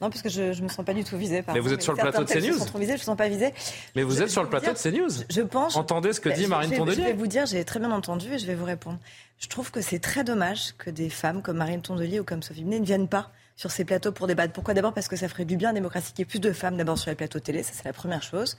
Non, 0.01 0.09
parce 0.09 0.23
que 0.23 0.27
je 0.29 0.41
ne 0.41 0.61
me 0.63 0.67
sens 0.69 0.83
pas 0.83 0.95
du 0.95 1.03
tout 1.03 1.17
visée. 1.17 1.43
Mais 1.53 1.59
vous 1.59 1.71
êtes 1.71 1.83
sur 1.83 1.93
le 1.93 1.99
plateau 1.99 2.23
de 2.23 2.29
CNews 2.29 2.57
sont 2.57 2.65
trop 2.65 2.79
visés, 2.79 2.93
je 2.93 2.97
ne 2.97 3.01
me 3.01 3.05
sens 3.05 3.15
pas 3.17 3.29
visée. 3.29 3.53
Mais 3.95 4.01
vous 4.03 4.15
Je- 4.17 4.23
êtes 4.23 4.29
sur 4.29 4.41
je 4.41 4.45
le 4.47 4.49
plateau 4.49 4.73
de 4.73 4.77
CNews. 4.77 5.23
Je 5.29 5.41
pense. 5.41 5.75
Entendez 5.77 6.11
ce 6.13 6.19
que 6.19 6.29
Bah, 6.29 6.35
dit 6.35 6.43
je- 6.43 6.47
Marine 6.49 6.65
je 6.65 6.69
vais- 6.71 6.75
Je 6.75 6.79
Tondelier. 6.81 7.03
vais 7.05 7.13
vous 7.13 7.27
dire, 7.27 7.45
j'ai 7.45 7.63
très 7.63 7.79
bien 7.79 7.91
entendu 7.91 8.33
et 8.33 8.39
je 8.39 8.45
vais 8.47 8.55
vous 8.55 8.65
répondre. 8.65 8.97
Je 9.37 9.47
trouve 9.47 9.69
que 9.71 9.79
c'est 9.81 9.99
très 9.99 10.23
dommage 10.25 10.73
que 10.79 10.89
des 10.89 11.09
femmes 11.09 11.41
comme 11.43 11.57
Marine 11.57 11.81
Tondelier 11.81 12.19
ou 12.19 12.23
comme 12.25 12.41
Sophie 12.43 12.63
Binet 12.63 12.79
ne 12.79 12.85
viennent 12.85 13.07
pas 13.07 13.29
sur 13.55 13.71
ces 13.71 13.85
plateaux 13.85 14.11
pour 14.11 14.27
débattre. 14.27 14.53
Pourquoi 14.53 14.73
D'abord? 14.73 14.93
Parce 14.93 15.07
que 15.07 15.15
ça 15.15 15.27
ferait 15.27 15.45
du 15.45 15.57
bien 15.57 15.69
à 15.69 15.71
la 15.71 15.79
démocratie 15.79 16.11
qu'il 16.13 16.19
y 16.19 16.23
ait 16.23 16.25
plus 16.25 16.39
de 16.39 16.51
femmes 16.51 16.77
d'abord 16.77 16.97
sur 16.97 17.09
les 17.11 17.15
plateaux 17.15 17.39
télé, 17.39 17.63
ça 17.63 17.71
c'est 17.73 17.85
la 17.85 17.93
première 17.93 18.23
chose. 18.23 18.57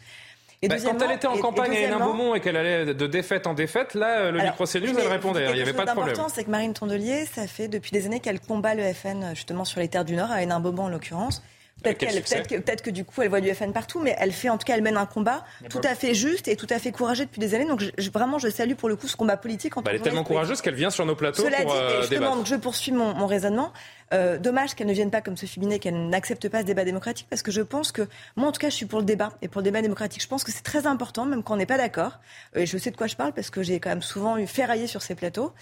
Et 0.63 0.69
Bah, 0.69 0.77
quand 0.83 0.99
elle 1.03 1.11
était 1.17 1.27
en 1.27 1.35
et- 1.35 1.39
et 1.39 1.41
campagne 1.41 1.65
à 1.73 1.75
deuxièmement- 1.75 1.97
Hénin-Beaumont 1.97 2.35
et 2.37 2.41
qu'elle 2.41 2.57
allait 2.57 2.95
de 2.95 3.07
défaite 3.07 3.47
en 3.47 3.53
défaite, 3.53 3.93
là, 3.95 4.21
euh, 4.21 4.31
le 4.31 4.41
micro 4.41 4.65
CNews, 4.65 4.99
elle 4.99 5.09
répondait. 5.09 5.47
Il 5.51 5.55
n'y 5.57 5.61
avait 5.61 5.73
pas 5.75 5.85
de 5.85 5.91
problème. 5.91 6.15
d'important, 6.15 6.33
c'est 6.35 6.45
que 6.45 6.51
Marine 6.51 6.73
Tondelier, 6.73 7.27
ça 7.27 7.47
fait 7.47 7.69
depuis 7.69 7.91
des 7.91 8.07
années 8.07 8.21
qu'elle 8.21 8.41
combat 8.41 8.75
le 8.75 8.83
FN, 8.95 9.35
justement 9.35 9.65
sur 9.67 9.81
les 9.81 9.89
terres 9.89 10.07
du 10.07 10.15
Nord, 10.17 10.31
à 10.31 10.43
Hénin-Beaumont 10.43 10.85
en 10.85 10.89
l'occurrence. 10.89 11.43
Peut-être 11.83 12.11
succès. 12.13 12.43
peut-être 12.43 12.81
que, 12.83 12.87
que 12.87 12.91
du 12.95 13.05
coup, 13.05 13.21
elle 13.21 13.29
voit 13.29 13.43
du 13.43 13.53
FN 13.55 13.73
partout, 13.73 14.01
mais 14.01 14.17
elle 14.19 14.33
fait, 14.33 14.49
en 14.49 14.57
tout 14.57 14.65
cas, 14.65 14.75
elle 14.75 14.83
mène 14.83 14.97
un 14.97 15.05
combat 15.05 15.45
tout 15.69 15.83
à 15.85 15.95
fait 15.95 16.15
juste 16.15 16.49
et 16.49 16.57
tout 16.57 16.67
à 16.71 16.79
fait 16.79 16.93
courageux 16.93 17.27
depuis 17.27 17.41
des 17.41 17.55
années. 17.55 17.67
Donc, 17.67 17.83
je- 17.99 18.11
vraiment, 18.11 18.39
je 18.39 18.49
salue 18.49 18.73
pour 18.75 18.89
le 18.89 18.97
coup 18.97 19.07
ce 19.07 19.17
combat 19.17 19.37
politique 19.37 19.77
en 19.77 19.83
Bah, 19.83 19.91
elle 19.93 20.01
est 20.01 20.03
tellement 20.03 20.25
courageuse 20.25 20.63
qu'elle 20.63 20.75
vient 20.77 20.89
sur 20.89 21.05
nos 21.05 21.15
plateaux 21.15 21.43
cela 21.43 21.59
pour 21.63 21.73
dit, 21.73 21.79
euh, 21.79 22.01
justement, 22.01 22.31
débattre. 22.37 22.47
je 22.47 22.55
poursuis 22.57 22.93
mon, 22.93 23.13
mon 23.15 23.27
raisonnement. 23.27 23.73
Euh, 24.15 24.39
dommage 24.39 24.75
qu'elle 24.75 24.87
ne 24.87 24.93
vienne 24.93 25.11
pas 25.11 25.21
comme 25.21 25.37
Sophie 25.37 25.59
Binet, 25.61 25.79
qu'elle 25.79 26.09
n'accepte 26.09 26.49
pas 26.49 26.61
ce 26.61 26.65
débat 26.65 26.85
démocratique, 26.85 27.27
parce 27.29 27.43
que 27.43 27.51
je 27.51 27.61
pense 27.63 27.91
que, 27.93 28.07
moi 28.37 28.49
en 28.49 28.53
tout 28.53 28.61
cas, 28.61 28.71
je 28.71 28.75
suis 28.77 28.87
pour 28.87 29.01
le 29.01 29.05
débat 29.05 29.33
et 29.43 29.49
pour 29.49 29.61
le 29.61 29.65
débat 29.65 29.83
démocratique. 29.83 30.23
Je 30.23 30.29
pense 30.29 30.45
que 30.45 30.53
c'est 30.53 30.63
très 30.63 30.87
important, 30.87 31.25
même 31.27 31.43
quand 31.43 31.55
on 31.55 31.57
n'est 31.57 31.67
pas 31.67 31.77
d'accord. 31.79 32.19
Euh, 32.57 32.61
Et 32.61 32.67
je 32.67 32.79
sais 32.79 32.91
de 32.93 32.97
quoi 32.97 33.09
je 33.09 33.17
parle, 33.17 33.33
parce 33.33 33.51
que 33.51 33.63
j'ai 33.63 33.81
quand 33.81 33.91
même 33.91 34.03
souvent 34.03 34.37
eu 34.39 34.47
ferraillé 34.47 34.87
sur 34.87 35.03
ces 35.03 35.15
plateaux. 35.15 35.53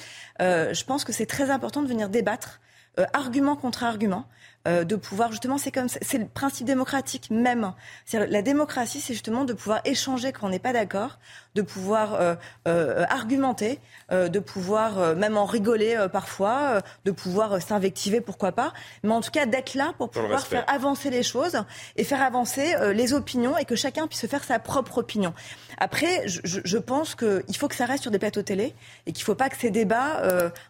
Euh, 0.41 0.73
je 0.75 0.85
pense 0.85 1.05
que 1.05 1.13
c'est 1.13 1.27
très 1.27 1.51
important 1.51 1.83
de 1.83 1.89
venir 1.89 2.09
débattre, 2.09 2.61
euh, 3.01 3.07
argument 3.15 3.57
contre 3.57 3.85
argument. 3.85 4.27
Euh, 4.69 4.85
de 4.85 4.97
pouvoir 4.97 5.31
justement, 5.31 5.59
c'est 5.59 5.73
comme 5.73 5.89
c'est 5.89 6.19
le 6.19 6.27
principe 6.27 6.67
démocratique 6.67 7.31
même. 7.31 7.73
La 8.13 8.43
démocratie, 8.43 9.01
c'est 9.01 9.13
justement 9.15 9.45
de 9.45 9.53
pouvoir 9.53 9.81
échanger 9.85 10.33
quand 10.33 10.47
on 10.47 10.51
n'est 10.51 10.59
pas 10.59 10.73
d'accord, 10.73 11.19
de 11.55 11.63
pouvoir 11.63 12.15
euh, 12.15 12.35
euh, 12.69 13.05
argumenter, 13.09 13.79
de 14.11 14.39
pouvoir 14.39 15.15
même 15.17 15.37
en 15.37 15.47
rigoler 15.47 16.07
parfois, 16.13 16.83
de 17.05 17.11
pouvoir 17.11 17.61
s'invectiver, 17.63 18.21
pourquoi 18.21 18.53
pas, 18.53 18.73
mais 19.03 19.13
en 19.13 19.21
tout 19.23 19.31
cas 19.31 19.47
d'être 19.47 19.75
là 19.75 19.93
pour 19.97 20.11
pouvoir 20.11 20.33
respect. 20.33 20.57
faire 20.57 20.65
avancer 20.69 21.09
les 21.11 21.23
choses 21.23 21.63
et 21.97 22.05
faire 22.05 22.21
avancer 22.23 22.75
les 22.95 23.15
opinions 23.15 23.57
et 23.57 23.65
que 23.65 23.75
chacun 23.77 24.07
puisse 24.07 24.21
se 24.21 24.27
faire 24.27 24.45
sa 24.45 24.59
propre 24.59 24.99
opinion. 24.99 25.33
Après, 25.79 26.23
je, 26.29 26.41
je- 26.45 26.79
pense 26.79 27.15
qu'il 27.15 27.57
faut 27.57 27.69
que 27.69 27.75
ça 27.75 27.87
reste 27.87 28.03
sur 28.03 28.11
des 28.11 28.19
plateaux 28.19 28.43
télé 28.43 28.75
et 29.07 29.13
qu'il 29.13 29.23
ne 29.23 29.25
faut 29.25 29.35
pas 29.35 29.49
que 29.49 29.57
ces 29.57 29.71
débats 29.71 30.21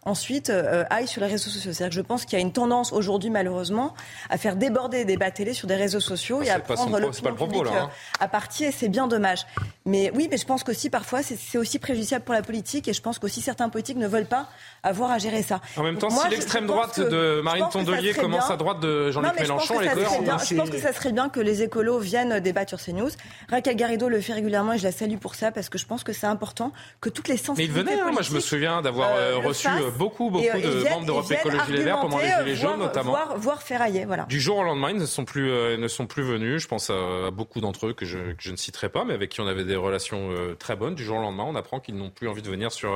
ensuite 0.05 0.53
aillent 0.91 1.09
sur 1.09 1.21
les 1.23 1.27
réseaux 1.27 1.51
sociaux. 1.51 1.73
C'est-à-dire 1.73 1.89
que 1.91 1.97
je 1.97 2.07
pense 2.07 2.25
qu'il 2.25 2.39
y 2.39 2.43
a 2.43 2.45
une 2.45 2.53
tendance 2.53 2.93
aujourd'hui, 2.93 3.31
malheureusement, 3.31 3.82
à 4.31 4.39
faire 4.39 4.57
déborder 4.57 4.99
des 4.99 5.05
débats 5.05 5.31
télé 5.31 5.53
sur 5.55 5.67
des 5.69 5.77
réseaux 5.77 6.01
sociaux 6.01 6.43
et 6.43 6.51
à 6.51 6.59
pas 6.59 6.75
prendre 6.75 6.93
pas 6.93 7.01
le 7.01 7.35
propos, 7.35 7.53
publique 7.53 7.73
là, 7.73 7.83
hein. 7.85 7.91
euh, 7.91 8.25
à 8.25 8.29
partie 8.29 8.65
et 8.65 8.73
c'est 8.73 8.89
bien 8.89 9.07
dommage. 9.07 9.47
Mais 9.85 10.11
oui, 10.15 10.29
mais 10.31 10.37
je 10.37 10.47
pense 10.47 10.65
qu'aussi 10.65 10.91
parfois 10.91 11.23
c'est 11.23 11.59
aussi 11.59 11.79
préjudiciable 11.79 12.25
pour 12.25 12.35
la 12.35 12.43
politique 12.43 12.89
et 12.89 12.93
je 12.93 13.03
pense 13.03 13.19
qu'aussi 13.19 13.41
certains 13.41 13.69
politiques 13.69 13.99
ne 13.99 14.09
veulent 14.09 14.27
pas 14.27 14.49
avoir 14.83 15.11
à 15.13 15.19
gérer 15.19 15.43
ça. 15.43 15.61
En 15.77 15.83
même 15.83 15.97
temps, 15.99 16.09
Donc 16.09 16.17
moi, 16.17 16.25
si 16.25 16.31
l'extrême 16.31 16.67
droite 16.67 16.95
que- 16.97 17.03
de 17.03 17.41
Marine 17.43 17.67
Tondelier 17.73 18.15
commence 18.15 18.47
bien- 18.47 18.55
à 18.55 18.57
droite 18.57 18.81
de 18.81 19.11
Jean-Luc 19.11 19.39
Mélenchon, 19.39 19.81
elle 19.81 19.89
est. 19.99 20.47
Je 20.49 20.55
pense 20.57 20.71
que 20.71 20.79
ça 20.79 20.93
serait 20.93 21.13
bien 21.13 21.29
que 21.29 21.41
les 21.41 21.63
écolos 21.63 21.99
viennent 21.99 22.41
débattre 22.41 22.71
sur 22.71 22.81
CNews. 22.81 23.11
Raquel 23.51 23.77
Garrido 23.77 24.09
le 24.09 24.21
fait 24.21 24.33
régulièrement 24.33 24.73
et 24.73 24.79
je 24.79 24.85
la 24.85 24.93
salue 24.93 25.17
pour 25.19 25.35
ça 25.35 25.53
parce 25.53 25.69
que 25.69 25.79
je 25.79 25.87
pense 25.87 26.03
que 26.05 26.13
c'est 26.13 26.27
important 26.27 26.73
que 27.01 27.09
toutes 27.09 27.29
les 27.29 27.35
Mais 27.35 27.41
il 27.41 27.45
sensibilités 27.45 27.81
venait, 27.81 28.01
hein, 28.01 28.11
moi 28.13 28.23
je 28.23 28.33
me 28.33 28.41
souviens 28.41 28.83
d'avoir 28.83 29.11
euh, 29.15 29.33
euh, 29.35 29.39
reçu 29.39 29.69
euh, 29.69 29.91
beaucoup, 29.97 30.31
beaucoup 30.31 30.45
et, 30.45 30.59
et 30.59 30.63
de 30.63 30.69
membres 30.75 30.91
membres 30.91 31.07
d'Europe 31.07 31.31
Écologie 31.33 31.73
Les 31.73 31.83
Verts 31.85 32.01
pendant 32.01 32.19
les 32.19 32.29
Gilets 32.29 32.57
jaunes 32.57 32.79
notamment. 32.79 33.11
Voire, 33.13 33.35
voire 33.39 33.63
ferrailler, 33.63 34.05
voilà. 34.05 34.25
Du 34.25 34.41
jour 34.41 34.59
au 34.59 34.63
lendemain, 34.65 34.91
ils 34.91 34.97
ne 34.99 35.07
sont 35.07 35.25
plus, 35.25 35.51
euh, 35.51 35.77
ne 35.77 35.89
sont 35.89 36.07
plus 36.07 36.23
venus. 36.23 36.63
Je 36.63 36.69
pense 36.69 36.91
à, 36.91 36.95
à 37.29 37.31
beaucoup 37.31 37.61
d'entre 37.61 37.87
eux 37.89 37.93
que 37.93 38.05
je, 38.05 38.19
que 38.19 38.41
je 38.41 38.51
ne 38.51 38.57
citerai 38.57 38.89
pas, 38.89 39.05
mais 39.05 39.15
avec 39.15 39.31
qui 39.31 39.41
on 39.41 39.47
avait 39.47 39.65
des 39.65 39.77
relations 39.77 40.31
euh, 40.33 40.55
très 40.55 40.77
bonnes. 40.77 40.95
Du 40.95 41.05
jour 41.05 41.19
au 41.19 41.23
lendemain, 41.23 41.45
on 41.47 41.55
apprend 41.57 41.79
qu'ils 41.81 41.97
n'ont 41.97 42.11
plus 42.11 42.29
envie 42.29 42.43
de 42.43 42.49
venir 42.51 42.73
sur, 42.73 42.91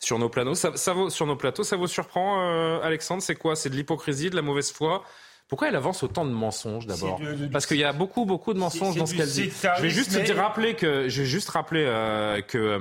sur 0.00 0.18
nos 0.18 0.28
plateaux. 0.28 0.54
Ça, 0.54 0.72
ça 0.74 0.92
vaut, 0.92 1.10
sur 1.10 1.21
nos 1.26 1.36
plateaux, 1.36 1.64
ça 1.64 1.76
vous 1.76 1.86
surprend, 1.86 2.40
euh, 2.40 2.80
Alexandre? 2.82 3.22
C'est 3.22 3.36
quoi? 3.36 3.56
C'est 3.56 3.70
de 3.70 3.76
l'hypocrisie, 3.76 4.30
de 4.30 4.36
la 4.36 4.42
mauvaise 4.42 4.72
foi? 4.72 5.04
Pourquoi 5.52 5.68
elle 5.68 5.76
avance 5.76 6.02
autant 6.02 6.24
de 6.24 6.30
mensonges 6.30 6.86
d'abord 6.86 7.20
Parce 7.52 7.66
qu'il 7.66 7.76
y 7.76 7.84
a 7.84 7.92
beaucoup, 7.92 8.24
beaucoup 8.24 8.54
de 8.54 8.58
mensonges 8.58 8.96
dans 8.96 9.04
ce 9.04 9.14
qu'elle 9.14 9.28
dit. 9.28 9.50
Je 9.76 9.82
vais 9.82 9.90
juste 9.90 10.16
mais- 10.18 10.32
rappeler 10.32 10.72
que, 10.76 11.10
je 11.10 11.20
vais 11.20 11.26
juste 11.28 11.50
rappeler 11.50 11.84
euh, 11.86 12.40
que 12.40 12.56
euh, 12.56 12.78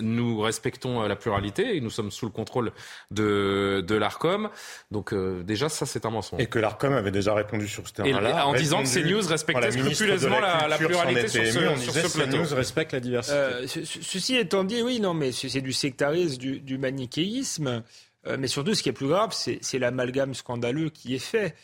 nous 0.00 0.40
respectons 0.40 1.02
euh, 1.02 1.08
la 1.08 1.16
pluralité 1.16 1.76
et 1.76 1.82
nous 1.82 1.90
sommes 1.90 2.10
sous 2.10 2.24
le 2.24 2.32
contrôle 2.32 2.72
de, 3.10 3.84
de 3.86 3.94
l'Arcom. 3.96 4.48
Donc 4.90 5.12
euh, 5.12 5.42
déjà, 5.42 5.68
ça, 5.68 5.84
c'est 5.84 6.06
un 6.06 6.10
mensonge. 6.10 6.40
Et 6.40 6.46
que 6.46 6.58
l'ARCOM 6.58 6.94
avait 6.94 7.10
déjà 7.10 7.34
répondu 7.34 7.68
sur 7.68 7.86
ce 7.86 7.92
terrain-là. 7.92 8.46
en 8.46 8.54
disant 8.54 8.82
que 8.82 8.88
CNews 8.88 9.26
respectait 9.28 9.60
la 9.60 9.70
scrupuleusement 9.70 10.40
la- 10.40 10.78
pluralité 10.78 11.28
sur 11.28 11.44
ce- 11.44 11.58
on 11.68 11.76
sur 11.76 11.92
ce 11.92 12.16
plateau. 12.16 12.38
CNews 12.38 12.54
respecte 12.54 12.92
la 12.94 13.00
diversité. 13.00 13.36
Euh, 13.36 13.66
ce- 13.66 13.84
ce- 13.84 14.00
ceci 14.00 14.36
étant 14.36 14.64
dit, 14.64 14.80
oui, 14.80 15.00
non, 15.00 15.12
mais 15.12 15.32
c'est 15.32 15.60
du 15.60 15.74
sectarisme, 15.74 16.38
du, 16.38 16.60
du 16.60 16.78
manichéisme. 16.78 17.82
Euh, 18.26 18.36
mais 18.38 18.48
surtout, 18.48 18.74
ce 18.74 18.82
qui 18.82 18.88
est 18.88 18.92
plus 18.92 19.08
grave, 19.08 19.34
c'est 19.34 19.78
l'amalgame 19.78 20.34
scandaleux 20.34 20.88
qui 20.90 21.14
est 21.14 21.18
fait, 21.18 21.54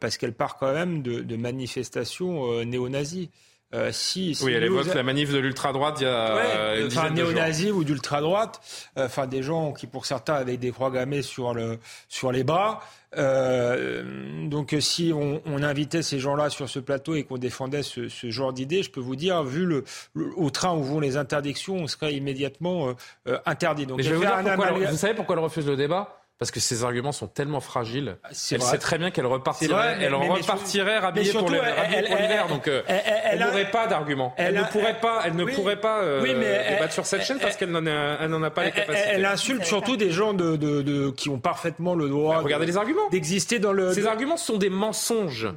parce 0.00 0.16
qu'elle 0.18 0.34
part 0.34 0.56
quand 0.56 0.72
même 0.72 1.02
de, 1.02 1.20
de 1.20 1.36
manifestations 1.36 2.52
euh, 2.52 2.64
néo-nazies. 2.64 3.30
Euh, 3.74 3.90
si, 3.92 4.34
si 4.34 4.44
Oui, 4.44 4.54
elle 4.54 4.64
évoque 4.64 4.94
la 4.94 5.02
manif 5.02 5.30
de 5.30 5.36
l'ultra-droite 5.36 5.98
il 6.00 6.04
y 6.04 6.06
a 6.06 6.34
Ouais, 6.36 6.42
euh, 6.56 6.80
une 6.80 6.86
enfin 6.86 7.10
néo-nazis 7.10 7.70
ou 7.70 7.84
d'ultra-droite, 7.84 8.60
euh, 8.96 9.04
enfin 9.04 9.26
des 9.26 9.42
gens 9.42 9.74
qui 9.74 9.86
pour 9.86 10.06
certains 10.06 10.32
avaient 10.36 10.56
des 10.56 10.70
croix 10.70 10.90
gammées 10.90 11.20
sur, 11.20 11.52
le, 11.52 11.78
sur 12.08 12.32
les 12.32 12.44
bras. 12.44 12.80
Euh, 13.16 14.48
donc 14.48 14.72
euh, 14.72 14.80
si 14.80 15.12
on, 15.14 15.42
on 15.46 15.62
invitait 15.62 16.02
ces 16.02 16.18
gens-là 16.18 16.48
sur 16.50 16.68
ce 16.68 16.78
plateau 16.78 17.14
et 17.14 17.24
qu'on 17.24 17.36
défendait 17.38 17.82
ce, 17.82 18.08
ce 18.08 18.30
genre 18.30 18.52
d'idées, 18.54 18.82
je 18.82 18.90
peux 18.90 19.00
vous 19.00 19.16
dire, 19.16 19.42
vu 19.44 19.64
le, 19.66 19.84
le- 20.14 20.32
au 20.36 20.48
train 20.50 20.74
où 20.74 20.82
vont 20.82 21.00
les 21.00 21.16
interdictions, 21.18 21.76
on 21.76 21.86
serait 21.88 22.14
immédiatement 22.14 22.88
euh, 22.88 22.92
euh, 23.28 23.38
interdit. 23.46 23.84
Donc 23.86 23.98
Mais 23.98 24.02
je 24.02 24.10
vais 24.10 24.16
vous, 24.16 24.22
dire 24.22 24.34
pourquoi 24.42 24.72
vous 24.72 24.96
savez 24.96 25.14
pourquoi 25.14 25.36
elle 25.36 25.42
refuse 25.42 25.66
le 25.66 25.76
débat? 25.76 26.17
Parce 26.38 26.50
que 26.50 26.60
ses 26.60 26.84
arguments 26.84 27.12
sont 27.12 27.26
tellement 27.26 27.60
fragiles. 27.60 28.16
c'est 28.30 28.54
Elle 28.54 28.60
vrai. 28.60 28.70
sait 28.70 28.78
très 28.78 28.96
bien 28.98 29.10
qu'elle 29.10 29.26
repartirait, 29.26 29.72
vrai, 29.72 29.96
mais- 29.98 30.04
elle 30.04 30.14
en 30.14 30.20
mais- 30.20 30.28
mais 30.28 30.34
repartirait 30.34 31.00
mais 31.14 31.24
pour 31.32 31.50
l'hiver. 31.50 32.46
Donc 32.48 32.68
elle- 32.86 33.40
n'aurait 33.40 33.70
pas 33.70 33.86
d'argument. 33.86 34.34
Elle, 34.36 34.54
ne 34.54 34.62
pourrait 34.62 35.00
pas, 35.00 35.22
elle 35.24 35.34
ne 35.36 35.44
oui. 35.44 35.52
pourrait 35.54 35.80
pas 35.80 36.00
euh, 36.02 36.22
Oui, 36.22 36.32
débattre 36.34 36.92
sur 36.92 37.06
cette 37.06 37.22
chaîne 37.24 37.38
parce 37.40 37.56
qu'elle 37.56 37.70
n'en 37.70 37.84
a, 37.86 38.50
pas 38.50 38.64
les 38.64 38.72
capacités. 38.72 39.08
elle 39.10 39.24
insulte 39.24 39.64
surtout 39.64 39.96
des 39.96 40.10
gens 40.10 40.32
de, 40.32 40.56
de- 40.56 40.82
de- 40.82 41.10
qui 41.10 41.28
ont 41.28 41.38
parfaitement 41.40 41.94
le 41.94 42.08
droit. 42.08 42.36
Bah, 42.36 42.42
regardez 42.44 42.66
de- 42.66 42.70
les 42.70 42.76
arguments. 42.76 43.08
D'exister 43.10 43.58
dans 43.58 43.72
le. 43.72 43.92
Ces 43.92 44.06
arguments 44.06 44.36
sont 44.36 44.56
des 44.58 44.70
mensonges. 44.70 45.48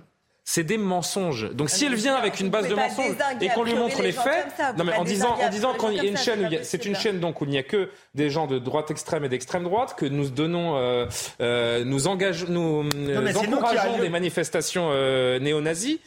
C'est 0.43 0.63
des 0.63 0.77
mensonges. 0.77 1.51
Donc 1.53 1.69
si 1.69 1.85
elle 1.85 1.93
vient 1.93 2.15
avec 2.15 2.39
une 2.39 2.49
base 2.49 2.67
de 2.67 2.73
mensonges 2.73 3.15
et 3.39 3.49
qu'on 3.49 3.63
lui 3.63 3.75
montre 3.75 4.01
les 4.01 4.11
faits, 4.11 4.47
ça, 4.57 4.73
non 4.73 4.83
mais 4.83 4.93
en 4.93 5.03
disant, 5.03 5.37
en 5.39 5.49
disant 5.49 5.75
une 5.91 6.17
ça, 6.17 6.23
chaîne, 6.23 6.59
c'est 6.63 6.85
une 6.85 6.95
chaîne 6.95 7.19
donc 7.19 7.41
où 7.41 7.45
il 7.45 7.51
n'y 7.51 7.59
a 7.59 7.63
que 7.63 7.89
des 8.15 8.29
gens 8.31 8.47
de 8.47 8.57
droite 8.57 8.89
extrême 8.89 9.23
et 9.23 9.29
d'extrême 9.29 9.63
droite 9.63 9.93
que 9.95 10.05
nous 10.05 10.29
donnons, 10.29 10.77
euh, 10.77 11.05
euh, 11.41 11.83
nous 11.85 12.07
engageons, 12.07 12.47
nous 12.49 12.89
euh, 12.95 13.21
nous 13.21 13.37
encourageons 13.37 13.99
des 13.99 14.09
manifestations 14.09 14.89
euh, 14.91 15.37
néo-nazis 15.39 15.99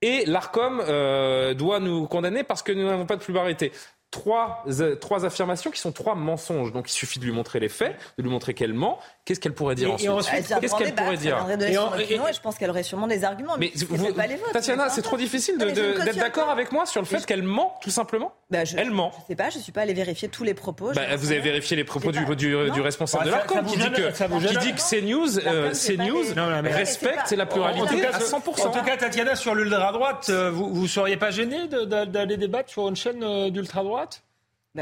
et 0.00 0.24
l'Arcom 0.26 0.80
euh, 0.86 1.54
doit 1.54 1.80
nous 1.80 2.06
condamner 2.06 2.44
parce 2.44 2.62
que 2.62 2.72
nous 2.72 2.86
n'avons 2.86 3.06
pas 3.06 3.16
de 3.16 3.22
pluralité. 3.22 3.72
Trois, 4.10 4.64
euh, 4.80 4.94
trois 4.96 5.26
affirmations 5.26 5.70
qui 5.70 5.78
sont 5.80 5.92
trois 5.92 6.14
mensonges. 6.14 6.72
Donc 6.72 6.88
il 6.88 6.92
suffit 6.94 7.18
de 7.18 7.24
lui 7.26 7.32
montrer 7.32 7.60
les 7.60 7.68
faits, 7.68 7.94
de 8.16 8.22
lui 8.22 8.30
montrer 8.30 8.54
qu'elle 8.54 8.72
ment. 8.72 8.98
Qu'est-ce 9.26 9.38
qu'elle 9.38 9.52
pourrait 9.52 9.74
dire 9.74 9.88
Et- 9.98 10.08
ensuite, 10.08 10.48
Qu'est-ce 10.60 10.74
qu'elle 10.76 10.94
pourrait 10.94 11.18
dire 11.18 11.36
Et 11.36 11.76
en- 11.76 11.94
et- 11.94 12.04
opinion, 12.04 12.26
et 12.28 12.32
je 12.32 12.40
pense 12.40 12.56
qu'elle 12.56 12.70
aurait 12.70 12.82
sûrement 12.82 13.06
des 13.06 13.24
arguments. 13.24 13.56
mais 13.58 13.70
c'est 13.74 13.86
vous- 13.86 14.14
pas 14.14 14.26
les 14.26 14.36
vôtres. 14.36 14.52
Tatiana, 14.52 14.84
mais 14.84 14.90
c'est 14.90 15.02
trop 15.02 15.18
difficile 15.18 15.58
de- 15.58 15.66
mais 15.66 15.72
ne 15.72 15.76
de- 15.98 16.04
d'être 16.04 16.16
d'accord 16.16 16.48
avec 16.48 16.72
moi 16.72 16.86
sur 16.86 17.02
le 17.02 17.06
fait 17.06 17.26
qu'elle 17.26 17.42
ment, 17.42 17.78
tout 17.82 17.90
simplement. 17.90 18.32
Bah, 18.50 18.64
je, 18.64 18.78
Elle 18.78 18.90
ment. 18.90 19.12
Je 19.20 19.26
sais 19.26 19.36
pas, 19.36 19.50
je 19.50 19.58
suis 19.58 19.72
pas 19.72 19.82
allée 19.82 19.92
vérifier 19.92 20.30
tous 20.30 20.42
les 20.42 20.54
propos. 20.54 20.92
Bah, 20.94 21.14
vous 21.16 21.30
avez 21.30 21.40
vérifié 21.40 21.76
les 21.76 21.84
propos 21.84 22.10
du, 22.10 22.24
du 22.34 22.80
responsable 22.80 23.24
Bah, 23.24 23.26
de 23.26 23.30
ça- 23.32 23.36
l'ARCOM 23.54 23.66
qui 23.66 23.76
dit 23.76 23.90
que, 23.90 24.48
qui 24.48 24.56
dit 24.56 24.72
que 24.72 24.80
CNews, 24.80 25.38
euh, 25.46 26.62
mais- 26.62 26.72
respecte 26.72 27.30
la 27.32 27.44
En 27.44 27.46
pluralité 27.46 28.06
à 28.06 28.18
100%. 28.20 28.68
en 28.68 28.70
tout 28.70 28.82
cas, 28.84 28.96
Tatiana, 28.96 29.36
sur 29.36 29.54
l'ultra-droite, 29.54 30.28
euh, 30.30 30.50
vous 30.50 30.80
ne 30.82 30.86
seriez 30.88 31.18
pas 31.18 31.30
gêné 31.30 31.68
d'aller 31.68 32.38
débattre 32.38 32.70
sur 32.70 32.88
une 32.88 32.96
chaîne 32.96 33.22
euh, 33.22 33.50
d'ultra-droite 33.50 33.98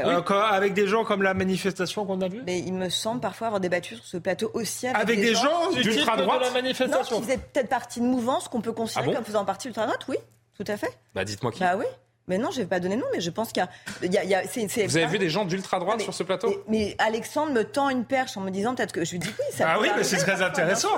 Bah 0.03 0.09
oui. 0.09 0.13
Euh, 0.31 0.41
Avec 0.41 0.73
des 0.73 0.87
gens 0.87 1.03
comme 1.03 1.23
la 1.23 1.33
manifestation 1.33 2.05
qu'on 2.05 2.21
a 2.21 2.27
vue 2.27 2.41
Mais 2.45 2.59
il 2.59 2.73
me 2.73 2.89
semble 2.89 3.19
parfois 3.21 3.47
avoir 3.47 3.59
débattu 3.59 3.95
sur 3.95 4.05
ce 4.05 4.17
plateau 4.17 4.51
aussi 4.53 4.87
avec, 4.87 5.01
Avec 5.01 5.19
des 5.21 5.33
gens 5.35 5.71
d'ultra-droite 5.71 6.39
de 6.39 6.43
la 6.43 6.49
Non, 6.49 6.53
manifestation 6.53 7.17
qui 7.17 7.23
faisaient 7.23 7.37
peut-être 7.37 7.69
partie 7.69 7.99
de 7.99 8.05
mouvance 8.05 8.47
qu'on 8.47 8.61
peut 8.61 8.71
considérer 8.73 9.05
Ah 9.07 9.09
bon 9.09 9.15
comme 9.15 9.25
faisant 9.25 9.45
partie 9.45 9.67
ultra-droite, 9.67 10.01
oui, 10.07 10.17
tout 10.57 10.65
à 10.67 10.77
fait. 10.77 10.91
Bah, 11.15 11.23
dites-moi 11.25 11.51
qui. 11.51 11.59
Bah 11.59 11.75
oui. 11.77 11.85
Mais 12.29 12.37
non, 12.37 12.51
je 12.51 12.57
vais 12.57 12.67
pas 12.67 12.81
donner 12.81 12.97
de 12.97 13.01
nom, 13.01 13.07
mais 13.13 13.21
je 13.21 13.29
pense 13.29 13.53
qu'il 13.53 13.63
y 13.63 14.05
a. 14.05 14.05
y 14.07 14.17
a- 14.17 14.23
il 14.25 14.29
y 14.29 14.35
a- 14.35 14.43
c'est- 14.45 14.67
c'est- 14.67 14.85
Vous 14.85 14.97
avez 14.97 15.05
vu 15.07 15.17
des 15.17 15.29
gens 15.29 15.45
d'ultra-droite 15.45 16.01
sur 16.01 16.13
ce 16.13 16.23
plateau 16.23 16.49
mais, 16.67 16.87
mais 16.87 16.95
Alexandre 16.99 17.53
me 17.53 17.63
tend 17.63 17.89
une 17.89 18.03
perche 18.03 18.35
en 18.35 18.41
me 18.41 18.49
disant 18.51 18.75
peut-être 18.75 18.91
que 18.91 19.05
je 19.05 19.11
lui 19.11 19.19
dis 19.19 19.29
oui. 19.29 19.45
Ça 19.53 19.65
Ah 19.69 19.79
oui, 19.79 19.87
mais 19.95 20.03
c'est 20.03 20.17
très 20.17 20.31
parfois, 20.33 20.47
intéressant. 20.47 20.89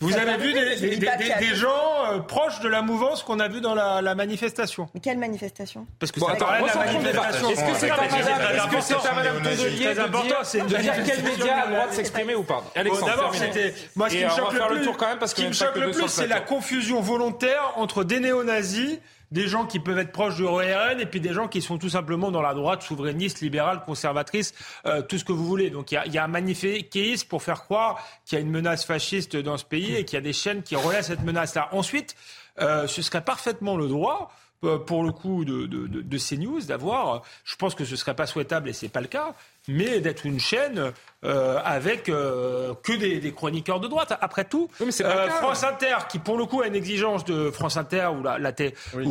Vous 0.00 0.16
avez 0.16 0.36
vu 0.36 0.52
des, 0.52 0.76
des- 0.76 0.96
des- 0.96 1.34
des- 1.40 1.54
gens 1.56 2.04
euh, 2.12 2.18
proches 2.20 2.60
de 2.60 2.68
la 2.68 2.82
mouvance 2.82 3.24
qu'on 3.24 3.40
a 3.40 3.48
vu 3.48 3.60
dans 3.60 3.74
la, 3.74 4.00
la 4.00 4.14
manifestation? 4.14 4.88
Mais 4.94 5.00
quelle 5.00 5.18
manifestation? 5.18 5.88
Parce 5.98 6.12
que 6.12 6.20
Bon, 6.20 6.28
attends, 6.28 6.46
la 6.52 6.60
manifestation. 6.60 7.50
Est-ce 7.50 7.64
que 7.64 7.74
c'est 7.78 7.90
à 7.90 7.96
madame, 7.96 8.12
est-ce 8.12 8.54
que 8.54 8.60
important, 8.60 8.80
c'est 9.02 9.08
à 9.08 9.12
madame. 9.14 9.42
Tondelier 9.42 9.84
Très 9.84 9.94
de 9.96 10.00
important, 10.00 10.26
dire, 10.28 10.36
c'est 10.44 10.58
une 10.58 10.66
de 10.66 10.76
dire 10.76 10.92
quel 11.04 11.22
média 11.24 11.56
a 11.56 11.66
le 11.66 11.72
droit 11.74 11.88
de 11.88 11.92
s'exprimer 11.94 12.34
ou 12.36 12.44
pas 12.44 12.62
Alexandre, 12.76 13.06
D'abord, 13.10 13.34
c'était 13.34 13.74
moi 13.96 14.08
ce 14.08 14.14
qui 15.34 15.44
me 15.44 15.52
choque 15.52 15.76
le 15.76 15.90
plus, 15.90 16.06
c'est 16.08 16.28
la 16.28 16.40
confusion 16.40 17.00
volontaire 17.00 17.72
entre 17.74 18.04
des 18.04 18.20
néo-nazis, 18.20 18.98
des 19.30 19.48
gens 19.48 19.66
qui 19.66 19.80
peuvent 19.80 19.98
être 19.98 20.12
proches 20.12 20.36
du 20.36 20.44
RN 20.46 21.00
et 21.00 21.06
puis 21.06 21.20
des 21.20 21.32
gens 21.32 21.48
qui 21.48 21.62
sont 21.62 21.78
tout 21.78 21.88
simplement 21.88 22.30
dans 22.30 22.42
la 22.42 22.54
droite 22.54 22.82
souverainiste, 22.82 23.40
libérale, 23.40 23.82
conservatrice, 23.84 24.54
euh, 24.86 25.02
tout 25.02 25.18
ce 25.18 25.24
que 25.24 25.32
vous 25.32 25.44
voulez. 25.44 25.70
Donc 25.70 25.92
il 25.92 26.00
y 26.06 26.10
y 26.10 26.18
a 26.18 26.24
un 26.24 26.28
manichéisme 26.28 27.28
pour 27.28 27.42
faire 27.42 27.62
croire 27.62 28.04
qu'il 28.24 28.38
y 28.38 28.40
a 28.40 28.44
une 28.44 28.50
menace 28.50 28.84
fasciste 28.84 29.36
dans 29.36 29.56
ce 29.56 29.64
pays 29.64 29.94
et 29.94 30.04
qu'il 30.04 30.16
y 30.16 30.18
a 30.18 30.22
des 30.22 30.32
chaînes 30.32 30.62
qui 30.62 30.76
relaient 30.76 31.02
cette 31.02 31.22
menace-là. 31.22 31.68
Ensuite, 31.72 32.16
euh, 32.60 32.86
ce 32.86 33.02
serait 33.02 33.24
parfaitement 33.24 33.76
le 33.76 33.88
droit 33.88 34.32
euh, 34.64 34.78
pour 34.78 35.04
le 35.04 35.12
coup 35.12 35.44
de, 35.44 35.66
de, 35.66 35.86
de, 35.86 36.00
de 36.00 36.18
CNews 36.18 36.62
d'avoir, 36.62 37.22
je 37.44 37.54
pense 37.54 37.76
que 37.76 37.84
ce 37.84 37.94
serait 37.94 38.16
pas 38.16 38.26
souhaitable 38.26 38.68
et 38.68 38.72
c'est 38.72 38.88
pas 38.88 39.00
le 39.00 39.06
cas, 39.06 39.34
mais 39.68 40.00
d'être 40.00 40.26
une 40.26 40.40
chaîne 40.40 40.92
euh, 41.24 41.58
avec 41.64 42.08
euh, 42.08 42.74
que 42.82 42.92
des, 42.92 43.18
des 43.18 43.32
chroniqueurs 43.32 43.80
de 43.80 43.88
droite. 43.88 44.12
Après 44.20 44.44
tout, 44.44 44.68
Oui, 44.80 44.86
mais 44.98 45.04
euh. 45.06 45.28
France 45.30 45.64
Inter, 45.64 45.96
qui 46.08 46.18
pour 46.18 46.38
le 46.38 46.44
coup 46.46 46.62
a 46.62 46.66
une 46.66 46.74
exigence 46.76 47.24
de 47.24 47.50
France 47.50 47.76
Inter 47.76 48.08
ou 48.18 48.22
la, 48.22 48.38
la, 48.38 48.52
Oui, 48.94 49.06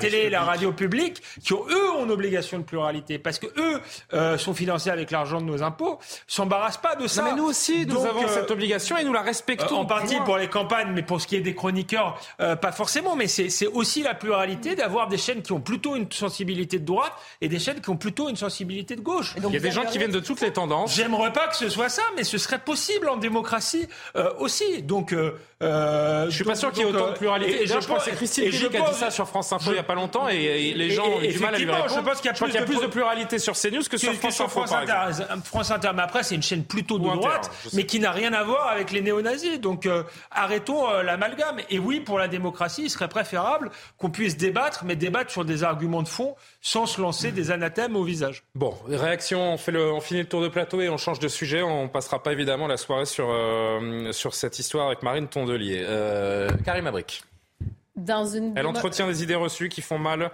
télé 0.00 0.18
et 0.18 0.30
la 0.30 0.38
public. 0.40 0.46
radio 0.48 0.72
publique, 0.72 1.22
qui 1.42 1.52
ont, 1.52 1.64
eux 1.68 1.90
ont 1.92 2.04
une 2.04 2.10
obligation 2.10 2.58
de 2.58 2.62
pluralité 2.64 3.18
parce 3.18 3.38
que 3.38 3.46
eux 3.58 3.80
euh, 4.14 4.38
sont 4.38 4.54
financés 4.54 4.90
avec 4.90 5.10
l'argent 5.10 5.40
de 5.40 5.46
nos 5.46 5.62
impôts, 5.62 5.98
s'embarrassent 6.26 6.76
pas 6.76 6.94
de 6.94 7.06
ça. 7.06 7.22
Non, 7.22 7.30
mais 7.30 7.36
nous 7.36 7.44
aussi, 7.46 7.86
nous 7.86 7.94
Donc, 7.94 8.06
avons 8.06 8.24
euh, 8.24 8.28
cette 8.28 8.50
obligation 8.50 8.96
et 8.96 9.04
nous 9.04 9.12
la 9.12 9.22
respectons. 9.22 9.76
euh, 9.76 9.80
en 9.80 9.84
partie 9.86 10.16
pour 10.24 10.36
les 10.38 10.48
campagnes, 10.48 10.92
mais 10.94 11.02
pour 11.02 11.20
ce 11.20 11.26
qui 11.26 11.36
est 11.36 11.40
des 11.40 11.54
chroniqueurs, 11.54 12.20
euh, 12.40 12.56
pas 12.56 12.72
forcément. 12.72 13.16
Mais 13.16 13.26
c'est 13.26 13.48
c'est 13.50 13.66
aussi 13.66 14.02
la 14.02 14.14
pluralité 14.14 14.74
d'avoir 14.74 15.08
des 15.08 15.18
chaînes 15.18 15.42
qui 15.42 15.52
ont 15.52 15.60
plutôt 15.60 15.96
une 15.96 16.10
sensibilité 16.12 16.78
de 16.78 16.84
droite 16.84 17.12
et 17.40 17.48
des 17.48 17.58
chaînes 17.58 17.80
qui 17.80 17.90
ont 17.90 17.96
plutôt 17.96 18.28
une 18.28 18.36
sensibilité 18.36 18.94
de 18.96 19.00
gauche. 19.00 19.34
Donc, 19.36 19.50
Il 19.50 19.54
y 19.54 19.56
a 19.56 19.60
des 19.60 19.70
gens 19.70 19.84
qui 19.84 19.98
viennent 19.98 20.10
de 20.12 20.20
toutes 20.20 20.40
les 20.40 20.52
tendances. 20.52 20.94
J'aimerais 20.94 21.15
pas 21.32 21.48
que 21.48 21.56
ce 21.56 21.68
soit 21.68 21.88
ça, 21.88 22.02
mais 22.16 22.24
ce 22.24 22.38
serait 22.38 22.58
possible 22.58 23.08
en 23.08 23.16
démocratie 23.16 23.88
euh, 24.16 24.30
aussi. 24.38 24.82
Donc, 24.82 25.12
euh, 25.12 25.32
euh, 25.62 26.26
Je 26.28 26.34
suis 26.34 26.44
pas 26.44 26.54
sûr 26.54 26.70
qu'il 26.72 26.84
y 26.84 26.86
ait 26.86 26.90
autant 26.90 27.08
de 27.10 27.16
pluralité. 27.16 27.62
Et, 27.62 27.66
je 27.66 27.74
que 27.74 28.00
c'est 28.04 28.12
Christine 28.12 28.50
Pili 28.50 28.68
qui 28.68 28.76
a 28.76 28.80
dit 28.90 28.94
ça 28.98 29.10
sur 29.10 29.28
France 29.28 29.52
Info 29.52 29.70
il 29.70 29.76
y 29.76 29.78
a 29.78 29.82
pas 29.82 29.94
longtemps 29.94 30.28
et, 30.28 30.34
et 30.36 30.74
les 30.74 30.90
gens 30.90 31.06
ont 31.06 31.18
du 31.20 31.38
mal 31.38 31.54
à 31.54 31.58
lui 31.58 31.64
effectivement, 31.64 31.74
répondre. 31.82 31.94
je 31.96 32.00
pense 32.04 32.16
qu'il 32.20 32.26
y 32.26 32.30
a 32.30 32.34
plus 32.34 32.52
de 32.52 32.64
plus 32.64 32.74
de 32.74 32.80
pro- 32.80 32.88
pluralité 32.90 33.38
sur 33.38 33.54
CNews 33.54 33.82
que 33.90 33.96
sur 33.96 34.12
que 34.12 34.18
France 34.18 34.40
Info, 34.40 34.48
France 34.48 34.70
par 34.70 34.80
Inter. 34.82 34.92
exemple. 35.08 35.42
France 35.44 35.70
Inter, 35.70 35.90
mais 35.94 36.02
après, 36.02 36.22
c'est 36.22 36.34
une 36.34 36.42
chaîne 36.42 36.64
plutôt 36.64 36.98
de 36.98 37.06
Ou 37.06 37.14
droite, 37.16 37.50
mais 37.72 37.86
qui 37.86 38.00
n'a 38.00 38.10
rien 38.10 38.32
à 38.32 38.42
voir 38.42 38.68
avec 38.68 38.90
les 38.92 39.00
néo-nazis. 39.00 39.60
Donc, 39.60 39.86
euh, 39.86 40.02
arrêtons 40.30 40.90
euh, 40.90 41.02
l'amalgame. 41.02 41.58
Et 41.70 41.78
oui, 41.78 42.00
pour 42.00 42.18
la 42.18 42.28
démocratie, 42.28 42.82
il 42.84 42.90
serait 42.90 43.08
préférable 43.08 43.70
qu'on 43.98 44.10
puisse 44.10 44.36
débattre, 44.36 44.84
mais 44.84 44.96
débattre 44.96 45.30
sur 45.30 45.44
des 45.44 45.64
arguments 45.64 46.02
de 46.02 46.08
fond 46.08 46.34
sans 46.66 46.86
se 46.86 47.00
lancer 47.00 47.30
des 47.30 47.52
anathèmes 47.52 47.94
au 47.94 48.02
visage. 48.02 48.42
Bon, 48.56 48.74
réaction, 48.88 49.52
on, 49.52 49.56
fait 49.56 49.70
le, 49.70 49.92
on 49.92 50.00
finit 50.00 50.22
le 50.22 50.26
tour 50.26 50.42
de 50.42 50.48
plateau 50.48 50.80
et 50.80 50.88
on 50.88 50.96
change 50.96 51.20
de 51.20 51.28
sujet. 51.28 51.62
On 51.62 51.88
passera 51.88 52.20
pas 52.20 52.32
évidemment 52.32 52.66
la 52.66 52.76
soirée 52.76 53.06
sur, 53.06 53.28
euh, 53.30 54.10
sur 54.10 54.34
cette 54.34 54.58
histoire 54.58 54.88
avec 54.88 55.04
Marine 55.04 55.28
Tondelier. 55.28 55.84
Euh, 55.86 56.50
Karim 56.64 56.88
Abrik. 56.88 57.22
Dans 58.06 58.26
une... 58.26 58.54
Elle 58.56 58.66
entretient 58.66 59.06
des 59.06 59.22
idées 59.22 59.34
reçues 59.34 59.68
qui 59.68 59.82
font 59.82 59.98
mal, 59.98 60.30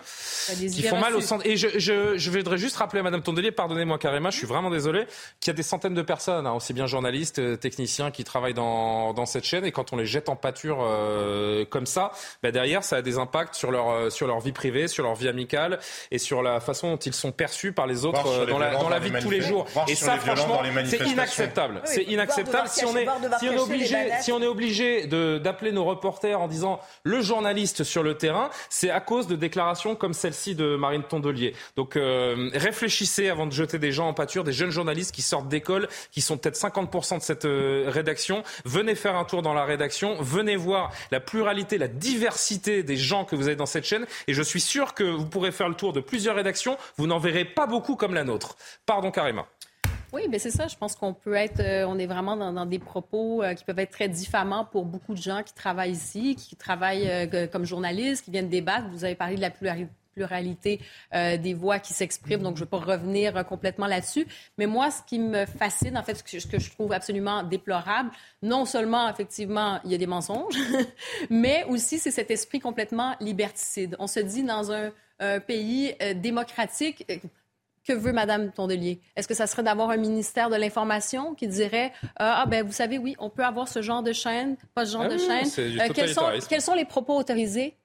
Des 0.57 0.69
qui 0.69 0.83
font 0.83 0.99
mal 0.99 1.17
au 1.17 1.21
centre. 1.21 1.47
Et 1.47 1.57
je, 1.57 1.69
je, 1.79 2.17
je 2.17 2.31
voudrais 2.31 2.59
juste 2.59 2.77
rappeler 2.77 3.01
à 3.01 3.03
Madame 3.03 3.23
Tondelier, 3.23 3.51
pardonnez-moi 3.51 3.99
Karima, 3.99 4.31
je 4.31 4.37
suis 4.39 4.47
vraiment 4.47 4.71
désolé, 4.71 5.07
qu'il 5.41 5.51
y 5.51 5.55
a 5.55 5.57
des 5.57 5.63
centaines 5.63 5.95
de 5.95 6.03
personnes, 6.03 6.47
hein, 6.47 6.53
aussi 6.53 6.73
bien 6.73 6.87
journalistes, 6.87 7.39
euh, 7.39 7.57
techniciens, 7.57 8.11
qui 8.11 8.25
travaillent 8.25 8.55
dans, 8.55 9.13
dans 9.15 9.27
cette 9.27 9.45
chaîne. 9.45 9.65
Et 9.65 9.73
quand 9.73 9.93
on 9.93 9.97
les 9.97 10.07
jette 10.07 10.29
en 10.29 10.37
pâture 10.37 10.79
euh, 10.83 11.65
comme 11.65 11.87
ça, 11.87 12.13
bah 12.43 12.51
derrière, 12.53 12.85
ça 12.85 12.97
a 12.97 13.03
des 13.03 13.19
impacts 13.19 13.55
sur 13.55 13.71
leur, 13.71 13.91
euh, 13.91 14.11
sur 14.11 14.27
leur 14.27 14.41
vie 14.41 14.53
privée, 14.53 14.89
sur 14.89 15.03
leur 15.05 15.15
vie 15.15 15.29
amicale 15.29 15.79
et 16.11 16.19
sur 16.19 16.43
la 16.43 16.61
façon 16.61 16.91
dont 16.93 16.97
ils 16.99 17.15
sont 17.15 17.33
perçus 17.33 17.73
par 17.73 17.87
les 17.87 18.05
autres 18.05 18.27
euh, 18.27 18.47
les 18.47 18.53
dans 18.53 18.59
la, 18.59 18.73
dans 18.73 18.99
vie 18.99 19.11
de 19.11 19.19
tous 19.21 19.31
les 19.31 19.41
jours. 19.41 19.67
Et 19.89 19.95
ça, 19.95 20.17
franchement, 20.19 20.61
c'est 20.85 21.07
inacceptable. 21.07 21.77
Oui, 21.77 21.81
c'est 21.85 22.03
inacceptable 22.03 22.69
si 22.69 22.85
on 22.85 22.97
est, 22.97 23.07
si 23.41 23.49
on 23.49 23.53
est 23.53 23.59
obligé, 23.59 23.97
si 24.21 24.33
on 24.33 24.43
est 24.43 24.47
obligé 24.47 25.07
de- 25.07 25.39
d'appeler 25.39 25.73
nos 25.73 25.85
reporters 25.85 26.41
en 26.41 26.49
disant 26.49 26.81
le 27.05 27.21
journaliste 27.21 27.62
sur 27.67 28.03
le 28.03 28.15
terrain, 28.15 28.51
c'est 28.69 28.91
à 28.91 29.01
cause 29.01 29.27
de 29.27 29.37
déclarations 29.37 29.95
comme 29.95 30.13
celle-ci 30.13 30.55
de 30.55 30.77
Marine 30.77 31.03
Tondelier. 31.03 31.55
Donc 31.77 31.97
euh, 31.97 32.51
réfléchissez 32.55 33.29
avant 33.29 33.47
de 33.47 33.53
jeter 33.53 33.79
des 33.79 33.93
gens 33.93 34.09
en 34.09 34.15
pâture, 34.15 34.45
des 34.45 34.53
jeunes 34.53 34.71
journalistes 34.71 35.15
qui 35.15 35.23
sortent 35.23 35.49
d'école, 35.49 35.89
qui 36.11 36.21
sont 36.21 36.37
peut-être 36.37 36.57
50% 36.57 37.19
de 37.19 37.23
cette 37.23 37.45
euh, 37.45 37.85
rédaction. 37.89 38.43
Venez 38.65 38.95
faire 38.95 39.17
un 39.17 39.25
tour 39.25 39.43
dans 39.43 39.55
la 39.55 39.65
rédaction, 39.65 40.21
venez 40.21 40.57
voir 40.57 40.93
la 41.11 41.21
pluralité, 41.21 41.79
la 41.79 41.89
diversité 41.89 42.83
des 42.83 42.97
gens 42.97 43.25
que 43.25 43.37
vous 43.37 43.47
avez 43.47 43.57
dans 43.57 43.67
cette 43.67 43.85
chaîne. 43.85 44.07
Et 44.27 44.35
je 44.35 44.43
suis 44.43 44.61
sûr 44.61 44.95
que 44.95 45.05
vous 45.05 45.27
pourrez 45.27 45.53
faire 45.53 45.69
le 45.69 45.75
tour 45.75 45.93
de 45.93 46.01
plusieurs 46.01 46.37
rédactions. 46.37 46.77
Vous 46.97 47.07
n'en 47.07 47.19
verrez 47.19 47.45
pas 47.45 47.67
beaucoup 47.67 47.97
comme 47.97 48.15
la 48.15 48.25
nôtre. 48.25 48.57
Pardon 48.87 49.11
Karima. 49.11 49.47
Oui, 50.13 50.27
mais 50.31 50.39
c'est 50.39 50.51
ça. 50.51 50.69
Je 50.69 50.77
pense 50.77 50.95
qu'on 50.95 51.15
peut 51.15 51.35
être, 51.35 51.61
euh, 51.61 51.87
on 51.89 51.99
est 51.99 52.07
vraiment 52.07 52.37
dans, 52.37 52.67
des 52.67 52.79
propos 52.79 53.43
euh, 53.43 53.55
qui 53.55 53.65
peuvent 53.65 53.79
être 53.79 53.93
très 53.93 54.09
diffamants 54.09 54.67
pour 54.67 54.85
beaucoup 54.85 55.15
de 55.15 55.23
gens 55.23 55.43
qui 55.43 55.55
travaillent 55.55 55.93
ici, 55.93 56.37
qui 56.37 56.55
travaillent 56.55 57.09
euh, 57.09 57.47
comme 57.47 57.65
journalistes, 57.65 58.23
qui 58.25 58.31
viennent 58.31 58.51
débattre. 58.51 58.89
Vous 58.89 59.05
avez 59.05 59.15
parlé 59.15 59.37
de 59.37 59.41
la 59.41 59.49
plurali- 59.49 59.89
pluralité 60.13 60.79
des 61.15 61.55
voix 61.55 61.79
qui 61.79 61.95
s'expriment, 61.95 62.43
donc 62.43 62.57
je 62.59 62.61
ne 62.61 62.67
vais 62.67 62.71
pas 62.71 62.81
revenir 62.81 63.47
complètement 63.47 63.87
là-dessus. 63.87 64.27
Mais 64.59 64.67
moi, 64.67 64.91
ce 64.91 65.01
qui 65.07 65.19
me 65.19 65.47
fascine, 65.47 65.97
en 65.97 66.03
fait, 66.03 66.17
ce 66.17 66.47
que, 66.47 66.59
je 66.59 66.71
trouve 66.71 66.93
absolument 66.93 67.43
déplorable, 67.43 68.11
non 68.43 68.67
seulement, 68.67 69.09
effectivement, 69.09 69.81
il 69.87 69.91
y 69.91 69.95
a 69.95 69.99
des 69.99 70.07
mensonges, 70.07 70.55
mais 71.31 71.65
aussi 71.65 71.99
c'est 71.99 72.11
cet 72.11 72.31
esprit 72.31 72.61
complètement 72.61 73.17
liberticide. 73.21 73.97
On 73.99 74.07
se 74.07 74.21
dit 74.21 74.43
dans 74.43 74.71
un, 74.71 74.91
pays 75.47 75.95
démocratique. 76.17 77.07
Euh, 77.91 77.93
que 77.95 77.99
veut 77.99 78.13
Madame 78.13 78.53
Tondelier? 78.53 79.01
Est-ce 79.17 79.29
que 79.29 79.35
ça 79.35 79.47
serait 79.47 79.63
d'avoir 79.63 79.91
un 79.91 79.97
ministère 79.97 80.51
de 80.51 80.57
l'information 80.57 81.35
qui 81.35 81.49
dirait 81.49 81.93
euh, 82.05 82.09
Ah, 82.19 82.45
ben, 82.47 82.65
vous 82.65 82.73
savez, 82.73 82.99
oui, 82.99 83.15
on 83.19 83.31
peut 83.31 83.45
avoir 83.45 83.69
ce 83.69 83.83
genre 83.83 84.03
de 84.03 84.13
chaîne, 84.13 84.57
pas 84.75 84.87
ce 84.87 84.93
genre 84.93 85.03
Ah 85.03 85.09
de 85.09 85.15
oui, 85.15 85.27
chaîne. 85.27 85.45
du 85.71 85.77
quels, 85.79 86.09
sont, 86.09 86.15
totalitarisme. 86.21 86.47
quels 86.49 86.63
sont 86.63 86.75
les 86.75 86.85
propos 86.85 87.17
autorisés? 87.17 87.77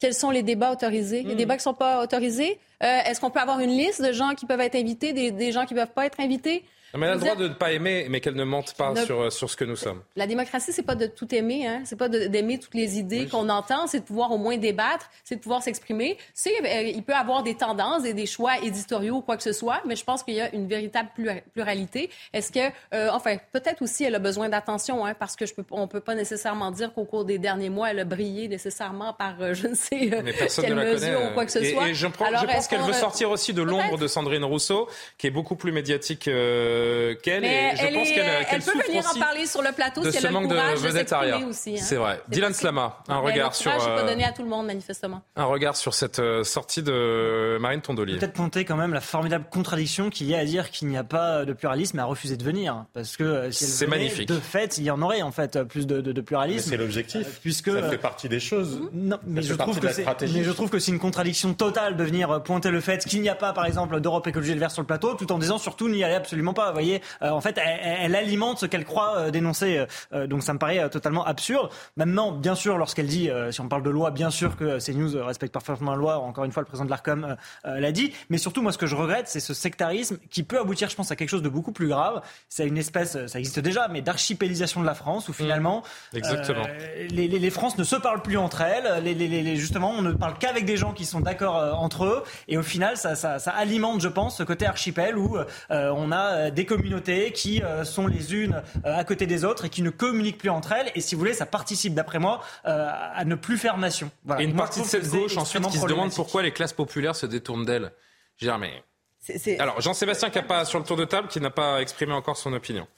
Quels 0.00 0.14
sont 0.14 0.30
les 0.30 0.42
débats 0.44 0.70
autorisés? 0.70 1.24
Hmm. 1.24 1.28
Les 1.28 1.34
débats 1.34 1.54
qui 1.54 1.60
ne 1.60 1.62
sont 1.72 1.74
pas 1.74 2.02
autorisés? 2.02 2.60
Euh, 2.84 3.00
Est-ce 3.06 3.20
qu'on 3.20 3.30
peut 3.30 3.40
avoir 3.40 3.58
une 3.60 3.70
liste 3.70 4.00
de 4.00 4.12
gens 4.12 4.34
qui 4.34 4.46
peuvent 4.46 4.60
être 4.60 4.76
invités, 4.76 5.12
des, 5.12 5.32
des 5.32 5.50
gens 5.50 5.66
qui 5.66 5.74
ne 5.74 5.80
peuvent 5.80 5.92
pas 5.92 6.06
être 6.06 6.20
invités? 6.20 6.64
Mais 6.94 7.06
elle 7.06 7.12
a 7.12 7.14
le 7.16 7.20
droit 7.20 7.36
de 7.36 7.48
ne 7.48 7.54
pas 7.54 7.72
aimer, 7.72 8.06
mais 8.08 8.20
qu'elle 8.20 8.34
ne 8.34 8.44
mente 8.44 8.74
pas 8.74 8.92
Ne- 8.92 9.04
sur, 9.04 9.32
sur 9.32 9.50
ce 9.50 9.56
que 9.56 9.64
nous 9.64 9.76
sommes. 9.76 10.00
La 10.16 10.26
démocratie, 10.26 10.72
c'est 10.72 10.82
pas 10.82 10.94
de 10.94 11.06
tout 11.06 11.32
aimer, 11.34 11.66
hein. 11.66 11.82
C'est 11.84 11.96
pas 11.98 12.08
d'aimer 12.08 12.58
toutes 12.58 12.74
les 12.74 12.98
idées 12.98 13.26
qu'on 13.26 13.48
entend, 13.48 13.86
c'est 13.86 14.00
de 14.00 14.04
pouvoir 14.04 14.32
au 14.32 14.38
moins 14.38 14.56
débattre, 14.56 15.10
c'est 15.24 15.36
de 15.36 15.40
pouvoir 15.40 15.62
s'exprimer. 15.62 16.16
C'est, 16.34 16.50
euh, 16.64 16.82
il 16.82 17.02
peut 17.02 17.12
avoir 17.14 17.42
des 17.42 17.54
tendances 17.54 18.04
et 18.04 18.14
des 18.14 18.26
choix 18.26 18.58
éditoriaux 18.62 19.16
ou 19.16 19.20
quoi 19.20 19.36
que 19.36 19.42
ce 19.42 19.52
soit, 19.52 19.82
mais 19.86 19.96
je 19.96 20.04
pense 20.04 20.22
qu'il 20.22 20.34
y 20.34 20.40
a 20.40 20.52
une 20.54 20.66
véritable 20.66 21.10
plura- 21.14 21.40
pluralité. 21.52 22.10
Est-ce 22.32 22.50
que, 22.52 22.72
euh, 22.94 23.08
enfin, 23.12 23.36
peut-être 23.52 23.82
aussi 23.82 24.04
elle 24.04 24.14
a 24.14 24.18
besoin 24.18 24.48
d'attention, 24.48 25.04
hein, 25.04 25.14
parce 25.14 25.36
que 25.36 25.44
je 25.46 25.54
peux, 25.54 25.64
on 25.70 25.88
peut 25.88 26.00
pas 26.00 26.14
nécessairement 26.14 26.70
dire 26.70 26.92
qu'au 26.94 27.04
cours 27.04 27.24
des 27.24 27.38
derniers 27.38 27.70
mois, 27.70 27.90
elle 27.90 27.98
a 28.00 28.04
brillé 28.04 28.48
nécessairement 28.48 29.12
par, 29.12 29.40
euh, 29.40 29.52
je 29.54 29.66
ne 29.68 29.74
sais 29.74 30.10
euh, 30.12 30.22
quelle 30.60 30.74
ne 30.74 30.84
mesure 30.92 31.20
ou 31.30 31.34
quoi 31.34 31.44
que 31.44 31.52
ce 31.52 31.58
et, 31.58 31.72
soit. 31.72 31.88
et 31.88 31.94
je, 31.94 32.06
prends- 32.06 32.24
Alors, 32.26 32.40
je 32.42 32.46
pense 32.46 32.66
qu'elle 32.68 32.80
veut 32.80 32.90
euh, 32.90 32.92
sortir 32.92 33.30
aussi 33.30 33.52
de 33.52 33.62
l'ombre 33.62 33.98
de 33.98 34.06
Sandrine 34.06 34.44
Rousseau, 34.44 34.88
qui 35.18 35.26
est 35.26 35.30
beaucoup 35.30 35.56
plus 35.56 35.72
médiatique 35.72 36.28
euh, 36.28 36.77
qu'elle. 37.22 37.40
Mais 37.42 37.72
et 37.72 37.76
je 37.76 37.84
elle, 37.86 37.94
pense 37.94 38.08
est- 38.08 38.14
qu'elle 38.14 38.26
elle 38.40 38.46
qu'elle 38.46 38.62
peut 38.62 38.78
venir 38.86 39.04
en 39.14 39.18
parler 39.18 39.46
sur 39.46 39.62
le 39.62 39.72
plateau 39.72 40.02
de 40.02 40.10
si 40.10 40.16
elle 40.16 40.22
ce 40.22 40.26
a 40.26 40.30
le 40.30 40.34
manque 40.34 40.48
de 40.48 40.54
courage 40.54 40.82
de 40.82 40.88
s'exprimer 40.90 41.44
aussi. 41.44 41.74
hein. 41.78 41.82
C'est 41.82 41.96
vrai. 41.96 42.20
Dylan 42.28 42.52
Slama, 42.54 42.98
un 43.08 43.18
regard 43.18 43.50
le 43.50 43.54
sur 43.54 43.70
courage 43.72 43.88
n'est 43.88 43.94
pas 43.96 44.02
euh, 44.02 44.08
donné 44.08 44.24
à 44.24 44.32
tout 44.32 44.42
le 44.42 44.48
monde, 44.48 44.66
manifestement. 44.66 45.22
un 45.36 45.44
regard 45.44 45.76
sur 45.76 45.94
cette 45.94 46.18
euh, 46.18 46.44
sortie 46.44 46.82
de 46.82 47.58
Marine 47.60 47.80
Tondelier. 47.80 48.18
Peut-être 48.18 48.36
compter 48.36 48.64
quand 48.64 48.76
même 48.76 48.92
la 48.94 49.00
formidable 49.00 49.46
contradiction 49.50 50.10
qu'il 50.10 50.26
y 50.28 50.34
a 50.34 50.38
à 50.38 50.44
dire 50.44 50.70
qu'il 50.70 50.88
n'y 50.88 50.96
a 50.96 51.04
pas 51.04 51.44
de 51.44 51.52
pluralisme 51.52 51.98
et 51.98 52.02
à 52.02 52.04
refuser 52.04 52.36
de 52.36 52.44
venir. 52.44 52.84
Parce 52.94 53.16
que 53.16 53.24
euh, 53.24 53.50
si 53.50 53.64
elle 53.64 53.70
C'est 53.70 53.84
venait, 53.86 53.96
magnifique. 53.98 54.28
De 54.28 54.38
fait, 54.38 54.78
il 54.78 54.84
y 54.84 54.90
en 54.90 55.00
aurait 55.02 55.22
en 55.22 55.32
fait 55.32 55.62
plus 55.64 55.86
de, 55.86 56.00
de- 56.00 56.12
de 56.12 56.20
pluralisme. 56.20 56.70
c'est 56.70 56.76
l'objectif. 56.76 57.26
Euh, 57.26 57.30
puisque 57.42 57.70
ça 57.70 57.76
euh, 57.78 57.90
fait 57.90 57.98
partie 57.98 58.28
des 58.28 58.40
choses. 58.40 58.80
Non, 58.92 59.18
mais 59.26 59.42
je, 59.42 59.54
trouve 59.54 59.76
de 59.80 59.86
que 59.86 59.92
c'est, 59.92 60.02
stratégie. 60.02 60.38
mais 60.38 60.44
je 60.44 60.50
trouve 60.50 60.70
que 60.70 60.78
c'est 60.78 60.92
une 60.92 60.98
contradiction 60.98 61.54
totale 61.54 61.96
de 61.96 62.04
venir 62.04 62.30
euh, 62.30 62.38
pointer 62.38 62.70
le 62.70 62.80
fait 62.80 63.04
qu'il 63.04 63.20
n'y 63.22 63.28
a 63.28 63.34
pas, 63.34 63.52
par 63.52 63.66
exemple, 63.66 64.00
d'Europe 64.00 64.26
Écologie 64.26 64.52
Les 64.54 64.58
Verts 64.60 64.70
sur 64.70 64.82
le 64.82 64.86
plateau, 64.86 65.14
tout 65.14 65.30
en 65.32 65.38
disant 65.38 65.58
surtout 65.58 65.88
n'y 65.88 66.04
allez 66.04 66.14
absolument 66.14 66.54
pas. 66.54 66.67
Vous 66.68 66.74
voyez, 66.74 67.02
Euh, 67.22 67.30
en 67.30 67.40
fait, 67.40 67.58
elle, 67.58 67.96
elle 68.02 68.16
alimente 68.16 68.58
ce 68.58 68.66
qu'elle 68.66 68.84
croit 68.84 69.16
euh, 69.18 69.30
dénoncer. 69.30 69.86
euh, 70.12 70.26
donc 70.26 70.42
ça 70.42 70.52
me 70.52 70.58
paraît 70.58 70.88
totalement 70.90 71.24
absurde. 71.24 71.70
Maintenant, 71.96 72.32
bien 72.32 72.54
sûr, 72.54 72.78
lorsqu'elle 72.78 73.06
dit, 73.06 73.30
si 73.50 73.60
on 73.60 73.68
parle 73.68 73.82
de 73.82 73.90
loi, 73.90 74.10
bien 74.10 74.30
sûr 74.30 74.56
que 74.56 74.78
CNews 74.84 75.24
respecte 75.24 75.52
parfaitement 75.52 75.90
la 75.92 75.96
loi. 75.96 76.18
Encore 76.18 76.44
une 76.44 76.52
fois, 76.52 76.62
le 76.62 76.66
président 76.66 76.84
de 76.84 76.90
l'Arcom 76.90 77.36
l'a 77.64 77.92
dit. 77.92 78.12
Mais 78.30 78.38
surtout, 78.38 78.62
moi, 78.62 78.72
ce 78.72 78.78
que 78.78 78.86
je 78.86 78.94
regrette, 78.96 79.28
c'est 79.28 79.40
ce 79.40 79.54
sectarisme 79.54 80.18
qui 80.30 80.42
peut 80.42 80.58
aboutir, 80.58 80.88
je 80.88 80.96
pense, 80.96 81.10
à 81.10 81.16
quelque 81.16 81.28
chose 81.30 81.42
de 81.42 81.48
beaucoup 81.48 81.72
plus 81.72 81.88
grave. 81.88 82.22
C'est 82.48 82.66
une 82.66 82.78
espèce, 82.78 83.26
ça 83.26 83.38
existe 83.38 83.60
déjà, 83.60 83.88
mais 83.88 84.00
d'archipélisation 84.02 84.80
de 84.80 84.86
la 84.86 84.94
France, 84.94 85.28
où 85.28 85.32
finalement, 85.32 85.82
Exactement. 86.12 86.64
euh, 86.68 87.06
les, 87.10 87.28
les, 87.28 87.38
les 87.38 87.50
France 87.50 87.78
ne 87.78 87.84
se 87.84 87.96
parlent 87.96 88.22
plus 88.22 88.36
entre 88.38 88.60
elles. 88.62 89.02
Les, 89.04 89.14
les, 89.14 89.28
les- 89.28 89.42
les- 89.42 89.56
justement, 89.56 89.90
on 89.90 90.02
ne 90.02 90.12
parle 90.12 90.34
qu'avec 90.38 90.64
des 90.64 90.76
gens 90.76 90.92
qui 90.92 91.04
sont 91.04 91.20
d'accord 91.20 91.56
entre 91.80 92.04
eux. 92.04 92.22
Et 92.48 92.56
au 92.58 92.62
final, 92.62 92.96
ça, 92.96 93.14
ça, 93.14 93.38
ça 93.38 93.50
alimente, 93.52 94.00
je 94.00 94.08
pense, 94.08 94.36
ce 94.38 94.42
côté 94.42 94.66
archipel 94.66 95.16
où 95.16 95.36
euh, 95.70 95.92
on 95.96 96.12
a 96.12 96.32
euh, 96.32 96.50
des 96.58 96.66
communautés 96.66 97.30
qui 97.30 97.62
euh, 97.62 97.84
sont 97.84 98.08
les 98.08 98.34
unes 98.34 98.62
euh, 98.84 98.96
à 98.98 99.04
côté 99.04 99.26
des 99.28 99.44
autres 99.44 99.66
et 99.66 99.68
qui 99.68 99.80
ne 99.80 99.90
communiquent 99.90 100.38
plus 100.38 100.50
entre 100.50 100.72
elles. 100.72 100.90
Et 100.96 101.00
si 101.00 101.14
vous 101.14 101.20
voulez, 101.20 101.32
ça 101.32 101.46
participe, 101.46 101.94
d'après 101.94 102.18
moi, 102.18 102.42
euh, 102.66 102.90
à 103.14 103.24
ne 103.24 103.36
plus 103.36 103.56
faire 103.58 103.78
nation. 103.78 104.10
Voilà. 104.24 104.42
Et 104.42 104.44
une 104.44 104.54
Moi, 104.54 104.64
partie 104.64 104.80
de 104.80 104.86
cette 104.86 105.04
c'est 105.04 105.16
gauche 105.16 105.36
ensuite 105.36 105.64
qui 105.68 105.78
se 105.78 105.86
demande 105.86 106.12
pourquoi 106.12 106.42
les 106.42 106.50
classes 106.50 106.72
populaires 106.72 107.14
se 107.14 107.26
détournent 107.26 107.64
d'elle. 107.64 107.92
Je 108.38 108.44
veux 108.46 108.50
dire, 108.50 108.58
mais- 108.58 108.82
C'est- 109.20 109.38
c'est- 109.38 109.60
Alors, 109.60 109.80
Jean-Sébastien 109.80 110.30
qui 110.30 110.38
n'a 110.38 110.42
pas 110.44 110.64
sur 110.64 110.80
le 110.80 110.84
tour 110.84 110.96
de 110.96 111.04
table, 111.04 111.28
qui 111.28 111.40
n'a 111.40 111.50
pas 111.50 111.80
exprimé 111.80 112.12
encore 112.12 112.36
son 112.36 112.52
opinion. 112.52 112.88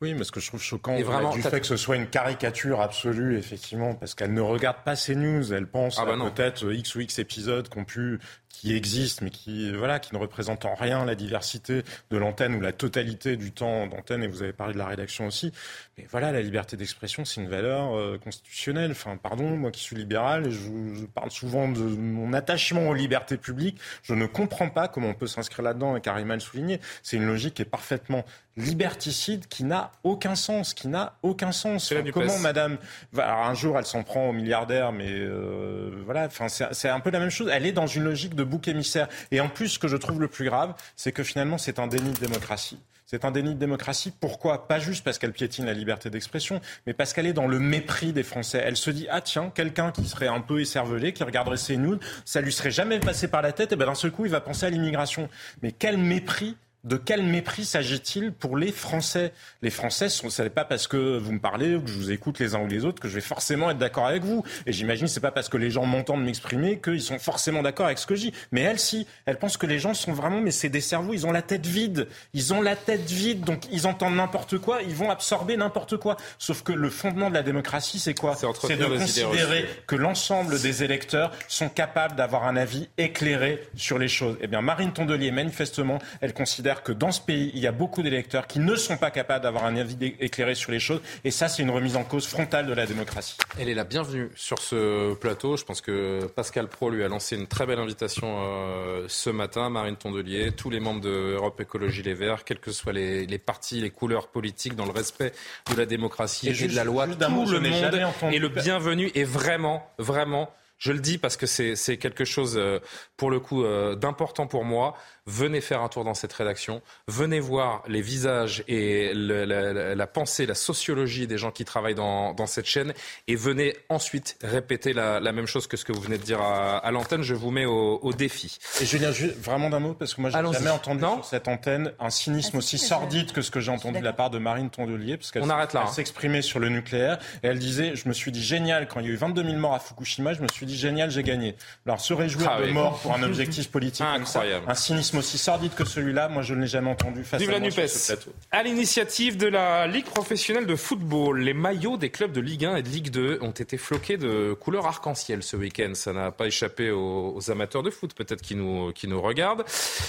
Oui, 0.00 0.14
mais 0.14 0.24
ce 0.24 0.30
que 0.32 0.40
je 0.40 0.46
trouve 0.46 0.62
choquant, 0.62 0.98
vraiment, 1.02 1.30
du 1.30 1.42
fait 1.42 1.60
que 1.60 1.66
ce 1.66 1.76
soit 1.76 1.96
une 1.96 2.06
caricature 2.06 2.80
absolue, 2.80 3.36
effectivement, 3.36 3.94
parce 3.94 4.14
qu'elle 4.14 4.32
ne 4.32 4.40
regarde 4.40 4.78
pas 4.84 4.96
ces 4.96 5.14
news, 5.14 5.52
elle 5.52 5.66
pense 5.66 5.98
Ah 5.98 6.06
bah 6.06 6.14
à 6.14 6.30
peut-être 6.30 6.72
X 6.72 6.94
ou 6.94 7.00
X 7.00 7.18
épisodes 7.18 7.68
qu'on 7.68 7.84
pu, 7.84 8.18
qui 8.50 8.76
existent, 8.76 9.24
mais 9.24 9.30
qui, 9.30 9.72
voilà, 9.72 10.00
qui 10.00 10.14
ne 10.14 10.20
représentent 10.20 10.66
en 10.66 10.74
rien 10.74 11.04
la 11.04 11.14
diversité 11.14 11.82
de 12.10 12.16
l'antenne 12.18 12.54
ou 12.54 12.60
la 12.60 12.72
totalité 12.72 13.36
du 13.36 13.52
temps 13.52 13.86
d'antenne. 13.86 14.22
Et 14.22 14.26
vous 14.26 14.42
avez 14.42 14.52
parlé 14.52 14.74
de 14.74 14.78
la 14.78 14.86
rédaction 14.86 15.26
aussi. 15.26 15.52
Mais 15.96 16.06
voilà, 16.10 16.30
la 16.30 16.42
liberté 16.42 16.76
d'expression, 16.76 17.24
c'est 17.24 17.40
une 17.40 17.48
valeur 17.48 17.96
euh, 17.96 18.18
constitutionnelle. 18.22 18.90
Enfin, 18.90 19.16
pardon, 19.16 19.56
moi 19.56 19.70
qui 19.70 19.80
suis 19.80 19.96
libéral, 19.96 20.50
je, 20.50 20.58
je 20.94 21.06
parle 21.06 21.30
souvent 21.30 21.68
de 21.68 21.80
mon 21.80 22.32
attachement 22.32 22.88
aux 22.88 22.94
libertés 22.94 23.38
publiques. 23.38 23.78
Je 24.02 24.14
ne 24.14 24.26
comprends 24.26 24.68
pas 24.68 24.88
comment 24.88 25.08
on 25.08 25.14
peut 25.14 25.26
s'inscrire 25.26 25.64
là-dedans, 25.64 25.96
et 25.96 26.00
Karima 26.00 26.34
le 26.34 26.40
soulignait. 26.40 26.80
C'est 27.02 27.16
une 27.16 27.26
logique 27.26 27.54
qui 27.54 27.62
est 27.62 27.64
parfaitement 27.66 28.24
liberticide, 28.56 29.46
qui 29.48 29.64
n'a 29.64 29.92
aucun 30.04 30.34
sens, 30.34 30.74
qui 30.74 30.88
n'a 30.88 31.14
aucun 31.22 31.52
sens. 31.52 31.92
Enfin, 31.92 32.10
comment 32.12 32.38
madame, 32.38 32.78
alors 33.16 33.46
un 33.46 33.54
jour 33.54 33.78
elle 33.78 33.86
s'en 33.86 34.02
prend 34.02 34.28
aux 34.28 34.32
milliardaires, 34.32 34.92
mais 34.92 35.08
euh, 35.08 36.02
voilà, 36.04 36.26
enfin 36.26 36.48
c'est 36.48 36.66
c'est 36.72 36.88
un 36.88 37.00
peu 37.00 37.10
la 37.10 37.20
même 37.20 37.30
chose. 37.30 37.48
Elle 37.52 37.66
est 37.66 37.72
dans 37.72 37.86
une 37.86 38.04
logique 38.04 38.34
de 38.34 38.39
bouc 38.44 38.68
émissaire. 38.68 39.08
Et 39.30 39.40
en 39.40 39.48
plus, 39.48 39.68
ce 39.68 39.78
que 39.78 39.88
je 39.88 39.96
trouve 39.96 40.20
le 40.20 40.28
plus 40.28 40.44
grave, 40.44 40.74
c'est 40.96 41.12
que 41.12 41.22
finalement 41.22 41.58
c'est 41.58 41.78
un 41.78 41.86
déni 41.86 42.12
de 42.12 42.18
démocratie. 42.18 42.78
C'est 43.10 43.24
un 43.24 43.32
déni 43.32 43.54
de 43.54 43.58
démocratie. 43.58 44.12
Pourquoi 44.20 44.68
Pas 44.68 44.78
juste 44.78 45.02
parce 45.02 45.18
qu'elle 45.18 45.32
piétine 45.32 45.66
la 45.66 45.72
liberté 45.72 46.10
d'expression, 46.10 46.60
mais 46.86 46.94
parce 46.94 47.12
qu'elle 47.12 47.26
est 47.26 47.32
dans 47.32 47.48
le 47.48 47.58
mépris 47.58 48.12
des 48.12 48.22
Français. 48.22 48.62
Elle 48.64 48.76
se 48.76 48.88
dit 48.90 49.08
ah 49.10 49.20
tiens, 49.20 49.50
quelqu'un 49.52 49.90
qui 49.90 50.06
serait 50.06 50.28
un 50.28 50.40
peu 50.40 50.60
écervelé, 50.60 51.12
qui 51.12 51.24
regarderait 51.24 51.56
ces 51.56 51.76
news, 51.76 51.98
ça 52.24 52.40
lui 52.40 52.52
serait 52.52 52.70
jamais 52.70 53.00
passé 53.00 53.26
par 53.26 53.42
la 53.42 53.50
tête. 53.50 53.72
Et 53.72 53.76
ben 53.76 53.86
d'un 53.86 53.96
seul 53.96 54.12
coup, 54.12 54.26
il 54.26 54.30
va 54.30 54.40
penser 54.40 54.66
à 54.66 54.70
l'immigration. 54.70 55.28
Mais 55.60 55.72
quel 55.72 55.98
mépris 55.98 56.56
de 56.84 56.96
quel 56.96 57.22
mépris 57.22 57.64
s'agit-il 57.64 58.32
pour 58.32 58.56
les 58.56 58.72
Français? 58.72 59.32
Les 59.62 59.70
Français, 59.70 60.08
ce 60.08 60.42
n'est 60.42 60.50
pas 60.50 60.64
parce 60.64 60.86
que 60.86 61.18
vous 61.18 61.32
me 61.32 61.38
parlez 61.38 61.74
ou 61.74 61.82
que 61.82 61.88
je 61.88 61.94
vous 61.94 62.10
écoute 62.10 62.38
les 62.38 62.54
uns 62.54 62.60
ou 62.60 62.66
les 62.66 62.84
autres 62.84 63.00
que 63.00 63.08
je 63.08 63.14
vais 63.14 63.20
forcément 63.20 63.70
être 63.70 63.78
d'accord 63.78 64.06
avec 64.06 64.22
vous. 64.22 64.44
Et 64.66 64.72
j'imagine 64.72 65.06
que 65.06 65.12
c'est 65.12 65.20
pas 65.20 65.30
parce 65.30 65.48
que 65.48 65.56
les 65.56 65.70
gens 65.70 65.84
m'entendent 65.84 66.24
m'exprimer 66.24 66.80
qu'ils 66.80 67.02
sont 67.02 67.18
forcément 67.18 67.62
d'accord 67.62 67.86
avec 67.86 67.98
ce 67.98 68.06
que 68.06 68.14
je 68.14 68.22
dis. 68.22 68.32
Mais 68.52 68.62
elle, 68.62 68.78
si, 68.78 69.06
elle 69.26 69.36
pense 69.36 69.56
que 69.56 69.66
les 69.66 69.78
gens 69.78 69.94
sont 69.94 70.12
vraiment, 70.12 70.40
mais 70.40 70.50
c'est 70.50 70.68
des 70.68 70.80
cerveaux, 70.80 71.12
ils 71.12 71.26
ont 71.26 71.32
la 71.32 71.42
tête 71.42 71.66
vide. 71.66 72.08
Ils 72.32 72.54
ont 72.54 72.62
la 72.62 72.76
tête 72.76 73.10
vide, 73.10 73.44
donc 73.44 73.64
ils 73.70 73.86
entendent 73.86 74.16
n'importe 74.16 74.58
quoi, 74.58 74.82
ils 74.82 74.94
vont 74.94 75.10
absorber 75.10 75.56
n'importe 75.56 75.96
quoi. 75.96 76.16
Sauf 76.38 76.62
que 76.62 76.72
le 76.72 76.88
fondement 76.90 77.28
de 77.28 77.34
la 77.34 77.42
démocratie, 77.42 77.98
c'est 77.98 78.14
quoi? 78.14 78.36
C'est 78.36 78.46
de 78.46 78.84
considérer 78.98 79.66
que 79.86 79.96
l'ensemble 79.96 80.60
des 80.60 80.82
électeurs 80.82 81.32
sont 81.48 81.68
capables 81.68 82.16
d'avoir 82.16 82.46
un 82.46 82.56
avis 82.56 82.88
éclairé 82.96 83.62
sur 83.76 83.98
les 83.98 84.08
choses. 84.08 84.36
Eh 84.40 84.46
bien, 84.46 84.62
Marine 84.62 84.92
Tondelier, 84.92 85.30
manifestement, 85.30 85.98
elle 86.20 86.32
considère 86.32 86.69
considère 86.70 86.82
que 86.82 86.92
dans 86.92 87.10
ce 87.12 87.20
pays, 87.20 87.50
il 87.54 87.60
y 87.60 87.66
a 87.66 87.72
beaucoup 87.72 88.02
d'électeurs 88.02 88.46
qui 88.46 88.60
ne 88.60 88.76
sont 88.76 88.96
pas 88.96 89.10
capables 89.10 89.42
d'avoir 89.42 89.64
un 89.64 89.76
avis 89.76 90.14
éclairé 90.20 90.54
sur 90.54 90.70
les 90.70 90.78
choses. 90.78 91.00
Et 91.24 91.30
ça, 91.30 91.48
c'est 91.48 91.62
une 91.62 91.70
remise 91.70 91.96
en 91.96 92.04
cause 92.04 92.26
frontale 92.26 92.66
de 92.66 92.72
la 92.72 92.86
démocratie. 92.86 93.36
Elle 93.58 93.68
est 93.68 93.74
la 93.74 93.84
bienvenue 93.84 94.30
sur 94.36 94.58
ce 94.58 95.14
plateau. 95.14 95.56
Je 95.56 95.64
pense 95.64 95.80
que 95.80 96.26
Pascal 96.36 96.68
Pro 96.68 96.90
lui 96.90 97.02
a 97.02 97.08
lancé 97.08 97.36
une 97.36 97.46
très 97.48 97.66
belle 97.66 97.78
invitation 97.80 98.36
euh, 98.40 99.04
ce 99.08 99.30
matin. 99.30 99.68
Marine 99.70 99.96
Tondelier, 99.96 100.52
tous 100.52 100.70
les 100.70 100.80
membres 100.80 101.00
de 101.00 101.34
Europe 101.36 101.60
Écologie 101.60 102.02
Les 102.02 102.14
Verts, 102.14 102.44
quels 102.44 102.60
que 102.60 102.70
soient 102.72 102.92
les, 102.92 103.26
les 103.26 103.38
partis, 103.38 103.80
les 103.80 103.90
couleurs 103.90 104.28
politiques, 104.28 104.76
dans 104.76 104.86
le 104.86 104.92
respect 104.92 105.32
de 105.70 105.76
la 105.76 105.86
démocratie 105.86 106.46
et, 106.48 106.50
Et 106.50 106.54
juste- 106.54 106.70
de 106.70 106.76
la 106.76 106.84
loi, 106.84 107.06
tout 107.06 107.30
mot, 107.30 107.50
le 107.50 107.60
monde 107.60 107.94
est 108.32 108.38
le 108.38 108.48
bienvenu 108.48 109.10
et 109.14 109.24
vraiment, 109.24 109.90
vraiment. 109.98 110.50
Je 110.78 110.92
le 110.92 110.98
dis 111.00 111.18
parce 111.18 111.36
que 111.36 111.44
c'est 111.44 111.76
c'est 111.76 111.98
quelque 111.98 112.24
chose, 112.24 112.54
euh, 112.56 112.78
pour 113.18 113.30
le 113.30 113.38
coup, 113.38 113.64
euh, 113.64 113.96
d'important 113.96 114.46
pour 114.46 114.64
moi. 114.64 114.94
Venez 115.26 115.60
faire 115.60 115.82
un 115.82 115.88
tour 115.88 116.04
dans 116.04 116.14
cette 116.14 116.32
rédaction. 116.32 116.82
Venez 117.08 117.40
voir 117.40 117.82
les 117.88 118.00
visages 118.02 118.64
et 118.68 119.12
le- 119.14 119.44
la, 119.44 119.72
la- 119.72 119.94
la 119.94 120.06
pensée, 120.06 120.46
la 120.46 120.54
sociologie 120.54 121.26
des 121.26 121.38
gens 121.38 121.50
qui 121.50 121.64
travaillent 121.64 121.94
dans, 121.94 122.32
dans 122.34 122.46
cette 122.46 122.66
chaîne. 122.66 122.92
Et 123.28 123.36
venez 123.36 123.76
ensuite 123.88 124.36
répéter 124.42 124.92
la, 124.92 125.20
la 125.20 125.32
même 125.32 125.46
chose 125.46 125.66
que 125.66 125.76
ce 125.76 125.84
que 125.84 125.92
vous 125.92 126.00
venez 126.00 126.18
de 126.18 126.22
dire 126.24 126.40
à, 126.40 126.78
à 126.78 126.90
l'antenne. 126.90 127.22
Je 127.22 127.34
vous 127.34 127.50
mets 127.50 127.66
au, 127.66 127.98
au 128.02 128.12
défi. 128.12 128.58
Et 128.80 128.86
Julien, 128.86 129.12
ju- 129.12 129.32
vraiment 129.42 129.70
d'un 129.70 129.78
mot, 129.80 129.94
parce 129.94 130.14
que 130.14 130.20
moi, 130.20 130.30
j'ai 130.30 130.36
jamais 130.52 130.70
entendu 130.70 131.00
sur 131.00 131.24
cette 131.24 131.48
antenne 131.48 131.92
un 132.00 132.10
cynisme 132.10 132.56
aussi 132.58 132.78
sordide 132.78 133.32
que 133.32 133.42
ce 133.42 133.50
que 133.50 133.60
j'ai 133.60 133.70
entendu 133.70 133.98
de 134.00 134.04
la 134.04 134.12
part 134.12 134.30
de 134.30 134.38
Marine 134.38 134.70
Tondelier, 134.70 135.16
parce 135.16 135.30
qu'elle 135.30 135.42
hein. 135.42 135.86
s'exprimait 135.92 136.42
sur 136.42 136.58
le 136.58 136.68
nucléaire, 136.68 137.18
et 137.42 137.48
elle 137.48 137.58
disait, 137.58 137.94
je 137.94 138.08
me 138.08 138.12
suis 138.14 138.32
dit 138.32 138.42
génial, 138.42 138.88
quand 138.88 139.00
il 139.00 139.06
y 139.06 139.08
a 139.10 139.12
eu 139.12 139.16
22 139.16 139.42
000 139.44 139.56
morts 139.56 139.74
à 139.74 139.78
Fukushima, 139.80 140.32
je 140.34 140.40
me 140.42 140.48
suis 140.48 140.66
dit 140.66 140.76
génial, 140.78 141.10
j'ai 141.10 141.22
gagné. 141.22 141.54
Alors, 141.86 142.00
se 142.00 142.14
réjouir 142.14 142.50
Ah 142.54 142.60
de 142.60 142.66
oui. 142.66 142.72
morts 142.72 142.98
pour 143.00 143.14
un 143.14 143.22
objectif 143.30 143.70
politique 143.70 144.06
comme 144.06 144.26
ça, 144.26 144.40
Incroyable. 144.40 144.64
un 144.68 144.74
cynisme 144.74 145.09
aussi 145.18 145.38
sordide 145.38 145.74
que 145.74 145.84
celui-là, 145.84 146.28
moi, 146.28 146.42
je 146.42 146.54
ne 146.54 146.62
l'ai 146.62 146.66
jamais 146.66 146.90
entendu 146.90 147.24
face 147.24 147.40
Vive 147.40 147.50
à 147.50 147.52
la 147.54 147.60
moi 147.60 147.70
sur 147.70 147.82
NUPES. 147.82 147.88
ce 147.88 148.12
plateau. 148.12 148.32
À 148.50 148.62
l'initiative 148.62 149.36
de 149.36 149.46
la 149.46 149.86
Ligue 149.86 150.06
professionnelle 150.06 150.66
de 150.66 150.76
football, 150.76 151.40
les 151.40 151.54
maillots 151.54 151.96
des 151.96 152.10
clubs 152.10 152.32
de 152.32 152.40
Ligue 152.40 152.64
1 152.64 152.76
et 152.76 152.82
de 152.82 152.88
Ligue 152.88 153.10
2 153.10 153.38
ont 153.42 153.50
été 153.50 153.76
floqués 153.76 154.16
de 154.16 154.52
couleur 154.52 154.86
arc-en-ciel 154.86 155.42
ce 155.42 155.56
week-end. 155.56 155.92
Ça 155.94 156.12
n'a 156.12 156.30
pas 156.30 156.46
échappé 156.46 156.90
aux, 156.90 157.34
aux 157.34 157.50
amateurs 157.50 157.82
de 157.82 157.90
foot, 157.90 158.14
peut-être 158.14 158.42
qui 158.42 158.54
nous, 158.54 158.92
qui 158.92 159.08
nous 159.08 159.20
regardent, 159.20 159.64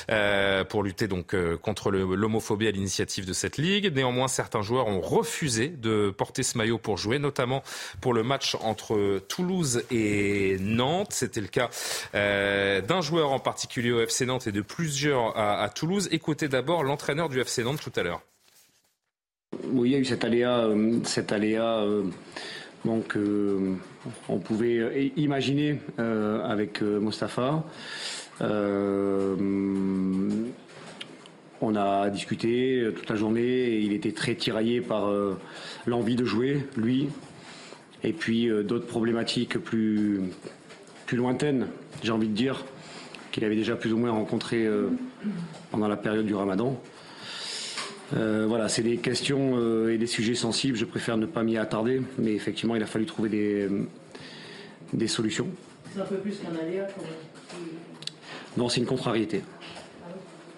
euh, 0.10 0.64
pour 0.64 0.84
lutter 0.84 1.08
donc 1.08 1.34
euh, 1.34 1.58
contre 1.58 1.92
l'homophobie 1.92 2.68
à 2.68 2.72
l'initiative 2.72 3.26
de 3.26 3.34
cette 3.34 3.58
ligue. 3.58 3.94
Néanmoins, 3.94 4.28
certains 4.28 4.62
joueurs 4.62 4.88
ont 4.88 5.02
refusé 5.02 5.68
de 5.70 6.14
porter 6.16 6.44
ce 6.44 6.58
maillot 6.58 6.78
pour 6.78 6.98
jouer, 6.98 7.20
notamment 7.20 7.64
pour 8.00 8.14
le 8.14 8.24
match 8.24 8.56
entre 8.62 9.20
Toulouse 9.28 9.84
et 9.92 10.58
Nantes. 10.60 11.12
C'était 11.12 11.42
le 11.42 11.48
cas 11.48 11.70
euh, 12.16 12.82
d'un 12.82 13.02
joueur 13.02 13.32
en 13.32 13.40
particulier 13.40 13.92
au 13.92 14.02
FC 14.02 14.26
Nantes 14.26 14.48
et 14.48 14.52
de 14.52 14.62
à, 15.36 15.70
Toulouse. 15.74 16.08
Écoutez 16.12 16.48
d'abord 16.48 16.84
l'entraîneur 16.84 17.30
du 17.30 17.40
FC 17.40 17.64
Nantes 17.64 17.82
tout 17.82 17.92
à 18.00 18.04
l'heure. 18.04 18.22
Oui, 19.72 19.90
il 19.90 19.92
y 19.94 19.96
a 19.96 20.00
eu 20.00 20.06
cet 20.06 20.24
aléa, 20.24 20.60
euh, 20.60 21.00
cet 21.04 21.32
aléa 21.32 21.80
euh, 21.80 22.04
donc, 22.86 23.16
euh, 23.16 23.76
on 24.28 24.40
pouvait 24.40 25.12
imaginer 25.16 25.80
avec 26.00 26.82
Mostafa. 26.82 27.64
On 31.64 31.76
a 31.76 32.10
discuté 32.10 32.90
toute 32.96 33.08
la 33.08 33.16
journée 33.16 33.44
et 33.44 33.80
il 33.82 33.94
était 33.94 34.14
très 34.14 34.34
tiraillé 34.34 34.82
par 34.82 35.12
l'envie 35.86 36.16
de 36.16 36.26
jouer, 36.26 36.66
lui, 36.76 37.10
et 38.04 38.14
puis 38.14 38.50
d'autres 38.64 38.88
problématiques 38.88 39.60
plus, 39.60 40.22
plus 41.06 41.18
lointaines, 41.18 41.68
j'ai 42.02 42.12
envie 42.12 42.30
de 42.30 42.34
dire, 42.34 42.66
qu'il 43.32 43.46
avait 43.46 43.56
déjà 43.56 43.76
plus 43.76 43.94
ou 43.94 43.98
moins 43.98 44.12
rencontrées 44.12 44.66
euh, 44.66 44.90
pendant 45.72 45.88
la 45.88 45.98
période 45.98 46.26
du 46.26 46.36
ramadan. 46.36 46.82
Euh, 48.18 48.46
voilà, 48.48 48.68
c'est 48.68 48.84
des 48.84 48.98
questions 48.98 49.54
euh, 49.56 49.94
et 49.94 49.98
des 49.98 50.08
sujets 50.08 50.36
sensibles. 50.36 50.78
Je 50.78 50.86
préfère 50.86 51.18
ne 51.18 51.26
pas 51.26 51.44
m'y 51.44 51.58
attarder, 51.58 52.02
mais 52.18 52.34
effectivement, 52.34 52.76
il 52.76 52.84
a 52.84 52.86
fallu 52.86 53.06
trouver 53.06 53.30
des, 53.30 53.68
euh, 53.70 53.88
des 54.94 55.08
solutions. 55.08 55.48
C'est 55.94 56.02
un 56.02 56.06
peu 56.06 56.18
plus 56.18 56.38
qu'un 56.40 56.50
aléa 56.50 56.88
quand 56.96 57.04
même. 57.04 57.12
Non, 58.58 58.68
c'est 58.68 58.82
une 58.82 58.86
contrariété. 58.86 59.44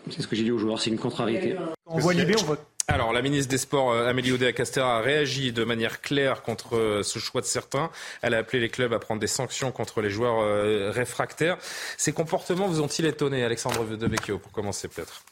C'est 0.10 0.22
ce 0.22 0.28
que 0.28 0.36
j'ai 0.36 0.44
dit 0.44 0.52
aux 0.52 0.58
joueurs, 0.58 0.82
c'est 0.82 0.90
une 0.90 0.98
contrariété. 0.98 1.56
On 1.86 2.00
voit 2.00 2.14
Libé, 2.14 2.34
on 2.42 2.44
vote. 2.44 2.60
Alors, 2.90 3.14
la 3.14 3.22
ministre 3.22 3.50
des 3.50 3.58
Sports, 3.58 3.92
euh, 3.92 4.08
Amélie 4.10 4.34
Oudéa-Castéra, 4.34 4.98
a 4.98 5.02
réagi 5.02 5.54
de 5.54 5.64
manière 5.64 6.02
claire 6.02 6.42
contre 6.42 6.76
euh, 6.76 7.02
ce 7.04 7.18
choix 7.18 7.40
de 7.40 7.46
certains. 7.46 7.90
Elle 8.22 8.34
a 8.34 8.40
appelé 8.40 8.60
les 8.60 8.70
clubs 8.70 8.92
à 8.94 9.00
prendre 9.00 9.22
des 9.22 9.28
sanctions 9.28 9.72
contre 9.72 10.02
les 10.02 10.10
joueurs 10.10 10.40
euh, 10.42 10.92
réfractaires. 10.92 11.58
Ces 11.98 12.12
comportements 12.12 12.68
vous 12.68 12.82
ont-ils 12.82 13.06
étonné, 13.06 13.44
Alexandre 13.44 13.86
Devecchio, 13.96 14.38
pour 14.38 14.52
commencer 14.52 14.90
peut-être? 14.90 15.24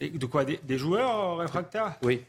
De 0.00 0.26
quoi? 0.26 0.44
Des, 0.44 0.58
des 0.64 0.76
joueurs 0.76 1.36
réfractaires? 1.38 1.94
Oui. 2.02 2.24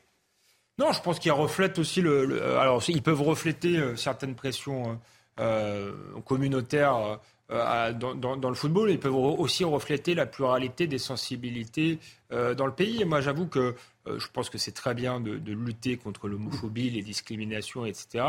Non, 0.77 0.91
je 0.93 1.01
pense 1.01 1.17
qu'ils 1.19 1.31
reflètent 1.31 1.79
aussi 1.79 2.01
le. 2.01 2.25
le- 2.25 2.57
alors, 2.57 2.81
ils 2.87 3.01
peuvent 3.01 3.23
refléter 3.23 3.81
certaines 3.97 4.35
pressions 4.35 4.99
euh, 5.39 5.91
communautaires 6.25 7.19
euh, 7.51 7.91
dans, 7.93 8.13
dans- 8.13 8.37
dans 8.37 8.49
le 8.49 8.55
football. 8.55 8.91
Ils 8.91 8.99
peuvent 8.99 9.15
aussi 9.15 9.63
refléter 9.63 10.13
la 10.13 10.27
pluralité 10.27 10.85
des 10.85 10.99
sensibilités 10.99 11.97
euh, 12.31 12.53
dans 12.55 12.65
le 12.65 12.73
pays. 12.73 13.01
Et 13.01 13.05
moi, 13.05 13.21
j'avoue 13.21 13.47
que 13.47 13.75
euh, 14.07 14.17
je 14.19 14.27
pense 14.31 14.49
que 14.49 14.57
c'est 14.57 14.71
très 14.71 14.93
bien 14.93 15.19
de, 15.19 15.37
de 15.37 15.51
lutter 15.53 15.97
contre 15.97 16.27
l'homophobie, 16.27 16.89
les 16.89 17.01
discriminations, 17.01 17.85
etc. 17.85 18.23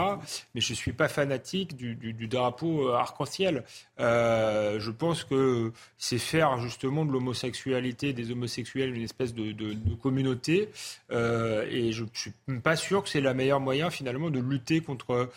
Mais 0.55 0.61
je 0.61 0.73
ne 0.73 0.77
suis 0.77 0.93
pas 0.93 1.09
fanatique 1.09 1.77
du, 1.77 1.95
du- 1.95 2.13
du 2.13 2.27
drapeau 2.27 2.89
euh, 2.89 2.95
arc-en-ciel. 2.95 3.65
Euh, 4.01 4.81
je 4.81 4.91
pense 4.91 5.25
que 5.25 5.73
c'est 5.99 6.19
faire 6.19 6.59
justement 6.61 7.05
de 7.05 7.13
l'homosexualité, 7.13 8.13
des 8.13 8.31
homosexuels, 8.33 8.95
une 8.97 9.03
espèce 9.03 9.35
de, 9.35 9.53
de- 9.53 9.75
de 9.75 9.95
communauté. 9.95 10.69
Et 11.11 11.93
je 11.93 12.03
ne 12.05 12.09
suis 12.15 12.33
pas 12.63 12.77
sûr 12.77 13.03
que 13.03 13.09
c'est 13.09 13.21
le 13.21 13.33
meilleur 13.35 13.61
moyen 13.61 13.91
finalement 13.91 14.31
de 14.31 14.41
lutter 14.41 14.81
contre 14.81 15.29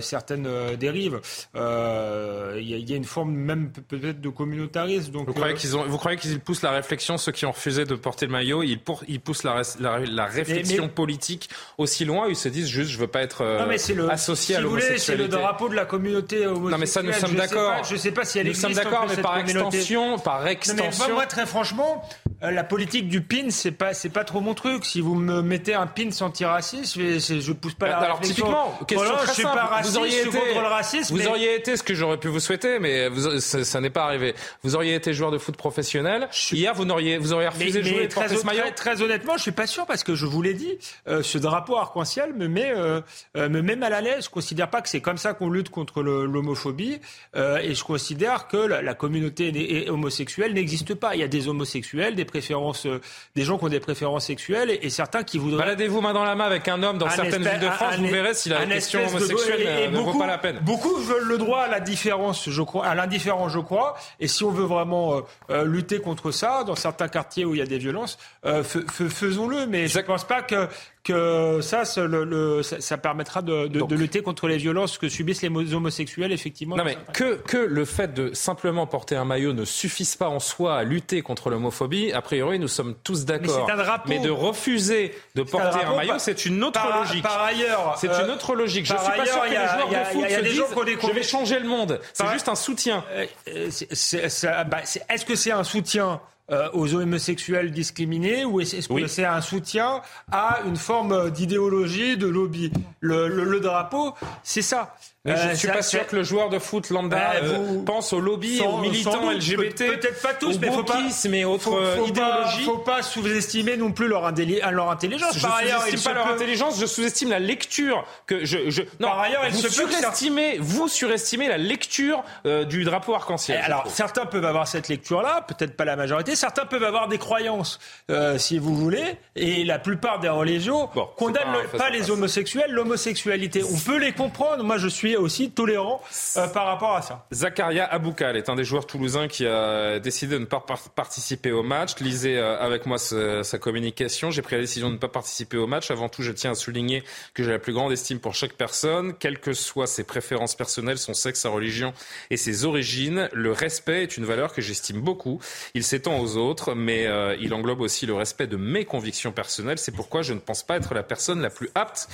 certaines 0.00 0.76
dérives. 0.76 1.20
Il 1.54 1.58
y, 1.60 2.74
a- 2.74 2.78
il 2.78 2.90
y 2.90 2.92
a 2.92 2.96
une 2.96 3.04
forme 3.04 3.32
même 3.34 3.70
pe- 3.70 3.80
peut-être 3.80 4.20
de 4.20 4.28
communautarisme. 4.28 5.12
Donc, 5.12 5.26
Vous 5.28 5.32
croyez 5.34 5.54
qu'ils 5.54 5.76
ont, 5.76 5.84
vous 5.86 5.96
croyez 5.98 6.18
qu'ils 6.18 6.38
poussent 6.40 6.62
la 6.62 6.70
réflexion, 6.72 7.16
ceux 7.18 7.32
qui 7.32 7.46
ont 7.46 7.52
refusé 7.52 7.84
de 7.86 7.94
porter 7.94 8.26
le 8.26 8.32
maillot, 8.32 8.62
ils, 8.62 8.78
pour- 8.78 9.02
ils 9.08 9.20
poussent 9.20 9.42
la, 9.44 9.60
res- 9.62 9.76
la- 9.80 9.98
la 10.00 10.26
réflexion 10.26 10.84
mais- 10.84 10.88
politique 10.90 11.48
aussi 11.78 12.04
loin, 12.04 12.26
ils 12.28 12.36
se 12.36 12.48
disent 12.48 12.68
juste, 12.68 12.90
je 12.90 12.98
veux 12.98 13.06
pas 13.06 13.22
être 13.22 13.42
euh, 13.42 13.60
Non, 13.60 13.66
mais 13.66 13.76
le, 13.94 14.10
associé 14.10 14.46
si 14.46 14.52
à 14.54 14.56
c'est 14.56 14.62
le 14.62 14.68
l'homosexualité. 14.68 15.28
drapeau 15.28 15.68
de 15.68 15.74
la 15.74 15.84
communauté 15.84 16.46
homosexuelle. 16.46 16.70
Non, 16.70 16.78
mais 16.78 16.86
ça, 16.86 17.02
nous 17.02 17.12
sommes 17.12 17.34
d'accord. 17.34 17.84
Je 17.84 17.94
ne 17.94 17.98
sais 17.98 18.12
pas 18.12 18.24
si 18.24 18.38
elle 18.38 18.44
Nous 18.46 18.50
existe. 18.50 18.66
sommes 18.66 18.74
d'accord, 18.84 19.06
mais 19.08 19.22
par 19.22 19.38
extension- 19.38 20.18
par 20.18 20.38
Non, 20.38 20.44
mais 20.46 20.52
extension- 20.52 21.14
moi, 21.14 21.26
très 21.26 21.46
franchement, 21.46 22.02
euh, 22.42 22.50
la 22.50 22.64
politique 22.64 23.08
du 23.08 23.20
pin, 23.22 23.46
c'est 23.50 23.70
pas, 23.72 23.94
c'est 23.94 24.08
pas 24.10 24.24
trop 24.24 24.40
mon 24.40 24.54
truc. 24.54 24.84
Si 24.84 25.00
vous 25.00 25.14
me 25.14 25.42
mettez 25.42 25.74
un 25.74 25.86
pin 25.86 26.08
anti-raciste, 26.20 26.98
je, 26.98 27.40
je, 27.40 27.52
pousse 27.52 27.74
pas 27.74 27.88
la 27.88 27.96
Alors 27.98 28.18
réflexion. 28.18 28.46
typiquement, 28.46 28.78
question 28.86 28.96
Voilà, 29.06 29.18
très 29.18 29.26
je 29.28 29.32
suis 29.32 29.42
simple. 29.42 29.56
pas 29.56 29.64
raciste, 29.64 29.90
vous 29.92 29.98
auriez 29.98 30.20
été, 30.20 30.28
contre 30.30 30.60
le 30.60 30.66
racisme. 30.68 31.14
vous 31.16 31.20
mais- 31.22 31.26
auriez 31.28 31.54
été 31.54 31.76
ce 31.76 31.82
que 31.82 31.94
j'aurais 31.94 32.18
pu 32.18 32.28
vous 32.28 32.40
souhaiter, 32.40 32.78
mais 32.78 33.08
vous- 33.08 33.40
ça, 33.40 33.64
ça 33.64 33.80
n'est 33.80 33.90
pas 33.90 34.04
arrivé. 34.04 34.34
Vous 34.62 34.74
auriez 34.76 34.94
été 34.94 35.12
joueur 35.14 35.30
de 35.30 35.38
foot 35.38 35.56
professionnel. 35.56 36.28
Hier, 36.52 36.74
vous 36.74 36.84
n'auriez, 36.84 37.18
vous 37.18 37.32
auriez 37.32 37.48
refusé 37.48 37.75
Mais, 37.82 37.88
jouer 37.90 38.08
très, 38.08 39.02
honnêtement, 39.02 39.36
je 39.36 39.42
suis 39.42 39.52
pas 39.52 39.66
sûr 39.66 39.86
parce 39.86 40.04
que 40.04 40.14
je 40.14 40.26
vous 40.26 40.42
l'ai 40.42 40.54
dit, 40.54 40.78
euh, 41.08 41.22
ce 41.22 41.38
drapeau 41.38 41.76
arc-en-ciel 41.76 42.32
me 42.34 42.48
met, 42.48 42.72
euh, 42.74 43.00
euh, 43.36 43.48
me 43.48 43.62
met 43.62 43.76
mal 43.76 43.92
à 43.92 44.00
l'aise. 44.00 44.24
Je 44.24 44.30
considère 44.30 44.68
pas 44.70 44.80
que 44.82 44.88
c'est 44.88 45.00
comme 45.00 45.18
ça 45.18 45.34
qu'on 45.34 45.50
lutte 45.50 45.70
contre 45.70 46.02
l'homophobie 46.02 47.00
euh, 47.36 47.58
et 47.58 47.74
je 47.74 47.84
considère 47.84 48.48
que 48.48 48.56
la, 48.56 48.82
la 48.82 48.94
communauté 48.94 49.86
homosexuelle 49.88 50.52
n'existe 50.54 50.94
pas. 50.94 51.14
Il 51.14 51.20
y 51.20 51.24
a 51.24 51.28
des 51.28 51.48
homosexuels, 51.48 52.14
des 52.14 52.24
préférences, 52.24 52.86
euh, 52.86 53.00
des 53.34 53.42
gens 53.42 53.58
qui 53.58 53.64
ont 53.64 53.68
des 53.68 53.80
préférences 53.80 54.26
sexuelles 54.26 54.70
et, 54.70 54.78
et 54.82 54.90
certains 54.90 55.22
qui 55.22 55.38
voudraient. 55.38 55.64
Baladez-vous 55.64 56.00
main 56.00 56.12
dans 56.12 56.24
la 56.24 56.34
main 56.34 56.44
avec 56.44 56.68
un 56.68 56.82
homme 56.82 56.98
dans 56.98 57.06
Un 57.06 57.10
certaines 57.10 57.42
espèce- 57.42 57.52
villes 57.60 57.68
de 57.68 57.74
France, 57.74 57.94
un- 57.94 57.98
vous 57.98 58.06
verrez 58.08 58.34
si 58.34 58.48
la 58.48 58.64
question 58.66 59.00
espèce 59.00 59.28
de- 59.28 59.32
homosexuelle 59.34 59.60
et- 59.60 59.64
et 59.64 59.86
euh, 59.86 59.90
ne 59.90 59.96
vaut 59.96 60.04
beaucoup- 60.04 60.18
pas 60.18 60.26
la 60.26 60.38
peine. 60.38 60.58
Beaucoup 60.62 60.96
veulent 60.96 61.24
le 61.28 61.38
droit 61.38 61.60
à 61.62 61.68
la 61.68 61.80
différence, 61.80 62.48
je 62.50 62.62
crois, 62.62 62.86
à 62.86 62.94
l'indifférence, 62.94 63.52
je 63.52 63.58
crois. 63.60 63.96
Et 64.20 64.28
si 64.28 64.44
on 64.44 64.50
veut 64.50 64.64
vraiment 64.64 65.22
lutter 65.64 66.00
contre 66.00 66.30
ça, 66.30 66.64
dans 66.64 66.74
certains 66.74 67.08
quartiers 67.08 67.44
où 67.44 67.54
il 67.54 67.58
y 67.58 67.62
a 67.62 67.65
des 67.68 67.78
violences, 67.78 68.18
euh, 68.44 68.62
faisons-le. 68.62 69.66
Mais 69.66 69.88
je 69.88 69.98
ne 69.98 70.04
pense 70.04 70.24
pas 70.24 70.42
que 70.42 70.68
que 71.02 71.60
ça, 71.60 71.84
c'est 71.84 72.04
le- 72.04 72.24
le- 72.24 72.64
ça, 72.64 72.80
ça 72.80 72.98
permettra 72.98 73.40
de, 73.40 73.68
de- 73.68 73.80
de 73.80 73.94
lutter 73.94 74.22
contre 74.22 74.48
les 74.48 74.56
violences 74.56 74.98
que 74.98 75.08
subissent 75.08 75.40
les 75.42 75.48
mo- 75.48 75.60
homosexuels, 75.72 76.32
effectivement. 76.32 76.74
Non 76.76 76.82
mais 76.82 76.98
que, 77.12 77.36
que 77.36 77.58
le 77.58 77.84
fait 77.84 78.12
de 78.12 78.34
simplement 78.34 78.88
porter 78.88 79.14
un 79.14 79.24
maillot 79.24 79.52
ne 79.52 79.64
suffise 79.64 80.16
pas 80.16 80.28
en 80.28 80.40
soi 80.40 80.76
à 80.76 80.82
lutter 80.82 81.22
contre 81.22 81.48
l'homophobie, 81.48 82.12
a 82.12 82.22
priori 82.22 82.58
nous 82.58 82.66
sommes 82.66 82.96
tous 83.04 83.24
d'accord. 83.24 83.68
Mais 84.08 84.18
de 84.18 84.30
refuser 84.30 85.14
de 85.36 85.42
un 85.42 85.44
porter 85.44 85.84
un, 85.84 85.94
maillot, 85.94 86.14
c'est 86.18 86.44
une 86.44 86.64
autre 86.64 86.72
par- 86.82 86.98
logique. 86.98 87.22
par 87.22 87.40
ailleurs, 87.40 87.96
c'est 88.00 88.10
euh, 88.10 88.24
une 88.24 88.30
autre 88.32 88.56
logique. 88.56 88.86
Je 88.86 88.94
par 88.94 89.04
suis 89.04 89.12
pas 89.16 89.26
sûr 89.26 89.42
que 89.42 89.52
y 89.52 89.56
a- 89.56 89.62
les 89.62 89.68
joueurs 89.68 89.86
il 89.88 89.92
y 89.92 89.96
a- 89.96 90.00
de 90.00 90.04
foot 90.06 90.14
il 90.16 90.20
y 90.22 90.34
a 90.34 90.38
se 90.38 90.42
disent 90.42 90.62
je 91.08 91.12
vais 91.14 91.22
changer 91.22 91.60
le 91.60 91.68
monde. 91.68 92.00
C'est 92.14 92.26
juste 92.32 92.48
un 92.48 92.56
soutien. 92.56 93.04
Euh, 93.12 93.26
euh, 93.46 93.70
ça- 93.70 94.64
bah, 94.64 94.78
Est-ce 95.08 95.24
que 95.24 95.36
c'est 95.36 95.52
un 95.52 95.62
soutien 95.62 96.20
euh, 96.50 96.68
aux 96.72 96.94
homosexuels 96.94 97.72
discriminés 97.72 98.44
ou 98.44 98.60
est-ce 98.60 98.86
que 98.88 98.92
Oui. 98.92 99.08
c'est 99.08 99.24
un 99.24 99.40
soutien 99.40 100.00
à 100.30 100.60
une 100.66 100.76
forme 100.76 101.30
d'idéologie, 101.30 102.16
de 102.16 102.26
lobby? 102.26 102.72
Le, 103.00 103.28
le- 103.28 103.44
le 103.44 103.60
drapeau, 103.60 104.14
c'est 104.42 104.62
ça. 104.62 104.94
Mais 105.26 105.36
je 105.36 105.40
Euh, 105.42 105.50
ne 105.50 105.54
suis 105.54 105.66
ça- 105.68 105.74
pas 105.74 105.82
sûr 105.82 106.06
que 106.06 106.16
le 106.16 106.22
joueur 106.22 106.48
de 106.48 106.58
foot 106.58 106.88
lambda 106.90 107.32
euh, 107.42 107.82
pense 107.84 108.12
aux 108.12 108.20
lobbies, 108.20 108.58
Sans- 108.58 108.78
aux 108.78 108.78
militants 108.78 109.30
LGBT. 109.30 109.86
peut- 109.86 109.96
Peut-être 109.98 110.22
pas 110.22 110.34
tous, 110.34 110.56
aux 110.56 110.58
mais 110.60 110.68
faut 110.70 110.82
pas. 110.84 110.98
autres 111.44 111.64
faut- 111.64 111.76
euh, 111.76 111.96
idéologies. 112.06 112.58
Pas, 112.64 112.64
faut 112.72 112.78
pas 112.78 113.02
sous-estimer 113.02 113.76
non 113.76 113.90
plus 113.92 114.06
leur, 114.08 114.24
intelligence. 114.26 115.36
Je 115.36 115.42
Par 115.42 115.56
ailleurs, 115.56 115.82
se 115.82 116.04
pas 116.04 116.14
leur 116.14 116.28
intelligence, 116.28 116.78
je 116.80 116.86
sous-estime 116.86 117.30
la 117.30 117.38
lecture 117.40 118.04
que 118.26 118.44
je. 118.44 118.70
je... 118.70 118.82
Non, 119.00 119.08
Par 119.08 119.20
ailleurs, 119.20 119.42
il 119.46 119.52
vous 119.52 119.68
surestimez, 119.68 120.58
vous 120.60 120.88
surestimez 120.88 121.48
la 121.48 121.58
lecture 121.58 122.22
euh, 122.46 122.64
du 122.64 122.84
drapeau 122.84 123.14
arc-en-ciel. 123.14 123.58
Eh, 123.58 123.62
je 123.62 123.66
Alors, 123.66 123.86
certains 123.88 124.26
peuvent 124.26 124.44
avoir 124.44 124.68
cette 124.68 124.88
lecture-là, 124.88 125.44
peut-être 125.48 125.76
pas 125.76 125.84
la 125.84 125.96
majorité. 125.96 126.36
Certains 126.36 126.66
peuvent 126.66 126.84
avoir 126.84 127.08
des 127.08 127.18
croyances, 127.18 127.78
euh, 128.10 128.38
si 128.38 128.58
vous 128.58 128.74
voulez. 128.76 129.16
Et 129.34 129.64
la 129.64 129.78
plupart 129.78 130.20
des 130.20 130.28
religions 130.28 130.88
condamnent 131.16 131.56
pas 131.76 131.90
les 131.90 132.10
homosexuels, 132.10 132.70
l'homosexualité. 132.70 133.62
On 133.64 133.78
peut 133.78 133.98
les 133.98 134.12
comprendre. 134.12 134.62
Moi, 134.62 134.78
je 134.78 134.88
suis 134.88 135.15
aussi 135.16 135.50
tolérant 135.50 136.02
euh, 136.36 136.46
par 136.48 136.66
rapport 136.66 136.94
à 136.94 137.02
ça. 137.02 137.26
Zakaria 137.32 137.84
Aboukal 137.86 138.36
est 138.36 138.48
un 138.48 138.54
des 138.54 138.64
joueurs 138.64 138.86
toulousains 138.86 139.28
qui 139.28 139.46
a 139.46 139.98
décidé 139.98 140.34
de 140.34 140.38
ne 140.40 140.44
pas 140.44 140.60
par- 140.60 140.88
participer 140.90 141.52
au 141.52 141.62
match. 141.62 141.98
Lisez 142.00 142.38
euh, 142.38 142.58
avec 142.58 142.86
moi 142.86 142.98
ce- 142.98 143.42
sa 143.42 143.58
communication. 143.58 144.30
J'ai 144.30 144.42
pris 144.42 144.56
la 144.56 144.62
décision 144.62 144.88
de 144.88 144.94
ne 144.94 144.98
pas 144.98 145.08
participer 145.08 145.56
au 145.56 145.66
match. 145.66 145.90
Avant 145.90 146.08
tout, 146.08 146.22
je 146.22 146.32
tiens 146.32 146.52
à 146.52 146.54
souligner 146.54 147.02
que 147.34 147.42
j'ai 147.42 147.50
la 147.50 147.58
plus 147.58 147.72
grande 147.72 147.92
estime 147.92 148.18
pour 148.20 148.34
chaque 148.34 148.52
personne, 148.54 149.14
quelles 149.14 149.38
que 149.40 149.52
soient 149.52 149.86
ses 149.86 150.04
préférences 150.04 150.54
personnelles, 150.54 150.98
son 150.98 151.14
sexe, 151.14 151.40
sa 151.40 151.48
religion 151.48 151.92
et 152.30 152.36
ses 152.36 152.64
origines. 152.64 153.28
Le 153.32 153.52
respect 153.52 154.02
est 154.02 154.16
une 154.16 154.24
valeur 154.24 154.52
que 154.52 154.60
j'estime 154.62 155.00
beaucoup. 155.00 155.40
Il 155.74 155.84
s'étend 155.84 156.18
aux 156.18 156.36
autres, 156.36 156.74
mais 156.74 157.06
euh, 157.06 157.36
il 157.40 157.54
englobe 157.54 157.80
aussi 157.80 158.06
le 158.06 158.14
respect 158.14 158.46
de 158.46 158.56
mes 158.56 158.84
convictions 158.84 159.32
personnelles. 159.32 159.78
C'est 159.78 159.92
pourquoi 159.92 160.22
je 160.22 160.32
ne 160.32 160.38
pense 160.38 160.62
pas 160.62 160.76
être 160.76 160.94
la 160.94 161.02
personne 161.02 161.40
la 161.40 161.50
plus 161.50 161.70
apte 161.74 162.08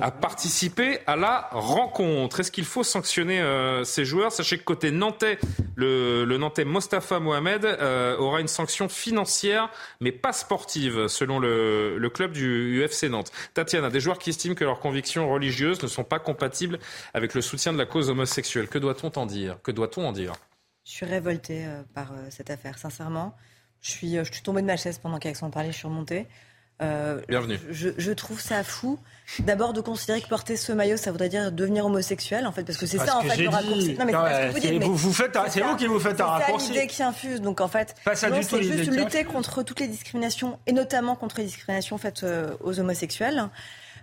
à 0.00 0.10
participer 0.10 0.98
à 1.06 1.16
la 1.16 1.48
rencontre. 1.52 2.40
Est-ce 2.42 2.50
qu'il 2.50 2.64
faut 2.64 2.82
sanctionner 2.82 3.40
euh, 3.40 3.84
ces 3.84 4.04
joueurs 4.04 4.32
Sachez 4.32 4.58
que 4.58 4.64
côté 4.64 4.90
nantais, 4.90 5.38
le, 5.76 6.24
nantais 6.24 6.64
Mostafa 6.64 7.20
Mohamed 7.20 7.64
euh, 7.64 8.16
aura 8.16 8.40
une 8.40 8.48
sanction 8.48 8.88
financière, 8.88 9.70
mais 10.00 10.10
pas 10.10 10.32
sportive, 10.32 11.06
selon 11.06 11.38
le, 11.38 12.10
club 12.12 12.32
du 12.32 12.84
UFC 12.84 13.04
Nantes. 13.04 13.30
Tatiana, 13.54 13.90
des 13.90 14.00
joueurs 14.00 14.18
qui 14.18 14.30
estiment 14.30 14.56
que 14.56 14.64
leurs 14.64 14.80
convictions 14.80 15.30
religieuses 15.30 15.80
ne 15.84 15.86
sont 15.86 16.02
pas 16.02 16.18
compatibles 16.18 16.80
avec 17.14 17.34
le 17.34 17.42
soutien 17.42 17.72
de 17.72 17.78
la 17.78 17.86
cause 17.86 18.10
homosexuelle. 18.10 18.66
Que 18.66 18.78
doit-on 18.78 19.12
en 19.16 19.26
dire? 19.26 19.58
Que 19.62 19.70
doit-on 19.70 20.04
en 20.04 20.10
dire? 20.10 20.32
Je 20.84 20.90
suis 20.90 21.06
révoltée 21.06 21.64
euh, 21.64 21.84
par 21.94 22.12
cette 22.30 22.50
affaire, 22.50 22.76
sincèrement. 22.76 23.36
Je 23.80 23.92
suis, 23.92 24.16
je 24.16 24.42
tombée 24.42 24.62
de 24.62 24.66
ma 24.66 24.76
chaise 24.76 24.98
pendant 24.98 25.20
qu'Alexandre 25.20 25.54
parlait, 25.54 25.70
je 25.70 25.76
suis 25.76 25.86
remontée. 25.86 26.26
Euh, 26.82 27.20
Bienvenue. 27.28 27.58
Je, 27.70 27.90
je 27.96 28.12
trouve 28.12 28.40
ça 28.40 28.64
fou. 28.64 28.98
D'abord 29.38 29.72
de 29.72 29.80
considérer 29.80 30.20
que 30.20 30.28
porter 30.28 30.56
ce 30.56 30.72
maillot, 30.72 30.96
ça 30.98 31.10
voudrait 31.10 31.28
dire 31.30 31.52
devenir 31.52 31.86
homosexuel, 31.86 32.46
en 32.46 32.52
fait, 32.52 32.64
parce 32.64 32.76
que 32.76 32.84
c'est 32.86 32.98
ça 32.98 33.16
en 33.18 33.22
fait 33.22 33.36
le 33.42 33.48
raccourci. 33.48 33.96
Non 33.98 34.04
mais 34.04 34.12
c'est 34.12 34.18
ce 34.18 34.46
que 34.46 34.52
vous 34.52 34.60
c'est- 34.60 34.78
vous- 34.78 35.12
c'est 35.48 35.76
qui 35.78 35.86
vous 35.86 36.00
faites 36.00 36.20
un 36.20 36.24
C'est 36.26 36.44
raccourci. 36.44 36.66
ça 36.66 36.72
l'idée 36.74 36.86
qui 36.86 37.02
infuse. 37.02 37.40
Donc 37.40 37.60
en 37.60 37.68
fait, 37.68 37.94
c'est 38.14 38.34
juste 38.62 38.90
lutter 38.90 39.24
contre 39.24 39.62
toutes 39.62 39.80
les 39.80 39.88
discriminations 39.88 40.58
et 40.66 40.72
notamment 40.72 41.14
contre 41.14 41.38
les 41.38 41.44
discriminations 41.44 41.96
faites 41.98 42.24
euh, 42.24 42.50
aux 42.62 42.78
homosexuels. 42.80 43.48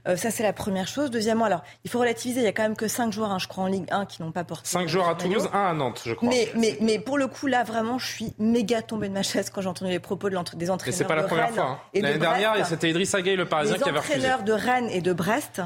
Euh, 0.08 0.16
ça, 0.16 0.32
c'est 0.32 0.44
la 0.44 0.54
première 0.54 0.88
chose. 0.88 1.12
Deuxièmement, 1.12 1.46
alors, 1.46 1.62
il 1.84 1.90
faut 1.92 2.00
relativiser. 2.00 2.40
Il 2.40 2.44
y 2.44 2.48
a 2.48 2.52
quand 2.52 2.64
même 2.64 2.76
que 2.76 2.88
5 2.88 3.12
joueurs, 3.12 3.32
hein, 3.32 3.40
je 3.40 3.48
crois, 3.48 3.64
en 3.66 3.68
Ligue 3.68 3.88
1 3.92 4.06
qui 4.06 4.22
n'ont 4.22 4.32
pas 4.32 4.44
porté. 4.44 4.68
Cinq 4.70 4.86
euh, 4.86 4.88
joueurs 4.88 5.10
à. 5.10 5.16
Toulouse, 5.16 5.50
un 5.54 5.66
à 5.68 5.74
Nantes, 5.74 6.02
je 6.06 6.14
crois. 6.14 6.30
Mais, 6.30 6.50
mais, 6.56 6.78
mais 6.82 7.00
pour 7.00 7.18
le 7.18 7.28
coup, 7.28 7.48
là, 7.48 7.64
vraiment, 7.64 7.98
je 8.00 8.08
suis 8.08 8.34
méga 8.40 8.82
tombée 8.82 9.10
de 9.10 9.14
ma 9.14 9.24
chaise 9.24 9.50
quand 9.50 9.62
j'ai 9.62 9.68
entendu 9.70 9.92
les 9.92 10.00
propos 10.00 10.30
de 10.30 10.36
l'entre- 10.36 10.56
des 10.56 10.68
Et 10.68 10.70
entraîneurs. 10.70 10.98
c'est 10.98 11.06
pas 11.06 11.16
la 11.16 11.24
de 11.24 11.28
première 11.28 11.46
Rennes 11.48 11.54
fois. 11.56 11.64
hein. 11.66 11.80
et 11.94 12.00
de 12.00 12.04
L'année 12.06 12.18
Brest. 12.20 12.40
dernière, 12.42 12.66
c'était 12.66 12.90
Idriss 12.90 13.16
Gueye, 13.16 13.36
le 13.36 13.46
Parisien, 13.46 13.76
les 13.78 13.82
qui 13.84 13.90
avait 13.90 14.00
refusé. 14.00 14.16
entraîneurs 14.18 14.44
de 14.44 14.54
Rennes 14.54 14.90
et 14.92 15.02
de 15.02 15.14
Brest 15.14 15.62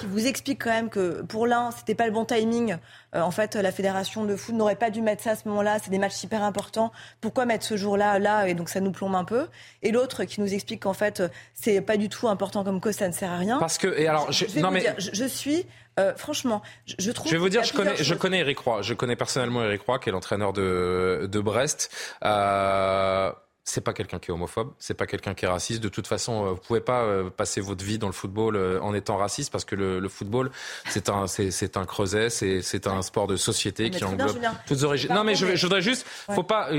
qui 0.00 0.06
vous 0.06 0.26
expliquent 0.26 0.62
quand 0.64 0.70
même 0.70 0.88
que 0.90 1.22
pour 1.22 1.46
l'un, 1.46 1.70
c'était 1.70 1.94
pas 1.94 2.06
le 2.06 2.12
bon 2.12 2.24
timing. 2.24 2.76
Euh, 3.14 3.20
en 3.20 3.30
fait, 3.30 3.54
la 3.54 3.72
fédération 3.72 4.24
de 4.24 4.36
foot 4.36 4.54
n'aurait 4.54 4.76
pas 4.76 4.90
dû 4.90 5.00
mettre 5.02 5.22
ça 5.22 5.30
à 5.30 5.36
ce 5.36 5.48
moment-là. 5.48 5.78
C'est 5.82 5.90
des 5.90 5.98
matchs 5.98 6.22
hyper 6.22 6.42
importants. 6.42 6.92
Pourquoi 7.20 7.46
mettre 7.46 7.64
ce 7.64 7.76
jour-là 7.76 8.18
là 8.18 8.48
Et 8.48 8.54
donc 8.54 8.68
ça 8.68 8.80
nous 8.80 8.92
plombe 8.92 9.14
un 9.14 9.24
peu? 9.24 9.48
Et 9.82 9.90
l'autre 9.92 10.24
qui 10.24 10.40
nous 10.40 10.52
explique 10.52 10.82
qu'en 10.82 10.92
fait, 10.92 11.22
c'est 11.54 11.80
pas 11.80 11.96
du 11.96 12.08
tout 12.08 12.28
important 12.28 12.64
comme 12.64 12.80
cause, 12.80 12.94
ça 12.96 13.08
ne 13.08 13.12
sert 13.12 13.30
à 13.30 13.38
rien. 13.38 13.58
Parce 13.58 13.78
que, 13.78 13.98
et 13.98 14.06
alors, 14.08 14.30
je, 14.32 14.44
non 14.60 14.70
mais- 14.70 14.80
dire, 14.80 14.94
je, 14.98 15.10
je 15.12 15.24
suis 15.24 15.66
euh, 15.98 16.14
franchement, 16.16 16.62
je, 16.86 16.94
je 16.98 17.10
trouve. 17.10 17.26
Je 17.28 17.32
vais 17.36 17.40
vous 17.40 17.48
dire, 17.48 17.64
je 17.64 17.72
connais, 17.72 17.96
je 17.96 18.14
connais 18.14 18.38
Eric 18.38 18.58
Roy. 18.60 18.82
Je 18.82 18.94
connais 18.94 19.16
personnellement 19.16 19.64
Eric 19.64 19.82
Roy, 19.82 19.98
qui 19.98 20.08
est 20.08 20.12
l'entraîneur 20.12 20.52
de, 20.52 21.28
de 21.30 21.40
Brest. 21.40 21.90
Euh, 22.24 23.32
c'est 23.68 23.82
pas 23.82 23.92
quelqu'un 23.92 24.18
qui 24.18 24.30
est 24.30 24.34
homophobe, 24.34 24.72
c'est 24.78 24.94
pas 24.94 25.06
quelqu'un 25.06 25.34
qui 25.34 25.44
est 25.44 25.48
raciste. 25.48 25.82
De 25.82 25.90
toute 25.90 26.06
façon, 26.06 26.46
euh, 26.46 26.50
vous 26.52 26.56
pouvez 26.66 26.80
pas 26.80 27.02
euh, 27.02 27.28
passer 27.28 27.60
votre 27.60 27.84
vie 27.84 27.98
dans 27.98 28.06
le 28.06 28.14
football 28.14 28.56
euh, 28.56 28.80
en 28.80 28.94
étant 28.94 29.16
raciste 29.18 29.52
parce 29.52 29.66
que 29.66 29.74
le, 29.74 29.98
le 30.00 30.08
football, 30.08 30.50
c'est 30.88 31.10
un, 31.10 31.26
c'est, 31.26 31.76
un 31.76 31.84
creuset, 31.84 32.30
c'est, 32.30 32.62
c'est 32.62 32.86
un 32.86 33.02
sport 33.02 33.26
de 33.26 33.36
société 33.36 33.84
Mais 33.84 33.90
qui 33.90 33.98
bien, 33.98 34.08
englobe 34.08 34.32
Julien. 34.32 34.54
toutes 34.66 34.82
origines. 34.84 35.12
Non, 35.12 35.22
mais 35.22 35.34
je, 35.34 35.54
je 35.54 35.66
voudrais 35.66 35.82
juste, 35.82 36.06
Ouais. 36.28 36.34
faut 36.34 36.42
pas. 36.42 36.70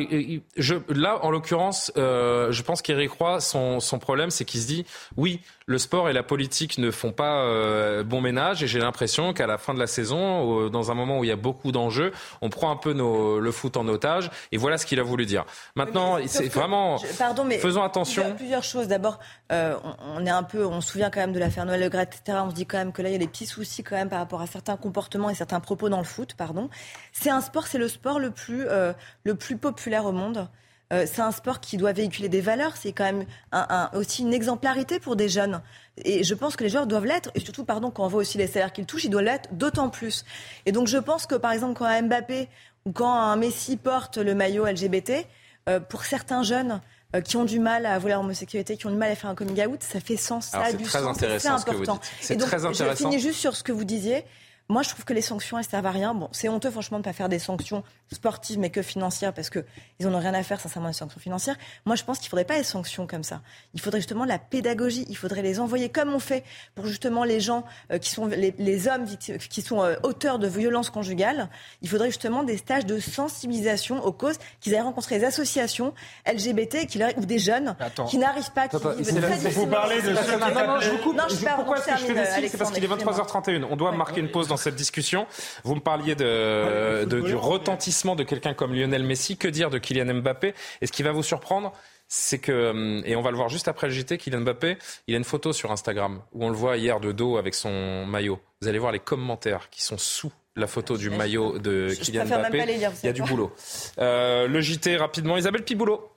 Je, 0.57 0.75
là, 0.89 1.19
en 1.23 1.29
l'occurrence, 1.29 1.91
euh, 1.97 2.51
je 2.51 2.63
pense 2.63 2.81
qu'Eric 2.81 3.11
Roy, 3.11 3.39
son, 3.39 3.79
son 3.79 3.99
problème, 3.99 4.31
c'est 4.31 4.45
qu'il 4.45 4.59
se 4.61 4.67
dit, 4.67 4.85
oui, 5.15 5.41
le 5.69 5.77
sport 5.77 6.09
et 6.09 6.13
la 6.13 6.23
politique 6.23 6.79
ne 6.79 6.89
font 6.89 7.11
pas 7.11 7.43
euh, 7.43 8.03
bon 8.03 8.21
ménage, 8.21 8.63
et 8.63 8.67
j'ai 8.67 8.79
l'impression 8.79 9.33
qu'à 9.33 9.45
la 9.45 9.59
fin 9.59 9.75
de 9.75 9.79
la 9.79 9.85
saison, 9.85 10.41
au- 10.41 10.69
dans 10.69 10.89
un 10.89 10.95
moment 10.95 11.19
où 11.19 11.23
il 11.23 11.27
y 11.27 11.31
a 11.31 11.35
beaucoup 11.35 11.71
d'enjeux, 11.71 12.11
on 12.41 12.49
prend 12.49 12.71
un 12.71 12.75
peu 12.75 12.93
nos, 12.93 13.39
le 13.39 13.51
foot 13.51 13.77
en 13.77 13.87
otage, 13.87 14.31
et 14.51 14.57
voilà 14.57 14.79
ce 14.79 14.87
qu'il 14.87 14.99
a 14.99 15.03
voulu 15.03 15.27
dire. 15.27 15.45
Maintenant, 15.75 16.17
c'est 16.25 16.47
vraiment. 16.51 16.97
je- 16.97 17.05
pardon, 17.17 17.43
mais 17.43 17.55
faisons 17.59 17.67
Plusieurs, 17.67 17.83
attention. 17.85 18.35
plusieurs 18.35 18.63
choses. 18.63 18.87
D'abord, 18.87 19.19
euh, 19.51 19.75
on, 19.83 20.21
on 20.21 20.25
est 20.25 20.29
un 20.31 20.41
peu, 20.41 20.65
on 20.65 20.81
se 20.81 20.91
souvient 20.91 21.11
quand 21.11 21.19
même 21.19 21.33
de 21.33 21.39
l'affaire 21.39 21.65
Noël 21.67 21.81
Le 21.81 21.89
Gret, 21.89 22.01
etc. 22.11 22.39
On 22.43 22.49
se 22.49 22.55
dit 22.55 22.65
quand 22.65 22.79
même 22.79 22.91
que 22.91 23.03
là, 23.03 23.09
il 23.09 23.11
y 23.11 23.15
a 23.15 23.19
des 23.19 23.27
petits 23.27 23.45
soucis 23.45 23.83
quand 23.83 23.95
même 23.95 24.09
par 24.09 24.17
rapport 24.19 24.41
à 24.41 24.47
certains 24.47 24.75
comportements 24.75 25.29
et 25.29 25.35
certains 25.35 25.59
propos 25.59 25.87
dans 25.89 25.99
le 25.99 26.03
foot, 26.03 26.33
pardon. 26.35 26.69
C'est 27.13 27.29
un 27.29 27.41
sport, 27.41 27.67
c'est 27.67 27.77
le 27.77 27.87
sport 27.87 28.17
le 28.17 28.31
plus, 28.31 28.65
euh, 28.67 28.91
le 29.23 29.35
plus 29.35 29.55
populaire 29.57 30.05
au 30.05 30.11
monde. 30.13 30.47
Euh, 30.91 31.05
c'est 31.05 31.21
un 31.21 31.31
sport 31.31 31.59
qui 31.59 31.77
doit 31.77 31.91
véhiculer 31.93 32.29
des 32.29 32.41
valeurs. 32.41 32.75
C'est 32.75 32.93
quand 32.93 33.03
même 33.03 33.25
un, 33.51 33.65
un- 33.69 33.97
aussi 33.97 34.23
une 34.23 34.33
exemplarité 34.33 34.99
pour 34.99 35.15
des 35.15 35.29
jeunes. 35.29 35.61
Et 35.97 36.23
je 36.23 36.33
pense 36.33 36.55
que 36.55 36.63
les 36.63 36.69
joueurs 36.69 36.87
doivent 36.87 37.05
l'être. 37.05 37.29
Et 37.35 37.39
surtout, 37.39 37.63
pardon, 37.63 37.91
quand 37.91 38.05
on 38.05 38.07
voit 38.07 38.21
aussi 38.21 38.37
les 38.39 38.47
salaires 38.47 38.73
qu'ils 38.73 38.85
touchent, 38.87 39.03
ils 39.03 39.09
doivent 39.09 39.23
l'être 39.25 39.49
d'autant 39.53 39.89
plus. 39.89 40.25
Et 40.65 40.71
donc, 40.71 40.87
je 40.87 40.97
pense 40.97 41.25
que, 41.27 41.35
par 41.35 41.51
exemple, 41.51 41.77
quand 41.77 41.85
un 41.85 42.01
Mbappé 42.01 42.49
ou 42.85 42.91
quand 42.91 43.11
un 43.13 43.35
Messi 43.35 43.77
porte 43.77 44.17
le 44.17 44.33
maillot 44.33 44.65
LGBT, 44.65 45.27
euh, 45.67 45.79
pour 45.79 46.05
certains 46.05 46.41
jeunes 46.41 46.81
euh, 47.15 47.21
qui 47.21 47.37
ont 47.37 47.45
du 47.45 47.59
mal 47.59 47.85
à 47.85 47.93
avouer 47.93 48.09
leur 48.11 48.21
homosexualité, 48.21 48.75
qui 48.77 48.87
ont 48.87 48.91
du 48.91 48.95
mal 48.97 49.11
à 49.11 49.15
faire 49.15 49.29
un 49.29 49.35
coming 49.35 49.63
out, 49.67 49.83
ça 49.83 49.99
fait 49.99 50.17
sens, 50.17 50.47
ça 50.47 50.61
a 50.61 50.71
c'est 50.71 50.77
du 50.77 50.83
très 50.85 50.99
sens, 51.01 51.17
c'est 51.19 51.25
intéressant 51.25 51.55
important. 51.55 51.93
dites. 51.95 52.11
C'est 52.21 52.33
Et 52.33 52.37
donc, 52.37 52.47
très 52.47 52.59
Je 52.59 52.65
intéressant. 52.65 53.09
finis 53.09 53.19
juste 53.21 53.39
sur 53.39 53.55
ce 53.55 53.63
que 53.63 53.71
vous 53.71 53.83
disiez. 53.83 54.25
Moi, 54.69 54.83
je 54.83 54.89
trouve 54.89 55.03
que 55.03 55.13
les 55.13 55.21
sanctions, 55.23 55.57
elles 55.57 55.65
servent 55.65 55.87
à 55.87 55.91
rien. 55.91 56.13
Bon, 56.13 56.29
c'est 56.31 56.47
honteux, 56.47 56.69
franchement, 56.69 56.99
de 56.99 57.03
pas 57.03 57.11
faire 57.13 57.27
des 57.27 57.39
sanctions 57.39 57.83
sportives, 58.13 58.59
mais 58.59 58.69
que 58.69 58.83
financières, 58.83 59.33
parce 59.33 59.49
que 59.49 59.65
ils 59.99 60.07
en 60.07 60.13
ont 60.13 60.19
rien 60.19 60.33
à 60.35 60.43
faire, 60.43 60.59
sincèrement, 60.61 60.89
des 60.89 60.93
sanctions 60.93 61.19
financières. 61.19 61.55
Moi, 61.85 61.95
je 61.95 62.03
pense 62.03 62.19
qu'il 62.19 62.29
faudrait 62.29 62.45
pas 62.45 62.57
des 62.57 62.63
sanctions 62.63 63.07
comme 63.07 63.23
ça. 63.23 63.41
Il 63.73 63.81
faudrait 63.81 63.99
justement 63.99 64.25
la 64.25 64.37
pédagogie. 64.37 65.05
Il 65.09 65.17
faudrait 65.17 65.41
les 65.41 65.59
envoyer 65.59 65.89
comme 65.89 66.13
on 66.13 66.19
fait 66.19 66.43
pour 66.75 66.85
justement 66.85 67.23
les 67.23 67.39
gens 67.39 67.63
euh, 67.91 67.97
qui 67.97 68.11
sont 68.11 68.27
les, 68.27 68.53
les 68.59 68.87
hommes 68.87 69.05
qui 69.49 69.61
sont 69.63 69.81
euh, 69.83 69.95
auteurs 70.03 70.37
de 70.37 70.47
violences 70.47 70.91
conjugales. 70.91 71.49
Il 71.81 71.89
faudrait 71.89 72.09
justement 72.09 72.43
des 72.43 72.57
stages 72.57 72.85
de 72.85 72.99
sensibilisation 72.99 74.03
aux 74.05 74.11
causes, 74.11 74.37
qu'ils 74.61 74.75
aillent 74.75 74.81
rencontrer 74.81 75.17
des 75.17 75.25
associations 75.25 75.95
LGBT 76.27 76.85
qui 76.87 76.99
leur- 76.99 77.17
ou 77.17 77.25
des 77.25 77.39
jeunes 77.39 77.75
Attends. 77.79 78.05
qui 78.05 78.19
n'arrivent 78.19 78.51
pas, 78.51 78.67
qui 78.67 78.75
vous 78.77 79.65
parlez 79.67 80.01
de 80.01 80.09
Non, 80.11 80.79
je 80.79 80.89
vous 80.91 80.97
coupe. 80.99 81.15
Non, 81.15 81.23
je 81.27 81.35
Pourquoi 81.55 81.77
est-ce 81.79 81.87
que 81.87 81.97
je 81.97 82.05
fais 82.05 82.13
des 82.41 82.47
C'est 82.49 82.57
parce 82.57 82.69
qu'il 82.71 82.83
est 82.83 82.91
Alexandre, 82.91 83.25
23h31. 83.25 83.63
On 83.71 83.75
doit 83.75 83.91
marquer 83.91 84.19
une 84.19 84.29
pause 84.29 84.47
dans 84.47 84.58
cette 84.59 84.75
discussion. 84.75 85.25
Vous 85.63 85.73
me 85.75 85.79
parliez 85.79 86.13
de, 86.15 87.05
de- 87.05 87.21
du 87.21 87.35
retentissement 87.35 88.15
de 88.15 88.23
quelqu'un 88.23 88.53
comme 88.53 88.73
Lionel 88.73 89.03
Messi. 89.03 89.37
Que 89.37 89.47
dire 89.47 89.69
de 89.69 89.77
Kylian 89.79 90.13
Mbappé? 90.21 90.53
Et 90.81 90.87
ce 90.87 90.91
qui 90.91 91.01
va 91.03 91.11
vous 91.11 91.23
surprendre, 91.23 91.73
c'est 92.07 92.39
que, 92.39 92.69
hum, 92.71 93.01
et 93.05 93.15
on 93.15 93.21
va 93.21 93.31
le 93.31 93.37
voir 93.37 93.49
juste 93.49 93.67
après 93.67 93.87
le 93.87 93.93
JT, 93.93 94.17
Kylian 94.17 94.41
Mbappé, 94.41 94.77
il 95.07 95.13
a 95.13 95.17
une 95.17 95.23
photo 95.23 95.53
sur 95.53 95.71
Instagram 95.71 96.21
où 96.33 96.45
on 96.45 96.49
le 96.49 96.55
voit 96.55 96.77
hier 96.77 96.99
de 96.99 97.11
dos 97.11 97.37
avec 97.37 97.53
son 97.55 98.05
maillot. 98.05 98.39
Vous 98.61 98.67
allez 98.67 98.79
voir 98.79 98.91
les 98.91 98.99
commentaires 98.99 99.69
qui 99.69 99.83
sont 99.83 99.97
sous 99.97 100.31
la 100.55 100.67
photo 100.67 100.97
du 100.97 101.09
maillot 101.09 101.59
de 101.59 101.87
Kylian 102.01 102.25
Mbappé. 102.25 102.57
Il 103.03 103.05
y 103.07 103.09
a 103.09 103.13
du 103.13 103.21
boulot. 103.21 103.51
Euh, 103.99 104.47
le 104.47 104.59
JT 104.61 104.97
rapidement. 104.97 105.37
Isabelle 105.37 105.63
Piboulot. 105.63 106.09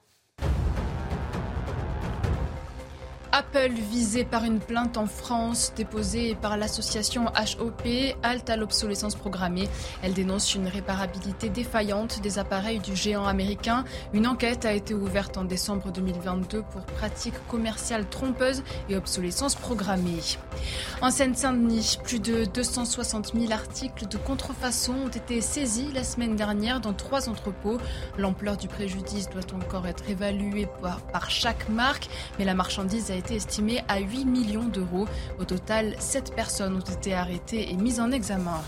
Apple 3.35 3.73
visé 3.91 4.25
par 4.25 4.45
une 4.45 4.61
plainte 4.61 4.99
en 4.99 5.07
France 5.07 5.73
déposée 5.75 6.35
par 6.35 6.59
l'association 6.59 7.25
HOP, 7.59 7.89
Halte 8.23 8.51
à 8.51 8.59
l'obsolescence 8.59 9.15
programmée. 9.15 9.71
Elle 10.03 10.13
dénonce 10.13 10.55
une 10.55 10.69
réparabilité 10.69 11.49
défaillante 11.49 12.21
des 12.21 12.39
appareils 12.39 12.79
du 12.81 12.95
géant 12.95 13.25
américain. 13.25 13.85
Une 14.13 14.27
enquête 14.27 14.67
a 14.67 14.75
été 14.75 14.93
ouverte 14.93 15.39
en 15.39 15.45
décembre 15.45 15.91
2022 15.91 16.61
pour 16.61 16.83
pratiques 16.83 17.47
commerciales 17.49 18.07
trompeuses 18.07 18.63
et 18.91 18.97
obsolescence 18.97 19.55
programmée. 19.55 20.21
En 21.01 21.11
Seine-Saint-Denis, 21.11 21.99
plus 22.05 22.21
de 22.21 22.45
260 22.45 23.33
000 23.35 23.51
articles 23.51 24.09
de 24.09 24.19
contrefaçon 24.19 24.93
ont 25.07 25.09
été 25.09 25.41
saisis 25.41 25.89
la 25.95 26.05
semaine 26.05 26.37
dernière 26.37 26.81
dans 26.81 26.93
trois 26.93 27.31
entrepôts. 27.31 27.79
L'ampleur 28.19 28.59
du 28.59 28.69
préjudice 28.69 29.31
doit 29.31 29.41
encore 29.55 29.87
être 29.87 30.11
évaluée 30.11 30.69
par 31.13 31.31
chaque 31.31 31.71
marque, 31.71 32.11
mais 32.39 32.45
la 32.45 32.55
marchandise 32.55 33.11
a 33.11 33.15
été 33.15 33.22
estimée 33.31 33.83
à 33.89 34.01
8 34.01 34.25
millions 34.25 34.65
d'euros. 34.65 35.07
Au 35.39 35.45
total, 35.45 35.95
7 35.99 36.35
personnes 36.35 36.77
ont 36.77 36.95
été 36.95 37.15
arrêtées 37.15 37.71
et 37.71 37.77
mises 37.77 38.01
en 38.01 38.11
examen. 38.11 38.61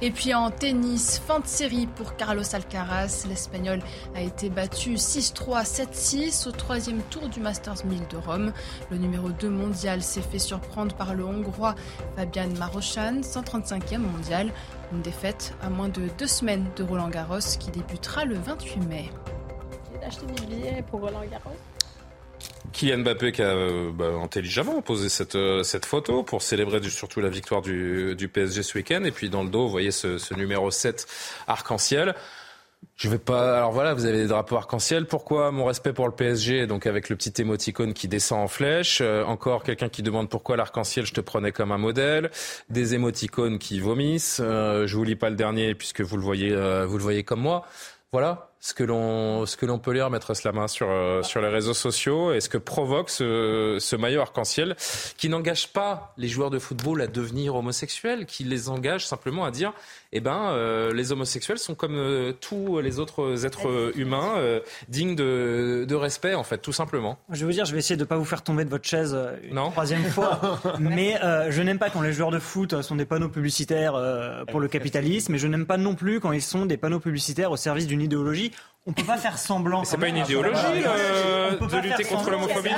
Et 0.00 0.12
puis 0.12 0.32
en 0.32 0.52
tennis, 0.52 1.18
fin 1.18 1.40
de 1.40 1.46
série 1.46 1.88
pour 1.88 2.14
Carlos 2.14 2.44
Alcaraz. 2.52 3.24
L'Espagnol 3.28 3.80
a 4.14 4.20
été 4.20 4.48
battu 4.48 4.94
6-3, 4.94 5.64
7-6 5.64 6.48
au 6.48 6.52
troisième 6.52 7.00
tour 7.10 7.28
du 7.28 7.40
Masters 7.40 7.84
1000 7.84 8.06
de 8.06 8.16
Rome. 8.16 8.52
Le 8.92 8.96
numéro 8.96 9.30
2 9.30 9.50
mondial 9.50 10.00
s'est 10.00 10.22
fait 10.22 10.38
surprendre 10.38 10.94
par 10.94 11.14
le 11.14 11.24
Hongrois 11.24 11.74
Fabian 12.16 12.48
Marochan, 12.58 13.22
135e 13.22 13.98
mondial. 13.98 14.52
Une 14.92 15.02
défaite 15.02 15.54
à 15.62 15.68
moins 15.68 15.88
de 15.88 16.02
deux 16.16 16.28
semaines 16.28 16.66
de 16.76 16.84
Roland 16.84 17.08
Garros 17.08 17.56
qui 17.58 17.72
débutera 17.72 18.24
le 18.24 18.36
28 18.36 18.86
mai. 18.86 19.10
J'ai 19.92 20.06
acheté 20.06 20.26
mes 20.26 20.46
billets 20.46 20.84
pour 20.88 21.00
Roland 21.00 21.24
Garros. 21.28 21.56
Kylian 22.72 22.98
Mbappé 22.98 23.32
qui 23.32 23.42
a 23.42 23.46
euh, 23.46 23.90
bah, 23.92 24.10
intelligemment 24.22 24.80
posé 24.82 25.08
cette, 25.08 25.34
euh, 25.34 25.62
cette 25.62 25.86
photo 25.86 26.22
pour 26.22 26.42
célébrer 26.42 26.80
du- 26.80 26.90
surtout 26.90 27.20
la 27.20 27.28
victoire 27.30 27.62
du, 27.62 28.14
du 28.16 28.28
PSG 28.28 28.62
ce 28.62 28.76
week-end. 28.78 29.04
Et 29.04 29.10
puis 29.10 29.30
dans 29.30 29.42
le 29.42 29.48
dos, 29.50 29.62
vous 29.64 29.70
voyez 29.70 29.90
ce, 29.90 30.18
ce 30.18 30.34
numéro 30.34 30.70
7 30.70 31.06
arc-en-ciel. 31.46 32.14
Je 32.94 33.08
vais 33.08 33.18
pas. 33.18 33.56
Alors 33.56 33.72
voilà, 33.72 33.92
vous 33.94 34.04
avez 34.06 34.18
des 34.18 34.26
drapeaux 34.28 34.56
arc-en-ciel. 34.56 35.06
Pourquoi 35.06 35.50
mon 35.50 35.64
respect 35.64 35.92
pour 35.92 36.06
le 36.06 36.12
PSG 36.14 36.66
Donc 36.68 36.86
avec 36.86 37.08
le 37.08 37.16
petit 37.16 37.32
émoticône 37.40 37.92
qui 37.92 38.06
descend 38.06 38.40
en 38.40 38.48
flèche. 38.48 39.00
Euh, 39.00 39.24
encore 39.24 39.64
quelqu'un 39.64 39.88
qui 39.88 40.02
demande 40.02 40.28
pourquoi 40.28 40.56
l'arc-en-ciel 40.56 41.04
je 41.06 41.12
te 41.12 41.20
prenais 41.20 41.50
comme 41.50 41.72
un 41.72 41.78
modèle. 41.78 42.30
Des 42.70 42.94
émoticônes 42.94 43.58
qui 43.58 43.80
vomissent. 43.80 44.40
Euh, 44.42 44.86
je 44.86 44.96
vous 44.96 45.02
lis 45.04 45.16
pas 45.16 45.30
le 45.30 45.36
dernier 45.36 45.74
puisque 45.74 46.02
vous 46.02 46.16
le 46.16 46.22
voyez, 46.22 46.52
euh, 46.52 46.86
vous 46.86 46.98
le 46.98 47.02
voyez 47.02 47.24
comme 47.24 47.40
moi. 47.40 47.66
Voilà 48.12 48.47
ce 48.60 48.74
que 48.74 48.84
l'on 48.84 49.46
ce 49.46 49.56
que 49.56 49.66
l'on 49.66 49.78
peut 49.78 49.92
lire, 49.92 50.10
mettre 50.10 50.32
la 50.44 50.52
main 50.52 50.68
sur 50.68 50.88
euh, 50.90 51.22
sur 51.22 51.40
les 51.40 51.48
réseaux 51.48 51.74
sociaux 51.74 52.32
et 52.32 52.40
ce 52.40 52.48
que 52.48 52.58
provoque 52.58 53.10
ce, 53.10 53.78
ce 53.80 53.96
maillot 53.96 54.20
arc-en-ciel 54.20 54.76
qui 55.16 55.28
n'engage 55.28 55.72
pas 55.72 56.12
les 56.16 56.28
joueurs 56.28 56.50
de 56.50 56.58
football 56.58 57.02
à 57.02 57.06
devenir 57.06 57.54
homosexuels, 57.54 58.26
qui 58.26 58.44
les 58.44 58.68
engage 58.68 59.06
simplement 59.06 59.44
à 59.44 59.50
dire 59.50 59.72
eh 60.12 60.20
ben 60.20 60.50
euh, 60.50 60.92
les 60.92 61.12
homosexuels 61.12 61.58
sont 61.58 61.74
comme 61.74 61.96
euh, 61.96 62.32
tous 62.32 62.80
les 62.80 62.98
autres 62.98 63.44
êtres 63.44 63.92
humains 63.96 64.34
euh, 64.36 64.60
dignes 64.88 65.14
de, 65.14 65.84
de 65.86 65.94
respect 65.94 66.34
en 66.34 66.44
fait 66.44 66.58
tout 66.58 66.72
simplement. 66.72 67.18
Je 67.30 67.40
vais 67.40 67.46
vous 67.46 67.52
dire, 67.52 67.64
je 67.64 67.72
vais 67.72 67.78
essayer 67.78 67.96
de 67.96 68.02
ne 68.02 68.08
pas 68.08 68.16
vous 68.16 68.24
faire 68.24 68.42
tomber 68.42 68.64
de 68.64 68.70
votre 68.70 68.88
chaise 68.88 69.16
une 69.42 69.56
troisième 69.70 70.04
fois. 70.10 70.40
mais 70.78 71.16
euh, 71.22 71.50
je 71.50 71.62
n'aime 71.62 71.78
pas 71.78 71.90
quand 71.90 72.00
les 72.00 72.12
joueurs 72.12 72.30
de 72.30 72.38
foot 72.38 72.80
sont 72.82 72.96
des 72.96 73.04
panneaux 73.04 73.28
publicitaires 73.28 73.94
euh, 73.94 74.44
pour 74.46 74.60
le 74.60 74.68
capitalisme. 74.68 75.34
Et 75.34 75.38
je 75.38 75.46
n'aime 75.46 75.66
pas 75.66 75.76
non 75.76 75.94
plus 75.94 76.20
quand 76.20 76.32
ils 76.32 76.42
sont 76.42 76.66
des 76.66 76.76
panneaux 76.76 77.00
publicitaires 77.00 77.50
au 77.50 77.56
service 77.56 77.86
d'une 77.86 78.00
idéologie. 78.00 78.52
On 78.88 78.92
peut 78.92 79.04
pas 79.04 79.18
faire 79.18 79.38
semblant. 79.38 79.84
c'est 79.84 79.98
pas 79.98 80.08
une 80.08 80.16
idéologie, 80.16 80.56
euh, 80.86 81.50
de 81.50 81.76
lutter 81.76 82.04
contre 82.04 82.30
l'homophobie. 82.30 82.70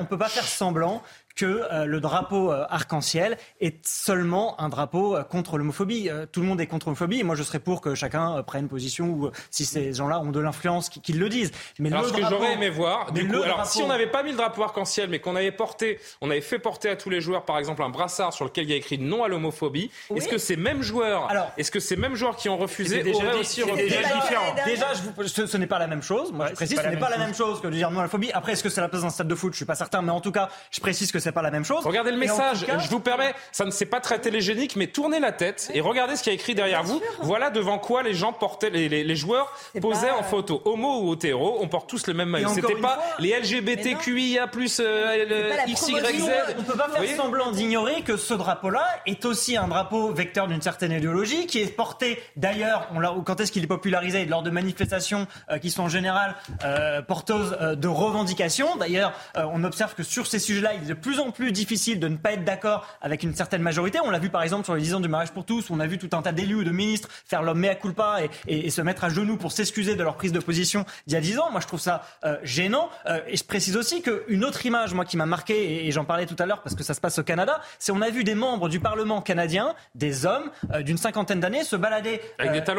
On 0.00 0.04
peut 0.04 0.18
pas 0.18 0.28
faire 0.28 0.44
semblant 0.44 1.02
que 1.36 1.44
euh, 1.70 1.84
le 1.84 2.00
drapeau 2.00 2.50
euh, 2.50 2.64
arc-en-ciel 2.70 3.36
est 3.60 3.86
seulement 3.86 4.60
un 4.60 4.68
drapeau 4.68 5.14
euh, 5.16 5.22
contre 5.22 5.58
l'homophobie. 5.58 6.10
Tout 6.32 6.40
le 6.40 6.46
monde 6.46 6.60
est 6.60 6.66
contre 6.66 6.86
l'homophobie 6.86 7.20
et 7.20 7.22
moi 7.22 7.36
je 7.36 7.42
serais 7.42 7.58
pour 7.60 7.80
que 7.80 7.94
chacun 7.94 8.42
prenne 8.42 8.68
position 8.68 9.06
ou 9.10 9.30
si 9.50 9.64
ces 9.64 9.92
gens-là 9.92 10.18
ont 10.20 10.30
de 10.32 10.40
l'influence 10.40 10.88
qu'ils 10.88 11.18
le 11.18 11.28
disent. 11.28 11.52
Mais 11.78 11.90
Alors 11.92 12.02
le 12.02 12.08
ce 12.08 12.14
que 12.14 12.20
drapeau- 12.20 12.36
j'aurais 12.36 12.52
aimé 12.54 12.70
voir, 12.70 13.12
du 13.12 13.26
coup, 13.26 13.32
le 13.32 13.42
alors 13.44 13.58
drapeau- 13.58 13.68
si 13.70 13.82
on 13.82 13.86
n'avait 13.88 14.06
pas 14.10 14.22
mis 14.22 14.30
le 14.30 14.36
drapeau 14.36 14.62
arc-en-ciel, 14.62 15.08
mais 15.10 15.18
qu'on 15.18 15.36
avait 15.36 15.52
porté, 15.52 16.00
on 16.22 16.30
avait 16.30 16.40
fait 16.40 16.58
porter 16.58 16.88
à 16.88 16.96
tous 16.96 17.10
les 17.10 17.20
joueurs, 17.20 17.44
par 17.44 17.58
exemple, 17.58 17.82
un 17.82 17.90
brassard 17.90 18.32
sur 18.32 18.44
lequel 18.46 18.64
il 18.64 18.70
y 18.70 18.72
a 18.72 18.76
écrit 18.76 18.98
non 18.98 19.22
à 19.22 19.28
l'homophobie, 19.28 19.90
est-ce 20.14 20.28
que 20.28 20.38
ces 20.38 20.56
mêmes 20.56 20.82
joueurs, 20.82 21.28
est-ce 21.58 21.70
que 21.70 21.80
ces 21.80 21.96
mêmes 21.96 22.14
joueurs 22.14 22.36
qui 22.36 22.48
ont 22.48 22.56
refusé 22.56 23.02
déjà 23.02 23.18
auraient 23.24 23.32
dit- 23.34 23.40
aussi 23.40 23.62
refusé 23.62 23.88
déjà 23.98 24.14
différent? 24.14 24.54
Déjà, 24.64 24.86
je 24.94 25.02
vous- 25.02 25.28
ce, 25.28 25.46
ce 25.46 25.56
n'est 25.58 25.66
pas 25.66 25.78
la 25.78 25.86
même 25.86 26.02
chose. 26.02 26.32
Moi, 26.32 26.46
je 26.48 26.54
précise, 26.54 26.80
ce 26.80 26.86
n'est 26.88 26.96
pas 26.96 27.10
la 27.10 27.18
même 27.18 27.34
chose 27.34 27.60
que 27.60 27.66
de 27.66 27.72
dire 27.72 27.90
non 27.90 28.00
à 28.00 28.02
la 28.04 28.08
phobie. 28.08 28.32
Après, 28.32 28.52
est-ce 28.52 28.62
que 28.62 28.70
c'est 28.70 28.80
la 28.80 28.88
place 28.88 29.02
d'un 29.02 29.10
stade 29.10 29.28
de 29.28 29.34
foot? 29.34 29.52
Je 29.52 29.56
suis 29.58 29.64
pas 29.66 29.74
certain, 29.74 30.00
mais 30.00 30.12
en 30.12 30.20
tout 30.22 30.32
cas, 30.32 30.48
je 30.70 30.80
précise 30.80 31.12
que 31.12 31.18
c'est 31.26 31.32
pas 31.32 31.42
la 31.42 31.50
même 31.50 31.64
chose. 31.64 31.84
Regardez 31.84 32.12
le 32.12 32.16
message, 32.18 32.64
cas- 32.64 32.78
je 32.78 32.88
vous 32.88 33.00
permets, 33.00 33.34
ça 33.52 33.64
ne 33.64 33.70
s'est 33.70 33.84
pas 33.86 34.00
très 34.00 34.18
télégénique, 34.20 34.76
mais 34.76 34.86
tournez 34.86 35.18
la 35.18 35.32
tête 35.32 35.70
et 35.74 35.80
regardez 35.80 36.14
ce 36.16 36.22
qu'il 36.22 36.32
y 36.32 36.36
a 36.36 36.38
écrit 36.38 36.54
derrière 36.54 36.82
vous. 36.84 37.00
Voilà 37.20 37.50
devant 37.50 37.78
quoi 37.78 38.02
les 38.04 38.14
gens 38.14 38.32
portaient, 38.32 38.70
les, 38.70 38.88
les- 38.88 39.02
les 39.04 39.16
joueurs 39.16 39.52
posaient 39.80 40.10
en 40.10 40.22
photo. 40.22 40.62
Homo 40.64 41.00
ou 41.02 41.14
hétéro, 41.14 41.58
on 41.60 41.68
porte 41.68 41.88
tous 41.90 42.06
le 42.06 42.14
même 42.14 42.28
maillot. 42.28 42.48
C'était 42.54 42.74
pas 42.76 42.94
fois- 42.94 43.02
les 43.18 43.30
LGBTQIA 43.30 44.46
plus 44.46 44.80
euh, 44.80 45.56
X, 45.66 45.88
Y, 45.88 46.20
Z. 46.20 46.30
On 46.58 46.62
peut 46.62 46.76
pas 46.76 46.88
faire 46.88 47.16
semblant 47.16 47.50
d'ignorer 47.50 48.02
que 48.02 48.16
ce 48.16 48.34
drapeau-là 48.34 48.86
est 49.06 49.24
aussi 49.24 49.56
un 49.56 49.68
drapeau 49.68 50.12
vecteur 50.12 50.46
d'une 50.46 50.62
certaine 50.62 50.92
idéologie 50.92 51.46
qui 51.46 51.60
est 51.60 51.66
porté 51.66 52.22
d'ailleurs, 52.36 52.88
quand 53.24 53.40
est-ce 53.40 53.50
qu'il 53.52 53.64
est 53.64 53.68
popularisé 53.68 54.24
lors 54.26 54.42
de 54.42 54.50
manifestations 54.50 55.26
euh, 55.50 55.58
qui 55.58 55.70
sont 55.70 55.82
en 55.84 55.88
général 55.88 56.34
euh, 56.64 57.02
porteuses 57.02 57.56
euh, 57.60 57.74
de 57.74 57.88
revendications. 57.88 58.76
D'ailleurs, 58.76 59.12
euh, 59.36 59.44
on 59.52 59.64
observe 59.64 59.94
que 59.94 60.02
sur 60.02 60.26
ces 60.26 60.38
sujets-là, 60.38 60.74
il 60.74 60.82
est 60.84 60.86
de 60.88 60.94
plus 60.94 61.15
en 61.20 61.30
plus 61.30 61.52
difficile 61.52 62.00
de 62.00 62.08
ne 62.08 62.16
pas 62.16 62.32
être 62.32 62.44
d'accord 62.44 62.86
avec 63.00 63.22
une 63.22 63.34
certaine 63.34 63.62
majorité. 63.62 63.98
On 64.02 64.10
l'a 64.10 64.18
vu 64.18 64.30
par 64.30 64.42
exemple 64.42 64.64
sur 64.64 64.74
les 64.74 64.82
10 64.82 64.94
ans 64.94 65.00
du 65.00 65.08
mariage 65.08 65.32
pour 65.32 65.44
tous, 65.44 65.70
où 65.70 65.74
on 65.74 65.80
a 65.80 65.86
vu 65.86 65.98
tout 65.98 66.10
un 66.16 66.22
tas 66.22 66.32
d'élus 66.32 66.56
ou 66.56 66.64
de 66.64 66.70
ministres 66.70 67.08
faire 67.26 67.42
leur 67.42 67.54
mea 67.54 67.74
culpa 67.74 68.18
et, 68.22 68.30
et- 68.46 68.66
et 68.66 68.70
se 68.70 68.80
mettre 68.82 69.04
à 69.04 69.08
genoux 69.08 69.36
pour 69.36 69.52
s'excuser 69.52 69.94
de 69.96 70.02
leur 70.02 70.16
prise 70.16 70.32
de 70.32 70.40
position 70.40 70.84
d'il 71.06 71.14
y 71.14 71.16
a 71.16 71.20
10 71.20 71.38
ans. 71.38 71.50
Moi, 71.50 71.60
je 71.60 71.66
trouve 71.66 71.80
ça 71.80 72.02
euh, 72.24 72.36
gênant. 72.42 72.88
Euh, 73.06 73.20
et 73.26 73.36
je 73.36 73.44
précise 73.44 73.76
aussi 73.76 74.02
qu'une 74.02 74.44
autre 74.44 74.64
image, 74.66 74.94
moi, 74.94 75.04
qui 75.04 75.16
m'a 75.16 75.26
marqué, 75.26 75.54
et, 75.54 75.86
et 75.88 75.92
j'en 75.92 76.04
parlais 76.04 76.26
tout 76.26 76.36
à 76.38 76.46
l'heure 76.46 76.62
parce 76.62 76.74
que 76.74 76.82
ça 76.84 76.94
se 76.94 77.00
passe 77.00 77.18
au 77.18 77.22
Canada, 77.24 77.60
c'est 77.78 77.92
on 77.92 78.00
a 78.02 78.10
vu 78.10 78.24
des 78.24 78.34
membres 78.34 78.68
du 78.68 78.80
Parlement 78.80 79.20
canadien, 79.22 79.74
des 79.94 80.26
hommes 80.26 80.50
euh, 80.72 80.82
d'une 80.82 80.96
cinquantaine 80.98 81.40
d'années, 81.40 81.64
se 81.64 81.76
balader 81.76 82.20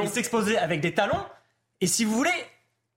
et 0.06 0.08
s'exposer 0.08 0.58
avec 0.58 0.82
des 0.82 0.94
talons. 0.94 1.24
Et 1.82 1.88
si 1.88 2.06
vous 2.06 2.14
voulez, 2.16 2.30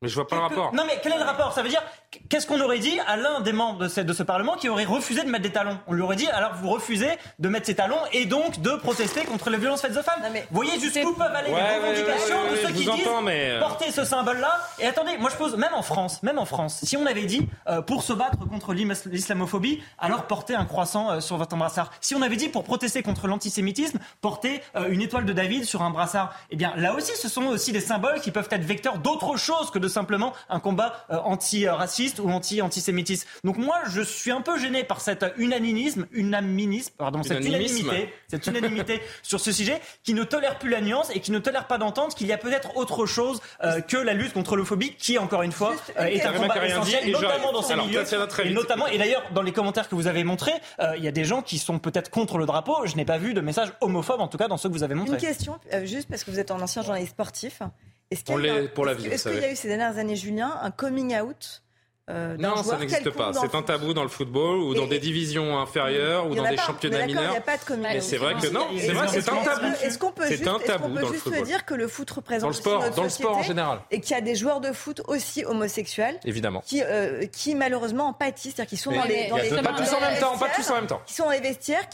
Mais 0.03 0.09
je 0.09 0.15
vois 0.15 0.27
pas 0.27 0.37
le 0.37 0.43
rapport. 0.43 0.75
non 0.75 0.85
mais 0.87 0.99
quel 1.03 1.13
est 1.13 1.19
le 1.19 1.25
rapport? 1.25 1.53
Ça 1.53 1.63
veut 1.63 1.69
dire 1.69 1.83
qu'est-ce 2.29 2.47
qu'on 2.47 2.61
aurait 2.61 2.79
dit 2.79 2.99
à 3.07 3.17
l'un 3.17 3.41
des 3.41 3.53
membres 3.53 3.79
de 3.79 3.89
ce, 3.89 4.01
de 4.01 4.13
ce 4.13 4.23
Parlement 4.23 4.55
qui 4.57 4.69
aurait 4.69 4.85
refusé 4.85 5.23
de 5.23 5.29
mettre 5.29 5.45
des 5.45 5.53
talons? 5.53 5.79
On 5.87 5.93
lui 5.93 6.03
aurait 6.03 6.17
dit 6.17 6.29
alors 6.29 6.53
vous 6.55 6.69
refusez 6.71 7.11
de 7.39 7.49
mettre 7.49 7.67
ces 7.67 7.75
talons 7.75 8.01
et 8.13 8.27
donc 8.27 8.61
de 8.61 8.71
protester 8.71 9.25
contre 9.25 9.51
les 9.51 9.59
violences 9.59 9.83
faites 9.83 9.97
aux 9.97 10.03
femmes. 10.03 10.23
Vous 10.51 10.57
voyez 10.57 10.79
jusqu'où 10.81 11.13
peuvent 11.15 11.35
aller 11.35 11.51
Ouais, 11.51 11.57
les 11.57 11.63
ouais, 11.63 11.91
revendications 11.91 12.37
ouais, 12.37 12.51
ouais, 12.51 12.63
de 12.63 12.67
ceux 12.67 12.73
qui 12.73 12.85
disent 12.85 13.09
mais, 13.23 13.51
euh, 13.51 13.61
porter 13.61 13.91
ce 13.91 14.05
symbole-là? 14.05 14.59
Et 14.79 14.87
attendez, 14.87 15.17
moi 15.19 15.31
je 15.31 15.37
pose 15.37 15.57
même 15.57 15.75
en 15.75 15.83
France, 15.83 16.23
même 16.23 16.39
en 16.39 16.45
France, 16.45 16.81
si 16.83 16.97
on 16.97 17.07
avait 17.07 17.25
dit 17.25 17.49
euh, 17.69 17.83
pour 17.83 18.03
se 18.03 18.13
battre 18.13 18.39
contre 18.49 18.75
l'islamophobie, 18.75 19.83
alors 19.99 20.27
porter 20.27 20.55
un 20.55 20.65
croissant 20.65 21.11
euh, 21.11 21.21
sur 21.21 21.37
votre 21.37 21.57
brassard. 21.57 21.91
Si 22.01 22.15
on 22.15 22.23
avait 22.23 22.37
dit 22.37 22.49
pour 22.49 22.65
protester 22.65 23.03
contre 23.03 23.27
l'antisémitisme, 23.29 23.99
porter 24.21 24.63
euh, 24.77 24.89
une 24.91 25.03
étoile 25.03 25.25
de 25.25 25.33
David 25.33 25.65
sur 25.65 25.83
un 25.83 25.91
brassard. 25.91 26.33
Eh 26.51 26.57
bien 26.57 26.73
là 26.77 26.95
aussi, 26.95 27.13
ce 27.17 27.29
sont 27.29 27.47
aussi 27.47 27.73
des 27.73 27.81
symboles 27.81 28.21
qui 28.21 28.31
peuvent 28.31 28.49
être 28.51 28.65
vecteurs 28.65 28.99
d'autre 28.99 29.37
chose 29.37 29.71
que 29.71 29.79
de 29.79 29.89
simplement 29.89 30.33
un 30.49 30.61
combat 30.61 31.05
euh, 31.11 31.19
anti-raciste 32.01 32.21
ou 32.21 32.31
anti-antisémitisme. 32.31 33.29
Donc 33.45 33.57
moi, 33.57 33.79
je 33.89 34.01
suis 34.01 34.31
un 34.31 34.41
peu 34.41 34.59
gêné 34.59 34.85
par 34.85 35.01
cet 35.01 35.25
unanimisme, 35.37 36.07
unanimisme, 36.13 36.93
pardon, 36.97 37.23
cette 37.23 37.45
unanimité, 37.45 38.13
cette 38.29 38.47
unanimité 38.47 39.01
sur 39.23 39.41
ce 39.41 39.53
sujet 39.53 39.81
qui 40.03 40.15
ne 40.15 40.25
tolère 40.25 40.59
plus 40.59 40.71
la 40.71 40.81
nuance 40.81 41.11
et 41.15 41.21
qui 41.21 41.33
ne 41.33 41.39
tolère 41.39 41.67
pas 41.67 41.79
d'entendre 41.79 42.15
qu'il 42.15 42.27
y 42.27 42.33
a 42.33 42.39
peut-être 42.39 42.77
autre 42.77 43.07
chose 43.07 43.41
euh, 43.63 43.81
que 43.81 43.97
la 43.97 44.15
lutte 44.15 44.33
contre 44.33 44.57
l'homophobie 44.57 44.95
qui, 44.97 45.19
encore 45.19 45.43
une 45.43 45.53
fois, 45.53 45.75
euh, 45.99 46.05
est 46.05 46.25
un 46.25 46.33
combat 46.33 46.67
essentiel, 46.67 47.05
dit, 47.05 47.11
et 47.11 47.13
notamment 47.13 47.53
dans 47.53 47.63
ces 47.63 47.73
Alors, 47.75 47.87
milieux. 47.87 48.03
Et 48.45 48.51
notamment, 48.51 48.87
et 48.87 48.99
d'ailleurs, 48.99 49.23
dans 49.33 49.43
les 49.43 49.53
commentaires 49.53 49.89
que 49.89 49.95
vous 49.95 50.07
avez 50.07 50.25
montrés, 50.25 50.53
euh, 50.81 50.95
il 50.97 51.05
y 51.05 51.09
a 51.09 51.13
des 51.13 51.25
gens 51.25 51.43
qui 51.43 51.59
sont 51.59 51.79
peut-être 51.79 52.11
contre 52.11 52.39
le 52.39 52.47
drapeau. 52.47 52.87
Je 52.87 52.97
n'ai 52.97 53.05
pas 53.05 53.19
vu 53.19 53.35
de 53.35 53.41
message 53.41 53.73
homophobe, 53.81 54.21
en 54.21 54.29
tout 54.29 54.39
cas, 54.39 54.49
dans 54.49 54.57
ceux 54.57 54.69
que 54.69 54.75
vous 54.75 54.83
avez 54.83 54.95
montrés. 54.95 55.15
Une 55.15 55.19
question, 55.21 55.59
euh, 55.73 55.85
juste 55.85 56.09
parce 56.09 56.25
que 56.25 56.31
vous 56.31 56.39
êtes 56.39 56.51
un 56.51 56.61
ancien 56.61 56.83
journaliste 56.83 57.13
sportif. 57.13 57.63
Est-ce 58.11 58.25
qu'il 58.25 58.35
On 58.35 58.39
y 58.41 58.49
a 58.49 58.49
eu 58.49 58.53
l'est 58.55 58.65
un- 58.65 58.67
pour 58.69 58.85
la 58.85 58.93
est-ce 58.93 59.29
vie, 59.29 59.35
qu'il 59.37 59.43
y 59.43 59.47
a 59.47 59.53
eu 59.53 59.57
ces 59.57 59.69
dernières 59.69 59.97
années, 59.99 60.17
Julien, 60.17 60.59
un 60.63 60.71
coming 60.71 61.17
out 61.21 61.63
euh, 62.11 62.37
Non, 62.39 62.63
ça 62.63 62.77
n'existe 62.77 63.11
pas. 63.11 63.33
C'est 63.33 63.55
un 63.55 63.63
tabou 63.63 63.95
dans 63.95 64.03
le 64.03 64.09
football 64.09 64.59
ou 64.59 64.75
dans 64.75 64.85
Et- 64.85 64.89
des 64.89 64.99
divisions 64.99 65.59
inférieures 65.59 66.27
ou 66.29 66.35
dans 66.35 66.45
a 66.45 66.51
des 66.51 66.57
pas, 66.57 66.63
championnats 66.63 67.07
mineurs. 67.07 67.25
Il 67.27 67.31
n'y 67.31 67.37
a 67.37 67.41
pas 67.41 67.57
de 67.57 67.65
coming 67.65 67.83
Mais 67.83 68.01
c'est 68.01 68.17
vrai 68.17 68.35
que 68.35 68.49
non, 68.49 68.67
c'est 68.79 68.93
vrai, 68.93 69.07
que- 69.07 69.13
c'est 69.13 69.29
un 69.31 69.37
tabou. 69.37 69.67
Est-ce 69.83 69.99
qu'on 69.99 70.13
peut 70.13 70.27
juste, 70.27 70.45
tabou 70.45 70.89
qu'on 70.89 70.95
peut 70.95 71.01
dans 71.01 71.07
le 71.09 71.13
juste 71.13 71.25
football. 71.25 71.43
dire 71.45 71.65
que 71.65 71.75
le 71.75 71.89
foot 71.89 72.11
représente 72.11 72.43
Dans 72.43 72.49
le 72.49 72.55
sport, 72.55 72.83
notre 72.83 72.97
dans 72.97 73.03
le 73.05 73.09
sport 73.09 73.31
en 73.31 73.35
société 73.39 73.49
général. 73.49 73.79
et 73.91 74.01
qu'il 74.01 74.11
y 74.15 74.19
a 74.19 74.21
des 74.21 74.35
joueurs 74.35 74.61
de 74.61 74.73
foot 74.73 75.03
aussi 75.09 75.45
homosexuels 75.45 76.19
Évidemment. 76.25 76.63
qui, 76.67 76.83
euh, 76.83 77.27
qui 77.27 77.55
malheureusement 77.55 78.07
en 78.09 78.13
pâtissent, 78.13 78.55
c'est-à-dire 78.57 78.71
qui 78.71 78.77
sont 78.77 78.91
Mais- 78.91 78.97
dans 78.99 79.05
Mais 79.05 79.23
les, 79.25 79.29
dans 79.29 79.37
les 79.37 79.63
pas 79.63 79.73
tous 79.73 79.93
en 79.95 80.01
même 80.01 80.19
temps, 80.19 80.37
pas 80.39 80.47
vestiaires, 80.47 80.55
tous 80.67 80.71
en 80.71 80.75
même 80.75 80.87
temps. 80.87 81.03
Qui 81.07 81.15
sont 81.15 81.25
dans 81.25 81.31
les 81.31 81.41
vestiaires, 81.41 81.89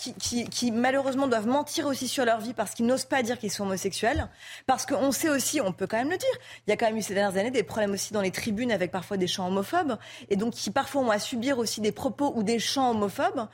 qui 0.50 0.72
malheureusement 0.72 1.26
doivent 1.28 1.46
mentir 1.46 1.86
aussi 1.86 2.08
sur 2.08 2.24
leur 2.24 2.40
vie 2.40 2.54
parce 2.54 2.72
qu'ils 2.72 2.86
n'osent 2.86 3.04
pas 3.04 3.22
dire 3.22 3.38
qu'ils 3.38 3.50
sont 3.50 3.64
homosexuels. 3.64 4.28
Parce 4.66 4.86
qu'on 4.86 5.12
sait 5.12 5.28
aussi, 5.28 5.60
on 5.60 5.72
peut 5.72 5.86
quand 5.86 5.98
même 5.98 6.10
le 6.10 6.16
dire, 6.16 6.28
il 6.66 6.70
y 6.70 6.72
a 6.72 6.76
quand 6.76 6.86
même 6.86 6.96
eu 6.96 7.02
ces 7.02 7.14
dernières 7.14 7.38
années 7.38 7.50
des 7.50 7.62
problèmes 7.62 7.92
aussi 7.92 8.12
dans 8.12 8.20
les 8.20 8.30
tribunes 8.30 8.72
avec 8.72 8.90
parfois 8.90 9.16
des 9.16 9.26
chants 9.26 9.46
homophobes 9.48 9.96
et 10.30 10.36
donc 10.36 10.54
qui 10.54 10.70
parfois 10.70 11.02
ont 11.02 11.10
à 11.10 11.18
subir 11.18 11.58
aussi 11.58 11.80
des 11.80 11.92
propos 11.92 12.32
ou 12.34 12.42
des 12.42 12.58
chants 12.58 12.90
homophobes. 12.90 13.48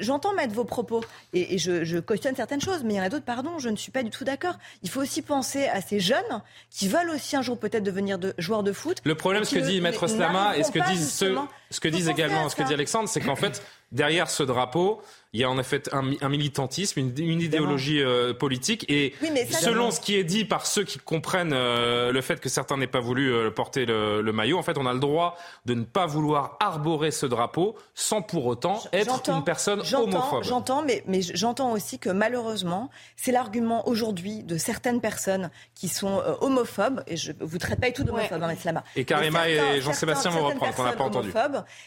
J'entends 0.00 0.34
mettre 0.34 0.52
vos 0.52 0.64
propos 0.64 1.02
et, 1.32 1.54
et 1.54 1.58
je, 1.58 1.84
je 1.84 1.98
cautionne 1.98 2.34
certaines 2.34 2.60
choses, 2.60 2.82
mais 2.84 2.94
il 2.94 2.96
y 2.96 3.00
en 3.00 3.04
a 3.04 3.08
d'autres, 3.08 3.24
pardon, 3.24 3.58
je 3.58 3.68
ne 3.68 3.76
suis 3.76 3.92
pas 3.92 4.02
du 4.02 4.10
tout 4.10 4.24
d'accord. 4.24 4.58
Il 4.82 4.90
faut 4.90 5.00
aussi 5.00 5.22
penser 5.22 5.68
à 5.68 5.80
ces 5.80 6.00
jeunes 6.00 6.42
qui 6.70 6.88
veulent 6.88 7.10
aussi 7.10 7.36
un 7.36 7.42
jour 7.42 7.56
peut-être 7.56 7.84
devenir 7.84 8.18
de, 8.18 8.34
joueurs 8.36 8.62
de 8.62 8.72
foot. 8.72 8.98
Le 9.04 9.14
problème, 9.14 9.44
ce 9.44 9.54
que 9.54 9.60
dit 9.60 9.80
Maître 9.80 10.06
Slama 10.06 10.56
et 10.56 10.64
ce 10.64 10.72
que 10.72 10.86
disent 10.90 11.06
justement. 11.06 11.48
ce 11.70 11.80
que 11.80 11.88
disent 11.88 12.08
également, 12.08 12.48
ce 12.48 12.56
que 12.56 12.62
dit 12.62 12.74
Alexandre, 12.74 13.08
c'est 13.08 13.20
qu'en 13.20 13.36
fait, 13.36 13.62
derrière 13.92 14.30
ce 14.30 14.42
drapeau, 14.42 15.02
il 15.32 15.40
y 15.40 15.44
a 15.44 15.50
en 15.50 15.58
effet 15.58 15.82
un, 15.92 16.10
un 16.20 16.28
militantisme, 16.28 16.98
une, 16.98 17.12
une 17.16 17.40
idéologie 17.40 18.02
euh, 18.02 18.34
politique. 18.34 18.84
Et 18.88 19.14
Oui, 19.22 19.30
mais 19.32 19.46
ça, 19.46 19.58
selon 19.60 19.92
ce 19.92 20.00
qui 20.00 20.16
est 20.16 20.24
dit 20.24 20.44
par 20.44 20.66
ceux 20.66 20.82
qui 20.82 20.98
comprennent 20.98 21.52
euh, 21.52 22.10
le 22.10 22.20
fait 22.20 22.40
que 22.40 22.48
certains 22.48 22.76
n'aient 22.76 22.88
pas 22.88 23.00
voulu 23.00 23.32
euh, 23.32 23.50
porter 23.50 23.86
le, 23.86 24.22
le 24.22 24.32
maillot, 24.32 24.58
en 24.58 24.62
fait, 24.62 24.76
on 24.76 24.86
a 24.86 24.92
le 24.92 24.98
droit 24.98 25.36
de 25.66 25.74
ne 25.74 25.84
pas 25.84 26.06
vouloir 26.06 26.56
arborer 26.58 27.12
ce 27.12 27.26
drapeau 27.26 27.76
sans 27.94 28.22
pour 28.22 28.46
autant 28.46 28.82
être 28.92 29.30
une 29.30 29.44
personne 29.44 29.82
homophobe. 29.94 30.42
j'entends, 30.42 30.82
mais, 30.82 31.04
mais 31.06 31.20
j'entends 31.22 31.72
aussi 31.72 32.00
que 32.00 32.10
malheureusement, 32.10 32.90
c'est 33.14 33.30
l'argument 33.30 33.86
aujourd'hui 33.88 34.42
de 34.42 34.56
certaines 34.56 35.00
personnes 35.00 35.50
qui 35.76 35.86
sont 35.86 36.18
euh, 36.18 36.34
homophobes, 36.40 37.04
et 37.06 37.16
je 37.16 37.30
vous 37.38 37.58
traite 37.58 37.80
pas 37.80 37.86
du 37.88 37.92
tout 37.92 38.04
d'homophobe, 38.04 38.42
hein, 38.42 38.54
Slama. 38.60 38.82
Et 38.96 39.04
Karima 39.04 39.48
et 39.48 39.80
Jean-Sébastien 39.80 40.32
vont 40.32 40.46
reprendre, 40.46 40.74
qu'on 40.74 40.84
n'a 40.84 40.92
pas 40.92 41.04
entendu. 41.04 41.32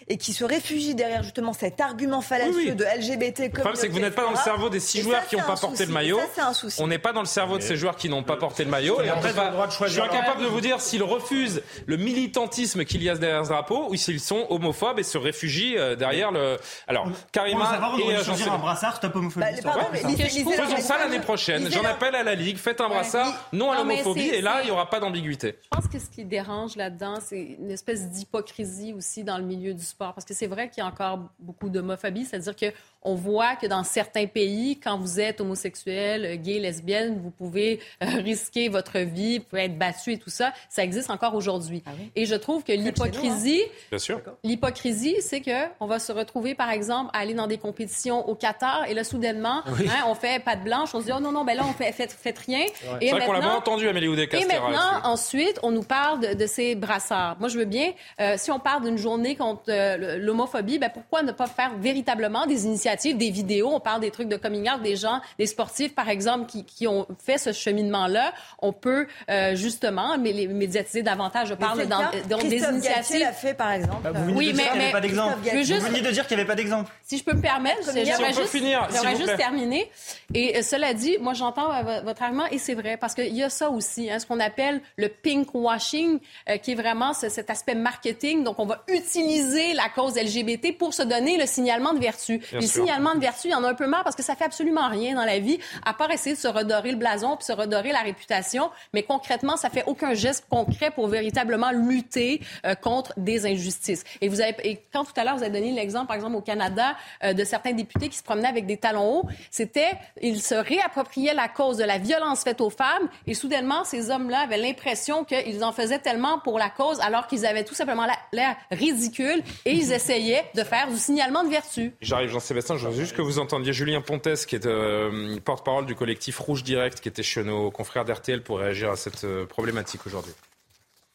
Et 0.07 0.17
qui 0.17 0.31
se 0.31 0.45
réfugient 0.45 0.95
derrière 0.95 1.23
justement 1.23 1.51
cet 1.51 1.81
argument 1.81 1.92
fallacieux 2.21 2.53
Oui, 2.55 2.65
oui. 2.69 2.75
de 2.75 2.83
LGBT. 2.83 3.39
Le 3.39 3.49
problème, 3.49 3.75
c'est 3.75 3.87
que 3.87 3.93
vous 3.93 3.99
n'êtes 3.99 4.15
pas 4.15 4.23
dans 4.23 4.31
le 4.31 4.35
cerveau 4.37 4.69
des 4.69 4.79
six 4.79 5.01
joueurs 5.01 5.25
qui 5.27 5.35
n'ont 5.35 5.43
pas 5.43 5.55
porté 5.55 5.85
le 5.85 5.91
maillot. 5.93 6.17
Ça, 6.19 6.25
c'est 6.35 6.41
un 6.41 6.53
souci. 6.53 6.81
On 6.81 6.87
n'est 6.87 6.99
pas 6.99 7.13
dans 7.13 7.21
le 7.21 7.25
cerveau 7.25 7.57
de 7.57 7.63
ces 7.63 7.75
joueurs 7.75 7.95
qui 7.95 8.09
n'ont 8.09 8.23
pas 8.23 8.37
porté 8.37 8.63
le 8.63 8.69
maillot. 8.69 9.01
Et 9.01 9.09
après, 9.09 9.31
ils 9.31 9.39
ont 9.39 9.45
le 9.45 9.51
droit 9.51 9.67
de 9.67 9.71
je 9.71 9.87
suis 9.87 10.01
incapable 10.01 10.41
de 10.41 10.47
vous 10.47 10.61
dire 10.61 10.79
s'ils 10.81 11.03
refusent 11.03 11.61
le 11.85 11.97
militantisme 11.97 12.85
qu'il 12.85 13.03
y 13.03 13.09
a 13.09 13.15
derrière 13.15 13.43
ce 13.45 13.49
drapeau 13.49 13.87
ou 13.89 13.95
s'ils 13.95 14.19
sont 14.19 14.45
homophobes 14.49 14.99
et 14.99 15.03
se 15.03 15.17
réfugient 15.17 15.77
euh, 15.77 15.95
derrière 15.95 16.31
le. 16.31 16.57
Alors, 16.87 17.07
Karima 17.31 17.65
savoir, 17.69 17.93
on 17.95 18.09
et 18.09 18.15
euh, 18.15 18.23
choisir 18.23 18.53
un 18.53 18.57
brassard 18.57 18.95
stop 18.97 19.15
homophobie. 19.15 19.45
Bah, 19.45 19.55
ça 19.55 19.73
ça. 19.73 20.63
Faisons 20.65 20.77
ça 20.77 20.97
l'année 20.97 21.19
prochaine. 21.19 21.69
J'en 21.71 21.83
appelle 21.83 22.15
à 22.15 22.23
la 22.23 22.35
Ligue. 22.35 22.57
Faites 22.57 22.81
un 22.81 22.89
brassard 22.89 23.33
non 23.51 23.71
à 23.71 23.77
c'est- 23.77 24.19
et 24.19 24.41
là, 24.41 24.61
il 24.61 24.65
n'y 24.65 24.71
aura 24.71 24.89
pas 24.89 24.99
d'ambiguïté. 24.99 25.55
Je 25.63 25.69
pense 25.69 25.87
que 25.87 25.99
ce 25.99 26.09
qui 26.09 26.25
dérange 26.25 26.75
là-dedans, 26.75 27.19
c'est 27.23 27.57
une 27.59 27.71
espèce 27.71 28.09
d'hypocrisie 28.09 28.93
aussi 28.93 29.23
dans 29.23 29.37
le 29.37 29.43
milieu 29.43 29.73
du 29.73 29.83
sport. 29.83 30.13
Parce 30.13 30.25
que 30.25 30.33
c'est 30.33 30.47
vrai 30.47 30.69
qu'il 30.69 30.83
y 30.83 30.85
a 30.85 30.89
encore 30.89 31.19
beaucoup 31.39 31.69
d'homophobie. 31.83 32.25
C'est-à-dire 32.25 32.73
qu'on 33.03 33.15
voit 33.15 33.55
que 33.55 33.67
dans 33.67 33.83
certains 33.83 34.27
pays, 34.27 34.79
quand 34.79 34.97
vous 34.97 35.19
êtes 35.19 35.41
homosexuel, 35.41 36.39
gay, 36.41 36.59
lesbienne, 36.59 37.19
vous 37.21 37.31
pouvez 37.31 37.79
euh, 38.01 38.05
risquer 38.23 38.69
votre 38.69 38.99
vie, 38.99 39.39
vous 39.39 39.43
pouvez 39.45 39.65
être 39.65 39.77
battu 39.77 40.13
et 40.13 40.17
tout 40.17 40.29
ça. 40.29 40.53
Ça 40.69 40.83
existe 40.83 41.09
encore 41.09 41.35
aujourd'hui. 41.35 41.83
Et 42.15 42.25
je 42.25 42.35
trouve 42.35 42.63
que 42.63 42.71
l'hypocrisie, 42.71 43.61
Bien 43.89 43.99
sûr. 43.99 44.21
L'hypocrisie, 44.43 45.17
c'est 45.21 45.41
que 45.41 45.51
on 45.79 45.87
va 45.87 45.99
se 45.99 46.11
retrouver, 46.11 46.55
par 46.55 46.69
exemple, 46.69 47.09
à 47.13 47.19
aller 47.19 47.33
dans 47.33 47.47
des 47.47 47.57
compétitions 47.57 48.27
au 48.29 48.35
Qatar 48.35 48.85
et 48.87 48.93
là, 48.93 49.03
soudainement, 49.03 49.61
Oui. 49.79 49.87
hein, 49.89 50.03
on 50.07 50.15
fait 50.15 50.43
pas 50.43 50.55
de 50.55 50.63
blanche, 50.63 50.89
on 50.93 50.99
se 50.99 51.05
dit, 51.05 51.11
oh 51.15 51.19
non, 51.19 51.31
non, 51.31 51.43
ben 51.43 51.55
là, 51.57 51.63
on 51.67 51.73
fait, 51.73 51.91
fait, 51.91 52.11
fait 52.11 52.37
rien. 52.37 52.65
C'est 53.01 53.09
vrai 53.11 53.25
qu'on 53.25 53.33
l'a 53.33 53.39
pas 53.41 53.55
entendu, 53.55 53.87
Amélie 53.87 54.05
Et 54.07 54.09
Oudéa-Castéra. 54.09 54.69
maintenant, 54.69 55.01
ensuite, 55.11 55.59
on 55.63 55.71
nous 55.71 55.83
parle 55.83 56.19
de, 56.21 56.33
de 56.33 56.45
ces 56.47 56.75
brassards. 56.75 57.37
Moi, 57.39 57.49
je 57.49 57.57
veux 57.57 57.65
bien, 57.65 57.91
euh, 58.19 58.35
si 58.37 58.51
on 58.51 58.59
parle 58.59 58.83
d'une 58.85 58.97
journée 58.97 59.35
contre 59.35 59.63
euh, 59.69 60.17
l'homophobie, 60.19 60.79
ben 60.79 60.89
pourquoi 60.93 61.23
ne 61.23 61.31
pas 61.31 61.47
faire 61.47 61.71
véritablement 61.77 62.45
des 62.45 62.65
initiatives, 62.65 62.92
des 62.95 63.29
vidéos? 63.31 63.69
On 63.73 63.79
parle 63.79 64.01
des 64.01 64.11
trucs 64.11 64.27
de 64.29 64.37
coming 64.37 64.69
out, 64.69 64.81
des 64.81 64.95
gens, 64.95 65.21
des 65.39 65.45
sportifs, 65.47 65.93
par 65.95 66.09
exemple, 66.09 66.45
qui, 66.47 66.63
qui 66.65 66.87
ont 66.87 67.07
fait 67.23 67.37
ce 67.37 67.51
cheminement-là. 67.51 68.33
On 68.59 68.73
peut 68.73 69.07
euh, 69.29 69.55
justement 69.55 70.17
mais 70.17 70.31
les 70.31 70.47
médiatiser 70.47 71.01
davantage. 71.03 71.49
Je 71.49 71.53
parle 71.55 71.85
dans, 71.87 72.01
dans 72.29 72.37
des 72.37 72.57
initiatives. 72.63 73.19
l'a 73.19 73.31
fait, 73.33 73.53
par 73.53 73.71
exemple. 73.71 74.01
Bah, 74.03 74.11
vous 74.13 74.23
venez 74.25 74.37
Oui, 74.37 74.47
de 74.47 74.51
dire 74.53 74.63
mais- 74.63 74.69
qu'il 74.69 74.77
n'y 74.79 74.83
avait 74.85 74.91
pas 74.91 75.01
d'exemple. 75.01 75.33
Christophe 75.41 75.53
Galtier. 75.55 75.77
Vous 75.79 75.85
venez 75.87 76.01
de 76.01 76.11
dire 76.11 76.27
qu'il 76.27 76.37
n'y 76.37 76.41
avait 76.41 76.47
pas 76.47 76.55
d'exemple. 76.55 76.91
Si 77.03 77.17
je 77.17 77.23
peux 77.23 77.33
me 77.33 77.41
permettre, 77.41 77.81
j'aimerais 77.93 78.33
juste, 78.33 78.47
finir, 78.49 78.87
juste 79.17 79.35
terminer. 79.37 79.89
Et 80.33 80.57
euh, 80.57 80.61
cela 80.61 80.93
dit, 80.93 81.17
moi 81.19 81.33
j'entends 81.33 81.71
euh, 81.73 81.81
vo- 81.81 82.05
votre 82.05 82.21
argument 82.23 82.45
et 82.51 82.57
c'est 82.57 82.73
vrai 82.73 82.97
parce 82.97 83.13
qu'il 83.13 83.33
y 83.35 83.43
a 83.43 83.49
ça 83.49 83.69
aussi, 83.69 84.09
hein, 84.09 84.19
ce 84.19 84.25
qu'on 84.25 84.39
appelle 84.39 84.81
le 84.97 85.09
pink 85.09 85.49
washing, 85.53 86.19
euh, 86.49 86.57
qui 86.57 86.71
est 86.71 86.75
vraiment 86.75 87.13
ce- 87.13 87.29
cet 87.29 87.49
aspect 87.49 87.75
marketing. 87.75 88.43
Donc 88.43 88.59
on 88.59 88.65
va 88.65 88.83
utiliser 88.87 89.73
la 89.73 89.89
cause 89.89 90.15
LGBT 90.17 90.71
pour 90.77 90.93
se 90.93 91.03
donner 91.03 91.37
le 91.37 91.45
signalement 91.45 91.93
de 91.93 91.99
vertu. 91.99 92.39
Bien 92.51 92.59
le 92.59 92.65
sûr. 92.67 92.82
Signalement 92.83 93.15
de 93.15 93.19
vertu, 93.19 93.47
il 93.47 93.51
y 93.51 93.55
en 93.55 93.63
a 93.63 93.69
un 93.69 93.73
peu 93.73 93.87
marre 93.87 94.03
parce 94.03 94.15
que 94.15 94.23
ça 94.23 94.35
fait 94.35 94.45
absolument 94.45 94.87
rien 94.89 95.15
dans 95.15 95.25
la 95.25 95.39
vie 95.39 95.59
à 95.85 95.93
part 95.93 96.11
essayer 96.11 96.35
de 96.35 96.39
se 96.41 96.47
redorer 96.47 96.91
le 96.91 96.97
blason 96.97 97.35
puis 97.37 97.45
se 97.45 97.53
redorer 97.53 97.91
la 97.91 97.99
réputation. 98.01 98.69
Mais 98.93 99.03
concrètement, 99.03 99.57
ça 99.57 99.69
fait 99.69 99.83
aucun 99.87 100.13
geste 100.13 100.45
concret 100.49 100.91
pour 100.91 101.07
véritablement 101.07 101.71
lutter 101.71 102.41
euh, 102.65 102.75
contre 102.75 103.13
des 103.17 103.45
injustices. 103.45 104.03
Et 104.21 104.27
vous 104.29 104.41
avez, 104.41 104.81
quand 104.91 105.03
tout 105.05 105.13
à 105.15 105.23
l'heure 105.23 105.35
vous 105.37 105.43
avez 105.43 105.51
donné 105.51 105.71
l'exemple, 105.71 106.07
par 106.07 106.15
exemple 106.15 106.35
au 106.35 106.41
Canada, 106.41 106.95
euh, 107.23 107.33
de 107.33 107.43
certains 107.43 107.71
députés 107.73 108.09
qui 108.09 108.17
se 108.17 108.23
promenaient 108.23 108.47
avec 108.47 108.65
des 108.65 108.77
talons 108.77 109.19
hauts, 109.19 109.23
c'était 109.51 109.91
ils 110.21 110.41
se 110.41 110.55
réappropriaient 110.55 111.33
la 111.33 111.47
cause 111.47 111.77
de 111.77 111.83
la 111.83 111.97
violence 111.97 112.43
faite 112.43 112.61
aux 112.61 112.69
femmes 112.69 113.07
et 113.27 113.33
soudainement 113.33 113.83
ces 113.83 114.09
hommes-là 114.11 114.41
avaient 114.41 114.57
l'impression 114.57 115.23
qu'ils 115.23 115.63
en 115.63 115.71
faisaient 115.71 115.99
tellement 115.99 116.39
pour 116.39 116.59
la 116.59 116.69
cause 116.69 116.99
alors 117.01 117.27
qu'ils 117.27 117.45
avaient 117.45 117.63
tout 117.63 117.75
simplement 117.75 118.05
la- 118.05 118.17
l'air 118.31 118.55
ridicule 118.71 119.41
et 119.65 119.71
ils 119.73 119.91
essayaient 119.91 120.43
de 120.55 120.63
faire 120.63 120.87
du 120.89 120.97
signalement 120.97 121.43
de 121.43 121.49
vertu. 121.49 121.93
J'arrive, 122.01 122.29
Jean-Sébastien. 122.29 122.72
Je 122.77 122.87
veux 122.87 122.95
juste 122.95 123.15
que 123.15 123.21
vous 123.21 123.39
entendiez 123.39 123.73
Julien 123.73 124.01
Pontes, 124.01 124.45
qui 124.47 124.55
est 124.55 124.65
euh, 124.65 125.37
porte-parole 125.43 125.85
du 125.85 125.95
collectif 125.95 126.39
Rouge 126.39 126.63
Direct, 126.63 127.01
qui 127.01 127.09
était 127.09 127.23
chez 127.23 127.43
nos 127.43 127.69
confrères 127.71 128.05
d'RTL 128.05 128.41
pour 128.41 128.59
réagir 128.59 128.89
à 128.89 128.95
cette 128.95 129.25
euh, 129.25 129.45
problématique 129.45 130.07
aujourd'hui. 130.07 130.31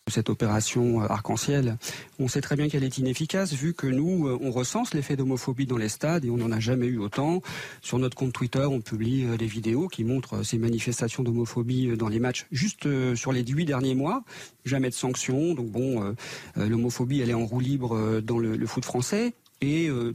cette 0.09 0.31
opération 0.31 1.03
euh, 1.03 1.07
arc-en-ciel, 1.09 1.77
on 2.21 2.29
sait 2.29 2.41
très 2.41 2.55
bien 2.55 2.69
qu'elle 2.69 2.85
est 2.85 2.99
inefficace 2.99 3.55
vu 3.55 3.75
que 3.75 3.87
nous, 3.87 4.39
on 4.41 4.51
recense 4.51 4.95
l'effet 4.95 5.17
d'homophobie 5.17 5.67
dans 5.67 5.77
les 5.77 5.89
stades 5.89 6.25
et 6.25 6.31
on 6.31 6.37
n'en 6.37 6.53
a 6.53 6.61
jamais 6.61 6.87
eu 6.87 6.99
autant. 6.99 7.43
Sur 7.83 7.99
notre 7.99 8.17
compte 8.17 8.33
Twitter, 8.33 8.65
on 8.65 8.81
publie 8.81 9.25
des 9.37 9.47
vidéos 9.47 9.89
qui 9.89 10.05
montrent 10.05 10.45
ces 10.45 10.59
manifestations 10.59 11.23
d'homophobie 11.23 11.97
dans 11.97 12.09
les 12.09 12.21
matchs 12.21 12.47
juste 12.53 12.87
sur 13.17 13.33
les 13.33 13.45
huit 13.45 13.65
derniers 13.65 13.95
mois. 13.95 14.23
Jamais 14.65 14.91
de 14.91 14.95
sanctions. 14.95 15.55
Donc 15.55 15.69
bon, 15.69 16.15
l'homophobie, 16.57 17.21
elle 17.21 17.31
est 17.31 17.35
en 17.35 17.47
roue 17.47 17.61
libre 17.61 18.21
dans 18.21 18.39
le 18.39 18.67
foot 18.67 18.85
français. 18.85 19.35
Et 19.61 19.89
euh, 19.89 20.13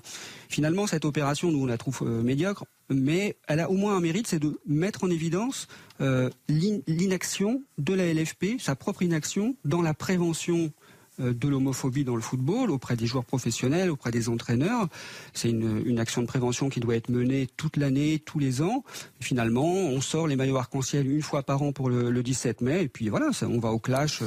finalement, 0.49 0.87
cette 0.87 1.05
opération, 1.05 1.51
nous, 1.51 1.63
on 1.63 1.65
la 1.65 1.77
trouve 1.77 1.99
euh, 2.03 2.21
médiocre, 2.23 2.65
mais 2.89 3.35
elle 3.47 3.59
a 3.59 3.69
au 3.69 3.75
moins 3.75 3.95
un 3.97 3.99
mérite, 3.99 4.27
c'est 4.27 4.39
de 4.39 4.59
mettre 4.65 5.03
en 5.03 5.09
évidence 5.09 5.67
euh, 6.01 6.29
l'in- 6.47 6.79
l'inaction 6.87 7.61
de 7.77 7.93
la 7.93 8.13
LFP, 8.13 8.59
sa 8.59 8.75
propre 8.75 9.01
inaction 9.03 9.55
dans 9.65 9.81
la 9.81 9.93
prévention 9.93 10.71
de 11.19 11.47
l'homophobie 11.47 12.03
dans 12.03 12.15
le 12.15 12.23
football, 12.23 12.71
auprès 12.71 12.95
des 12.95 13.05
joueurs 13.05 13.23
professionnels, 13.23 13.91
auprès 13.91 14.09
des 14.09 14.29
entraîneurs. 14.29 14.87
C'est 15.33 15.51
une, 15.51 15.99
action 15.99 16.23
de 16.23 16.27
prévention 16.27 16.69
qui 16.69 16.79
doit 16.79 16.95
être 16.95 17.09
menée 17.09 17.47
toute 17.55 17.77
l'année, 17.77 18.17
tous 18.17 18.39
les 18.39 18.63
ans. 18.63 18.83
Finalement, 19.19 19.71
on 19.75 20.01
sort 20.01 20.25
les 20.25 20.35
maillots 20.35 20.57
arc-en-ciel 20.57 21.05
une 21.07 21.21
fois 21.21 21.43
par 21.43 21.61
an 21.61 21.71
pour 21.71 21.91
le, 21.91 22.09
le 22.09 22.23
17 22.23 22.61
mai, 22.61 22.81
et 22.81 22.87
puis 22.87 23.09
voilà, 23.09 23.31
ça- 23.31 23.47
on 23.47 23.59
va 23.59 23.69
au 23.69 23.77
clash 23.77 24.23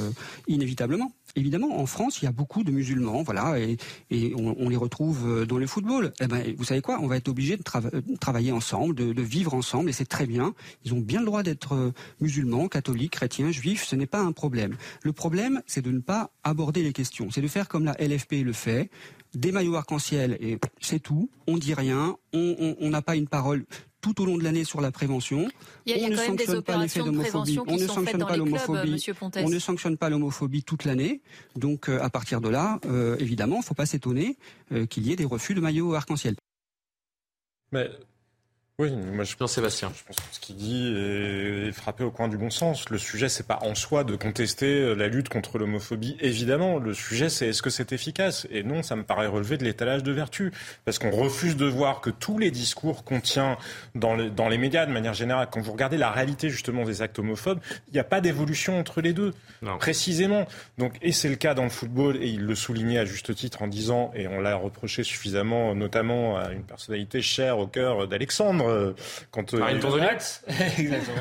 inévitablement. 0.47 1.11
Évidemment, 1.37 1.79
en 1.79 1.85
France, 1.85 2.19
il 2.19 2.25
y 2.25 2.27
a 2.27 2.31
beaucoup 2.31 2.63
de 2.63 2.71
musulmans, 2.71 3.21
voilà, 3.21 3.59
et, 3.59 3.77
on, 4.35 4.69
les 4.69 4.75
retrouve 4.75 5.27
euh, 5.27 5.45
dans 5.45 5.59
le 5.59 5.67
football. 5.67 6.11
Eh 6.19 6.25
ben, 6.25 6.43
vous 6.57 6.63
savez 6.63 6.81
quoi? 6.81 6.97
On 6.99 7.05
va 7.05 7.15
être 7.15 7.27
obligé 7.27 7.57
de, 7.57 7.63
de 7.63 8.17
travailler 8.17 8.51
ensemble, 8.51 8.95
de, 8.95 9.13
de 9.13 9.21
vivre 9.21 9.53
ensemble, 9.53 9.91
et 9.91 9.93
c'est 9.93 10.07
très 10.07 10.25
bien. 10.25 10.55
Ils 10.83 10.95
ont 10.95 10.99
bien 10.99 11.19
le 11.19 11.27
droit 11.27 11.43
d'être 11.43 11.75
euh, 11.75 11.93
musulmans, 12.21 12.67
catholiques, 12.67 13.11
chrétiens, 13.11 13.51
juifs. 13.51 13.85
Ce 13.85 13.95
n'est 13.95 14.07
pas 14.07 14.19
un 14.19 14.31
problème. 14.31 14.77
Le 15.03 15.13
problème, 15.13 15.61
c'est 15.67 15.83
de 15.83 15.91
ne 15.91 15.99
pas 15.99 16.31
aborder 16.43 16.81
les 16.81 16.91
questions. 16.91 17.29
C'est 17.29 17.41
de 17.41 17.47
faire 17.47 17.67
comme 17.67 17.85
la 17.85 17.95
LFP 17.99 18.43
le 18.43 18.53
fait, 18.53 18.89
des 19.35 19.51
maillots 19.51 19.75
arc-en-ciel, 19.75 20.39
et 20.41 20.57
c'est 20.81 20.99
tout. 20.99 21.29
On 21.45 21.57
dit 21.57 21.75
rien. 21.75 22.17
On 22.33 22.89
n'a 22.89 23.03
pas 23.03 23.15
une 23.15 23.27
parole 23.27 23.67
tout 24.13 24.21
au 24.21 24.25
long 24.25 24.37
de 24.37 24.43
l'année 24.43 24.63
sur 24.63 24.79
la 24.81 24.91
prévention. 24.91 25.49
Il 25.85 25.91
y 25.91 25.93
a- 25.93 25.97
il 25.97 26.01
y 26.01 26.05
a 26.05 26.07
on 26.07 26.11
ne 26.11 26.15
quand 26.15 26.21
même 26.21 26.35
des 26.35 26.45
sanctionne 26.45 26.63
pas 26.63 26.77
l'effet 26.77 26.99
opérations 27.01 27.05
de 27.05 27.05
d'homophobie. 27.11 27.55
prévention 27.55 27.63
qui 27.65 27.69
On 27.69 27.73
ne 27.73 27.77
sont 27.79 27.85
faites 27.87 27.95
sanctionne 27.95 28.19
dans 28.19 28.25
pas 28.25 28.33
les 28.33 28.39
clubs, 28.39 28.47
l'homophobie. 28.67 29.43
On 29.45 29.49
ne 29.49 29.59
sanctionne 29.59 29.97
pas 29.97 30.09
l'homophobie 30.09 30.63
toute 30.63 30.85
l'année. 30.85 31.21
Donc 31.55 31.89
euh, 31.89 32.01
à 32.01 32.09
partir 32.09 32.39
de 32.41 32.49
là, 32.49 32.79
euh, 32.85 33.17
évidemment, 33.19 33.55
il 33.57 33.59
ne 33.59 33.63
faut 33.65 33.73
pas 33.73 33.85
s'étonner 33.85 34.37
euh, 34.71 34.85
qu'il 34.85 35.05
y 35.07 35.11
ait 35.11 35.15
des 35.15 35.25
refus 35.25 35.53
de 35.53 35.59
maillots 35.59 35.93
arc-en-ciel. 35.93 36.35
Mais 37.71 37.89
oui, 38.79 38.91
moi 38.95 39.23
je 39.23 39.35
Jean-Sébastien. 39.39 39.91
Je 39.95 40.03
pense 40.03 40.17
que 40.17 40.35
ce 40.35 40.39
qu'il 40.39 40.55
dit 40.55 40.93
est, 40.95 41.69
est 41.69 41.71
frappé 41.71 42.03
au 42.03 42.11
coin 42.11 42.27
du 42.27 42.37
bon 42.37 42.51
sens. 42.51 42.91
Le 42.91 42.99
sujet, 42.99 43.27
c'est 43.27 43.47
pas 43.47 43.57
en 43.63 43.73
soi 43.73 44.03
de 44.03 44.15
contester 44.15 44.67
euh, 44.67 44.93
la 44.93 45.07
lutte 45.07 45.29
contre 45.29 45.57
l'homophobie, 45.57 46.15
évidemment. 46.19 46.77
Le 46.77 46.93
sujet, 46.93 47.29
c'est 47.29 47.47
est-ce 47.47 47.63
que 47.63 47.71
c'est 47.71 47.91
efficace? 47.91 48.47
Et 48.51 48.61
non, 48.61 48.83
ça 48.83 48.95
me 48.95 49.01
paraît 49.01 49.25
relever 49.25 49.57
de 49.57 49.63
l'étalage 49.63 50.03
de 50.03 50.11
vertu. 50.11 50.51
Parce 50.85 50.99
qu'on 50.99 51.09
refuse 51.09 51.55
de 51.55 51.65
voir 51.65 52.01
que 52.01 52.11
tous 52.11 52.37
les 52.37 52.51
discours 52.51 53.03
qu'on 53.03 53.19
tient 53.19 53.57
dans 53.95 54.15
les, 54.15 54.29
dans 54.29 54.47
les 54.47 54.59
médias, 54.59 54.85
de 54.85 54.91
manière 54.91 55.15
générale, 55.15 55.47
quand 55.51 55.59
vous 55.61 55.71
regardez 55.71 55.97
la 55.97 56.11
réalité 56.11 56.51
justement 56.51 56.83
des 56.83 57.01
actes 57.01 57.17
homophobes, 57.17 57.59
il 57.87 57.93
n'y 57.93 57.99
a 57.99 58.03
pas 58.03 58.21
d'évolution 58.21 58.77
entre 58.77 59.01
les 59.01 59.13
deux. 59.13 59.33
Précisément. 59.79 60.45
Donc, 60.77 60.93
et 61.01 61.13
c'est 61.13 61.29
le 61.29 61.35
cas 61.35 61.55
dans 61.55 61.63
le 61.63 61.69
football, 61.69 62.17
et 62.17 62.27
il 62.27 62.41
le 62.41 62.53
soulignait 62.53 62.99
à 62.99 63.05
juste 63.05 63.33
titre 63.33 63.63
en 63.63 63.67
disant, 63.67 64.11
et 64.13 64.27
on 64.27 64.39
l'a 64.39 64.55
reproché 64.55 65.03
suffisamment, 65.03 65.73
notamment 65.73 66.37
à 66.37 66.51
une 66.51 66.61
personnalité 66.63 67.23
chère 67.23 67.57
au 67.57 67.65
cœur 67.65 68.07
d'Alexandre, 68.07 68.66
euh, 68.69 68.95
quand 69.31 69.53
euh, 69.53 69.59
Marine 69.59 69.79
Exactement. 70.77 71.17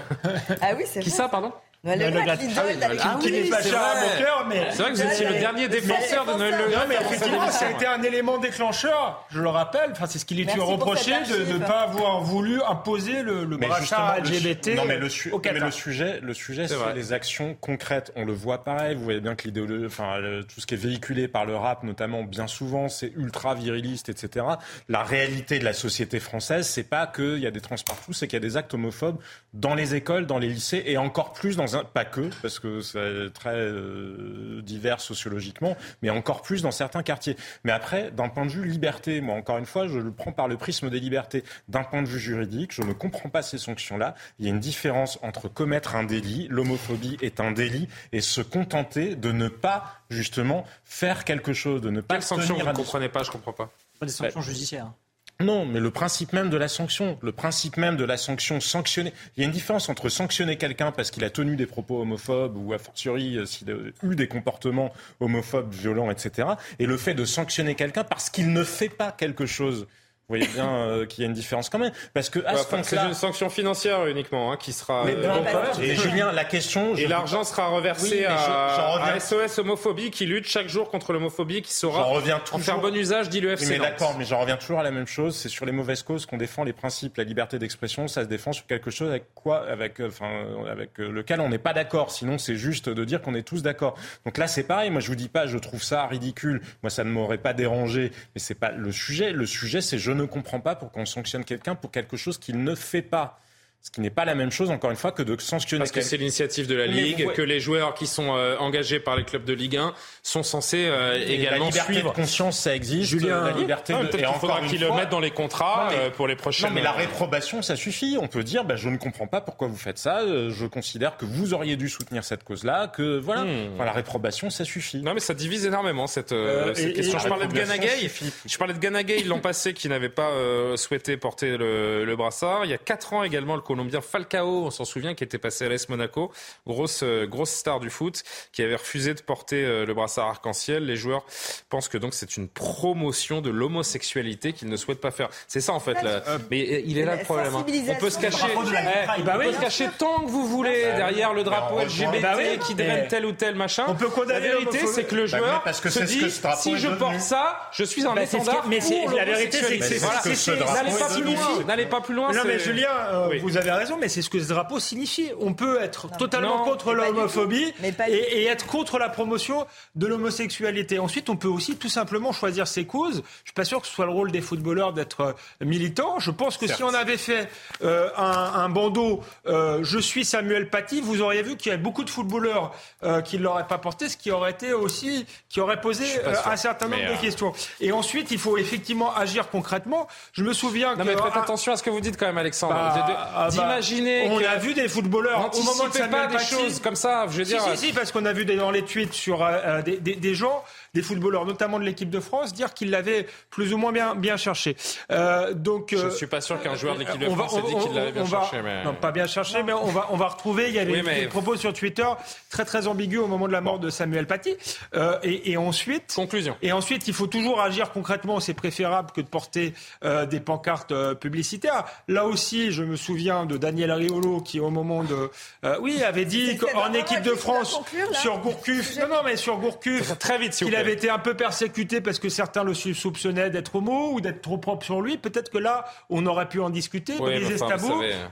Ah 0.61 0.73
oui, 0.77 0.85
c'est 0.87 1.01
Qui 1.01 1.11
vrai. 1.11 1.17
ça, 1.17 1.29
pardon? 1.29 1.53
Noël 1.87 2.15
Le 2.15 2.21
Graët, 2.23 2.41
l'idole 2.41 2.65
oui, 2.69 2.77
d'Alexis 2.77 3.09
qui 3.21 3.27
oui, 3.27 3.33
n'est 3.45 3.51
pas 3.51 3.63
c'est 3.63 3.71
cher 3.71 3.81
à 3.83 3.95
vrai. 3.95 4.07
mon 4.19 4.25
cœur, 4.25 4.47
mais 4.49 4.67
C'est 4.73 4.83
vrai 4.83 4.93
que 4.93 4.97
vous 4.97 5.03
étiez 5.03 5.29
le 5.29 5.39
dernier 5.39 5.69
défenseur 5.69 6.27
de 6.27 6.33
Noël 6.35 6.55
Le 6.59 6.65
Non, 6.65 6.71
Graët 6.71 6.89
mais 6.89 6.95
effectivement, 6.97 7.51
ça 7.51 7.67
a 7.67 7.71
été 7.71 7.87
un 7.87 8.03
élément 8.03 8.39
déclencheur, 8.39 9.25
je 9.31 9.41
le 9.41 9.49
rappelle. 9.49 9.91
Enfin, 9.93 10.07
c'est 10.07 10.19
ce 10.19 10.25
qu'il 10.25 10.41
est 10.41 10.53
reproché 10.55 11.13
de 11.31 11.53
ne 11.53 11.59
pas 11.59 11.81
avoir 11.83 12.21
voulu 12.23 12.61
imposer 12.63 13.23
le, 13.23 13.45
le 13.45 13.57
su- 13.57 13.95
LGBT 14.23 14.75
non, 14.77 14.85
mais 14.87 14.99
le, 14.99 15.09
su- 15.09 15.31
au 15.31 15.37
mais 15.39 15.43
Qatar. 15.43 15.65
le 15.67 15.71
sujet, 15.71 16.21
le 16.23 16.35
sujet, 16.35 16.67
c'est 16.69 16.95
les 16.95 17.13
actions 17.13 17.55
concrètes. 17.61 18.13
On 18.17 18.25
le 18.25 18.33
voit 18.33 18.65
pareil. 18.65 18.97
Vous 18.97 19.05
voyez 19.05 19.21
bien 19.21 19.35
que 19.35 19.45
l'idéologie, 19.45 19.87
enfin, 19.87 20.19
le- 20.19 20.45
tout 20.45 20.61
ce 20.61 20.67
qui 20.67 20.75
est 20.75 20.79
véhiculé 20.79 21.29
par 21.29 21.45
le 21.47 21.57
rap, 21.57 21.83
notamment, 21.83 22.23
bien 22.25 22.47
souvent, 22.47 22.89
c'est 22.89 23.13
ultra 23.17 23.55
viriliste, 23.55 24.09
etc. 24.09 24.45
La 24.89 25.03
réalité 25.03 25.59
de 25.59 25.65
la 25.65 25.73
société 25.73 26.21
française, 26.21 26.67
c'est 26.67 26.83
pas 26.85 27.07
qu'il 27.07 27.39
y 27.39 27.47
a 27.47 27.51
des 27.51 27.61
trans 27.61 27.77
partout, 27.87 28.13
c'est 28.13 28.27
qu'il 28.27 28.37
y 28.37 28.43
a 28.43 28.47
des 28.49 28.57
actes 28.57 28.75
homophobes 28.75 29.19
dans 29.55 29.75
les 29.75 29.95
écoles, 29.95 30.27
dans 30.27 30.39
les 30.39 30.49
lycées, 30.49 30.83
et 30.87 30.99
encore 30.99 31.33
plus 31.33 31.57
dans 31.57 31.76
pas 31.85 32.05
que, 32.05 32.31
parce 32.43 32.59
que 32.59 32.81
c'est 32.81 33.33
très 33.33 33.55
euh, 33.55 34.61
divers 34.63 35.01
sociologiquement, 35.01 35.77
mais 36.03 36.11
encore 36.11 36.43
plus 36.43 36.63
dans 36.63 36.71
certains 36.71 37.03
quartiers. 37.03 37.37
Mais 37.65 37.73
après, 37.73 38.11
d'un 38.11 38.29
point 38.29 38.47
de 38.47 38.51
vue 38.51 38.65
liberté, 38.65 39.21
moi, 39.21 39.37
encore 39.37 39.59
une 39.59 39.67
fois, 39.67 39.89
je 39.89 39.99
le 39.99 40.11
prends 40.11 40.33
par 40.33 40.49
le 40.49 40.57
prisme 40.57 40.91
des 40.91 41.01
libertés. 41.01 41.45
D'un 41.69 41.85
point 41.85 42.03
de 42.03 42.09
vue 42.09 42.19
juridique, 42.19 42.73
je 42.73 42.83
ne 42.83 42.93
comprends 42.93 43.29
pas 43.29 43.43
ces 43.43 43.59
sanctions-là. 43.59 44.15
Il 44.39 44.47
y 44.47 44.49
a 44.49 44.51
une 44.51 44.61
différence 44.61 45.19
entre 45.23 45.49
commettre 45.49 45.97
un 45.97 46.05
délit, 46.05 46.49
l'homophobie 46.51 47.17
est 47.23 47.41
un 47.41 47.53
délit, 47.53 47.89
et 48.13 48.21
se 48.21 48.41
contenter 48.41 49.17
de 49.17 49.33
ne 49.33 49.49
pas, 49.49 50.01
justement, 50.11 50.65
faire 50.85 51.25
quelque 51.25 51.53
chose, 51.53 51.81
de 51.81 51.91
ne 51.91 52.01
pas 52.01 52.15
Quelle 52.15 52.23
sanction 52.23 52.55
tenir 52.55 52.67
vous 52.67 52.73
ne 52.73 52.77
comprenez 52.77 53.09
pas? 53.09 53.23
Je 53.23 53.31
comprends 53.31 53.53
pas. 53.53 53.71
Pas 53.99 54.07
des 54.07 54.13
sanctions 54.13 54.43
judiciaires. 54.43 54.93
Non, 55.39 55.67
mais 55.67 55.81
le 55.81 55.91
principe 55.91 56.33
même 56.33 56.49
de 56.49 56.57
la 56.57 56.67
sanction, 56.67 57.19
le 57.23 57.31
principe 57.31 57.77
même 57.77 57.97
de 57.97 58.05
la 58.05 58.17
sanction 58.17 58.59
sanctionnée. 58.59 59.13
Il 59.37 59.41
y 59.41 59.43
a 59.43 59.47
une 59.47 59.53
différence 59.53 59.91
entre 59.91 60.09
sanctionner 60.09 60.57
quelqu'un 60.57 60.93
parce 60.93 61.11
qu'il 61.11 61.25
a 61.25 61.31
tenu 61.31 61.57
des 61.57 61.67
propos 61.67 62.01
homophobes 62.01 62.57
ou 62.57 62.73
a 62.73 62.79
fortiori 62.79 63.37
euh, 63.37 63.45
s'il 63.45 63.71
a 63.71 63.75
eu 64.03 64.15
des 64.17 64.29
comportements 64.29 64.95
homophobes, 65.21 65.75
violents, 65.75 66.11
etc. 66.11 66.49
Et 66.79 66.87
le 66.87 66.97
fait 66.97 67.13
de 67.13 67.27
sanctionner 67.27 67.75
quelqu'un 67.75 68.03
parce 68.03 68.31
qu'il 68.31 68.51
ne 68.51 68.65
fait 68.65 68.89
pas 68.89 69.13
quelque 69.13 69.45
chose. 69.45 69.87
Vous 70.29 70.35
voyez 70.37 70.49
bien 70.53 70.69
euh, 70.69 71.07
qu'il 71.07 71.23
y 71.23 71.25
a 71.25 71.29
une 71.29 71.35
différence 71.35 71.69
quand 71.71 71.79
même. 71.79 71.93
Parce 72.13 72.31
que 72.31 72.41
à 72.41 72.53
Ouais, 72.55 72.59
ce 72.59 72.65
enfin, 72.65 72.83
c'est 72.83 72.97
une 72.97 73.15
sanction 73.15 73.49
financière 73.49 74.07
uniquement 74.07 74.51
hein, 74.51 74.57
qui 74.57 74.73
sera. 74.73 75.05
Mais 75.05 75.15
euh, 75.15 75.29
bon, 75.39 75.81
et 75.81 75.95
Julien, 75.95 76.33
la 76.33 76.45
question. 76.45 76.97
Et 76.97 77.07
l'argent 77.07 77.45
sera 77.45 77.69
reversé 77.69 78.19
Oui, 78.21 78.25
à, 78.25 79.05
à 79.05 79.21
SOS 79.21 79.61
Homophobie 79.61 80.11
qui 80.11 80.27
lutte 80.27 80.49
chaque 80.49 80.69
jour 80.69 80.91
contre 80.91 81.13
l'homophobie 81.13 81.63
qui 81.63 81.73
saura 81.73 82.01
J'en 82.03 82.09
reviens 82.11 82.41
en 82.51 82.59
faire 82.59 82.81
bon 82.81 82.93
usage, 82.93 83.29
dit 83.29 83.41
le 83.41 83.51
Oui, 83.51 83.55
FC. 83.55 83.69
mais 83.69 83.79
d'accord, 83.79 84.17
mais 84.19 84.25
j'en 84.25 84.41
reviens 84.41 84.57
toujours 84.57 84.81
à 84.81 84.83
la 84.83 84.91
même 84.91 85.07
chose. 85.07 85.37
C'est 85.37 85.49
sur 85.49 85.65
les 85.65 85.71
mauvaises 85.71 86.03
causes 86.03 86.27
qu'on 86.27 86.39
défend 86.39 86.65
les 86.65 86.73
principes. 86.73 87.17
La 87.19 87.25
liberté 87.25 87.61
d'expression, 87.61 88.09
ça 88.09 88.25
se 88.25 88.29
défend 88.29 88.53
sur 88.53 88.67
quelque 88.67 88.91
chose 88.91 89.11
avec 89.11 89.33
quoi, 89.37 89.65
avec, 89.69 90.01
euh, 90.01 90.09
enfin, 90.09 90.27
euh, 90.29 90.73
avec 90.73 90.99
lequel 90.99 91.41
on 91.41 91.51
n'est 91.51 91.59
pas 91.59 91.73
d'accord. 91.73 92.11
Sinon, 92.11 92.39
c'est 92.39 92.57
juste 92.57 92.89
de 92.89 93.05
dire 93.05 93.23
qu'on 93.23 93.37
est 93.37 93.47
tous 93.47 93.63
d'accord. 93.63 93.95
Donc 94.25 94.39
là, 94.39 94.49
c'est 94.49 94.65
pareil. 94.65 94.91
Moi, 94.91 95.01
je 95.01 95.07
vous 95.07 95.15
dis 95.15 95.29
pas, 95.29 95.47
je 95.47 95.57
trouve 95.59 95.85
ça 95.85 96.05
ridicule. 96.07 96.63
Moi, 96.83 96.91
ça 96.91 97.05
ne 97.05 97.11
m'aurait 97.11 97.39
pas 97.39 97.53
dérangé. 97.53 98.11
Mais 98.35 98.41
c'est 98.41 98.57
pas 98.57 98.73
le 98.73 98.91
sujet. 98.91 99.31
Le 99.31 99.47
sujet, 99.47 99.81
c'est 99.81 99.99
je 99.99 100.16
ne 100.17 100.25
comprends 100.25 100.61
pas 100.61 100.75
pourquoi 100.75 101.03
on 101.03 101.07
sanctionne 101.07 101.45
quelqu'un 101.45 101.75
pour 101.75 101.91
quelque 101.91 102.17
chose 102.17 102.39
qu'il 102.39 102.63
ne 102.63 102.75
fait 102.75 103.03
pas. 103.03 103.41
Ce 103.87 103.91
qui 103.93 104.01
n'est 104.01 104.11
pas 104.11 104.25
la 104.25 104.35
même 104.35 104.51
chose, 104.51 104.71
encore 104.73 104.91
une 104.91 104.97
fois, 104.97 105.13
que 105.13 105.23
de 105.23 105.41
sanctionner 105.41 105.79
Parce 105.83 105.93
que 105.93 106.01
c'est 106.01 106.17
l'initiative 106.17 106.67
de 106.67 106.75
la 106.75 106.87
Ligue, 106.89 107.31
que 107.35 107.41
les 107.41 107.61
joueurs 107.61 107.95
qui 107.95 108.09
sont 108.09 108.35
euh, 108.37 108.57
engagés 108.59 108.99
par 108.99 109.15
les 109.15 109.23
clubs 109.23 109.45
de 109.45 109.53
Ligue 109.53 109.77
1 109.77 109.95
sont 110.25 110.43
censés 110.43 110.87
euh, 110.89 111.15
également 111.25 111.67
la 111.67 111.71
liberté 111.71 111.93
suivre. 111.93 112.11
de 112.11 112.17
conscience, 112.17 112.59
ça 112.59 112.75
existe. 112.75 113.09
Julien, 113.11 113.45
la 113.45 113.53
liberté 113.53 113.93
Ah, 113.97 114.03
de... 114.03 114.09
peut-être 114.09 114.29
qu'il 114.29 114.41
faudra 114.41 114.61
qu'ils 114.63 114.81
le 114.81 114.91
mettent 114.91 115.11
dans 115.11 115.21
les 115.21 115.31
contrats 115.31 115.85
Non, 115.91 115.97
mais- 115.97 116.03
euh, 116.07 116.11
pour 116.11 116.27
les 116.27 116.35
prochaines. 116.35 116.71
Non, 116.71 116.75
mais 116.75 116.83
la 116.83 116.91
réprobation, 116.91 117.63
ça 117.63 117.77
suffit. 117.77 118.19
On 118.21 118.27
peut 118.27 118.43
dire, 118.43 118.65
bah, 118.65 118.75
je 118.75 118.89
ne 118.89 118.97
comprends 118.97 119.29
pas 119.29 119.41
pourquoi 119.41 119.69
vous 119.69 119.77
faites 119.77 119.99
ça. 119.99 120.23
Je 120.27 120.67
considère 120.67 121.17
que 121.17 121.25
vous 121.25 121.55
auriez 121.55 121.77
dû 121.77 121.89
soutenir 121.89 122.25
cette 122.25 122.43
cause-là. 122.43 122.89
Que 122.89 123.19
voilà, 123.21 123.45
Hmm. 123.45 123.75
Enfin, 123.77 123.85
la 123.85 123.93
réprobation, 123.93 124.51
ça 124.51 124.65
suffit. 124.65 125.01
Non, 125.01 125.15
mais 125.15 125.21
ça 125.21 125.33
divise 125.33 125.65
énormément 125.65 126.09
cette, 126.09 126.31
cette 126.75 126.79
et- 126.89 126.93
question. 126.93 127.19
et- 127.19 127.23
je 127.23 127.29
parlais 127.29 127.47
de 127.47 127.53
Ganagay. 127.55 128.11
Je 128.47 128.59
parlais 128.59 128.75
de 128.75 128.81
Ganagay 128.81 129.23
l'an 129.23 129.39
passé 129.39 129.75
qui 129.75 129.89
n'avait 129.89 130.09
pas 130.09 130.33
souhaité 130.77 131.17
porter 131.17 131.57
le, 131.57 132.05
le 132.05 132.17
brassard. 132.17 132.65
Il 132.65 132.71
y 132.73 132.75
a 132.75 132.79
quatre 132.79 133.13
ans 133.13 133.23
également, 133.23 133.55
le 133.55 133.63
Colombien 133.77 134.01
Falcao, 134.01 134.65
on 134.65 134.71
s'en 134.71 134.87
souvient, 134.87 135.15
qui 135.15 135.23
était 135.23 135.37
passé 135.37 135.67
à 135.67 135.69
l'AS 135.69 135.91
Monaco, 135.91 136.33
grosse 136.67 137.01
euh, 137.03 137.27
grosse 137.27 137.51
star 137.51 137.79
du 137.79 137.91
foot, 137.91 138.23
qui 138.51 138.63
avait 138.63 138.77
refusé 138.77 139.13
de 139.13 139.21
porter 139.21 139.63
euh, 139.67 139.85
le 139.85 139.93
brassard 139.93 140.29
arc-en-ciel. 140.29 140.87
Les 140.87 140.97
joueurs 140.97 141.27
pensent 141.69 141.89
que 141.89 141.99
donc 141.99 142.15
c'est 142.15 142.39
une 142.39 142.49
promotion 142.49 143.43
de 143.43 143.51
l'homosexualité 143.51 144.55
qu'ils 144.55 144.71
ne 144.71 144.77
souhaitent 144.79 145.03
pas 145.03 145.11
faire. 145.11 145.29
C'est 145.47 145.61
ça 145.61 145.75
en 145.75 145.81
fait. 145.81 146.01
Là. 146.03 146.23
Mais 146.51 146.63
euh, 146.73 146.81
il 146.87 146.97
est 146.97 147.05
là 147.05 147.17
le 147.17 147.23
problème. 147.25 147.55
hein. 147.55 147.67
On 147.91 147.95
peut 148.01 148.09
se 148.09 148.19
cacher, 148.19 148.47
Eh, 148.51 148.57
on 148.57 149.25
Bah 149.25 149.35
peut 149.39 149.47
oui. 149.49 149.55
se 149.55 149.61
cacher 149.61 149.89
tant 149.99 150.21
que 150.21 150.31
vous 150.31 150.47
voulez 150.47 150.85
Bah 150.93 150.97
derrière 150.97 151.35
le 151.35 151.45
drapeau 151.45 151.77
Bah, 151.77 151.83
on 151.83 151.85
LGBT. 151.85 152.23
Bah 152.23 152.35
oui. 152.39 152.59
qui 152.67 152.75
devrait 152.75 153.03
Eh. 153.05 153.09
tel 153.09 153.27
ou 153.27 153.33
tel 153.33 153.57
machin. 153.57 153.85
On 153.89 153.95
peut 153.95 154.09
La 154.27 154.41
vérité, 154.41 154.87
c'est 154.87 155.05
que 155.05 155.15
le 155.17 155.27
Bah 155.27 155.37
joueur 155.37 155.63
parce 155.65 155.83
que 155.83 155.91
se 155.91 156.01
dit 156.01 156.21
que 156.21 156.41
drapeau 156.43 156.63
si 156.63 156.79
je 156.79 156.89
porte 156.89 157.21
ça, 157.21 157.69
je 157.73 157.85
suis 157.85 158.07
un 158.07 158.15
Bah, 158.15 158.23
étendard 158.23 158.65
mais 158.69 158.81
c'est- 158.81 159.05
la 159.15 159.27
vérité, 159.27 159.59
c'est 159.63 159.79
que 159.79 159.85
c'est- 159.85 160.57
N'allez 160.57 160.91
drapeau 160.93 160.99
pas 160.99 161.09
plus 161.15 161.23
loin. 161.25 161.65
N'allez 161.67 161.87
pas 161.87 162.01
plus 162.01 162.15
loin. 162.15 162.33
Non, 162.33 162.43
mais 162.47 162.59
Julien, 162.59 162.89
Oui. 163.29 163.39
vous 163.41 163.57
avez 163.59 163.66
raison, 163.75 163.97
mais 164.01 164.09
c'est 164.09 164.23
ce 164.23 164.31
que 164.31 164.41
ce 164.41 164.49
drapeau 164.49 164.79
signifie. 164.81 165.31
On 165.41 165.55
peut 165.55 165.81
être 165.81 166.09
totalement 166.17 166.59
Non, 166.59 166.65
contre 166.65 166.95
l'homophobie 166.95 167.73
et, 168.09 168.13
et 168.43 168.47
être 168.47 168.67
contre 168.67 168.99
la 168.99 169.09
promotion 169.09 169.67
de 169.95 170.07
l'homosexualité. 170.07 170.99
Ensuite, 170.99 171.29
on 171.31 171.37
peut 171.37 171.49
aussi 171.49 171.77
tout 171.77 171.89
simplement 171.89 172.33
choisir 172.33 172.67
ses 172.67 172.85
causes. 172.87 173.23
Je 173.43 173.49
suis 173.49 173.55
pas 173.55 173.65
sûr 173.65 173.81
que 173.81 173.87
ce 173.87 173.93
soit 173.93 174.07
le 174.07 174.13
rôle 174.13 174.31
des 174.31 174.41
footballeurs 174.41 174.93
d'être 174.93 175.21
euh, 175.21 175.33
militants. 175.65 176.19
Je 176.19 176.31
pense 176.31 176.57
que 176.57 176.67
si 176.67 176.83
on 176.83 176.95
avait 176.95 177.17
fait 177.17 177.49
euh, 177.83 178.09
un, 178.17 178.25
un 178.55 178.69
bandeau 178.69 179.21
euh, 179.47 179.81
Je 179.83 179.99
suis 179.99 180.25
Samuel 180.25 180.69
Paty, 180.69 181.01
vous 181.01 181.21
auriez 181.23 181.43
vu 181.43 181.57
qu'il 181.57 181.71
y 181.73 181.75
a 181.75 181.79
beaucoup 181.79 182.05
de 182.05 182.11
footballeurs 182.11 182.75
euh, 183.03 183.21
qui 183.23 183.39
ne 183.39 183.43
l'auraient 183.43 183.67
pas 183.67 183.79
porté, 183.79 184.09
ce 184.09 184.17
qui 184.17 184.31
aurait 184.31 184.51
été 184.51 184.73
aussi, 184.73 185.27
qui 185.49 185.61
aurait 185.61 185.81
posé 185.81 186.05
euh, 186.25 186.35
un 186.45 186.57
certain 186.57 186.89
nombre 186.89 187.03
Mais, 187.07 187.15
de 187.17 187.21
questions. 187.21 187.53
Et 187.81 187.93
ensuite, 187.93 188.31
il 188.31 188.39
faut 188.39 188.57
effectivement 188.59 189.15
agir 189.15 189.49
concrètement. 189.51 190.07
Je 190.33 190.43
me 190.43 190.53
souviens 190.53 190.95
Non 190.97 191.03
que 191.05 191.09
mais 191.09 191.17
faites 191.17 191.37
attention 191.37 191.73
à 191.73 191.77
ce 191.77 191.83
que 191.83 191.91
vous 191.91 192.01
dites 192.01 192.17
quand 192.19 192.27
même, 192.27 192.39
Alexandre. 192.39 192.75
bah, 192.75 193.31
ah 193.35 193.46
bah, 193.47 193.51
D'imaginer 193.51 194.29
on 194.31 194.39
que 194.39 194.45
a 194.45 194.57
vu 194.57 194.75
des 194.75 194.89
footballeurs 194.89 195.51
au 195.55 195.63
moment 195.63 195.89
de 195.89 195.93
Samuel 195.93 196.11
pas 196.11 196.27
des 196.27 196.35
Paty. 196.37 196.55
choses 196.55 196.81
comme 196.81 196.97
ça. 196.97 197.27
Je 197.31 197.39
veux 197.39 197.45
dire, 197.45 197.63
si, 197.75 197.87
si, 197.89 197.93
parce 197.93 198.13
qu'on 198.13 198.25
a 198.25 198.33
vu 198.33 198.45
des- 198.45 198.57
dans 198.57 198.71
les 198.71 198.83
tweets 198.83 199.13
sur 199.13 199.43
euh, 199.45 199.51
euh, 199.65 199.83
des, 199.83 199.97
des- 199.99 200.17
des 200.17 200.35
gens, 200.35 200.63
des 200.97 201.03
footballeurs, 201.03 201.45
notamment 201.45 201.79
de 201.79 201.85
l'équipe 201.85 202.09
de 202.11 202.21
France, 202.21 202.55
dire 202.55 202.73
qu'ils 202.75 202.91
l'avaient 202.91 203.27
plus 203.51 203.73
ou 203.75 203.77
moins 203.79 203.93
bien, 203.93 204.15
bien 204.15 204.37
cherché. 204.37 204.77
Euh, 205.13 205.53
donc, 205.53 205.89
je 205.93 205.97
euh, 205.99 206.11
suis 206.11 206.27
pas 206.27 206.41
sûr 206.41 206.61
qu'un 206.63 206.75
joueur 206.75 206.95
de 206.95 207.01
l'équipe 207.01 207.21
de 207.21 207.29
France 207.29 207.55
ait 207.57 207.63
dit 207.63 207.77
qu'il 207.85 207.93
l'avait 207.95 208.13
bien 208.13 208.23
va- 208.25 208.41
cherché. 208.41 208.63
Mais... 208.63 208.83
Non, 208.85 208.95
pas 208.95 209.13
bien 209.13 209.27
cherché, 209.27 209.63
mais 209.63 209.73
on 209.75 209.87
va, 209.87 210.09
on 210.11 210.17
va 210.17 210.29
retrouver. 210.29 210.69
Il 210.69 210.75
y 210.75 210.79
avait 210.79 210.91
Oui, 210.93 210.97
des- 211.03 211.03
mais- 211.07 211.21
des 211.21 211.27
propos 211.29 211.57
sur 211.57 211.73
Twitter 211.75 212.07
très 212.51 212.65
très 212.65 212.87
ambigus 212.87 213.21
au 213.21 213.27
moment 213.27 213.47
de 213.47 213.53
la 213.53 213.61
mort 213.61 213.79
de 213.79 213.91
Samuel 213.91 214.27
Paty. 214.27 214.57
Euh, 214.95 215.19
et, 215.23 215.53
et 215.53 215.57
ensuite, 215.59 216.15
Conclusion. 216.15 216.57
et 216.63 216.73
ensuite, 216.73 217.07
il 217.09 217.15
faut 217.15 217.27
toujours 217.27 217.61
agir 217.61 217.93
concrètement. 217.93 218.41
C'est 218.41 218.55
préférable 218.55 219.11
que 219.15 219.21
de 219.21 219.27
porter 219.29 219.75
euh, 220.05 220.25
des 220.25 220.41
pancartes 220.41 220.93
euh, 220.93 221.15
publicitaires. 221.15 221.85
Là 222.09 222.25
aussi, 222.25 222.73
je 222.73 222.83
me 222.83 222.97
souviens 222.97 223.45
de 223.45 223.57
Daniel 223.59 223.93
Riolo 223.93 224.41
qui, 224.41 224.61
au 224.61 224.71
moment 224.71 225.05
de, 225.05 225.31
euh, 225.65 225.77
oui, 225.83 226.03
avait 226.03 226.25
dit 226.25 226.57
qu'en 226.57 226.93
équipe 226.95 227.19
qui 227.23 227.29
de 227.29 227.35
France 227.35 227.75
conclure, 227.75 228.15
sur 228.17 228.39
Gourcuff, 228.39 228.97
non 228.99 229.09
non, 229.09 229.23
mais 229.25 229.37
sur 229.37 229.59
Gourcuff, 229.59 230.19
Très 230.19 230.39
vite, 230.39 230.55
s'il 230.55 230.67
vous 230.67 230.73
qu'il 230.73 230.81
plaît. 230.83 230.86
Avait 230.87 230.95
été 230.95 231.11
un 231.11 231.19
peu 231.19 231.35
persécuté 231.35 232.01
parce 232.01 232.19
que 232.19 232.29
certains 232.29 232.65
le 232.65 232.75
soupçonnaient 232.75 233.51
d'être 233.51 233.75
homo 233.77 234.13
ou 234.13 234.21
d'être 234.21 234.43
trop 234.43 234.59
propre 234.59 234.85
sur 234.85 235.01
lui. 235.03 235.19
Peut-être 235.19 235.51
que 235.51 235.59
là, 235.59 235.85
on 236.11 236.25
aurait 236.27 236.49
pu 236.49 236.61
en 236.61 236.71
discuter, 236.71 237.15
Oui, 237.21 237.45
ce 237.59 237.63
enfin. 237.65 237.77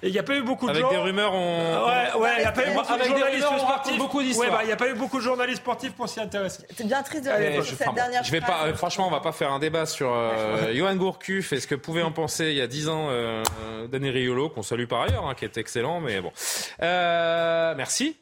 Et 0.02 0.09
il 0.09 0.12
n'y 0.12 0.18
a 0.18 0.22
pas 0.22 0.35
eu 0.36 0.43
beaucoup 0.43 0.66
de 0.66 0.70
Avec 0.70 0.82
gens. 0.82 0.90
des 0.90 0.97
rumeurs, 0.98 1.32
on. 1.35 1.85
Ouais, 1.86 2.22
ouais, 2.22 2.31
il 2.36 2.40
n'y 2.40 2.44
a 2.44 2.52
pas 2.52 2.60
eu 2.62 2.64
Avec 2.64 2.76
beaucoup 2.76 2.93
de 2.94 2.98
des 3.02 3.09
journalistes 3.09 3.44
rumeurs, 3.47 3.60
sportifs. 3.60 3.98
beaucoup 3.98 4.22
d'histoires. 4.22 4.48
Ouais, 4.51 4.55
bah, 4.56 4.62
il 4.62 4.66
n'y 4.66 4.72
a 4.72 4.76
pas 4.76 4.89
eu 4.89 4.94
beaucoup 4.94 5.18
de 5.18 5.22
journalistes 5.22 5.60
sportifs 5.60 5.93
pour 5.93 6.09
s'y 6.09 6.20
intéresser. 6.20 6.62
C'est 6.76 6.86
bien 6.86 7.02
triste 7.02 7.24
de 7.24 7.31
Allez, 7.31 7.48
répéter 7.48 7.68
je- 7.70 7.74
cette 7.76 7.94
dernière 7.94 8.22
je 8.24 8.31
vais 8.32 8.40
pas, 8.40 8.47
phrase. 8.47 8.74
franchement, 8.74 9.06
on 9.09 9.10
va 9.10 9.20
pas 9.20 9.32
faire 9.32 9.52
un 9.52 9.59
débat 9.59 9.86
sur 9.86 10.12
euh, 10.12 10.72
Johan 10.74 10.94
Gourcuff 10.97 11.52
et 11.52 11.60
ce 11.60 11.66
que 11.66 11.74
pouvait 11.74 12.02
en 12.02 12.12
penser 12.12 12.47
il 12.51 12.56
y 12.56 12.60
a 12.60 12.66
10 12.66 12.89
ans 12.89 13.06
euh, 13.10 13.43
Danny 13.90 14.10
Riolo, 14.10 14.48
qu'on 14.48 14.62
salue 14.62 14.86
par 14.86 15.02
ailleurs, 15.02 15.26
hein, 15.28 15.35
qui 15.35 15.44
est 15.44 15.56
excellent, 15.56 16.01
mais 16.01 16.20
bon. 16.20 16.32
Euh, 16.82 17.74
merci. 17.76 18.16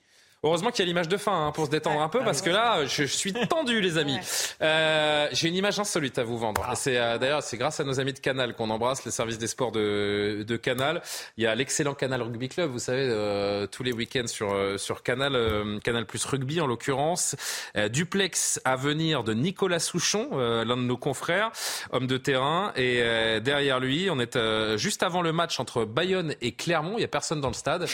Heureusement 0.44 0.70
qu'il 0.70 0.80
y 0.80 0.82
a 0.82 0.86
l'image 0.86 1.06
de 1.06 1.16
fin 1.16 1.46
hein, 1.46 1.52
pour 1.52 1.66
se 1.66 1.70
détendre 1.70 2.00
un 2.02 2.08
peu 2.08 2.18
parce 2.24 2.42
que 2.42 2.50
là, 2.50 2.84
je, 2.84 3.04
je 3.04 3.16
suis 3.16 3.32
tendu, 3.32 3.80
les 3.80 3.96
amis. 3.96 4.18
Euh, 4.60 5.28
J'ai 5.30 5.46
une 5.46 5.54
image 5.54 5.78
insolite 5.78 6.18
à 6.18 6.24
vous 6.24 6.36
vendre. 6.36 6.68
C'est 6.74 6.98
euh, 6.98 7.16
d'ailleurs 7.16 7.44
c'est 7.44 7.56
grâce 7.56 7.78
à 7.78 7.84
nos 7.84 8.00
amis 8.00 8.12
de 8.12 8.18
Canal 8.18 8.54
qu'on 8.54 8.68
embrasse, 8.70 9.04
les 9.04 9.12
services 9.12 9.38
des 9.38 9.46
sports 9.46 9.70
de, 9.70 10.44
de 10.46 10.56
Canal. 10.56 11.00
Il 11.36 11.44
y 11.44 11.46
a 11.46 11.54
l'excellent 11.54 11.94
Canal 11.94 12.22
Rugby 12.22 12.48
Club, 12.48 12.70
vous 12.70 12.80
savez, 12.80 13.06
euh, 13.08 13.68
tous 13.68 13.84
les 13.84 13.92
week-ends 13.92 14.26
sur 14.26 14.52
euh, 14.52 14.78
sur 14.78 15.04
Canal 15.04 15.36
euh, 15.36 15.78
Canal 15.78 16.06
Plus 16.06 16.24
Rugby 16.24 16.60
en 16.60 16.66
l'occurrence. 16.66 17.36
Duplex 17.90 18.60
à 18.64 18.74
venir 18.74 19.22
de 19.22 19.34
Nicolas 19.34 19.78
Souchon, 19.78 20.36
l'un 20.36 20.76
de 20.76 20.82
nos 20.82 20.96
confrères, 20.96 21.52
homme 21.92 22.06
de 22.06 22.16
terrain. 22.16 22.72
Et 22.74 23.00
derrière 23.40 23.78
lui, 23.78 24.08
on 24.10 24.18
est 24.18 24.36
euh, 24.36 24.76
juste 24.76 25.02
avant 25.02 25.22
le 25.22 25.32
match 25.32 25.60
entre 25.60 25.84
Bayonne 25.84 26.34
et 26.40 26.52
Clermont. 26.52 26.94
Il 26.98 27.02
y 27.02 27.04
a 27.04 27.08
personne 27.08 27.40
dans 27.40 27.48
le 27.48 27.54
stade. 27.54 27.86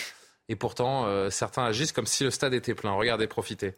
Et 0.48 0.56
pourtant, 0.56 1.04
euh, 1.06 1.30
certains 1.30 1.64
agissent 1.64 1.92
comme 1.92 2.06
si 2.06 2.24
le 2.24 2.30
stade 2.30 2.54
était 2.54 2.74
plein. 2.74 2.92
Regardez, 2.92 3.26
profitez. 3.26 3.74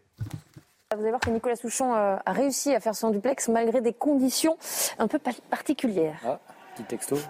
Vous 0.94 1.01
allez 1.01 1.10
voir 1.10 1.20
que 1.20 1.30
Nicolas 1.30 1.56
Souchon 1.56 1.94
euh, 1.94 2.16
a 2.24 2.32
réussi 2.32 2.74
à 2.74 2.80
faire 2.80 2.94
son 2.94 3.10
duplex 3.10 3.48
malgré 3.48 3.80
des 3.80 3.92
conditions 3.92 4.56
un 4.98 5.09
peu 5.09 5.18
pa- 5.18 5.30
particulières. 5.51 6.18
Ah, 6.24 6.38
petit 6.76 6.84
texto. 6.84 7.16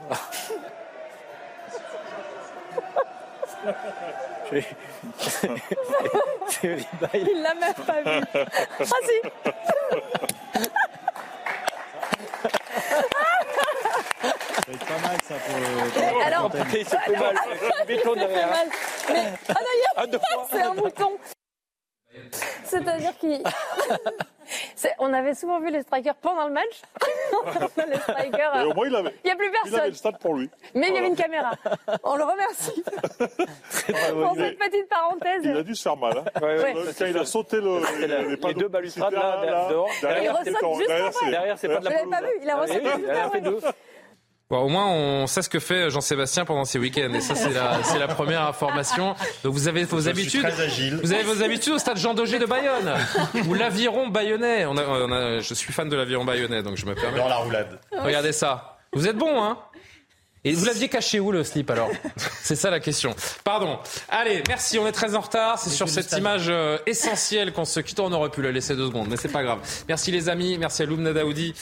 Il 6.63 7.43
l'a 7.43 7.55
même 7.55 7.75
pas 7.87 8.03
vu. 8.03 8.25
Ah 8.81 8.85
si 9.05 9.21
va 14.71 14.77
être 14.77 14.87
pas 14.87 15.09
mal 15.09 15.17
ça 15.23 15.35
pour 15.35 15.57
le. 15.57 16.17
Mais 16.17 16.25
alors, 16.25 16.53
ça 16.53 16.65
fait 17.01 17.17
mal, 17.17 17.35
béton 17.87 18.15
derrière. 18.15 18.49
Mais, 19.13 19.25
ah 19.49 20.07
d'ailleurs, 20.07 20.49
c'est 20.51 20.63
un 20.63 20.75
mouton. 20.75 21.13
C'est-à-dire 22.65 23.17
qu'il. 23.19 23.43
C'est- 24.75 24.97
On 24.99 25.13
avait 25.13 25.35
souvent 25.35 25.61
vu 25.61 25.71
les 25.71 25.83
strikers 25.83 26.17
pendant 26.17 26.45
le 26.49 26.53
match. 26.53 26.83
A 27.01 27.87
les 27.87 27.99
strikers. 27.99 28.57
Et 28.57 28.65
au 28.65 28.75
moins, 28.75 28.89
il 28.89 28.97
avait. 28.97 29.15
Il 29.23 29.27
n'y 29.29 29.31
a 29.31 29.37
plus 29.37 29.47
Il 29.47 29.55
avait 29.57 29.71
personne. 29.71 29.89
le 29.91 29.95
stade 29.95 30.19
pour 30.19 30.35
lui. 30.35 30.51
Mais 30.75 30.89
il 30.89 30.95
y 30.95 30.99
avait 30.99 31.07
une 31.07 31.15
caméra. 31.15 31.53
On 32.03 32.17
le 32.17 32.25
remercie. 32.25 32.83
Pour 34.11 34.35
cette 34.37 34.59
petite 34.59 34.89
parenthèse. 34.89 35.43
Il 35.45 35.57
a 35.57 35.63
dû 35.63 35.77
se 35.77 35.83
faire 35.83 35.97
mal. 35.97 36.19
Hein. 36.19 36.41
Ouais. 36.43 36.75
Quand 36.99 37.05
il 37.07 37.17
a 37.19 37.25
sauté 37.25 37.59
le, 37.61 37.79
les, 38.01 38.37
les 38.37 38.55
deux 38.55 38.67
balustrades 38.67 39.13
là, 39.13 39.69
dehors. 39.71 39.89
derrière, 40.03 40.23
Il 40.45 40.51
ressaute 40.51 40.75
juste 40.79 40.89
derrière, 40.89 41.13
c'est- 41.13 41.31
Derrière, 41.31 41.59
c'est 41.59 41.69
pas 41.69 41.79
de 41.79 41.85
la 41.85 41.91
pas 41.93 41.97
pelouse. 41.99 42.21
vu 42.33 42.39
Il 42.43 42.51
a 42.51 42.57
ressauté 42.57 42.81
juste 42.83 43.11
après. 43.25 43.41
Bon, 44.51 44.59
au 44.63 44.69
moins, 44.69 44.87
on 44.89 45.27
sait 45.29 45.43
ce 45.43 45.49
que 45.49 45.61
fait 45.61 45.91
Jean-Sébastien 45.91 46.45
pendant 46.45 46.65
ses 46.65 46.81
week-ends. 46.81 47.13
Et 47.15 47.21
ça, 47.21 47.37
c'est 47.37 47.51
la, 47.53 47.85
c'est 47.85 48.01
la 48.01 48.09
première 48.09 48.43
information. 48.43 49.15
Donc, 49.45 49.53
vous 49.55 49.69
avez 49.69 49.85
vos 49.85 49.99
Je 49.99 50.03
suis 50.03 50.11
habitudes. 50.11 50.43
très 50.43 50.61
agile. 50.61 50.99
Vous 51.03 51.13
avez 51.13 51.23
vos 51.23 51.41
habitudes 51.43 51.73
au 51.75 51.79
stade 51.79 51.99
Jean 51.99 52.15
Daugé 52.15 52.41
de 52.41 52.47
Bayonne. 52.47 52.93
ou 53.49 53.55
l'aviron 53.55 54.09
bayonnais. 54.09 54.67
On 54.67 54.77
a, 54.77 54.83
on 54.85 55.13
a- 55.13 55.39
je 55.39 55.55
suis 55.55 55.73
fan 55.73 55.89
de 55.89 55.95
l'aviron 55.95 56.25
bayonnais, 56.25 56.65
donc 56.65 56.77
je 56.77 56.85
me 56.85 56.95
permets. 56.97 57.19
Dans 57.19 57.29
la 57.29 57.37
roulade. 57.37 57.79
Regardez 57.97 58.33
ça. 58.33 58.79
Vous 58.93 59.07
êtes 59.07 59.17
bon, 59.17 59.41
hein? 59.41 59.57
Et 60.45 60.53
vous 60.53 60.65
l'aviez 60.65 60.89
caché 60.89 61.21
où 61.21 61.33
le 61.33 61.45
slip 61.45 61.71
alors? 61.71 61.91
C'est 62.43 62.57
ça 62.57 62.71
la 62.71 62.81
question. 62.81 63.15
Pardon. 63.45 63.79
Allez, 64.09 64.43
merci. 64.49 64.79
On 64.79 64.87
est 64.87 64.93
très 64.93 65.15
en 65.15 65.21
retard. 65.21 65.59
C'est 65.59 65.71
sur 65.71 65.89
cette 65.89 66.13
image 66.13 66.47
euh, 66.49 66.79
essentielle 66.87 67.53
qu'on 67.53 67.65
se 67.65 67.81
quitte. 67.81 68.01
On 68.01 68.13
aurait 68.13 68.31
pu 68.31 68.43
la 68.43 68.51
laisser 68.51 68.75
deux 68.75 68.87
secondes, 68.87 69.09
mais 69.09 69.17
c'est 69.17 69.29
pas 69.29 69.43
grave. 69.43 69.59
Merci 69.89 70.11
les 70.11 70.29
amis. 70.29 70.57
Merci 70.59 70.83
à 70.83 70.87
Loumna 70.87 71.13
Daoudi 71.13 71.55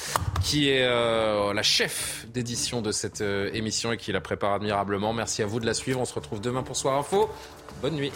qui 0.42 0.70
est 0.70 0.84
euh, 0.84 1.52
la 1.52 1.62
chef 1.62 2.26
d'édition 2.32 2.80
de 2.80 2.92
cette 2.92 3.20
euh, 3.20 3.50
émission 3.52 3.92
et 3.92 3.96
qui 3.96 4.12
la 4.12 4.20
prépare 4.20 4.54
admirablement. 4.54 5.12
Merci 5.12 5.42
à 5.42 5.46
vous 5.46 5.60
de 5.60 5.66
la 5.66 5.74
suivre. 5.74 6.00
On 6.00 6.04
se 6.04 6.14
retrouve 6.14 6.40
demain 6.40 6.62
pour 6.62 6.76
Soir 6.76 6.96
Info. 6.96 7.28
Bonne 7.82 7.94
nuit. 7.94 8.12